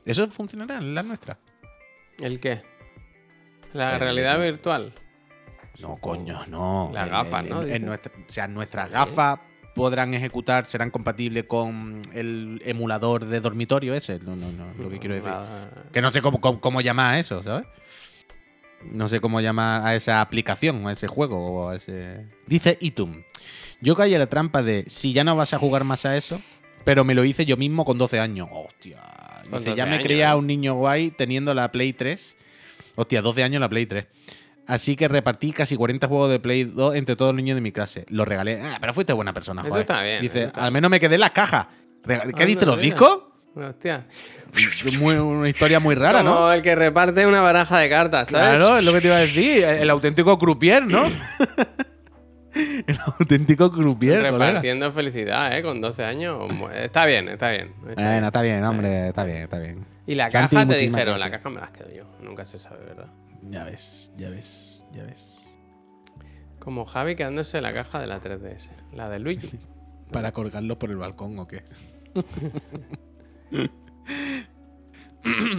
¿Eso 0.05 0.28
funcionará 0.30 0.78
en 0.78 0.93
la 0.95 1.03
nuestra? 1.03 1.38
¿El 2.19 2.39
qué? 2.39 2.61
La 3.78 3.93
El- 3.93 3.99
realidad 3.99 4.39
virtual. 4.39 4.93
No, 5.82 5.95
coño, 5.97 6.41
no. 6.47 6.89
Las 6.93 7.09
gafas, 7.09 7.45
¿no? 7.45 7.61
en 7.61 7.86
nuestra- 7.86 8.11
o 8.15 8.32
sea, 8.32 8.47
nuestras 8.47 8.91
gafas 8.91 9.39
podrán 9.75 10.13
ejecutar, 10.15 10.65
serán 10.65 10.89
compatibles 10.89 11.43
con 11.43 12.01
el 12.13 12.59
emulador 12.65 13.25
de 13.25 13.39
dormitorio 13.39 13.93
ese. 13.93 14.17
No, 14.19 14.36
no, 14.36 14.51
no, 14.51 14.65
lo 14.82 14.89
que 14.89 14.97
quiero 14.97 15.13
decir. 15.13 15.32
Que 15.93 16.01
no 16.01 16.09
sé 16.09 16.21
cómo, 16.23 16.41
cómo, 16.41 16.59
cómo 16.59 16.82
llamar 16.82 17.13
a 17.13 17.19
eso, 17.19 17.43
¿sabes? 17.43 17.67
No 18.91 19.07
sé 19.07 19.19
cómo 19.19 19.39
llamar 19.41 19.86
a 19.86 19.95
esa 19.95 20.21
aplicación, 20.21 20.88
a 20.88 20.91
ese 20.93 21.07
juego 21.07 21.38
o 21.65 21.69
a 21.69 21.75
ese... 21.75 22.25
Dice 22.47 22.78
Itum. 22.82 23.23
Yo 23.82 23.95
caí 23.95 24.13
a 24.15 24.19
la 24.19 24.28
trampa 24.28 24.63
de 24.63 24.86
si 24.88 25.13
ya 25.13 25.23
no 25.23 25.36
vas 25.36 25.53
a 25.53 25.59
jugar 25.59 25.84
más 25.84 26.05
a 26.05 26.15
eso, 26.17 26.39
pero 26.84 27.03
me 27.03 27.13
lo 27.13 27.23
hice 27.23 27.45
yo 27.45 27.57
mismo 27.57 27.86
con 27.86 27.97
12 27.99 28.19
años. 28.19 28.47
Hostia. 28.51 28.99
Dice, 29.43 29.49
12 29.51 29.75
ya 29.75 29.86
me 29.86 29.93
años, 29.95 30.03
creía 30.05 30.32
¿eh? 30.32 30.36
un 30.36 30.47
niño 30.47 30.73
guay 30.75 31.11
teniendo 31.11 31.53
la 31.53 31.71
Play 31.71 31.93
3. 31.93 32.36
Hostia, 32.97 33.21
12 33.21 33.43
años 33.43 33.61
la 33.61 33.69
Play 33.69 33.85
3. 33.85 34.05
Así 34.65 34.95
que 34.97 35.07
repartí 35.07 35.53
casi 35.53 35.77
40 35.77 36.07
juegos 36.07 36.29
de 36.29 36.39
Play 36.39 36.65
2 36.65 36.95
entre 36.95 37.15
todos 37.15 37.29
los 37.33 37.37
niños 37.37 37.55
de 37.55 37.61
mi 37.61 37.71
clase. 37.71 38.05
Los 38.09 38.27
regalé. 38.27 38.59
Ah, 38.61 38.77
pero 38.81 38.93
fuiste 38.93 39.13
buena 39.13 39.31
persona, 39.33 39.61
Eso 39.61 39.69
joder. 39.69 39.81
está 39.83 40.01
bien, 40.01 40.19
Dice, 40.21 40.39
eso 40.39 40.47
está 40.49 40.65
al 40.65 40.71
menos 40.73 40.91
me 40.91 40.99
quedé 40.99 41.15
en 41.15 41.21
las 41.21 41.31
cajas. 41.31 41.67
Rega- 42.03 42.25
¿Qué 42.35 42.45
diste, 42.45 42.65
los 42.65 42.75
mira. 42.75 42.85
discos? 42.85 43.19
Hostia. 43.55 44.05
Muy- 44.99 45.15
una 45.15 45.47
historia 45.49 45.79
muy 45.79 45.95
rara, 45.95 46.19
Como 46.19 46.31
¿no? 46.31 46.51
el 46.53 46.61
que 46.61 46.75
reparte 46.75 47.25
una 47.25 47.41
baraja 47.41 47.79
de 47.79 47.89
cartas, 47.89 48.29
¿sabes? 48.29 48.57
Claro, 48.57 48.77
es 48.77 48.83
lo 48.83 48.91
que 48.93 49.01
te 49.01 49.07
iba 49.07 49.15
a 49.15 49.19
decir. 49.19 49.63
El, 49.63 49.89
auténtico 49.89 50.37
croupier, 50.37 50.85
¿no? 50.85 51.03
el 52.53 52.97
auténtico 53.19 53.71
croupier, 53.71 54.17
colega. 54.29 54.45
Repartiendo 54.47 54.91
felicidad, 54.91 55.57
¿eh? 55.57 55.61
Con 55.61 55.79
12 55.81 56.03
años. 56.03 56.39
Está 56.73 57.05
bien, 57.05 57.29
está 57.29 57.51
bien. 57.51 57.73
está 57.89 58.09
bien. 58.11 58.23
Está 58.25 58.41
bien, 58.41 58.63
hombre, 58.65 59.07
está 59.09 59.23
bien, 59.23 59.37
está 59.37 59.59
bien. 59.59 59.85
Y 60.07 60.15
la 60.15 60.31
Santi, 60.31 60.55
caja 60.55 60.67
te 60.69 60.77
dijeron, 60.77 61.19
la 61.19 61.29
caja 61.29 61.49
me 61.49 61.59
las 61.59 61.71
quedo 61.71 61.91
yo. 61.91 62.05
Nunca 62.21 62.45
se 62.45 62.57
sabe, 62.57 62.85
¿verdad? 62.85 63.09
Ya 63.49 63.65
ves, 63.65 64.09
ya 64.17 64.29
ves, 64.29 64.85
ya 64.93 65.03
ves. 65.03 65.37
Como 66.59 66.85
Javi 66.85 67.15
quedándose 67.15 67.57
en 67.57 67.63
la 67.63 67.73
caja 67.73 67.99
de 67.99 68.07
la 68.07 68.21
3DS. 68.21 68.71
La 68.93 69.09
de 69.09 69.19
Luigi. 69.19 69.59
¿Para 70.11 70.31
colgarlo 70.31 70.79
por 70.79 70.89
el 70.89 70.97
balcón 70.97 71.37
o 71.37 71.47
qué? 71.47 71.63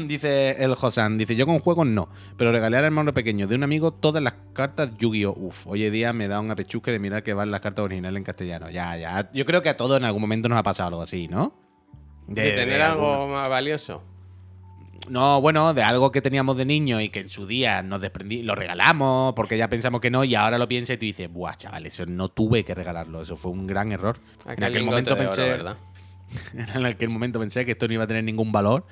dice 0.07 0.63
el 0.65 0.75
Josan, 0.75 1.19
dice, 1.19 1.37
yo 1.37 1.45
con 1.45 1.59
juegos 1.59 1.87
no, 1.87 2.09
pero 2.39 2.51
regalé 2.51 2.79
al 2.79 2.85
hermano 2.85 3.13
pequeño 3.13 3.47
de 3.47 3.55
un 3.55 3.65
amigo 3.65 3.93
todas 3.93 4.23
las 4.23 4.35
cartas 4.55 4.97
Yu-Gi-Oh! 4.97 5.35
Uf, 5.37 5.67
hoy 5.67 5.85
en 5.85 5.93
día 5.93 6.15
me 6.15 6.27
da 6.27 6.41
un 6.41 6.51
apechusque 6.51 6.91
de 6.91 6.99
mirar 6.99 7.23
que 7.23 7.35
van 7.35 7.51
las 7.51 7.61
cartas 7.61 7.85
originales 7.85 8.17
en 8.17 8.25
castellano. 8.25 8.71
Ya, 8.71 8.97
ya. 8.97 9.31
Yo 9.35 9.45
creo 9.45 9.61
que 9.61 9.69
a 9.69 9.77
todos 9.77 9.99
en 9.99 10.05
algún 10.05 10.23
momento 10.23 10.49
nos 10.49 10.59
ha 10.59 10.63
pasado 10.63 10.89
algo 10.89 11.03
así, 11.03 11.29
¿no? 11.29 11.53
De, 12.27 12.43
de 12.43 12.53
tener 12.53 12.81
algo 12.81 13.29
más 13.29 13.47
valioso. 13.49 14.03
No, 15.09 15.41
bueno, 15.41 15.73
de 15.75 15.83
algo 15.83 16.11
que 16.11 16.21
teníamos 16.21 16.57
de 16.57 16.65
niño 16.65 17.01
y 17.01 17.09
que 17.09 17.21
en 17.21 17.29
su 17.29 17.47
día 17.47 17.83
nos 17.83 18.01
desprendí, 18.01 18.43
lo 18.43 18.55
regalamos 18.55 19.33
porque 19.35 19.57
ya 19.57 19.69
pensamos 19.69 20.01
que 20.01 20.11
no 20.11 20.25
y 20.25 20.35
ahora 20.35 20.59
lo 20.59 20.69
piensas 20.69 20.95
y 20.95 20.99
tú 20.99 21.07
dices, 21.07 21.33
buah, 21.33 21.57
chaval, 21.57 21.87
eso 21.87 22.05
no 22.05 22.29
tuve 22.29 22.65
que 22.65 22.75
regalarlo, 22.75 23.23
eso 23.23 23.37
fue 23.37 23.53
un 23.53 23.67
gran 23.67 23.93
error. 23.93 24.19
en 24.47 24.65
Aquel 24.65 24.85
momento 24.85 25.13
oro, 25.13 25.23
pensé, 25.23 25.49
¿verdad? 25.49 25.77
en 26.75 26.85
aquel 26.85 27.09
momento 27.09 27.39
pensé 27.39 27.65
que 27.65 27.73
esto 27.73 27.87
no 27.87 27.95
iba 27.95 28.05
a 28.05 28.07
tener 28.07 28.25
ningún 28.25 28.53
valor 28.53 28.85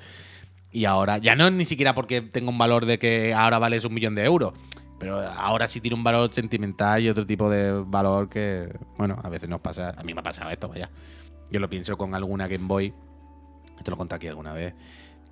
y 0.71 0.85
ahora, 0.85 1.17
ya 1.17 1.35
no 1.35 1.47
es 1.47 1.53
ni 1.53 1.65
siquiera 1.65 1.93
porque 1.93 2.21
tenga 2.21 2.49
un 2.49 2.57
valor 2.57 2.85
de 2.85 2.99
que 2.99 3.33
ahora 3.33 3.59
vales 3.59 3.85
un 3.85 3.93
millón 3.93 4.15
de 4.15 4.25
euros, 4.25 4.53
pero 4.99 5.19
ahora 5.19 5.67
sí 5.67 5.81
tiene 5.81 5.95
un 5.95 6.03
valor 6.03 6.33
sentimental 6.33 7.01
y 7.01 7.09
otro 7.09 7.25
tipo 7.25 7.49
de 7.49 7.71
valor 7.71 8.29
que, 8.29 8.71
bueno, 8.97 9.19
a 9.23 9.29
veces 9.29 9.49
nos 9.49 9.61
pasa, 9.61 9.93
a 9.97 10.03
mí 10.03 10.13
me 10.13 10.19
ha 10.19 10.23
pasado 10.23 10.49
esto, 10.49 10.67
vaya. 10.67 10.89
Yo 11.49 11.59
lo 11.59 11.69
pienso 11.69 11.97
con 11.97 12.13
alguna 12.13 12.47
Game 12.47 12.67
Boy, 12.67 12.93
te 13.83 13.91
lo 13.91 13.97
contado 13.97 14.17
aquí 14.17 14.27
alguna 14.27 14.53
vez, 14.53 14.73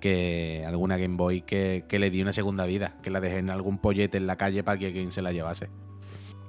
que 0.06 0.64
alguna 0.66 0.96
Game 0.96 1.16
Boy 1.16 1.42
que, 1.42 1.84
que 1.88 1.98
le 1.98 2.10
di 2.10 2.22
una 2.22 2.32
segunda 2.32 2.64
vida, 2.66 2.94
que 3.02 3.10
la 3.10 3.20
dejé 3.20 3.38
en 3.38 3.50
algún 3.50 3.78
pollete 3.78 4.16
en 4.18 4.26
la 4.26 4.36
calle 4.36 4.62
para 4.62 4.78
que 4.78 4.92
quien 4.92 5.10
se 5.10 5.20
la 5.22 5.32
llevase 5.32 5.68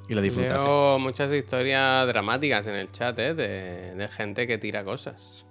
y 0.07 0.13
lo 0.13 0.21
disfrutase. 0.21 0.63
Leo 0.63 0.99
muchas 0.99 1.31
historias 1.31 2.07
dramáticas 2.07 2.67
en 2.67 2.75
el 2.75 2.91
chat, 2.91 3.17
¿eh? 3.19 3.33
De, 3.33 3.95
de 3.95 4.07
gente 4.07 4.45
que 4.47 4.57
tira 4.57 4.83
cosas. 4.83 5.45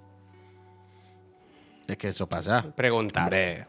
Es 1.86 1.96
que 1.96 2.08
eso 2.08 2.26
pasa. 2.26 2.64
Preguntar. 2.74 3.32
Eh, 3.34 3.64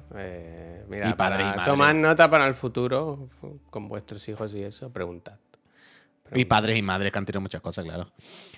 mira, 0.90 1.10
Y 1.10 1.14
padre 1.14 1.38
para 1.38 1.42
y 1.42 1.58
madre. 1.58 1.66
tomar 1.66 1.96
nota 1.96 2.30
para 2.30 2.48
el 2.48 2.54
futuro 2.54 3.30
con 3.70 3.88
vuestros 3.90 4.28
hijos 4.30 4.54
y 4.56 4.64
eso, 4.64 4.92
preguntad. 4.92 5.38
Y 6.36 6.46
padres 6.46 6.78
y 6.78 6.82
madres 6.82 7.12
que 7.12 7.18
han 7.20 7.26
tirado 7.26 7.42
muchas 7.42 7.62
cosas, 7.62 7.86
claro. 7.86 8.08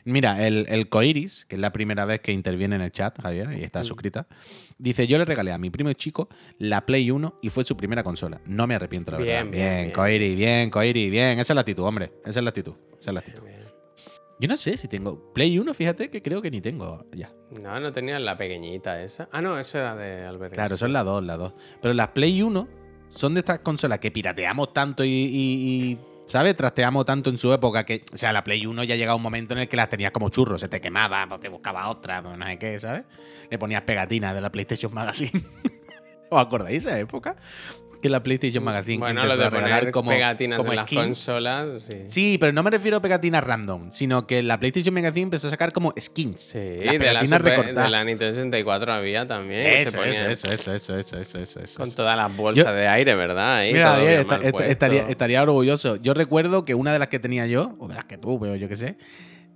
Mira, 0.06 0.46
el, 0.48 0.66
el 0.70 0.90
Coiris, 0.90 1.46
que 1.46 1.56
es 1.56 1.62
la 1.62 1.72
primera 1.72 2.06
vez 2.06 2.22
que 2.22 2.32
interviene 2.32 2.76
en 2.78 2.82
el 2.82 2.92
chat, 2.92 3.22
Javier, 3.22 3.52
y 3.54 3.58
Mm. 3.62 3.64
está 3.64 3.84
suscrita, 3.84 4.28
dice: 4.78 5.08
Yo 5.08 5.18
le 5.18 5.26
regalé 5.26 5.52
a 5.52 5.58
mi 5.58 5.70
primo 5.70 5.92
chico 5.94 6.30
la 6.58 6.86
Play 6.86 7.12
1 7.12 7.40
y 7.42 7.50
fue 7.50 7.64
su 7.64 7.76
primera 7.78 8.04
consola. 8.04 8.42
No 8.46 8.66
me 8.68 8.76
arrepiento, 8.76 9.12
la 9.12 9.18
Bien, 9.18 9.52
verdad. 9.52 9.52
bien, 9.52 9.82
bien. 9.84 9.92
Coiris, 9.92 10.36
bien, 10.38 10.70
Coiris, 10.70 11.12
bien. 11.12 11.40
Esa 11.40 11.54
es 11.54 11.56
la 11.56 11.62
actitud, 11.62 11.84
hombre. 11.84 12.12
Esa 12.26 12.40
es 12.40 12.44
la 12.44 12.50
actitud. 12.50 12.74
Esa 13.00 13.12
es 13.12 13.14
la 13.14 13.20
actitud. 13.20 13.44
Bien. 13.44 13.60
Yo 14.42 14.48
no 14.48 14.56
sé 14.56 14.78
si 14.78 14.88
tengo 14.88 15.34
Play 15.34 15.60
1, 15.60 15.74
fíjate 15.74 16.10
que 16.10 16.22
creo 16.22 16.42
que 16.42 16.50
ni 16.50 16.62
tengo 16.62 17.06
ya. 17.14 17.30
No, 17.62 17.78
no 17.82 17.92
tenías 17.92 18.22
la 18.22 18.38
pequeñita 18.38 19.04
esa. 19.04 19.28
Ah, 19.34 19.42
no, 19.42 19.60
eso 19.60 19.78
era 19.80 19.96
de 19.98 20.24
Albert. 20.26 20.54
Claro, 20.54 20.78
son 20.78 20.94
las 20.94 21.04
dos, 21.04 21.22
las 21.26 21.38
dos. 21.38 21.54
Pero 21.82 21.94
las 21.94 22.08
Play 22.10 22.42
1 22.42 22.68
son 23.10 23.34
de 23.34 23.42
estas 23.42 23.60
consolas 23.60 24.00
que 24.00 24.12
pirateamos 24.12 24.72
tanto 24.72 25.04
y, 25.04 25.10
y- 25.10 25.92
y, 25.92 26.00
¿sabes? 26.30 26.56
Trasteamos 26.56 27.06
tanto 27.06 27.30
en 27.30 27.38
su 27.38 27.52
época 27.52 27.86
que, 27.86 28.04
o 28.14 28.18
sea, 28.18 28.32
la 28.32 28.44
Play 28.44 28.66
1 28.66 28.84
ya 28.84 28.96
llegaba 28.96 29.16
un 29.16 29.22
momento 29.22 29.54
en 29.56 29.62
el 29.62 29.68
que 29.68 29.76
las 29.76 29.90
tenías 29.90 30.12
como 30.12 30.30
churros, 30.30 30.62
se 30.62 30.68
te 30.68 30.80
quemaba, 30.80 31.28
pues 31.28 31.42
te 31.42 31.50
buscaba 31.50 31.90
otra, 31.90 32.22
pues 32.22 32.38
no 32.38 32.46
sé 32.46 32.60
qué, 32.60 32.80
¿sabes? 32.80 33.04
Le 33.50 33.58
ponías 33.58 33.82
pegatinas 33.82 34.36
de 34.36 34.42
la 34.42 34.52
PlayStation 34.52 34.94
Magazine. 34.94 35.32
¿Os 36.30 36.40
acordáis 36.40 36.86
esa 36.86 37.00
época? 37.00 37.36
Que 38.02 38.08
la 38.08 38.24
PlayStation 38.24 38.64
Magazine 38.64 38.98
Bueno, 39.00 39.26
lo 39.26 39.36
de 39.36 39.50
poner 39.52 39.92
como, 39.92 40.10
pegatinas 40.12 40.58
como 40.58 40.72
en 40.72 40.78
las 40.78 40.86
skins. 40.86 41.02
consolas, 41.04 41.84
sí. 41.90 41.98
Sí, 42.08 42.38
pero 42.40 42.54
no 42.54 42.64
me 42.64 42.70
refiero 42.70 42.96
a 42.98 43.02
pegatinas 43.02 43.44
random, 43.44 43.92
sino 43.92 44.26
que 44.26 44.42
la 44.42 44.58
PlayStation 44.58 44.94
Magazine 44.94 45.24
empezó 45.24 45.48
a 45.48 45.50
sacar 45.50 45.74
como 45.74 45.94
skins. 46.00 46.40
Sí, 46.40 46.60
Las 46.84 46.98
de 46.98 47.14
la, 47.14 47.22
Super- 47.22 47.42
recortadas. 47.44 47.84
de 47.84 47.90
la 47.90 48.04
Nintendo 48.06 48.34
64 48.36 48.94
había 48.94 49.28
también. 49.28 49.64
se 49.64 49.82
Eso, 49.82 49.98
ponía 49.98 50.32
eso, 50.32 50.48
eso, 50.48 50.74
eso, 50.74 50.98
eso, 50.98 51.18
eso, 51.18 51.40
eso, 51.40 51.60
eso, 51.60 51.78
Con 51.78 51.92
todas 51.92 52.16
las 52.16 52.34
bolsas 52.38 52.66
Yo- 52.66 52.72
de 52.74 52.88
aire, 52.88 53.16
¿verdad? 53.16 53.56
Ahí, 53.58 53.74
Mira, 53.74 53.96
todo 53.96 54.06
bien 54.06 54.26
estaría, 54.70 55.02
estaría 55.10 55.44
orgulloso. 55.44 55.98
Yo 55.98 56.14
recuerdo 56.14 56.64
que 56.64 56.76
una 56.76 56.94
de 56.94 57.00
las 57.00 57.10
que 57.10 57.20
tenía 57.20 57.48
yo, 57.48 57.76
o 57.80 57.88
de 57.90 57.96
las 57.96 58.06
que 58.06 58.18
tuve, 58.18 58.50
o 58.52 58.56
yo 58.56 58.70
qué 58.70 58.78
sé, 58.78 58.98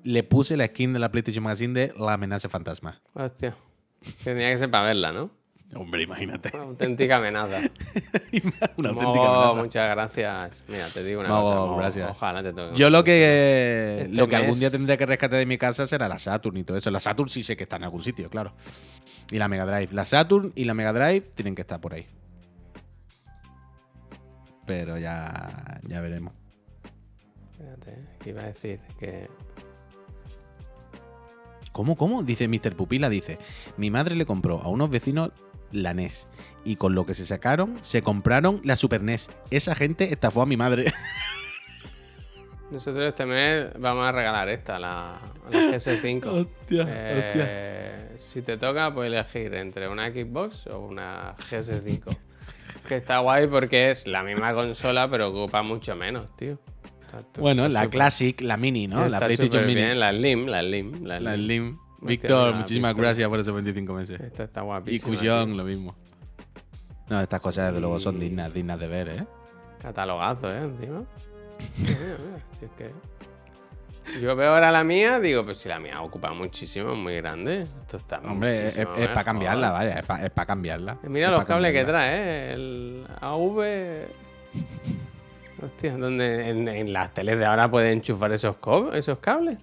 le 0.03 0.23
puse 0.23 0.57
la 0.57 0.67
skin 0.67 0.91
de 0.91 0.99
la 0.99 1.09
PlayStation 1.11 1.43
Magazine 1.45 1.73
de 1.73 1.93
La 1.97 2.13
amenaza 2.15 2.49
fantasma. 2.49 2.99
Hostia. 3.13 3.55
Tenía 4.25 4.51
que 4.51 4.57
ser 4.57 4.69
para 4.69 4.87
verla, 4.87 5.13
¿no? 5.13 5.31
Hombre, 5.75 6.03
imagínate. 6.03 6.51
Una 6.53 6.63
auténtica 6.63 7.17
amenaza. 7.17 7.59
Una 8.77 8.91
Mo, 8.91 9.01
auténtica 9.01 9.27
amenaza. 9.27 9.53
muchas 9.63 9.89
gracias. 9.89 10.63
Mira, 10.67 10.87
te 10.93 11.03
digo 11.03 11.21
una 11.21 11.29
Mo, 11.29 11.41
cosa. 11.41 11.55
Mo, 11.55 11.77
gracias. 11.77 12.11
Ojalá 12.11 12.43
te 12.43 12.53
toque. 12.53 12.75
Yo 12.77 12.89
lo 12.89 13.03
que 13.03 14.01
Este 14.01 14.15
lo 14.15 14.27
que 14.27 14.35
algún 14.35 14.59
día 14.59 14.69
tendré 14.69 14.97
que 14.97 15.05
rescatar 15.05 15.39
de 15.39 15.45
mi 15.45 15.57
casa 15.57 15.87
será 15.87 16.07
la 16.07 16.19
Saturn 16.19 16.57
y 16.57 16.63
todo 16.63 16.77
eso. 16.77 16.91
La 16.91 16.99
Saturn 16.99 17.29
sí 17.29 17.43
sé 17.43 17.57
que 17.57 17.63
está 17.63 17.77
en 17.77 17.85
algún 17.85 18.03
sitio, 18.03 18.29
claro. 18.29 18.53
Y 19.31 19.37
la 19.37 19.47
Mega 19.47 19.65
Drive. 19.65 19.89
La 19.93 20.05
Saturn 20.05 20.51
y 20.55 20.65
la 20.65 20.73
Mega 20.73 20.93
Drive 20.93 21.21
tienen 21.33 21.55
que 21.55 21.61
estar 21.61 21.79
por 21.81 21.93
ahí. 21.93 22.05
Pero 24.65 24.97
ya, 24.97 25.81
ya 25.87 26.01
veremos. 26.01 26.33
Espérate, 27.51 27.97
que 28.19 28.29
iba 28.29 28.41
a 28.41 28.45
decir 28.45 28.79
que. 28.99 29.27
¿Cómo, 31.71 31.95
cómo? 31.97 32.21
Dice 32.21 32.47
Mr. 32.47 32.75
Pupila, 32.75 33.09
dice, 33.09 33.39
mi 33.77 33.89
madre 33.89 34.15
le 34.15 34.25
compró 34.27 34.61
a 34.61 34.69
unos 34.69 34.91
vecinos 34.91 35.31
la 35.73 35.93
NES 35.93 36.27
y 36.63 36.75
con 36.77 36.95
lo 36.95 37.05
que 37.05 37.13
se 37.13 37.25
sacaron 37.25 37.77
se 37.81 38.01
compraron 38.01 38.61
la 38.63 38.75
Super 38.77 39.01
NES. 39.03 39.29
Esa 39.51 39.75
gente 39.75 40.11
estafó 40.13 40.41
a 40.41 40.45
mi 40.45 40.55
madre. 40.57 40.93
Nosotros 42.71 43.03
este 43.07 43.25
mes 43.25 43.67
vamos 43.77 44.03
a 44.05 44.11
regalar 44.11 44.49
esta, 44.49 44.79
la, 44.79 45.19
la 45.51 45.59
GS5. 45.59 46.25
Hostia, 46.25 46.85
Eh, 46.89 48.15
Si 48.17 48.41
te 48.41 48.57
toca, 48.57 48.91
puedes 48.93 49.13
elegir 49.13 49.53
entre 49.53 49.87
una 49.87 50.09
Xbox 50.09 50.65
o 50.67 50.79
una 50.79 51.35
GS5. 51.51 52.17
que 52.87 52.95
está 52.95 53.19
guay 53.19 53.47
porque 53.47 53.91
es 53.91 54.07
la 54.07 54.23
misma 54.23 54.53
consola, 54.55 55.07
pero 55.09 55.27
ocupa 55.29 55.61
mucho 55.61 55.95
menos, 55.95 56.35
tío. 56.35 56.57
Está- 57.05 57.41
Bueno, 57.41 57.67
está 57.67 57.83
la 57.83 57.89
Classic, 57.91 58.41
la 58.41 58.57
Mini, 58.57 58.87
¿no? 58.87 59.07
La 59.07 59.19
PlayStation 59.19 59.67
Mini. 59.67 59.75
bien, 59.83 59.99
la 59.99 60.11
Slim, 60.11 60.47
la 60.47 60.61
Slim. 60.61 61.03
La 61.05 61.19
La 61.19 61.35
Slim. 61.35 61.77
Víctor, 62.07 62.45
mira, 62.47 62.57
muchísimas 62.59 62.91
Víctor. 62.91 63.03
gracias 63.05 63.29
por 63.29 63.39
esos 63.39 63.53
25 63.53 63.93
meses. 63.93 64.19
Esta 64.19 64.43
está 64.43 64.61
Y 64.61 64.63
guapísima. 64.63 65.15
Cushon, 65.15 65.45
tío. 65.47 65.55
lo 65.57 65.63
mismo. 65.63 65.95
No, 67.09 67.21
estas 67.21 67.41
cosas 67.41 67.67
desde 67.67 67.81
luego 67.81 67.99
son 67.99 68.19
dignas, 68.19 68.53
dignas 68.53 68.79
de 68.79 68.87
ver, 68.87 69.09
¿eh? 69.09 69.25
Catalogazo, 69.81 70.51
¿eh? 70.51 70.59
Encima. 70.63 71.03
Mira, 71.77 71.97
mira, 71.99 72.39
si 72.59 72.65
es 72.65 72.71
que... 72.77 72.91
Yo 74.21 74.35
veo 74.35 74.49
ahora 74.53 74.69
la 74.71 74.83
mía, 74.83 75.19
digo, 75.19 75.45
pues 75.45 75.57
si 75.57 75.69
la 75.69 75.79
mía 75.79 76.01
ocupa 76.01 76.33
muchísimo, 76.33 76.91
es 76.91 76.97
muy 76.97 77.15
grande. 77.15 77.61
Esto 77.61 77.97
está 77.97 78.19
Hombre, 78.19 78.67
es, 78.67 78.75
para 78.75 78.99
mejor. 79.07 79.23
cambiarla, 79.23 79.71
vaya, 79.71 79.99
es 79.99 80.29
para 80.31 80.45
cambiarla. 80.45 80.97
Mira 81.03 81.27
Es 81.27 81.31
los 81.31 81.39
pa' 81.41 81.45
cables 81.45 81.71
que 81.73 81.85
trae, 81.85 82.15
¿eh? 82.17 82.53
El 82.53 83.07
AV... 83.21 84.07
Hostia, 85.63 85.95
donde 85.97 86.49
en, 86.49 86.67
en 86.67 86.91
las 86.91 87.13
teles 87.13 87.37
de 87.39 87.45
ahora 87.45 87.71
pueden 87.71 87.93
enchufar 87.93 88.33
esos, 88.33 88.57
esos 88.93 89.19
cables. 89.19 89.57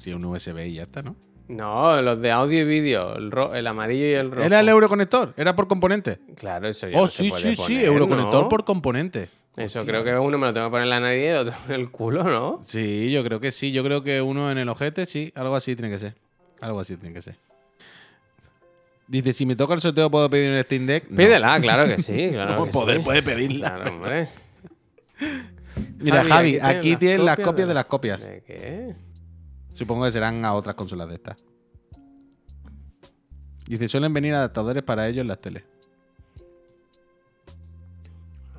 Sí, 0.00 0.12
un 0.12 0.24
USB 0.24 0.66
y 0.66 0.74
ya 0.74 0.82
está, 0.84 1.00
¿no? 1.02 1.14
No, 1.46 2.00
los 2.00 2.20
de 2.22 2.30
audio 2.30 2.60
y 2.60 2.64
vídeo, 2.64 3.16
el, 3.16 3.66
amarillo 3.66 4.06
y 4.06 4.12
el 4.14 4.30
rojo. 4.30 4.42
Era 4.44 4.60
el 4.60 4.68
Euroconector, 4.68 5.34
era 5.36 5.54
por 5.54 5.68
componente. 5.68 6.18
Claro, 6.36 6.68
eso 6.68 6.88
ya 6.88 6.96
Oh, 6.98 7.02
no 7.02 7.08
se 7.08 7.24
sí, 7.24 7.30
puede 7.30 7.42
sí, 7.42 7.54
sí, 7.56 7.62
poner, 7.62 7.84
Euroconector 7.84 8.42
¿no? 8.44 8.48
por 8.48 8.64
componente. 8.64 9.28
Eso 9.56 9.78
Hostia. 9.80 9.84
creo 9.84 10.04
que 10.04 10.16
uno 10.18 10.38
me 10.38 10.46
lo 10.46 10.52
tengo 10.52 10.66
que 10.66 10.70
poner 10.70 10.84
en 10.84 10.90
la 10.90 11.00
nariz 11.00 11.22
y 11.22 11.26
el 11.26 11.36
otro 11.36 11.54
en 11.68 11.74
el 11.74 11.90
culo, 11.90 12.24
¿no? 12.24 12.60
Sí, 12.64 13.10
yo 13.12 13.22
creo 13.22 13.40
que 13.40 13.52
sí. 13.52 13.72
Yo 13.72 13.84
creo 13.84 14.02
que 14.02 14.20
uno 14.22 14.50
en 14.50 14.58
el 14.58 14.68
ojete, 14.68 15.06
sí. 15.06 15.32
Algo 15.36 15.54
así 15.54 15.76
tiene 15.76 15.90
que 15.92 15.98
ser. 15.98 16.14
Algo 16.60 16.80
así 16.80 16.96
tiene 16.96 17.14
que 17.14 17.22
ser. 17.22 17.36
Dice, 19.06 19.32
si 19.34 19.44
me 19.44 19.54
toca 19.54 19.74
el 19.74 19.80
sorteo, 19.80 20.10
¿puedo 20.10 20.28
pedir 20.30 20.50
un 20.50 20.60
Steam 20.64 20.86
Deck? 20.86 21.04
No. 21.10 21.16
Pídela, 21.18 21.60
claro 21.60 21.86
que 21.86 21.98
sí. 21.98 22.30
Claro 22.32 22.54
No, 22.58 22.64
que 22.64 22.70
poder, 22.72 22.96
sí. 22.98 23.04
puede 23.04 23.22
pedirla. 23.22 23.74
Claro, 23.76 23.90
hombre. 23.92 24.28
Mira, 25.98 26.24
Javi, 26.24 26.58
aquí 26.60 26.96
tienes 26.96 27.20
las 27.20 27.38
copias 27.38 27.68
de 27.68 27.74
las 27.74 27.84
copias. 27.84 28.22
¿De 28.26 28.42
qué? 28.46 28.94
Supongo 29.74 30.04
que 30.04 30.12
serán 30.12 30.44
a 30.44 30.54
otras 30.54 30.76
consolas 30.76 31.08
de 31.08 31.16
estas. 31.16 31.36
Dice, 33.68 33.88
suelen 33.88 34.12
venir 34.14 34.32
adaptadores 34.34 34.82
para 34.84 35.08
ellos 35.08 35.22
en 35.22 35.28
las 35.28 35.40
teles. 35.40 35.64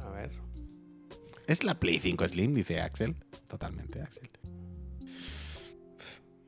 A 0.03 0.09
ver. 0.09 0.31
Es 1.47 1.63
la 1.63 1.75
Play 1.75 1.99
5 1.99 2.27
Slim, 2.27 2.53
dice 2.53 2.81
Axel. 2.81 3.15
Totalmente, 3.47 4.01
Axel. 4.01 4.29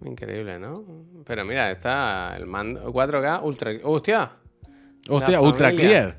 Increíble, 0.03 0.59
¿no? 0.59 0.84
Pero 1.26 1.45
mira, 1.45 1.72
está 1.72 2.36
el 2.36 2.45
mando 2.45 2.91
4K 2.91 3.43
Ultra. 3.43 3.72
¡Hostia! 3.84 4.32
Hostia, 5.09 5.39
Ultra. 5.39 5.72
Clear. 5.72 6.18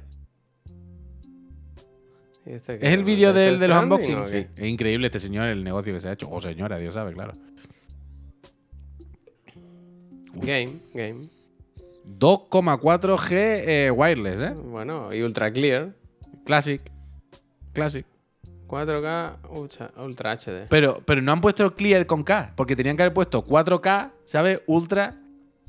¿Y 2.47 2.53
este 2.53 2.77
¿Es 2.77 2.95
el 2.95 3.05
vídeo 3.05 3.29
¿Es 3.29 3.35
del, 3.35 3.55
el 3.55 3.61
de 3.61 3.69
los 3.69 3.83
unboxing? 3.83 4.27
Sí. 4.27 4.47
Es 4.57 4.67
increíble 4.67 5.07
este 5.07 5.21
señor, 5.21 5.49
el 5.49 5.63
negocio 5.63 5.93
que 5.93 6.01
se 6.01 6.09
ha 6.09 6.13
hecho. 6.13 6.31
O 6.31 6.41
señora, 6.41 6.79
Dios 6.79 6.95
sabe, 6.95 7.13
claro. 7.13 7.35
Game, 10.41 10.73
game. 10.95 11.29
2,4G 12.19 13.31
eh, 13.33 13.91
wireless, 13.91 14.41
¿eh? 14.51 14.55
Bueno, 14.55 15.13
y 15.13 15.23
Ultra 15.23 15.53
Clear. 15.53 15.95
Classic. 16.45 16.81
Classic. 17.73 18.07
4K 18.67 19.37
Ultra, 19.97 20.33
HD. 20.37 20.67
Pero, 20.69 21.03
pero 21.05 21.23
no 21.23 21.33
han 21.33 21.41
puesto 21.41 21.75
clear 21.75 22.07
con 22.07 22.23
K, 22.23 22.53
porque 22.55 22.77
tenían 22.77 22.97
que 22.97 23.03
haber 23.03 23.15
puesto 23.15 23.45
4K, 23.45 24.11
¿sabes? 24.27 24.61
Ultra 24.67 25.17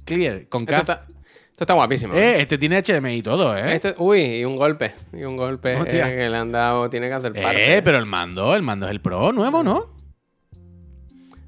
clear 0.06 0.48
con 0.50 0.66
K. 0.66 0.78
Esto 0.80 0.92
está, 0.92 1.06
esto 1.50 1.64
está 1.64 1.74
guapísimo. 1.74 2.14
Eh, 2.14 2.42
este 2.42 2.58
tiene 2.58 2.82
HDMI 2.82 3.16
y 3.16 3.22
todo, 3.22 3.56
¿eh? 3.58 3.76
Esto- 3.76 3.96
uy, 4.00 4.22
y 4.22 4.46
un 4.46 4.56
golpe. 4.58 4.94
Y 5.14 5.24
un 5.24 5.38
golpe 5.38 5.74
eh, 5.74 5.86
que 5.86 6.30
le 6.30 6.38
han 6.38 6.52
dado. 6.52 6.90
Tiene 6.90 7.08
que 7.08 7.14
hacer 7.14 7.34
parte. 7.34 7.78
Eh, 7.78 7.82
pero 7.82 7.98
el 7.98 8.06
mando, 8.06 8.54
el 8.56 8.64
mando 8.64 8.86
es 8.86 8.92
el 8.92 9.02
Pro 9.02 9.32
nuevo, 9.32 9.64
¿no? 9.64 9.99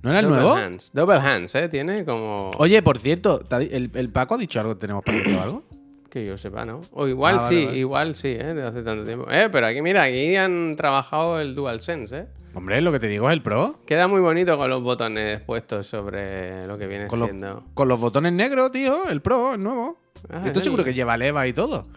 ¿No 0.04 0.10
era 0.10 0.20
el 0.20 0.26
Double 0.26 0.41
nuevo? 0.41 0.56
hands. 0.56 0.91
Double 0.93 1.18
hands, 1.18 1.56
¿eh? 1.56 1.70
Tiene 1.70 2.04
como. 2.06 2.52
Oye, 2.58 2.82
por 2.82 2.97
cierto, 2.97 3.39
¿te 3.39 3.56
ha 3.56 3.60
di- 3.60 3.70
¿el, 3.72 3.91
el 3.93 4.10
Paco 4.10 4.36
ha 4.36 4.38
dicho 4.38 4.60
algo? 4.60 4.76
¿Tenemos 4.78 5.04
pendiente 5.04 5.36
o 5.36 5.41
algo? 5.41 5.64
Que 6.10 6.26
yo 6.26 6.38
sepa, 6.38 6.66
¿no? 6.66 6.82
O 6.91 7.08
igual 7.08 7.36
Ah, 7.36 7.41
vale, 7.43 7.56
sí, 7.60 7.66
vale. 7.66 7.78
igual 7.78 8.16
sí, 8.16 8.28
¿eh? 8.30 8.43
Desde 8.54 8.64
hace 8.68 8.82
tanto 8.84 9.06
tiempo. 9.06 9.28
Eh, 9.32 9.47
pero 9.52 9.68
aquí, 9.68 9.82
mira, 9.82 10.04
aquí 10.04 10.36
han 10.36 10.76
trabajado 10.76 11.39
el 11.39 11.56
DualSense, 11.56 12.18
¿eh? 12.18 12.26
Hombre, 12.54 12.82
lo 12.82 12.91
que 12.91 12.99
te 12.99 13.08
digo 13.08 13.30
es 13.30 13.34
el 13.34 13.41
Pro. 13.41 13.80
Queda 13.86 14.10
muy 14.10 14.20
bonito 14.20 14.58
con 14.58 14.70
los 14.70 14.84
botones 14.84 15.39
puestos 15.41 15.88
sobre 15.88 16.68
lo 16.68 16.78
que 16.78 16.86
viene 16.88 17.08
Con 17.08 17.20
los, 17.20 17.30
siendo. 17.30 17.64
con 17.74 17.88
los 17.88 17.97
botones 17.97 18.34
negros, 18.34 18.72
tío, 18.74 19.08
el 19.08 19.22
Pro, 19.22 19.54
el 19.54 19.64
nuevo. 19.64 19.99
Ah, 20.30 20.41
Esto 20.45 20.60
es 20.60 20.66
seguro 20.66 20.84
que 20.84 20.93
lleva 20.93 21.16
leva 21.16 21.47
y 21.47 21.54
todo. 21.54 21.88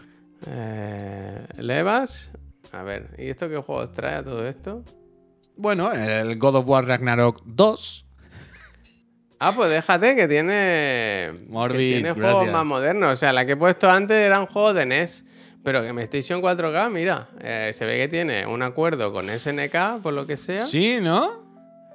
Eh, 0.47 1.45
Levas. 1.57 2.31
A 2.71 2.83
ver, 2.83 3.09
¿y 3.17 3.27
esto 3.29 3.49
qué 3.49 3.57
juegos 3.57 3.91
trae 3.93 4.15
a 4.15 4.23
todo 4.23 4.47
esto? 4.47 4.83
Bueno, 5.57 5.91
el 5.91 6.37
God 6.37 6.55
of 6.57 6.67
War 6.67 6.85
Ragnarok 6.85 7.41
2. 7.45 8.05
Ah, 9.39 9.51
pues 9.55 9.69
déjate 9.69 10.15
que 10.15 10.27
tiene. 10.27 11.33
Morbid, 11.47 11.77
que 11.77 11.93
tiene 11.95 12.13
gracias. 12.13 12.33
juegos 12.33 12.51
más 12.51 12.65
modernos. 12.65 13.13
O 13.13 13.15
sea, 13.15 13.33
la 13.33 13.45
que 13.45 13.53
he 13.53 13.57
puesto 13.57 13.89
antes 13.89 14.17
eran 14.17 14.45
juegos 14.45 14.75
de 14.75 14.85
NES. 14.85 15.25
Pero 15.63 15.81
que 15.81 15.91
PlayStation 15.93 16.41
4K, 16.43 16.91
mira, 16.91 17.29
eh, 17.41 17.71
se 17.73 17.85
ve 17.85 17.97
que 17.97 18.07
tiene 18.07 18.45
un 18.45 18.61
acuerdo 18.61 19.11
con 19.11 19.27
SNK, 19.27 20.01
por 20.03 20.13
lo 20.13 20.27
que 20.27 20.37
sea. 20.37 20.63
Sí, 20.65 20.99
¿no? 21.01 21.43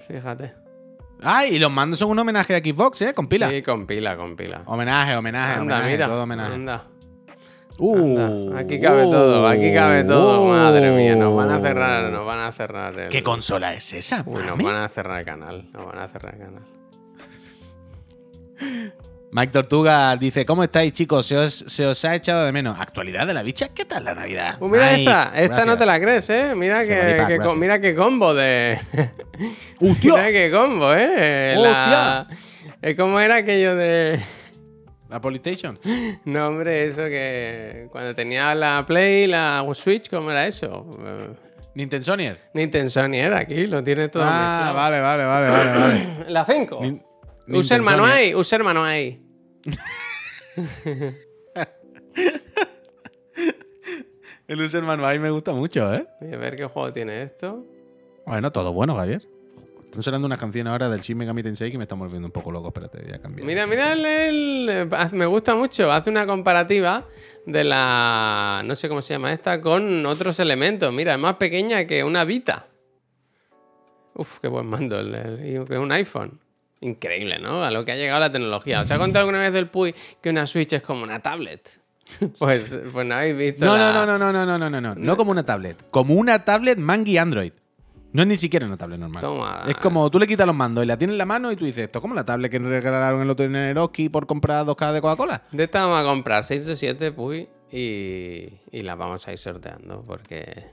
Fíjate. 0.08 0.54
Ah, 1.22 1.46
y 1.46 1.58
los 1.58 1.70
mandos 1.70 2.00
son 2.00 2.10
un 2.10 2.18
homenaje 2.18 2.56
a 2.56 2.58
Xbox, 2.58 3.00
¿eh? 3.02 3.14
Con 3.14 3.28
pila. 3.28 3.48
Sí, 3.48 3.62
con 3.62 3.86
pila, 3.86 4.16
con 4.16 4.34
pila. 4.34 4.62
Homenaje, 4.66 5.14
homenaje, 5.14 5.52
Anda, 5.52 5.62
homenaje, 5.76 5.92
mira. 5.92 6.06
todo 6.08 6.22
homenaje. 6.24 6.54
Anda, 6.54 6.84
Uh, 7.82 7.96
anda. 7.96 8.58
Aquí 8.60 8.78
cabe 8.78 9.04
todo, 9.04 9.48
aquí 9.48 9.72
cabe 9.72 10.04
todo. 10.04 10.42
uh. 10.42 10.48
Madre 10.48 10.90
mía, 10.90 11.16
nos 11.16 11.34
van 11.34 11.50
a 11.50 11.60
cerrar, 11.60 12.12
nos 12.12 12.26
van 12.26 12.40
a 12.40 12.52
cerrar 12.52 12.98
el. 12.98 13.08
¿Qué 13.08 13.22
consola 13.22 13.72
es 13.72 13.92
esa? 13.94 14.22
Uy, 14.26 14.42
nos 14.44 14.58
van 14.58 14.76
a 14.76 14.88
cerrar 14.90 15.20
el 15.20 15.24
canal. 15.24 15.66
Nos 15.72 15.86
van 15.86 15.98
a 15.98 16.08
cerrar 16.08 16.34
el 16.34 16.40
canal. 16.40 16.62
Mike 19.32 19.52
Tortuga 19.52 20.14
dice: 20.16 20.44
¿Cómo 20.44 20.62
estáis, 20.64 20.92
chicos? 20.92 21.24
Se 21.26 21.36
os, 21.38 21.64
se 21.68 21.86
os 21.86 22.04
ha 22.04 22.16
echado 22.16 22.44
de 22.44 22.52
menos. 22.52 22.78
¿Actualidad 22.78 23.26
de 23.26 23.32
la 23.32 23.42
bicha? 23.42 23.68
¿Qué 23.68 23.84
tal 23.84 24.04
la 24.04 24.14
Navidad? 24.14 24.56
Uh, 24.60 24.68
mira 24.68 24.84
Mike, 24.90 24.98
esta, 25.00 25.32
esta 25.34 25.64
no 25.64 25.78
te 25.78 25.86
la 25.86 25.98
crees, 26.00 26.28
¿eh? 26.30 26.52
Mira 26.54 26.84
que, 26.84 27.48
mira 27.56 27.80
qué 27.80 27.94
combo 27.94 28.34
de. 28.34 28.78
¡Hostia! 29.80 30.14
mira 30.16 30.32
qué 30.32 30.50
combo, 30.52 30.92
¿eh? 30.92 31.54
La... 31.56 32.26
eh, 32.82 32.94
¿Cómo 32.96 33.20
era 33.20 33.36
aquello 33.36 33.74
de.? 33.76 34.20
La 35.10 35.20
Polystation. 35.20 35.78
No, 36.24 36.48
hombre, 36.48 36.84
eso 36.86 37.02
que. 37.04 37.88
Cuando 37.90 38.14
tenía 38.14 38.54
la 38.54 38.84
Play, 38.86 39.26
la 39.26 39.66
Switch, 39.74 40.08
¿cómo 40.08 40.30
era 40.30 40.46
eso? 40.46 40.86
Eh, 41.04 41.28
Nintendo 41.74 42.04
Sonyer. 42.04 42.38
Nintendo 42.54 42.90
Sony 42.90 43.14
era 43.14 43.38
aquí, 43.38 43.66
lo 43.66 43.82
tiene 43.82 44.08
todo. 44.08 44.22
Ah, 44.26 44.72
vale, 44.74 45.00
vale, 45.00 45.24
vale, 45.24 45.48
vale, 45.48 45.72
vale. 45.72 46.24
La 46.30 46.44
5. 46.44 46.80
Nin- 46.80 47.02
User 47.48 47.80
Manuai, 47.82 48.34
User 48.34 48.62
Manuai. 48.62 49.20
El 54.48 54.60
User 54.60 54.82
Manual 54.82 55.20
me 55.20 55.30
gusta 55.30 55.52
mucho, 55.52 55.92
¿eh? 55.94 56.06
Voy 56.20 56.32
a 56.34 56.36
ver 56.38 56.56
qué 56.56 56.64
juego 56.64 56.92
tiene 56.92 57.22
esto. 57.22 57.64
Bueno, 58.26 58.50
todo 58.52 58.72
bueno, 58.72 58.94
Javier. 58.96 59.22
Están 59.90 60.02
sonando 60.04 60.26
unas 60.26 60.38
canciones 60.38 60.70
ahora 60.70 60.88
del 60.88 61.00
Shin 61.00 61.18
Megami 61.18 61.42
Tensei 61.42 61.70
que 61.72 61.76
me 61.76 61.82
están 61.84 61.98
volviendo 61.98 62.26
un 62.28 62.32
poco 62.32 62.52
loco. 62.52 62.68
Espérate, 62.68 63.02
voy 63.02 63.12
a 63.12 63.20
cambiar. 63.20 63.44
Mira, 63.46 63.66
mira, 63.66 63.92
el, 63.92 64.04
el- 64.68 64.88
haz- 64.92 65.12
me 65.12 65.26
gusta 65.26 65.56
mucho. 65.56 65.90
Hace 65.90 66.10
una 66.10 66.26
comparativa 66.26 67.04
de 67.44 67.64
la. 67.64 68.62
No 68.64 68.76
sé 68.76 68.88
cómo 68.88 69.02
se 69.02 69.14
llama 69.14 69.32
esta, 69.32 69.60
con 69.60 70.06
otros 70.06 70.38
elementos. 70.38 70.92
Mira, 70.92 71.14
es 71.14 71.18
más 71.18 71.34
pequeña 71.36 71.84
que 71.86 72.04
una 72.04 72.24
Vita. 72.24 72.66
Uf, 74.14 74.38
qué 74.40 74.46
buen 74.48 74.66
mando. 74.66 74.98
Que 75.02 75.78
un 75.78 75.90
iPhone. 75.92 76.38
Increíble, 76.82 77.38
¿no? 77.40 77.62
A 77.64 77.70
lo 77.70 77.84
que 77.84 77.92
ha 77.92 77.96
llegado 77.96 78.20
la 78.20 78.30
tecnología. 78.32 78.80
¿Os 78.82 78.90
ha 78.90 78.96
contado 78.98 79.20
alguna 79.26 79.40
vez 79.40 79.52
del 79.52 79.66
Puy 79.66 79.94
que 80.22 80.30
una 80.30 80.46
Switch 80.46 80.72
es 80.72 80.82
como 80.82 81.02
una 81.02 81.20
tablet? 81.20 81.80
Pues, 82.38 82.76
pues 82.92 83.06
no 83.06 83.14
habéis 83.16 83.36
visto. 83.36 83.64
No, 83.66 83.76
la- 83.76 83.92
no, 83.92 84.06
no, 84.06 84.18
no, 84.18 84.32
no, 84.32 84.46
no, 84.46 84.58
no, 84.58 84.70
no, 84.70 84.80
no. 84.80 84.94
No 84.94 85.16
como 85.16 85.30
una 85.32 85.44
tablet. 85.44 85.76
Como 85.90 86.14
una 86.14 86.44
tablet 86.44 86.78
Mangi 86.78 87.18
Android. 87.18 87.52
No 88.12 88.22
es 88.22 88.28
ni 88.28 88.36
siquiera 88.36 88.66
una 88.66 88.76
tablet 88.76 88.98
normal. 88.98 89.20
Toma. 89.20 89.64
Es 89.68 89.76
como 89.76 90.10
tú 90.10 90.18
le 90.18 90.26
quitas 90.26 90.46
los 90.46 90.56
mandos 90.56 90.82
y 90.82 90.86
la 90.86 90.96
tienes 90.96 91.14
en 91.14 91.18
la 91.18 91.26
mano 91.26 91.52
y 91.52 91.56
tú 91.56 91.64
dices, 91.64 91.84
esto 91.84 91.98
es 91.98 92.00
como 92.00 92.14
la 92.14 92.24
tablet 92.24 92.50
que 92.50 92.58
nos 92.58 92.70
regalaron 92.70 93.22
el 93.22 93.30
otro 93.30 93.46
día 93.48 93.58
en 93.58 93.70
Eroski 93.70 94.08
por 94.08 94.26
comprar 94.26 94.64
dos 94.66 94.76
cajas 94.76 94.94
de 94.94 95.00
Coca-Cola. 95.00 95.42
De 95.52 95.64
esta 95.64 95.86
vamos 95.86 96.00
a 96.00 96.12
comprar 96.12 96.42
6 96.42 96.68
o 96.68 96.76
7 96.76 97.12
Puy 97.12 97.48
y, 97.70 98.48
y 98.72 98.82
las 98.82 98.98
vamos 98.98 99.26
a 99.28 99.32
ir 99.32 99.38
sorteando 99.38 100.02
porque. 100.04 100.66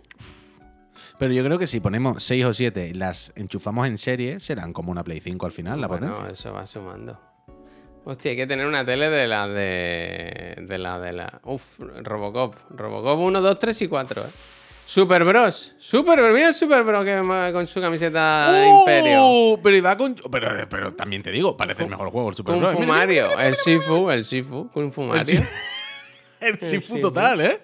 Pero 1.19 1.33
yo 1.33 1.43
creo 1.43 1.57
que 1.59 1.67
si 1.67 1.79
ponemos 1.79 2.23
6 2.23 2.45
o 2.45 2.53
7 2.53 2.89
y 2.89 2.93
las 2.93 3.33
enchufamos 3.35 3.87
en 3.87 3.97
serie, 3.97 4.39
serán 4.39 4.73
como 4.73 4.91
una 4.91 5.03
Play 5.03 5.19
5 5.19 5.45
al 5.45 5.51
final, 5.51 5.81
la 5.81 5.87
bueno, 5.87 6.07
potencia. 6.07 6.31
eso 6.33 6.53
va 6.53 6.65
sumando. 6.65 7.19
Hostia, 8.03 8.31
hay 8.31 8.37
que 8.37 8.47
tener 8.47 8.65
una 8.65 8.85
tele 8.85 9.09
de 9.09 9.27
la 9.27 9.47
de. 9.47 10.63
de 10.65 10.77
la 10.77 10.99
de 10.99 11.11
la. 11.11 11.41
Uf, 11.43 11.79
Robocop. 12.03 12.55
Robocop 12.69 13.19
1, 13.19 13.41
2, 13.41 13.59
3 13.59 13.81
y 13.81 13.87
4, 13.87 14.21
eh. 14.21 14.25
Super 14.87 15.25
Bros. 15.25 15.75
Super 15.77 16.17
Bros. 16.17 16.33
Mira 16.33 16.47
el 16.47 16.53
Super 16.53 16.81
Bros 16.85 17.03
que 17.03 17.19
va 17.19 17.51
con 17.51 17.67
su 17.67 17.81
camiseta 17.81 18.53
de 18.53 18.69
Imperio. 18.69 19.19
¡Oh! 19.19 19.59
Pero, 19.61 19.75
iba 19.75 19.97
con... 19.97 20.15
pero, 20.31 20.49
pero 20.69 20.93
también 20.93 21.21
te 21.21 21.29
digo, 21.29 21.57
parece 21.57 21.83
el 21.83 21.89
mejor 21.89 22.09
juego 22.09 22.29
el 22.29 22.35
Super 22.37 22.53
Kung 22.53 22.61
Bros. 22.61 22.73
Fu 22.73 22.79
Mira, 22.79 22.93
mira, 22.93 23.27
Mario. 23.27 23.37
El 23.37 23.55
Sifu, 23.55 24.09
el 24.09 24.23
Sifu. 24.23 24.69
Kung 24.69 24.89
Fu 24.93 25.01
Mario. 25.01 25.41
El 26.39 26.57
Sifu 26.57 27.01
total, 27.01 27.41
¿eh? 27.41 27.61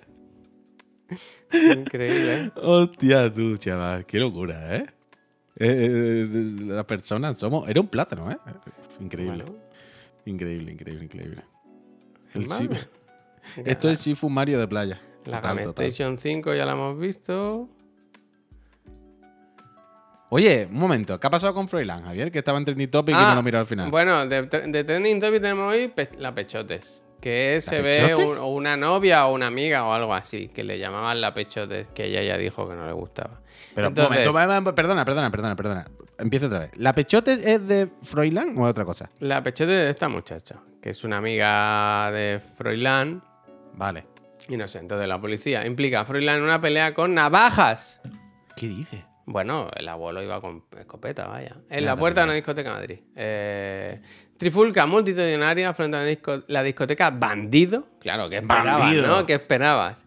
Increíble, 1.53 2.33
¿eh? 2.33 2.51
Hostia, 2.55 3.31
tú, 3.31 3.55
chaval. 3.55 4.05
Qué 4.05 4.19
locura, 4.19 4.75
¿eh? 4.75 4.85
Eh, 5.59 5.67
eh, 5.69 6.27
las 6.65 6.83
personas 6.83 7.37
somos... 7.37 7.69
Era 7.69 7.79
un 7.79 7.87
plátano, 7.87 8.31
¿eh? 8.31 8.37
Increíble. 8.99 9.45
Bueno, 9.45 9.59
Increíble, 10.25 10.73
increíble, 10.73 11.05
increíble. 11.05 11.43
el 12.33 13.65
Esto 13.65 13.89
es 13.89 14.01
Sifu 14.01 14.27
Mario 14.27 14.59
de 14.59 14.67
playa. 14.67 14.99
La 15.25 15.37
Total, 15.37 15.55
Game 15.55 15.63
total. 15.67 15.85
Station 15.85 16.17
5 16.17 16.53
ya 16.53 16.65
la 16.65 16.73
hemos 16.73 16.99
visto. 16.99 17.69
Oye, 20.29 20.67
un 20.69 20.79
momento. 20.79 21.19
¿Qué 21.19 21.27
ha 21.27 21.29
pasado 21.29 21.53
con 21.53 21.67
Froilán, 21.69 22.03
Javier? 22.03 22.31
Que 22.31 22.39
estaba 22.39 22.57
en 22.57 22.65
Trending 22.65 22.89
Topic 22.89 23.13
y 23.15 23.17
Ah, 23.19 23.29
no 23.29 23.35
lo 23.35 23.43
miró 23.43 23.59
al 23.59 23.67
final. 23.67 23.91
Bueno, 23.91 24.25
de, 24.25 24.41
de 24.43 24.83
Trending 24.83 25.19
Topic 25.19 25.41
tenemos 25.41 25.71
hoy 25.71 25.89
pe- 25.89 26.09
la 26.17 26.33
Pechotes. 26.33 27.01
Que 27.21 27.61
se 27.61 27.81
ve 27.81 27.99
Pechotes? 28.07 28.25
un- 28.31 28.37
una 28.39 28.75
novia 28.75 29.27
o 29.27 29.33
una 29.33 29.47
amiga 29.47 29.85
o 29.85 29.93
algo 29.93 30.13
así, 30.13 30.47
que 30.49 30.63
le 30.63 30.79
llamaban 30.79 31.21
la 31.21 31.33
Pechotes, 31.33 31.87
que 31.93 32.05
ella 32.05 32.23
ya 32.23 32.37
dijo 32.37 32.67
que 32.67 32.75
no 32.75 32.85
le 32.87 32.93
gustaba. 32.93 33.41
Pero 33.75 33.87
Entonces, 33.89 34.27
un 34.27 34.33
momento, 34.33 34.75
perdona, 34.75 35.05
perdona, 35.05 35.29
perdona, 35.31 35.55
perdona. 35.55 35.85
Empiezo 36.17 36.47
otra 36.47 36.59
vez. 36.59 36.71
¿La 36.77 36.93
Pechote 36.93 37.33
es 37.53 37.67
de 37.67 37.89
Froilán 38.01 38.57
o 38.57 38.65
es 38.65 38.71
otra 38.71 38.85
cosa? 38.85 39.09
La 39.19 39.41
Pechotes 39.43 39.67
de 39.85 39.89
esta 39.89 40.09
muchacha, 40.09 40.57
que 40.81 40.89
es 40.89 41.03
una 41.03 41.17
amiga 41.17 42.11
de 42.11 42.39
Froilán, 42.57 43.23
Vale. 43.75 44.05
Inocente 44.49 44.95
de 44.95 45.07
la 45.07 45.19
policía, 45.19 45.65
implica 45.65 46.01
a 46.01 46.05
Froilán 46.05 46.37
en 46.37 46.43
una 46.43 46.59
pelea 46.61 46.93
con 46.93 47.13
navajas. 47.13 48.01
¿Qué 48.55 48.67
dice? 48.67 49.05
Bueno, 49.25 49.69
el 49.75 49.87
abuelo 49.87 50.21
iba 50.21 50.41
con 50.41 50.63
escopeta, 50.77 51.27
vaya. 51.27 51.55
En 51.69 51.85
la 51.85 51.95
puerta 51.95 52.21
de 52.21 52.25
una 52.25 52.33
discoteca 52.33 52.69
de 52.71 52.75
Madrid. 52.75 52.99
Eh, 53.15 54.01
trifulca 54.37 54.85
multitudinaria 54.85 55.73
frente 55.73 55.95
a 55.97 56.01
la, 56.01 56.05
disco- 56.05 56.43
la 56.47 56.61
discoteca 56.61 57.09
Bandido. 57.09 57.87
Claro, 58.01 58.29
que 58.29 58.37
esperabas, 58.37 58.79
Bandido. 58.81 59.07
¿no? 59.07 59.25
¿Qué 59.25 59.33
esperabas? 59.35 60.05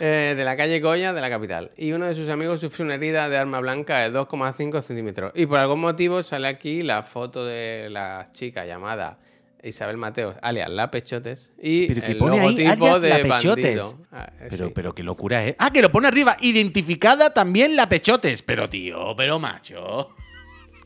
Eh, 0.00 0.34
de 0.36 0.44
la 0.44 0.56
calle 0.56 0.80
Goya 0.80 1.12
de 1.12 1.20
la 1.20 1.28
capital. 1.28 1.72
Y 1.76 1.92
uno 1.92 2.06
de 2.06 2.14
sus 2.14 2.28
amigos 2.30 2.60
sufrió 2.60 2.86
una 2.86 2.94
herida 2.94 3.28
de 3.28 3.36
arma 3.36 3.60
blanca 3.60 3.98
de 3.98 4.10
2,5 4.18 4.80
centímetros. 4.80 5.32
Y 5.34 5.46
por 5.46 5.58
algún 5.58 5.80
motivo 5.80 6.22
sale 6.22 6.48
aquí 6.48 6.82
la 6.82 7.02
foto 7.02 7.44
de 7.44 7.88
la 7.90 8.28
chica 8.32 8.64
llamada 8.64 9.18
Isabel 9.64 9.96
Mateos, 9.96 10.36
alias 10.42 10.68
La 10.70 10.90
Pechotes, 10.90 11.50
y 11.60 11.86
Pero 11.88 12.00
que 12.02 12.12
el 12.12 12.18
pone 12.18 12.36
logotipo 12.36 13.00
de 13.00 13.08
La 13.08 13.16
Pechotes. 13.16 13.64
bandido. 13.78 13.98
Ah, 14.12 14.30
eh, 14.40 14.46
Pero, 14.50 14.66
sí. 14.66 14.72
pero 14.74 14.94
qué 14.94 15.02
locura 15.02 15.44
es. 15.44 15.56
Ah, 15.58 15.70
que 15.70 15.80
lo 15.82 15.90
pone 15.90 16.08
arriba. 16.08 16.36
Identificada 16.40 17.32
también 17.32 17.74
la 17.76 17.88
pechotes. 17.88 18.42
Pero 18.42 18.68
tío, 18.68 19.14
pero 19.16 19.38
macho. 19.38 20.10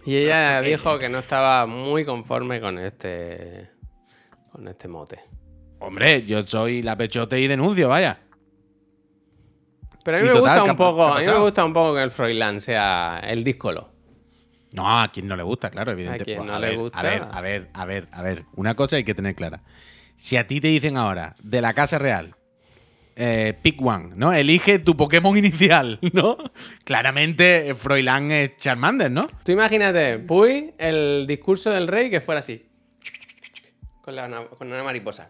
Y 0.07 0.17
ella 0.17 0.61
dijo 0.63 0.99
que 0.99 1.09
no 1.09 1.19
estaba 1.19 1.67
muy 1.67 2.05
conforme 2.05 2.61
con 2.61 2.79
este 2.79 3.69
con 4.53 4.67
este 4.69 4.89
mote. 4.89 5.19
Hombre, 5.81 6.25
yo 6.25 6.43
soy 6.47 6.83
la 6.83 6.97
pechote 6.97 7.39
y 7.41 7.47
denuncio, 7.47 7.89
vaya. 7.89 8.21
Pero 10.05 10.17
a 10.17 10.21
mí 10.21 10.27
me 10.29 10.33
total, 10.35 10.41
gusta 10.61 10.65
¿qué 10.65 10.71
un 10.71 10.77
poco, 10.77 11.05
a 11.05 11.19
mí 11.21 11.27
me 11.27 11.39
gusta 11.39 11.65
un 11.65 11.73
poco 11.73 11.95
que 11.95 12.03
el 12.03 12.11
Froilán 12.11 12.61
sea 12.61 13.21
el 13.23 13.45
díscolo. 13.45 13.91
No, 14.73 15.01
a 15.01 15.11
quien 15.11 15.27
no 15.27 15.37
le 15.37 15.43
gusta, 15.43 15.71
claro, 15.71 15.93
evidentemente. 15.93 16.25
quien 16.25 16.39
Pues, 16.39 16.51
no 16.51 16.59
le 16.59 16.69
ver, 16.69 16.77
gusta. 16.79 16.99
A 16.99 17.03
ver, 17.03 17.23
a 17.31 17.41
ver, 17.41 17.69
a 17.73 17.85
ver, 17.87 18.09
a 18.13 18.23
ver. 18.23 18.45
Una 18.55 18.75
cosa 18.75 18.97
hay 18.97 19.05
que 19.05 19.15
tener 19.15 19.35
clara. 19.35 19.63
Si 20.17 20.37
a 20.37 20.47
ti 20.47 20.61
te 20.61 20.69
dicen 20.69 20.97
ahora, 20.97 21.35
de 21.43 21.61
la 21.63 21.73
Casa 21.75 21.99
Real, 21.99 22.35
eh, 23.17 23.55
pick 23.63 23.81
one, 23.85 24.11
¿no? 24.15 24.33
Elige 24.33 24.79
tu 24.79 24.97
Pokémon 24.97 25.37
inicial, 25.37 25.99
¿no? 26.13 26.37
Claramente, 26.85 27.75
Froilán 27.75 28.31
es 28.31 28.57
Charmander, 28.59 29.11
¿no? 29.11 29.29
Tú 29.45 29.53
imagínate, 29.53 30.19
Puy, 30.19 30.75
el 30.79 31.25
discurso 31.27 31.71
del 31.71 31.87
rey 31.89 32.11
que 32.11 32.21
fuera 32.21 32.41
así. 32.41 32.67
Con, 34.03 34.17
la- 34.17 34.27
una, 34.27 34.45
con 34.47 34.69
una 34.69 34.83
mariposa. 34.83 35.29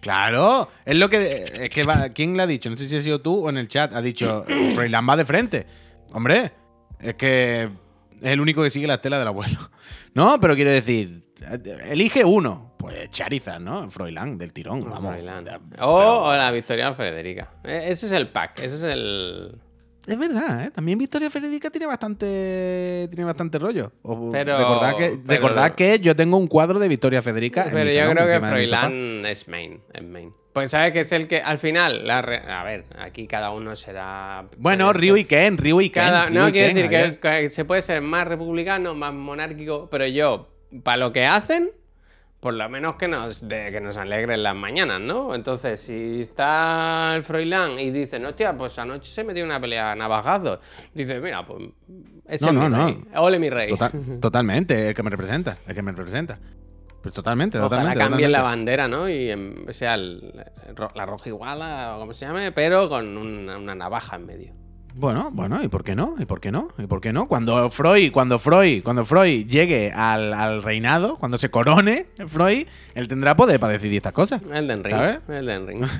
Claro, 0.00 0.70
es 0.84 0.96
lo 0.96 1.08
que. 1.10 1.44
Es 1.62 1.70
que 1.70 1.82
va- 1.82 2.10
¿Quién 2.10 2.36
le 2.36 2.42
ha 2.44 2.46
dicho? 2.46 2.70
No 2.70 2.76
sé 2.76 2.88
si 2.88 2.96
ha 2.96 3.02
sido 3.02 3.20
tú 3.20 3.44
o 3.46 3.50
en 3.50 3.56
el 3.56 3.68
chat. 3.68 3.92
Ha 3.94 4.00
dicho, 4.02 4.44
Froilán 4.74 5.08
va 5.08 5.16
de 5.16 5.24
frente. 5.24 5.66
Hombre, 6.12 6.52
es 7.00 7.14
que 7.14 7.68
es 8.22 8.30
el 8.32 8.40
único 8.40 8.62
que 8.62 8.70
sigue 8.70 8.86
la 8.86 8.94
estela 8.94 9.18
del 9.18 9.28
abuelo. 9.28 9.58
No, 10.14 10.40
pero 10.40 10.54
quiero 10.54 10.70
decir, 10.70 11.24
elige 11.90 12.24
uno. 12.24 12.74
Pues 12.78 13.10
Charizard, 13.10 13.60
¿no? 13.60 13.90
Froilán, 13.90 14.38
del 14.38 14.52
tirón. 14.54 14.80
Vamos. 14.80 15.12
Froilán. 15.12 15.44
Ya, 15.44 15.60
O, 15.86 16.32
la 16.32 16.50
Victoria 16.52 16.94
Federica. 16.94 17.50
E- 17.62 17.90
Ese 17.90 18.06
es 18.06 18.12
el 18.12 18.28
pack, 18.28 18.60
ese 18.60 18.76
es 18.76 18.82
el. 18.84 19.58
Es 20.06 20.16
verdad, 20.18 20.64
¿eh? 20.64 20.70
También 20.70 20.96
Victoria 20.96 21.28
Federica 21.28 21.68
tiene 21.68 21.84
bastante 21.86 23.08
tiene 23.10 23.24
bastante 23.24 23.58
rollo. 23.58 23.92
O- 24.02 24.30
Pero- 24.32 24.56
recordad, 24.56 24.96
que, 24.96 25.08
pero- 25.26 25.40
recordad 25.42 25.74
que 25.74 25.98
yo 25.98 26.16
tengo 26.16 26.36
un 26.38 26.46
cuadro 26.46 26.78
de 26.78 26.88
Victoria 26.88 27.20
Federica. 27.20 27.66
Pero 27.70 27.90
yo 27.90 27.94
salón, 28.00 28.14
creo 28.16 28.40
que. 28.40 28.46
Froilán 28.46 29.26
es 29.26 29.48
main, 29.48 29.80
es 29.92 30.02
main. 30.02 30.32
Pues 30.56 30.70
sabes 30.70 30.92
que 30.94 31.00
es 31.00 31.12
el 31.12 31.28
que 31.28 31.42
al 31.42 31.58
final, 31.58 32.06
la 32.06 32.22
re- 32.22 32.38
a 32.50 32.64
ver, 32.64 32.84
aquí 32.98 33.26
cada 33.26 33.50
uno 33.50 33.76
será. 33.76 34.46
Bueno, 34.56 34.90
Ryu 34.94 35.18
y 35.18 35.26
Ken, 35.26 35.58
Ryu 35.58 35.82
y 35.82 35.90
Ken. 35.90 36.02
cada, 36.02 36.26
Ryu 36.28 36.34
no 36.34 36.48
y 36.48 36.52
quiero 36.52 36.68
Ken, 36.74 36.88
decir 36.90 37.18
que, 37.20 37.42
que 37.42 37.50
se 37.50 37.66
puede 37.66 37.82
ser 37.82 38.00
más 38.00 38.26
republicano, 38.26 38.94
más 38.94 39.12
monárquico, 39.12 39.88
pero 39.90 40.06
yo, 40.06 40.48
para 40.82 40.96
lo 40.96 41.12
que 41.12 41.26
hacen, 41.26 41.72
por 42.40 42.54
lo 42.54 42.66
menos 42.70 42.96
que 42.96 43.06
nos, 43.06 43.46
de, 43.46 43.70
que 43.70 43.82
nos 43.82 43.98
alegren 43.98 44.42
las 44.42 44.56
mañanas, 44.56 44.98
¿no? 44.98 45.34
Entonces, 45.34 45.78
si 45.78 46.22
está 46.22 47.12
el 47.16 47.22
Froilán 47.22 47.78
y 47.78 47.90
dicen, 47.90 48.24
hostia, 48.24 48.56
pues 48.56 48.78
anoche 48.78 49.10
se 49.10 49.24
metió 49.24 49.44
una 49.44 49.60
pelea 49.60 49.92
a 49.92 49.94
navajazos, 49.94 50.60
dice, 50.94 51.20
mira, 51.20 51.44
pues. 51.46 51.64
Ese 52.26 52.50
No, 52.50 52.64
es 52.64 52.70
no, 52.70 52.76
mi 52.78 52.82
no. 52.82 52.86
rey. 52.86 53.04
Ole 53.16 53.38
mi 53.38 53.50
rey. 53.50 53.68
Total- 53.68 53.92
totalmente, 54.22 54.88
el 54.88 54.94
que 54.94 55.02
me 55.02 55.10
representa, 55.10 55.58
el 55.68 55.74
que 55.74 55.82
me 55.82 55.92
representa. 55.92 56.38
Pues 57.06 57.14
totalmente, 57.14 57.56
Ojalá 57.58 57.68
totalmente. 57.82 57.98
cambien 58.00 58.32
la 58.32 58.42
bandera, 58.42 58.88
¿no? 58.88 59.08
Y 59.08 59.30
em, 59.30 59.64
sea 59.70 59.94
el- 59.94 60.34
la 60.96 61.06
roja 61.06 61.28
iguala 61.28 61.94
o 61.94 62.00
como 62.00 62.12
se 62.14 62.26
llame, 62.26 62.50
pero 62.50 62.88
con 62.88 63.16
una, 63.16 63.58
una 63.58 63.76
navaja 63.76 64.16
en 64.16 64.26
medio. 64.26 64.52
Bueno, 64.96 65.30
bueno, 65.32 65.62
¿y 65.62 65.68
por 65.68 65.84
qué 65.84 65.94
no? 65.94 66.16
¿Y 66.18 66.24
por 66.24 66.40
qué 66.40 66.50
no? 66.50 66.66
¿Y 66.78 66.88
por 66.88 67.00
qué 67.00 67.12
no? 67.12 67.28
Cuando 67.28 67.70
Freud, 67.70 68.10
cuando 68.10 68.40
Freud, 68.40 68.82
cuando 68.82 69.04
Freud 69.04 69.46
llegue 69.46 69.92
al, 69.92 70.34
al 70.34 70.64
reinado, 70.64 71.16
cuando 71.16 71.38
se 71.38 71.48
corone 71.48 72.06
Freud, 72.26 72.66
él 72.96 73.06
tendrá 73.06 73.36
poder 73.36 73.60
para 73.60 73.74
decidir 73.74 73.98
estas 73.98 74.12
cosas. 74.12 74.42
Elden 74.52 74.82
Ring. 74.82 74.96
¿Sabes? 74.96 75.18
Elden 75.28 75.66
Ring. 75.68 75.84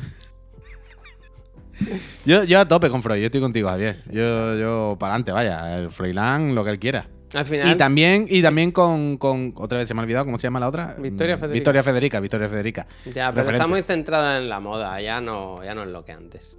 Yo, 2.24 2.42
yo 2.44 2.58
a 2.58 2.66
tope 2.66 2.88
con 2.90 3.02
Freud, 3.02 3.20
yo 3.20 3.26
estoy 3.26 3.40
contigo, 3.42 3.68
Javier. 3.68 4.00
Yo, 4.10 4.54
yo 4.56 4.96
para 4.98 5.12
adelante, 5.12 5.32
vaya, 5.32 5.78
el 5.78 5.90
Froilán, 5.90 6.54
lo 6.54 6.64
que 6.64 6.70
él 6.70 6.78
quiera. 6.78 7.06
Al 7.34 7.44
final, 7.44 7.68
Y 7.70 7.76
también, 7.76 8.26
y 8.28 8.40
también 8.40 8.70
con, 8.70 9.16
con- 9.18 9.52
Otra 9.56 9.78
vez 9.78 9.88
se 9.88 9.94
me 9.94 10.00
ha 10.00 10.04
olvidado, 10.04 10.24
¿cómo 10.24 10.38
se 10.38 10.44
llama 10.46 10.60
la 10.60 10.68
otra? 10.68 10.94
Victoria 10.98 11.36
Mm, 11.36 11.40
Federica. 11.40 11.54
Victoria 11.54 11.82
Federica, 11.82 12.20
Victoria 12.20 12.48
Federica. 12.48 12.86
ya, 13.06 13.12
pero 13.12 13.28
Referente. 13.30 13.54
está 13.56 13.66
muy 13.66 13.82
centrada 13.82 14.38
en 14.38 14.48
la 14.48 14.60
moda, 14.60 15.00
ya 15.00 15.20
no, 15.20 15.62
ya 15.64 15.74
no 15.74 15.82
es 15.82 15.88
lo 15.88 16.04
que 16.04 16.12
antes. 16.12 16.56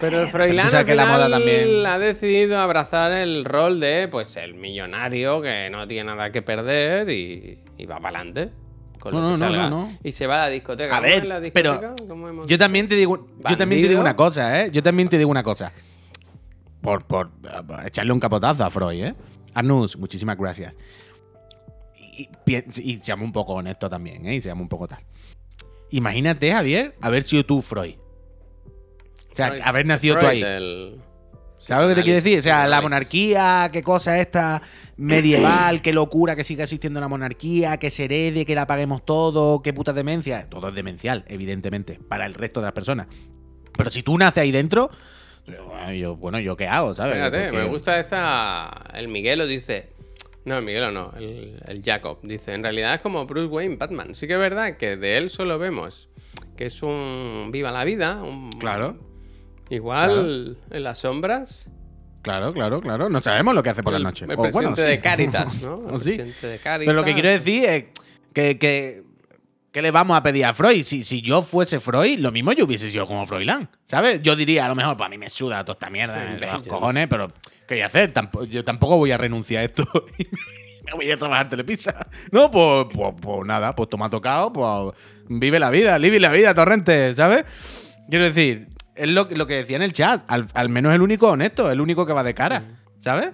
Pero 0.00 0.20
el 0.22 0.28
Froilán 0.28 0.74
al 0.74 0.84
que 0.84 0.94
la 0.96 1.04
final 1.04 1.16
moda 1.18 1.30
también- 1.30 1.86
ha 1.86 1.98
decidido 1.98 2.58
abrazar 2.58 3.12
el 3.12 3.44
rol 3.44 3.78
de 3.78 4.08
pues 4.10 4.36
el 4.36 4.54
millonario 4.54 5.40
que 5.40 5.68
no 5.70 5.86
tiene 5.86 6.04
nada 6.10 6.30
que 6.32 6.42
perder 6.42 7.08
y, 7.10 7.60
y 7.78 7.86
va 7.86 8.00
para 8.00 8.18
adelante. 8.18 8.50
Con 8.98 9.14
No, 9.14 9.20
lo 9.20 9.26
no, 9.26 9.32
que 9.34 9.38
no, 9.38 9.46
salga. 9.46 9.70
no, 9.70 9.82
no. 9.86 9.98
Y 10.02 10.10
se 10.12 10.26
va 10.26 10.34
a 10.34 10.38
la 10.38 10.48
discoteca. 10.48 10.96
A 10.96 11.00
¿Cómo 11.00 11.08
ver, 11.12 11.24
la 11.26 11.40
pero 11.52 11.94
Yo 12.46 12.58
también 12.58 12.88
te 12.88 12.96
digo, 12.96 13.26
yo 13.48 13.56
también 13.56 13.82
te 13.82 13.88
digo 13.88 14.00
una 14.00 14.16
cosa, 14.16 14.62
¿eh? 14.64 14.70
Yo 14.72 14.82
también 14.82 15.08
te 15.08 15.18
digo 15.18 15.30
una 15.30 15.42
cosa. 15.44 15.70
Por, 16.80 17.04
por 17.04 17.28
eh, 17.44 17.86
echarle 17.86 18.12
un 18.12 18.18
capotazo 18.20 18.64
a 18.64 18.70
Freud, 18.70 19.04
¿eh? 19.04 19.14
Arnus, 19.54 19.96
muchísimas 19.96 20.36
gracias. 20.38 20.74
Y, 22.16 22.28
pi- 22.44 22.64
y 22.82 22.96
seamos 22.96 23.24
un 23.24 23.32
poco 23.32 23.54
honestos 23.54 23.88
también, 23.90 24.26
¿eh? 24.26 24.36
Y 24.36 24.42
seamos 24.42 24.62
un 24.62 24.68
poco 24.68 24.86
tal. 24.86 25.00
Imagínate, 25.90 26.52
Javier, 26.52 26.94
haber 27.00 27.22
sido 27.22 27.44
tú 27.44 27.62
Freud. 27.62 27.96
O 29.32 29.36
sea, 29.36 29.48
Freud- 29.48 29.62
haber 29.64 29.86
nacido 29.86 30.18
tú 30.18 30.26
ahí. 30.26 30.42
el- 30.42 31.00
¿Sabes 31.58 31.84
lo 31.84 31.88
que 31.90 31.94
te 31.94 32.02
quiero 32.02 32.16
decir? 32.16 32.40
O 32.40 32.42
sea, 32.42 32.66
la 32.66 32.80
monarquía, 32.82 33.70
qué 33.72 33.84
cosa 33.84 34.18
esta 34.18 34.60
medieval, 34.96 35.80
qué 35.80 35.92
locura 35.92 36.34
que 36.34 36.42
siga 36.42 36.64
existiendo 36.64 36.98
la 37.00 37.06
monarquía, 37.06 37.76
que 37.76 37.88
se 37.90 38.04
herede, 38.06 38.44
que 38.44 38.56
la 38.56 38.66
paguemos 38.66 39.04
todo, 39.04 39.62
qué 39.62 39.72
puta 39.72 39.92
demencia. 39.92 40.48
Todo 40.50 40.68
es 40.70 40.74
demencial, 40.74 41.24
evidentemente, 41.28 42.00
para 42.08 42.26
el 42.26 42.34
resto 42.34 42.58
de 42.60 42.66
las 42.66 42.72
personas. 42.74 43.06
Pero 43.78 43.90
si 43.90 44.02
tú 44.02 44.18
naces 44.18 44.42
ahí 44.42 44.50
dentro, 44.50 44.90
yo, 45.46 45.92
yo- 45.92 46.16
bueno, 46.16 46.38
¿yo 46.40 46.56
qué 46.56 46.66
hago, 46.68 46.94
sabes? 46.94 47.16
Espérate, 47.16 47.48
Porque- 47.50 47.64
me 47.64 47.68
gusta 47.68 47.98
esa. 47.98 48.70
El 48.94 49.08
Miguelo 49.08 49.46
dice. 49.46 49.90
No, 50.44 50.58
el 50.58 50.64
Miguelo 50.64 50.90
no, 50.90 51.12
el, 51.16 51.60
el 51.68 51.82
Jacob. 51.84 52.18
Dice: 52.22 52.52
En 52.54 52.62
realidad 52.62 52.94
es 52.94 53.00
como 53.00 53.26
Bruce 53.26 53.46
Wayne, 53.46 53.76
Batman. 53.76 54.14
Sí 54.14 54.26
que 54.26 54.32
es 54.34 54.38
verdad 54.40 54.76
que 54.76 54.96
de 54.96 55.16
él 55.16 55.30
solo 55.30 55.58
vemos 55.58 56.08
que 56.56 56.66
es 56.66 56.82
un 56.82 57.50
viva 57.52 57.70
la 57.70 57.84
vida. 57.84 58.22
Un, 58.22 58.50
Claro, 58.58 58.96
Igual 59.70 60.58
en 60.70 60.82
las 60.82 60.98
sombras. 60.98 61.70
claro, 62.22 62.52
claro, 62.52 62.80
claro. 62.80 63.08
No 63.08 63.20
sabemos 63.22 63.54
lo 63.54 63.62
que 63.62 63.70
hace 63.70 63.82
por 63.82 63.94
el, 63.94 64.02
la 64.02 64.08
noche. 64.10 64.24
El 64.26 64.32
O, 64.32 64.36
bueno, 64.36 64.50
presidente 64.74 64.82
sí. 64.82 64.88
de 64.88 65.00
Caritas, 65.00 65.62
¿no? 65.62 65.74
El 65.88 65.94
O 65.94 65.98
sí. 65.98 66.04
presidente 66.10 66.46
de 66.46 66.58
Caritas. 66.58 66.86
Pero 66.86 66.92
lo 67.00 67.04
que 67.04 67.14
quiero 67.14 67.28
decir 67.30 67.64
es 67.68 67.84
que, 68.34 68.58
que, 68.58 69.02
¿qué 69.72 69.82
le 69.82 69.90
vamos 69.90 70.16
a 70.16 70.22
pedir 70.22 70.44
a 70.44 70.52
Freud? 70.52 70.84
Si, 70.84 71.02
si 71.02 71.22
yo 71.22 71.42
fuese 71.42 71.80
Freud, 71.80 72.18
lo 72.18 72.30
mismo 72.30 72.52
yo 72.52 72.66
hubiese 72.66 72.90
sido 72.90 73.06
como 73.06 73.26
Froilán, 73.26 73.68
¿sabes? 73.86 74.22
Yo 74.22 74.36
diría, 74.36 74.66
a 74.66 74.68
lo 74.68 74.74
mejor, 74.74 74.96
para 74.96 75.08
mí 75.08 75.18
me 75.18 75.28
suda 75.28 75.64
toda 75.64 75.74
esta 75.74 75.90
mierda, 75.90 76.36
Sí, 76.38 76.38
los 76.40 76.68
cojones, 76.68 77.08
pero 77.08 77.28
¿qué 77.66 77.74
voy 77.74 77.82
a 77.82 77.86
hacer? 77.86 78.12
Yo 78.48 78.64
tampoco 78.64 78.98
voy 78.98 79.10
a 79.10 79.16
renunciar 79.16 79.62
a 79.62 79.64
esto 79.64 79.84
y 80.18 80.26
me 80.84 80.92
voy 80.92 81.10
a 81.10 81.16
trabajar 81.16 81.48
telepizza. 81.48 82.06
No, 82.30 82.50
pues, 82.50 82.86
pues, 82.94 83.14
pues 83.20 83.46
nada, 83.46 83.74
pues 83.74 83.88
toma 83.88 84.10
tocado, 84.10 84.52
pues 84.52 84.94
vive 85.28 85.58
la 85.58 85.70
vida, 85.70 85.98
vive 85.98 86.20
la 86.20 86.30
vida, 86.30 86.54
Torrente, 86.54 87.14
¿sabes? 87.14 87.44
Quiero 88.10 88.26
decir, 88.26 88.68
es 88.94 89.10
lo, 89.10 89.26
lo 89.30 89.46
que 89.46 89.54
decía 89.54 89.76
en 89.76 89.82
el 89.82 89.92
chat, 89.92 90.22
al, 90.28 90.46
al 90.52 90.68
menos 90.68 90.94
el 90.94 91.00
único 91.00 91.28
honesto, 91.28 91.70
el 91.70 91.80
único 91.80 92.04
que 92.04 92.12
va 92.12 92.22
de 92.22 92.34
cara, 92.34 92.62
¿sabes? 93.00 93.30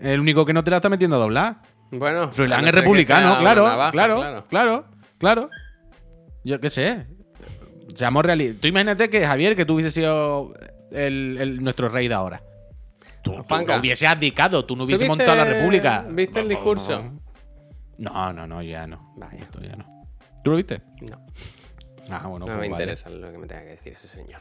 El 0.00 0.20
único 0.20 0.46
que 0.46 0.52
no 0.52 0.62
te 0.62 0.70
la 0.70 0.76
está 0.76 0.88
metiendo 0.88 1.16
a 1.16 1.18
doblar. 1.18 1.56
Bueno, 1.90 2.30
Froilán 2.30 2.68
es 2.68 2.74
republicano, 2.74 3.38
claro, 3.40 3.66
navaja, 3.66 3.90
claro, 3.90 4.46
claro, 4.48 4.86
claro, 5.18 5.50
Yo 6.44 6.60
qué 6.60 6.70
sé. 6.70 7.06
Seamos 7.94 8.24
realistas. 8.24 8.60
Tú 8.60 8.68
imagínate 8.68 9.10
que, 9.10 9.26
Javier, 9.26 9.56
que 9.56 9.64
tú 9.64 9.74
hubieses 9.74 9.92
sido 9.94 10.54
el, 10.92 11.36
el- 11.40 11.62
nuestro 11.62 11.88
rey 11.88 12.08
de 12.08 12.14
ahora. 12.14 12.42
Tú, 13.22 13.32
tú 13.32 13.42
Juanca. 13.42 13.74
lo 13.74 13.80
hubieses 13.80 14.08
abdicado, 14.08 14.64
tú 14.64 14.74
no 14.76 14.82
¿Tú 14.82 14.86
hubieses 14.86 15.08
viste- 15.08 15.24
montado 15.26 15.36
la 15.36 15.44
república. 15.44 16.06
¿Viste 16.10 16.40
el 16.40 16.48
discurso? 16.48 17.02
No, 17.98 18.32
no, 18.32 18.46
no, 18.46 18.62
ya 18.62 18.86
no. 18.86 19.12
Vaya. 19.16 19.42
Esto 19.42 19.60
ya 19.60 19.76
no. 19.76 20.06
¿Tú 20.42 20.52
lo 20.52 20.56
viste? 20.56 20.80
No, 21.02 21.20
Ah, 22.10 22.26
bueno, 22.26 22.40
no 22.40 22.46
pues 22.46 22.58
me 22.60 22.66
interesa 22.68 23.10
lo 23.10 23.30
que 23.30 23.38
me 23.38 23.46
tenga 23.46 23.62
que 23.62 23.68
decir 23.70 23.92
ese 23.92 24.08
señor. 24.08 24.40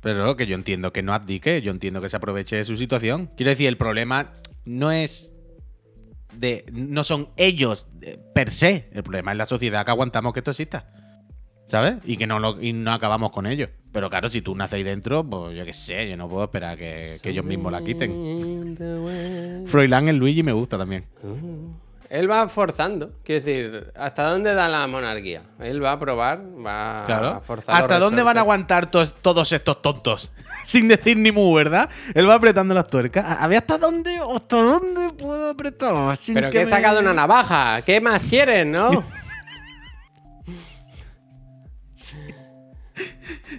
Pero 0.00 0.36
que 0.36 0.46
yo 0.46 0.54
entiendo 0.56 0.92
que 0.92 1.02
no 1.02 1.14
abdique, 1.14 1.62
yo 1.62 1.70
entiendo 1.70 2.00
que 2.00 2.08
se 2.08 2.16
aproveche 2.16 2.56
de 2.56 2.64
su 2.64 2.76
situación. 2.76 3.30
Quiero 3.36 3.50
decir, 3.50 3.66
el 3.68 3.76
problema 3.76 4.32
no 4.64 4.90
es 4.92 5.32
de. 6.36 6.64
no 6.72 7.04
son 7.04 7.28
ellos 7.36 7.86
eh, 8.02 8.18
per 8.34 8.50
se. 8.50 8.88
El 8.92 9.02
problema 9.02 9.32
es 9.32 9.38
la 9.38 9.46
sociedad 9.46 9.84
que 9.84 9.90
aguantamos 9.90 10.32
que 10.32 10.40
esto 10.40 10.50
exista. 10.50 10.86
¿Sabes? 11.66 11.96
Y 12.04 12.16
que 12.16 12.28
no 12.28 12.38
lo, 12.38 12.62
y 12.62 12.72
no 12.72 12.92
acabamos 12.92 13.32
con 13.32 13.44
ello. 13.46 13.68
Pero 13.90 14.08
claro, 14.08 14.28
si 14.28 14.40
tú 14.40 14.54
naces 14.54 14.74
ahí 14.74 14.82
dentro, 14.84 15.24
pues 15.28 15.56
yo 15.56 15.64
qué 15.64 15.72
sé, 15.72 16.08
yo 16.08 16.16
no 16.16 16.28
puedo 16.28 16.44
esperar 16.44 16.78
que, 16.78 17.16
que 17.20 17.30
ellos 17.30 17.44
mismos 17.44 17.72
la 17.72 17.82
quiten. 17.82 18.76
Froilán 19.66 20.08
el 20.08 20.16
Luigi 20.16 20.44
me 20.44 20.52
gusta 20.52 20.78
también. 20.78 21.06
Él 22.08 22.30
va 22.30 22.48
forzando. 22.48 23.12
Quiero 23.24 23.44
decir, 23.44 23.92
¿hasta 23.96 24.30
dónde 24.30 24.54
da 24.54 24.68
la 24.68 24.86
monarquía? 24.86 25.42
Él 25.60 25.82
va 25.82 25.92
a 25.92 25.98
probar, 25.98 26.40
va 26.64 27.02
Claro. 27.06 27.28
a 27.28 27.40
forzar. 27.40 27.74
¿Hasta 27.82 27.98
dónde 27.98 28.22
van 28.22 28.36
a 28.38 28.40
aguantar 28.42 28.90
todos 28.90 29.52
estos 29.52 29.82
tontos? 29.82 30.30
Sin 30.64 30.88
decir 30.88 31.16
ni 31.18 31.32
mu, 31.32 31.52
¿verdad? 31.54 31.88
Él 32.14 32.28
va 32.28 32.34
apretando 32.34 32.74
las 32.74 32.86
tuercas. 32.88 33.24
A 33.40 33.46
ver 33.46 33.58
hasta 33.58 33.78
dónde, 33.78 34.10
hasta 34.34 34.56
dónde 34.56 35.12
puedo 35.12 35.50
apretar. 35.50 36.16
sin 36.16 36.34
Pero 36.34 36.50
que 36.50 36.58
he 36.58 36.64
me- 36.64 36.66
sacado 36.66 37.00
una 37.00 37.12
navaja. 37.14 37.82
¿Qué 37.82 38.00
más 38.00 38.22
quieren, 38.22 38.72
no? 38.72 39.04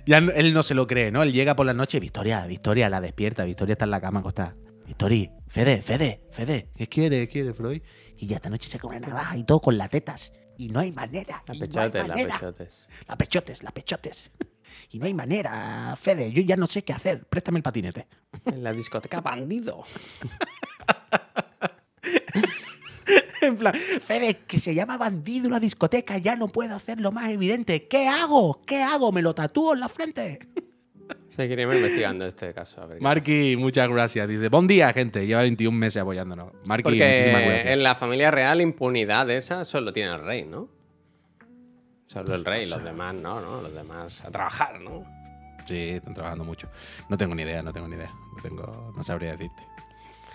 Ya 0.06 0.22
no- 0.22 0.32
él 0.32 0.54
no 0.54 0.64
se 0.64 0.74
lo 0.74 0.88
cree, 0.88 1.12
¿no? 1.12 1.22
Él 1.24 1.32
llega 1.34 1.56
por 1.56 1.66
la 1.66 1.74
noche, 1.74 2.00
Victoria, 2.00 2.46
Victoria, 2.48 2.90
la 2.90 3.02
despierta, 3.02 3.44
Victoria 3.44 3.74
está 3.74 3.86
en 3.86 3.92
la 3.92 4.02
cama 4.02 4.22
acostada. 4.22 4.56
Victoria, 4.86 5.30
Fede, 5.48 5.82
Fede, 5.82 6.22
Fede, 6.32 6.70
¿qué 6.76 6.88
quiere, 6.88 7.20
qué 7.20 7.28
quiere, 7.28 7.54
Freud? 7.54 7.82
Y 8.18 8.28
ya 8.28 8.38
esta 8.38 8.50
noche 8.50 8.70
saca 8.70 8.88
una 8.88 9.00
navaja 9.00 9.38
y 9.38 9.44
todo 9.44 9.60
con 9.60 9.78
las 9.78 9.90
tetas. 9.90 10.32
Y 10.58 10.70
no 10.70 10.80
hay 10.80 10.92
manera. 10.92 11.44
La 11.48 11.54
no 11.54 11.60
pechotes, 11.60 12.08
la 12.08 12.16
pechotes. 12.16 12.88
La 13.08 13.18
pechotes, 13.18 13.64
la 13.64 13.72
pechotes. 13.72 14.32
Y 14.90 15.00
no 15.00 15.06
hay 15.06 15.14
manera, 15.14 15.96
Fede, 16.00 16.32
yo 16.32 16.42
ya 16.42 16.56
no 16.56 16.68
sé 16.68 16.84
qué 16.84 16.94
hacer. 16.94 17.26
Préstame 17.28 17.60
el 17.60 17.64
patinete. 17.64 18.08
En 18.46 18.64
la 18.64 18.74
discoteca 18.74 19.22
bandido. 19.22 19.84
En 23.40 23.56
plan, 23.56 23.74
Fede, 23.74 24.40
que 24.46 24.60
se 24.60 24.76
llama 24.76 24.98
bandido 24.98 25.50
la 25.50 25.60
discoteca, 25.60 26.18
ya 26.18 26.36
no 26.36 26.50
puedo 26.50 26.76
hacerlo 26.76 27.14
más 27.14 27.30
evidente. 27.30 27.88
¿Qué 27.88 28.08
hago? 28.08 28.62
¿Qué 28.66 28.82
hago? 28.82 29.14
¿Me 29.14 29.22
lo 29.22 29.34
tatúo 29.34 29.74
en 29.74 29.80
la 29.80 29.88
frente? 29.88 30.40
Seguiremos 31.38 31.76
investigando 31.76 32.26
este 32.26 32.52
caso. 32.54 32.82
A 32.82 32.88
ver 32.88 32.98
qué 32.98 33.04
Marky, 33.04 33.56
muchas 33.58 33.88
gracias. 33.88 34.28
Dice, 34.28 34.50
buen 34.50 34.68
día, 34.68 34.92
gente. 34.92 35.26
Lleva 35.26 35.42
21 35.44 35.78
meses 35.78 36.02
apoyándonos. 36.02 36.52
Marky, 36.66 36.84
Porque 36.84 37.08
muchísimas 37.08 37.42
gracias. 37.44 37.74
en 37.74 37.84
la 37.84 37.96
familia 37.96 38.32
real 38.32 38.60
impunidad 38.60 39.30
esa 39.30 39.64
solo 39.64 39.94
tiene 39.94 40.14
el 40.16 40.22
rey, 40.26 40.44
¿no? 40.46 40.68
Solo 42.08 42.36
el 42.36 42.44
rey, 42.44 42.66
los 42.68 42.84
demás 42.84 43.14
no, 43.14 43.40
¿no? 43.40 43.62
Los 43.62 43.74
demás 43.76 44.24
a 44.26 44.32
trabajar, 44.32 44.80
¿no? 44.82 45.06
Sí, 45.66 45.90
están 45.90 46.14
trabajando 46.14 46.44
mucho. 46.46 46.70
No 47.10 47.18
tengo 47.18 47.36
ni 47.36 47.44
idea, 47.44 47.62
no 47.62 47.72
tengo 47.74 47.88
ni 47.88 47.96
idea. 47.98 48.12
No, 48.36 48.42
tengo, 48.42 48.94
no 48.96 49.04
sabría 49.04 49.32
decirte. 49.34 49.62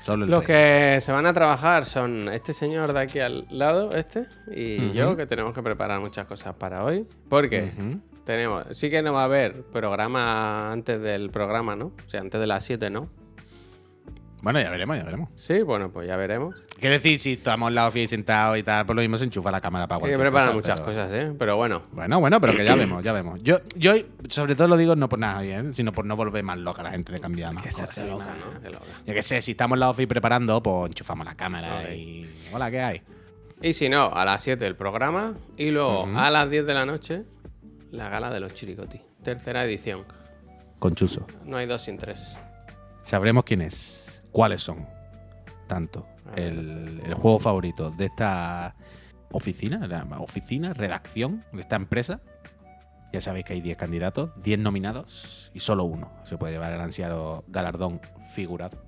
Solo 0.05 0.25
el 0.25 0.31
Los 0.31 0.45
rey. 0.47 0.95
que 0.95 1.01
se 1.01 1.11
van 1.13 1.27
a 1.27 1.33
trabajar 1.33 1.85
son 1.87 2.29
este 2.29 2.53
señor 2.53 2.93
de 2.93 3.01
aquí 3.01 3.19
al 3.21 3.47
lado, 3.51 3.91
este, 3.91 4.27
y 4.55 4.93
yo, 4.93 5.17
que 5.17 5.27
tenemos 5.27 5.55
que 5.55 5.63
preparar 5.63 6.01
muchas 6.01 6.27
cosas 6.27 6.55
para 6.55 6.85
hoy. 6.85 7.07
Porque 7.29 7.73
Ujú. 7.77 8.01
Tenemos, 8.25 8.65
sí 8.71 8.91
que 8.91 9.03
no 9.03 9.13
va 9.13 9.23
a 9.23 9.25
haber 9.25 9.63
programa 9.65 10.71
antes 10.73 11.01
del 11.01 11.31
programa, 11.31 11.77
¿no? 11.77 11.87
O 11.87 12.11
sea, 12.11 12.21
antes 12.21 12.41
de 12.41 12.47
las 12.47 12.65
7, 12.65 12.91
¿no? 12.91 13.09
Bueno, 14.43 14.61
ya 14.61 14.71
veremos, 14.71 14.97
ya 14.97 15.05
veremos. 15.05 15.29
Sí, 15.37 15.63
bueno, 15.63 15.93
pues 15.93 16.09
ya 16.09 16.17
veremos. 16.17 16.67
Quiero 16.81 16.95
decir, 16.97 17.21
si 17.21 17.35
estamos 17.35 17.69
en 17.69 17.77
la 17.77 17.87
oficina 17.87 18.09
sentados 18.09 18.59
y 18.59 18.65
tal, 18.65 18.85
por 18.85 18.97
lo 18.97 19.03
mismo 19.03 19.17
se 19.17 19.23
enchufa 19.23 19.53
la 19.53 19.61
cámara 19.61 19.87
para 19.87 20.01
cualquier 20.01 20.19
preparar 20.19 20.49
cosa, 20.49 20.57
muchas 20.57 20.81
pero- 20.81 20.87
cosas, 20.87 21.13
¿eh? 21.13 21.33
Pero 21.39 21.57
bueno, 21.57 21.83
Bueno, 21.93 22.19
bueno, 22.19 22.41
pero 22.41 22.57
que 22.57 22.65
ya 22.65 22.75
vemos, 22.77 23.05
ya 23.05 23.13
vemos. 23.13 23.41
Yo, 23.45 23.61
yo 23.77 23.93
sobre 24.29 24.57
todo 24.57 24.67
lo 24.67 24.77
digo 24.77 24.97
no 24.97 25.09
por 25.09 25.21
nada 25.21 25.43
bien, 25.43 25.75
sino 25.75 25.93
por 25.93 26.05
no 26.07 26.17
volver 26.17 26.43
más 26.43 26.59
loca 26.59 26.83
la 26.83 26.91
gente 26.91 27.13
de 27.13 27.21
cambiar 27.21 27.55
más 27.55 27.63
que 27.63 27.71
cosas 27.71 27.97
loca, 27.99 28.35
¿no? 28.35 28.69
Loca. 28.69 28.85
Yo 29.07 29.15
qué 29.15 29.23
sé, 29.23 29.41
si 29.43 29.53
estamos 29.53 29.77
en 29.77 29.81
la 29.81 29.91
oficina 29.91 30.09
preparando, 30.09 30.61
pues 30.61 30.89
enchufamos 30.89 31.25
la 31.25 31.37
cámara 31.37 31.95
y... 31.95 32.29
Hola, 32.53 32.69
¿qué 32.69 32.81
hay? 32.81 33.03
Y 33.61 33.75
si 33.75 33.89
no, 33.89 34.13
a 34.13 34.25
las 34.25 34.43
7 34.43 34.67
el 34.67 34.75
programa. 34.75 35.35
Y 35.57 35.71
luego 35.71 36.09
a 36.17 36.31
las 36.31 36.51
10 36.51 36.67
de 36.67 36.75
la 36.75 36.85
noche, 36.85 37.23
la 37.93 38.09
gala 38.09 38.31
de 38.31 38.41
los 38.41 38.55
chiricoti. 38.55 39.01
Tercera 39.23 39.65
edición. 39.65 40.05
Con 40.79 40.95
Chuso. 40.95 41.27
No 41.45 41.59
hay 41.59 41.67
dos 41.67 41.83
sin 41.83 41.99
tres. 41.99 42.39
Sabremos 43.05 43.45
quién 43.45 43.61
es, 43.61 44.23
cuáles 44.33 44.63
son, 44.63 44.87
tanto, 45.69 46.07
el, 46.35 47.01
el 47.05 47.15
juego 47.15 47.39
favorito 47.39 47.91
de 47.91 48.07
esta 48.07 48.75
oficina, 49.31 49.87
la 49.87 50.05
oficina, 50.21 50.73
redacción 50.73 51.45
de 51.53 51.61
esta 51.61 51.77
empresa. 51.77 52.21
Ya 53.13 53.21
sabéis 53.21 53.45
que 53.45 53.53
hay 53.53 53.61
10 53.61 53.77
candidatos, 53.77 54.31
10 54.43 54.61
nominados 54.61 55.51
y 55.53 55.61
solo 55.61 55.85
uno 55.85 56.11
se 56.25 56.39
puede 56.39 56.55
llevar 56.55 56.73
el 56.73 56.81
ansiado 56.81 57.45
galardón 57.49 58.01
figurado. 58.33 58.83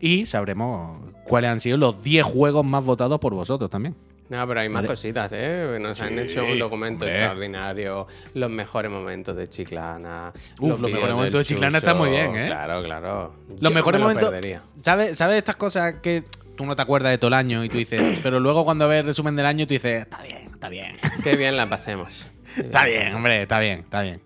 Y 0.00 0.26
sabremos 0.26 1.00
cuáles 1.24 1.50
han 1.50 1.60
sido 1.60 1.76
los 1.76 2.02
10 2.02 2.24
juegos 2.24 2.64
más 2.64 2.84
votados 2.84 3.18
por 3.18 3.34
vosotros 3.34 3.68
también. 3.68 3.96
No, 4.28 4.46
pero 4.46 4.60
hay 4.60 4.68
más 4.68 4.82
Vale. 4.82 4.88
cositas, 4.88 5.32
¿eh? 5.34 5.78
Nos 5.80 6.00
han 6.00 6.18
hecho 6.18 6.44
un 6.44 6.58
documento 6.58 7.04
hombre. 7.04 7.16
extraordinario, 7.16 8.06
los 8.34 8.50
mejores 8.50 8.90
momentos 8.90 9.36
de 9.36 9.48
Chiclana. 9.48 10.32
Uf, 10.60 10.80
los 10.80 10.90
mejores 10.90 11.14
momentos 11.14 11.40
de 11.40 11.44
Chiclana 11.46 11.78
están 11.78 11.96
muy 11.96 12.10
bien, 12.10 12.36
¿eh? 12.36 12.46
Claro, 12.46 12.82
claro. 12.82 13.34
Los 13.48 13.60
Yo 13.60 13.70
mejores 13.70 14.00
me 14.00 14.14
lo 14.14 14.14
momentos. 14.14 14.62
¿Sabes 14.82 15.16
¿sabes 15.16 15.38
estas 15.38 15.56
cosas 15.56 15.94
que 16.02 16.24
tú 16.56 16.66
no 16.66 16.76
te 16.76 16.82
acuerdas 16.82 17.10
de 17.12 17.18
todo 17.18 17.28
el 17.28 17.34
año 17.34 17.64
y 17.64 17.68
tú 17.68 17.78
dices, 17.78 18.18
pero 18.22 18.40
luego 18.40 18.64
cuando 18.64 18.86
ves 18.88 19.00
el 19.00 19.06
resumen 19.06 19.36
del 19.36 19.46
año 19.46 19.66
tú 19.66 19.74
dices, 19.74 20.02
está 20.02 20.22
bien, 20.22 20.50
está 20.52 20.68
bien. 20.68 20.96
Qué 21.22 21.36
bien 21.36 21.56
la 21.56 21.66
pasemos. 21.66 22.30
Qué 22.54 22.60
Está 22.62 22.84
bien, 22.84 23.14
hombre, 23.14 23.42
está 23.42 23.58
bien, 23.60 23.80
está 23.80 24.02
bien. 24.02 24.20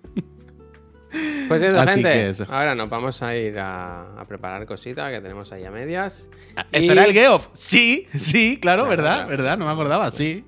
Pues 1.49 1.61
eso, 1.63 1.79
Así 1.81 1.91
gente. 1.95 2.29
eso. 2.31 2.47
Ahora 2.49 2.75
nos 2.75 2.89
vamos 2.89 3.23
a 3.23 3.37
ir 3.37 3.59
a, 3.59 4.19
a 4.19 4.25
preparar 4.27 4.65
cositas 4.67 5.11
que 5.13 5.21
tenemos 5.21 5.53
ahí 5.53 5.65
a 5.65 5.71
medias. 5.71 6.29
Y- 6.73 6.79
¿Estará 6.83 7.05
el 7.05 7.13
Geoff? 7.13 7.49
Sí, 7.53 8.07
sí, 8.15 8.59
claro, 8.61 8.85
Claro, 8.85 8.91
¿verdad? 8.91 9.15
claro. 9.17 9.29
¿Verdad? 9.31 9.59
No 9.59 9.67
me 9.67 9.73
acordaba, 9.73 10.11
sí. 10.11 10.45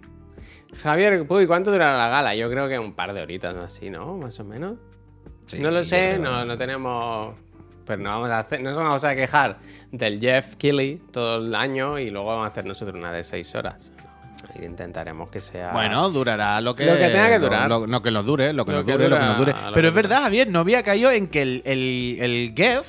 Javier, 0.82 1.26
Puy, 1.26 1.46
¿cuánto 1.46 1.70
durará 1.70 1.96
la 1.98 2.08
gala? 2.08 2.34
Yo 2.34 2.50
creo 2.50 2.68
que 2.68 2.78
un 2.78 2.94
par 2.94 3.12
de 3.12 3.22
horitas 3.22 3.54
o 3.54 3.60
así, 3.62 3.90
¿no? 3.90 4.16
Más 4.16 4.38
o 4.40 4.44
menos. 4.44 4.78
Sí, 5.46 5.58
no 5.60 5.70
lo 5.70 5.84
sé, 5.84 6.18
no, 6.18 6.44
no 6.44 6.56
tenemos. 6.56 7.34
Pero 7.86 8.02
no 8.02 8.08
vamos 8.08 8.30
a 8.30 8.38
hacer, 8.38 8.62
no 8.62 8.70
nos 8.70 8.78
vamos 8.78 9.04
a 9.04 9.14
quejar 9.14 9.58
del 9.92 10.18
Jeff 10.18 10.56
Kelly 10.56 11.02
todo 11.12 11.36
el 11.36 11.54
año 11.54 11.98
y 11.98 12.08
luego 12.10 12.28
vamos 12.28 12.44
a 12.44 12.46
hacer 12.48 12.64
nosotros 12.64 12.96
una 12.96 13.12
de 13.12 13.22
seis 13.22 13.54
horas. 13.54 13.92
Intentaremos 14.62 15.28
que 15.30 15.40
sea. 15.40 15.72
Bueno, 15.72 16.08
durará 16.10 16.60
lo 16.60 16.74
que, 16.74 16.84
Lo 16.86 16.92
que 16.96 17.08
tenga 17.08 17.28
que 17.28 17.38
durar. 17.38 17.68
Lo, 17.68 17.86
lo 17.86 18.02
que 18.02 18.10
nos 18.10 18.24
dure, 18.26 18.52
lo 18.52 18.64
que 18.64 18.72
Lo 18.72 18.78
nos 18.78 18.86
que 18.86 18.92
dure, 18.92 19.08
lo 19.08 19.16
que 19.16 19.22
nos 19.24 19.38
dure. 19.38 19.54
Pero 19.74 19.88
es 19.88 19.94
verdad. 19.94 20.22
Javier, 20.22 20.48
no 20.50 20.60
había 20.60 20.82
caído 20.82 21.10
en 21.10 21.26
que 21.28 21.42
el, 21.42 21.62
el, 21.64 22.16
el 22.20 22.52
Geoff 22.56 22.86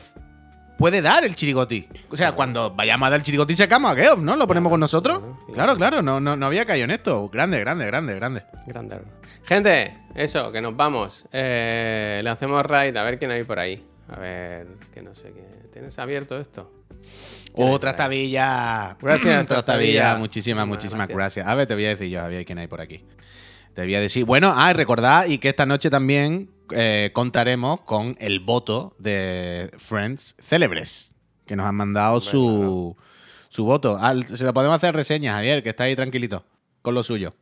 puede 0.78 1.02
dar 1.02 1.24
el 1.24 1.36
chirigoti. 1.36 1.88
O 2.10 2.16
sea, 2.16 2.34
cuando 2.34 2.72
vayamos 2.76 3.08
a 3.08 3.10
dar 3.12 3.20
el 3.20 3.24
chirigoti 3.24 3.56
sacamos 3.56 3.92
a 3.92 3.96
Geoff, 3.96 4.20
¿no? 4.20 4.36
Lo 4.36 4.46
ponemos 4.48 4.70
Claro, 4.70 4.74
con 4.74 4.80
nosotros. 4.82 5.20
claro, 5.20 5.36
claro. 5.46 5.54
Claro, 5.56 5.78
claro, 5.78 6.02
no, 6.02 6.20
no, 6.20 6.36
no 6.36 6.46
había 6.46 6.66
caído 6.66 6.86
en 6.86 6.92
esto. 6.92 7.30
Grande, 7.30 7.60
grande, 7.60 7.86
grande, 7.86 8.16
grande. 8.16 8.44
Grande. 8.68 9.00
Gente, 9.44 9.98
eso, 10.16 10.52
que 10.52 10.62
nos 10.62 10.76
vamos. 10.76 11.26
Eh, 11.32 12.20
le 12.24 12.30
hacemos 12.30 12.66
raid 12.66 12.96
a 12.98 13.04
ver 13.04 13.18
quién 13.20 13.32
hay 13.32 13.44
por 13.44 13.60
ahí. 13.60 13.86
A 14.10 14.20
ver, 14.20 14.68
que 14.94 15.02
no 15.02 15.16
sé 15.16 15.32
qué. 15.34 15.70
¿Tienes 15.72 15.98
abierto 15.98 16.38
esto? 16.38 16.72
¿Quién 17.56 17.68
hay 17.68 17.74
Otra 17.74 17.92
por 17.92 18.02
ahí? 18.02 18.06
tabilla. 18.08 18.98
Gracias, 19.02 19.46
Otra 19.46 19.56
Trastavilla. 19.64 20.02
tabilla. 20.04 20.16
Muchísimas, 20.18 20.68
Muchísimas 20.68 21.08
gracias. 21.08 21.46
gracias. 21.46 21.48
A 21.48 21.56
ver, 21.56 21.68
te 21.68 21.74
voy 21.76 21.86
a 21.86 21.90
decir 21.90 22.10
yo, 22.10 22.20
Javier, 22.20 22.46
quién 22.46 22.58
hay 22.60 22.68
por 22.68 22.82
aquí. 22.82 23.04
Te 23.74 23.82
voy 23.84 23.96
a 23.96 24.00
decir. 24.00 24.26
Bueno, 24.26 24.54
ah, 24.56 24.72
y 24.72 24.74
recordad 24.74 25.26
y 25.28 25.38
que 25.38 25.50
esta 25.50 25.66
noche 25.66 25.90
también 25.90 26.50
eh, 26.72 27.12
contaremos 27.14 27.82
con 27.82 28.16
el 28.20 28.40
voto 28.40 28.96
de 29.00 29.72
Friends 29.78 30.36
Célebres, 30.42 31.14
que 31.46 31.56
nos 31.56 31.66
han 31.66 31.76
mandado 31.76 32.22
su, 32.22 32.96
su 33.50 33.66
voto. 33.66 33.98
Ah, 34.00 34.14
se 34.26 34.44
lo 34.44 34.54
podemos 34.54 34.76
hacer 34.76 34.96
reseña, 34.96 35.34
Javier, 35.34 35.62
que 35.64 35.70
está 35.70 35.86
ahí 35.86 35.96
tranquilito, 35.96 36.46
con 36.82 36.94
lo 36.94 37.04
suyo. 37.04 37.34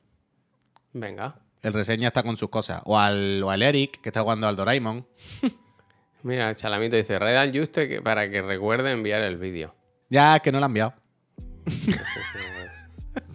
Venga. 0.93 1.35
El 1.61 1.73
reseña 1.73 2.07
está 2.09 2.23
con 2.23 2.35
sus 2.35 2.49
cosas. 2.49 2.81
O 2.85 2.99
al, 2.99 3.41
o 3.43 3.49
al 3.49 3.61
Eric, 3.63 4.01
que 4.01 4.09
está 4.09 4.21
jugando 4.21 4.47
al 4.47 4.55
Doraemon. 4.55 5.07
Mira, 6.23 6.49
el 6.49 6.55
chalamito 6.55 6.95
dice, 6.95 7.19
raid 7.19 7.35
al 7.35 7.57
Juste 7.57 8.01
para 8.01 8.29
que 8.29 8.41
recuerde 8.41 8.91
enviar 8.91 9.21
el 9.21 9.37
vídeo. 9.37 9.75
Ya, 10.13 10.35
es 10.35 10.41
que 10.43 10.51
no 10.51 10.59
lo 10.59 10.65
ha 10.65 10.67
enviado. 10.67 10.93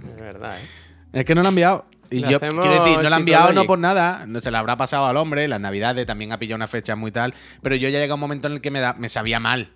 Es 0.08 0.16
verdad, 0.20 0.58
¿eh? 0.58 0.64
Es 1.12 1.24
que 1.24 1.34
no 1.34 1.40
lo 1.42 1.48
ha 1.48 1.50
enviado. 1.50 1.86
Y 2.10 2.20
Le 2.20 2.30
yo 2.30 2.40
quiero 2.40 2.84
decir, 2.84 2.96
no 2.98 3.08
lo 3.08 3.14
ha 3.14 3.18
enviado 3.18 3.52
no 3.52 3.64
por 3.64 3.78
nada. 3.78 4.26
No 4.26 4.40
se 4.40 4.50
le 4.50 4.56
habrá 4.56 4.76
pasado 4.76 5.06
al 5.06 5.16
hombre. 5.16 5.48
Las 5.48 5.60
navidades 5.60 6.06
también 6.06 6.32
ha 6.32 6.38
pillado 6.38 6.56
una 6.56 6.68
fecha 6.68 6.94
muy 6.96 7.10
tal. 7.10 7.34
Pero 7.62 7.74
yo 7.76 7.88
ya 7.88 7.98
llega 7.98 8.14
un 8.14 8.20
momento 8.20 8.46
en 8.46 8.54
el 8.54 8.60
que 8.60 8.70
me, 8.70 8.78
da, 8.80 8.94
me 8.94 9.08
sabía 9.08 9.40
mal 9.40 9.72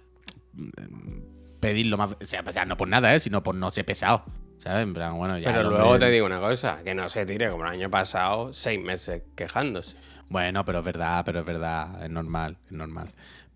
mm, 0.54 0.68
pedirlo 1.60 1.96
más. 1.98 2.10
O 2.20 2.24
sea, 2.24 2.42
o 2.46 2.52
sea, 2.52 2.64
no 2.64 2.76
por 2.76 2.86
nada, 2.88 3.12
¿eh? 3.14 3.20
sino 3.20 3.42
por 3.42 3.54
no 3.56 3.70
ser 3.70 3.84
pesado. 3.84 4.24
¿Sabes? 4.58 4.84
En 4.84 4.94
plan, 4.94 5.16
bueno, 5.16 5.38
ya. 5.38 5.52
Pero 5.52 5.70
luego 5.70 5.90
hombre- 5.90 6.06
te 6.06 6.12
digo 6.12 6.26
una 6.26 6.38
cosa, 6.38 6.78
que 6.84 6.94
no 6.94 7.08
se 7.08 7.26
tire 7.26 7.50
como 7.50 7.64
el 7.64 7.70
año 7.70 7.90
pasado, 7.90 8.54
seis 8.54 8.80
meses 8.80 9.22
quejándose. 9.34 9.96
Bueno, 10.28 10.64
pero 10.64 10.78
es 10.78 10.84
verdad, 10.84 11.24
pero 11.26 11.40
es 11.40 11.46
verdad. 11.46 12.04
Es 12.04 12.10
normal, 12.10 12.56
es 12.66 12.72
normal. 12.72 13.08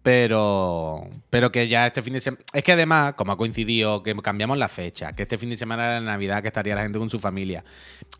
Pero, 0.07 1.05
pero 1.31 1.51
que 1.51 1.67
ya 1.67 1.87
este 1.89 2.01
fin 2.01 2.13
de 2.13 2.21
semana. 2.21 2.43
Es 2.53 2.63
que 2.63 2.71
además, 2.73 3.15
como 3.15 3.33
ha 3.33 3.37
coincidido, 3.37 4.05
que 4.05 4.15
cambiamos 4.23 4.57
la 4.57 4.69
fecha, 4.69 5.13
que 5.15 5.23
este 5.25 5.37
fin 5.37 5.51
de 5.51 5.59
semana 5.59 5.85
era 5.85 6.01
la 6.01 6.13
Navidad, 6.13 6.43
que 6.43 6.47
estaría 6.49 6.77
la 6.77 6.83
gente 6.83 6.99
con 7.01 7.11
su 7.11 7.19
familia. 7.19 7.65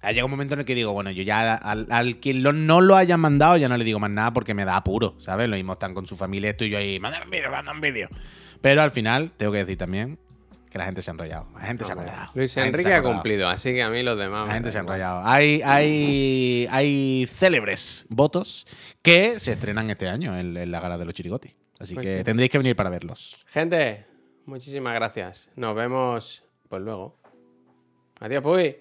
Ha 0.03 0.11
llegado 0.11 0.27
un 0.27 0.33
momento 0.33 0.55
en 0.55 0.61
el 0.61 0.67
que 0.67 0.75
digo, 0.75 0.93
bueno, 0.93 1.11
yo 1.13 1.23
ya 1.23 1.55
al, 1.55 1.87
al 1.91 2.17
quien 2.17 2.43
lo- 2.43 2.53
no 2.53 2.81
lo 2.81 2.97
hayan 2.97 3.21
mandado, 3.21 3.57
ya 3.57 3.69
no 3.69 3.77
le 3.77 3.85
digo 3.85 3.99
más 4.01 4.11
nada 4.11 4.33
porque 4.33 4.53
me 4.53 4.65
da 4.65 4.77
apuro, 4.77 5.15
¿sabes? 5.21 5.49
Lo 5.49 5.55
mismo 5.57 5.75
están 5.75 5.95
con 5.95 6.07
su 6.07 6.17
familia, 6.17 6.51
estoy 6.51 6.71
yo 6.71 6.79
ahí, 6.79 6.99
mandan 6.99 7.23
un 7.23 7.31
vídeo, 7.31 7.51
mandan 7.51 7.77
un 7.77 7.81
vídeo. 7.81 8.09
Pero 8.61 8.83
al 8.83 8.91
final, 8.91 9.31
tengo 9.37 9.53
que 9.53 9.59
decir 9.59 9.79
también 9.79 10.19
que 10.71 10.79
la 10.79 10.85
gente 10.87 11.03
se 11.03 11.11
ha 11.11 11.13
enrollado. 11.13 11.47
La 11.55 11.61
gente 11.67 11.85
se 11.85 11.93
ha 11.93 11.95
acordado. 11.95 12.33
Luis 12.35 12.57
Enrique 12.57 12.93
ha 12.95 13.01
cumplido, 13.15 13.49
así 13.49 13.73
que 13.73 13.83
a 13.83 13.91
mí 13.91 14.03
los 14.03 14.19
demás. 14.19 14.49
La 14.49 14.55
gente 14.55 14.71
se 14.73 14.79
ha 14.79 14.81
enrollado. 14.81 15.23
Hay, 15.25 15.63
hay, 15.65 16.67
hay 16.71 17.27
célebres 17.33 18.07
votos 18.09 18.67
que 19.03 19.39
se 19.39 19.53
estrenan 19.53 19.89
este 19.91 20.09
año 20.09 20.37
en, 20.37 20.57
en 20.57 20.71
la 20.73 20.81
gala 20.81 20.99
de 20.99 21.05
los 21.05 21.15
chirigotis. 21.15 21.55
Así 21.79 21.95
Pues 21.95 22.07
que 22.07 22.19
sí. 22.19 22.25
tendréis 22.25 22.51
que 22.51 22.59
venir 22.59 22.75
para 22.77 22.91
verlos. 22.91 23.37
Gente, 23.49 24.07
muchísimas 24.47 24.95
gracias. 24.95 25.51
Nos 25.57 25.75
vemos 25.77 26.43
pues 26.69 26.83
luego. 26.83 27.17
Adiós, 28.21 28.43
Puy. 28.43 28.77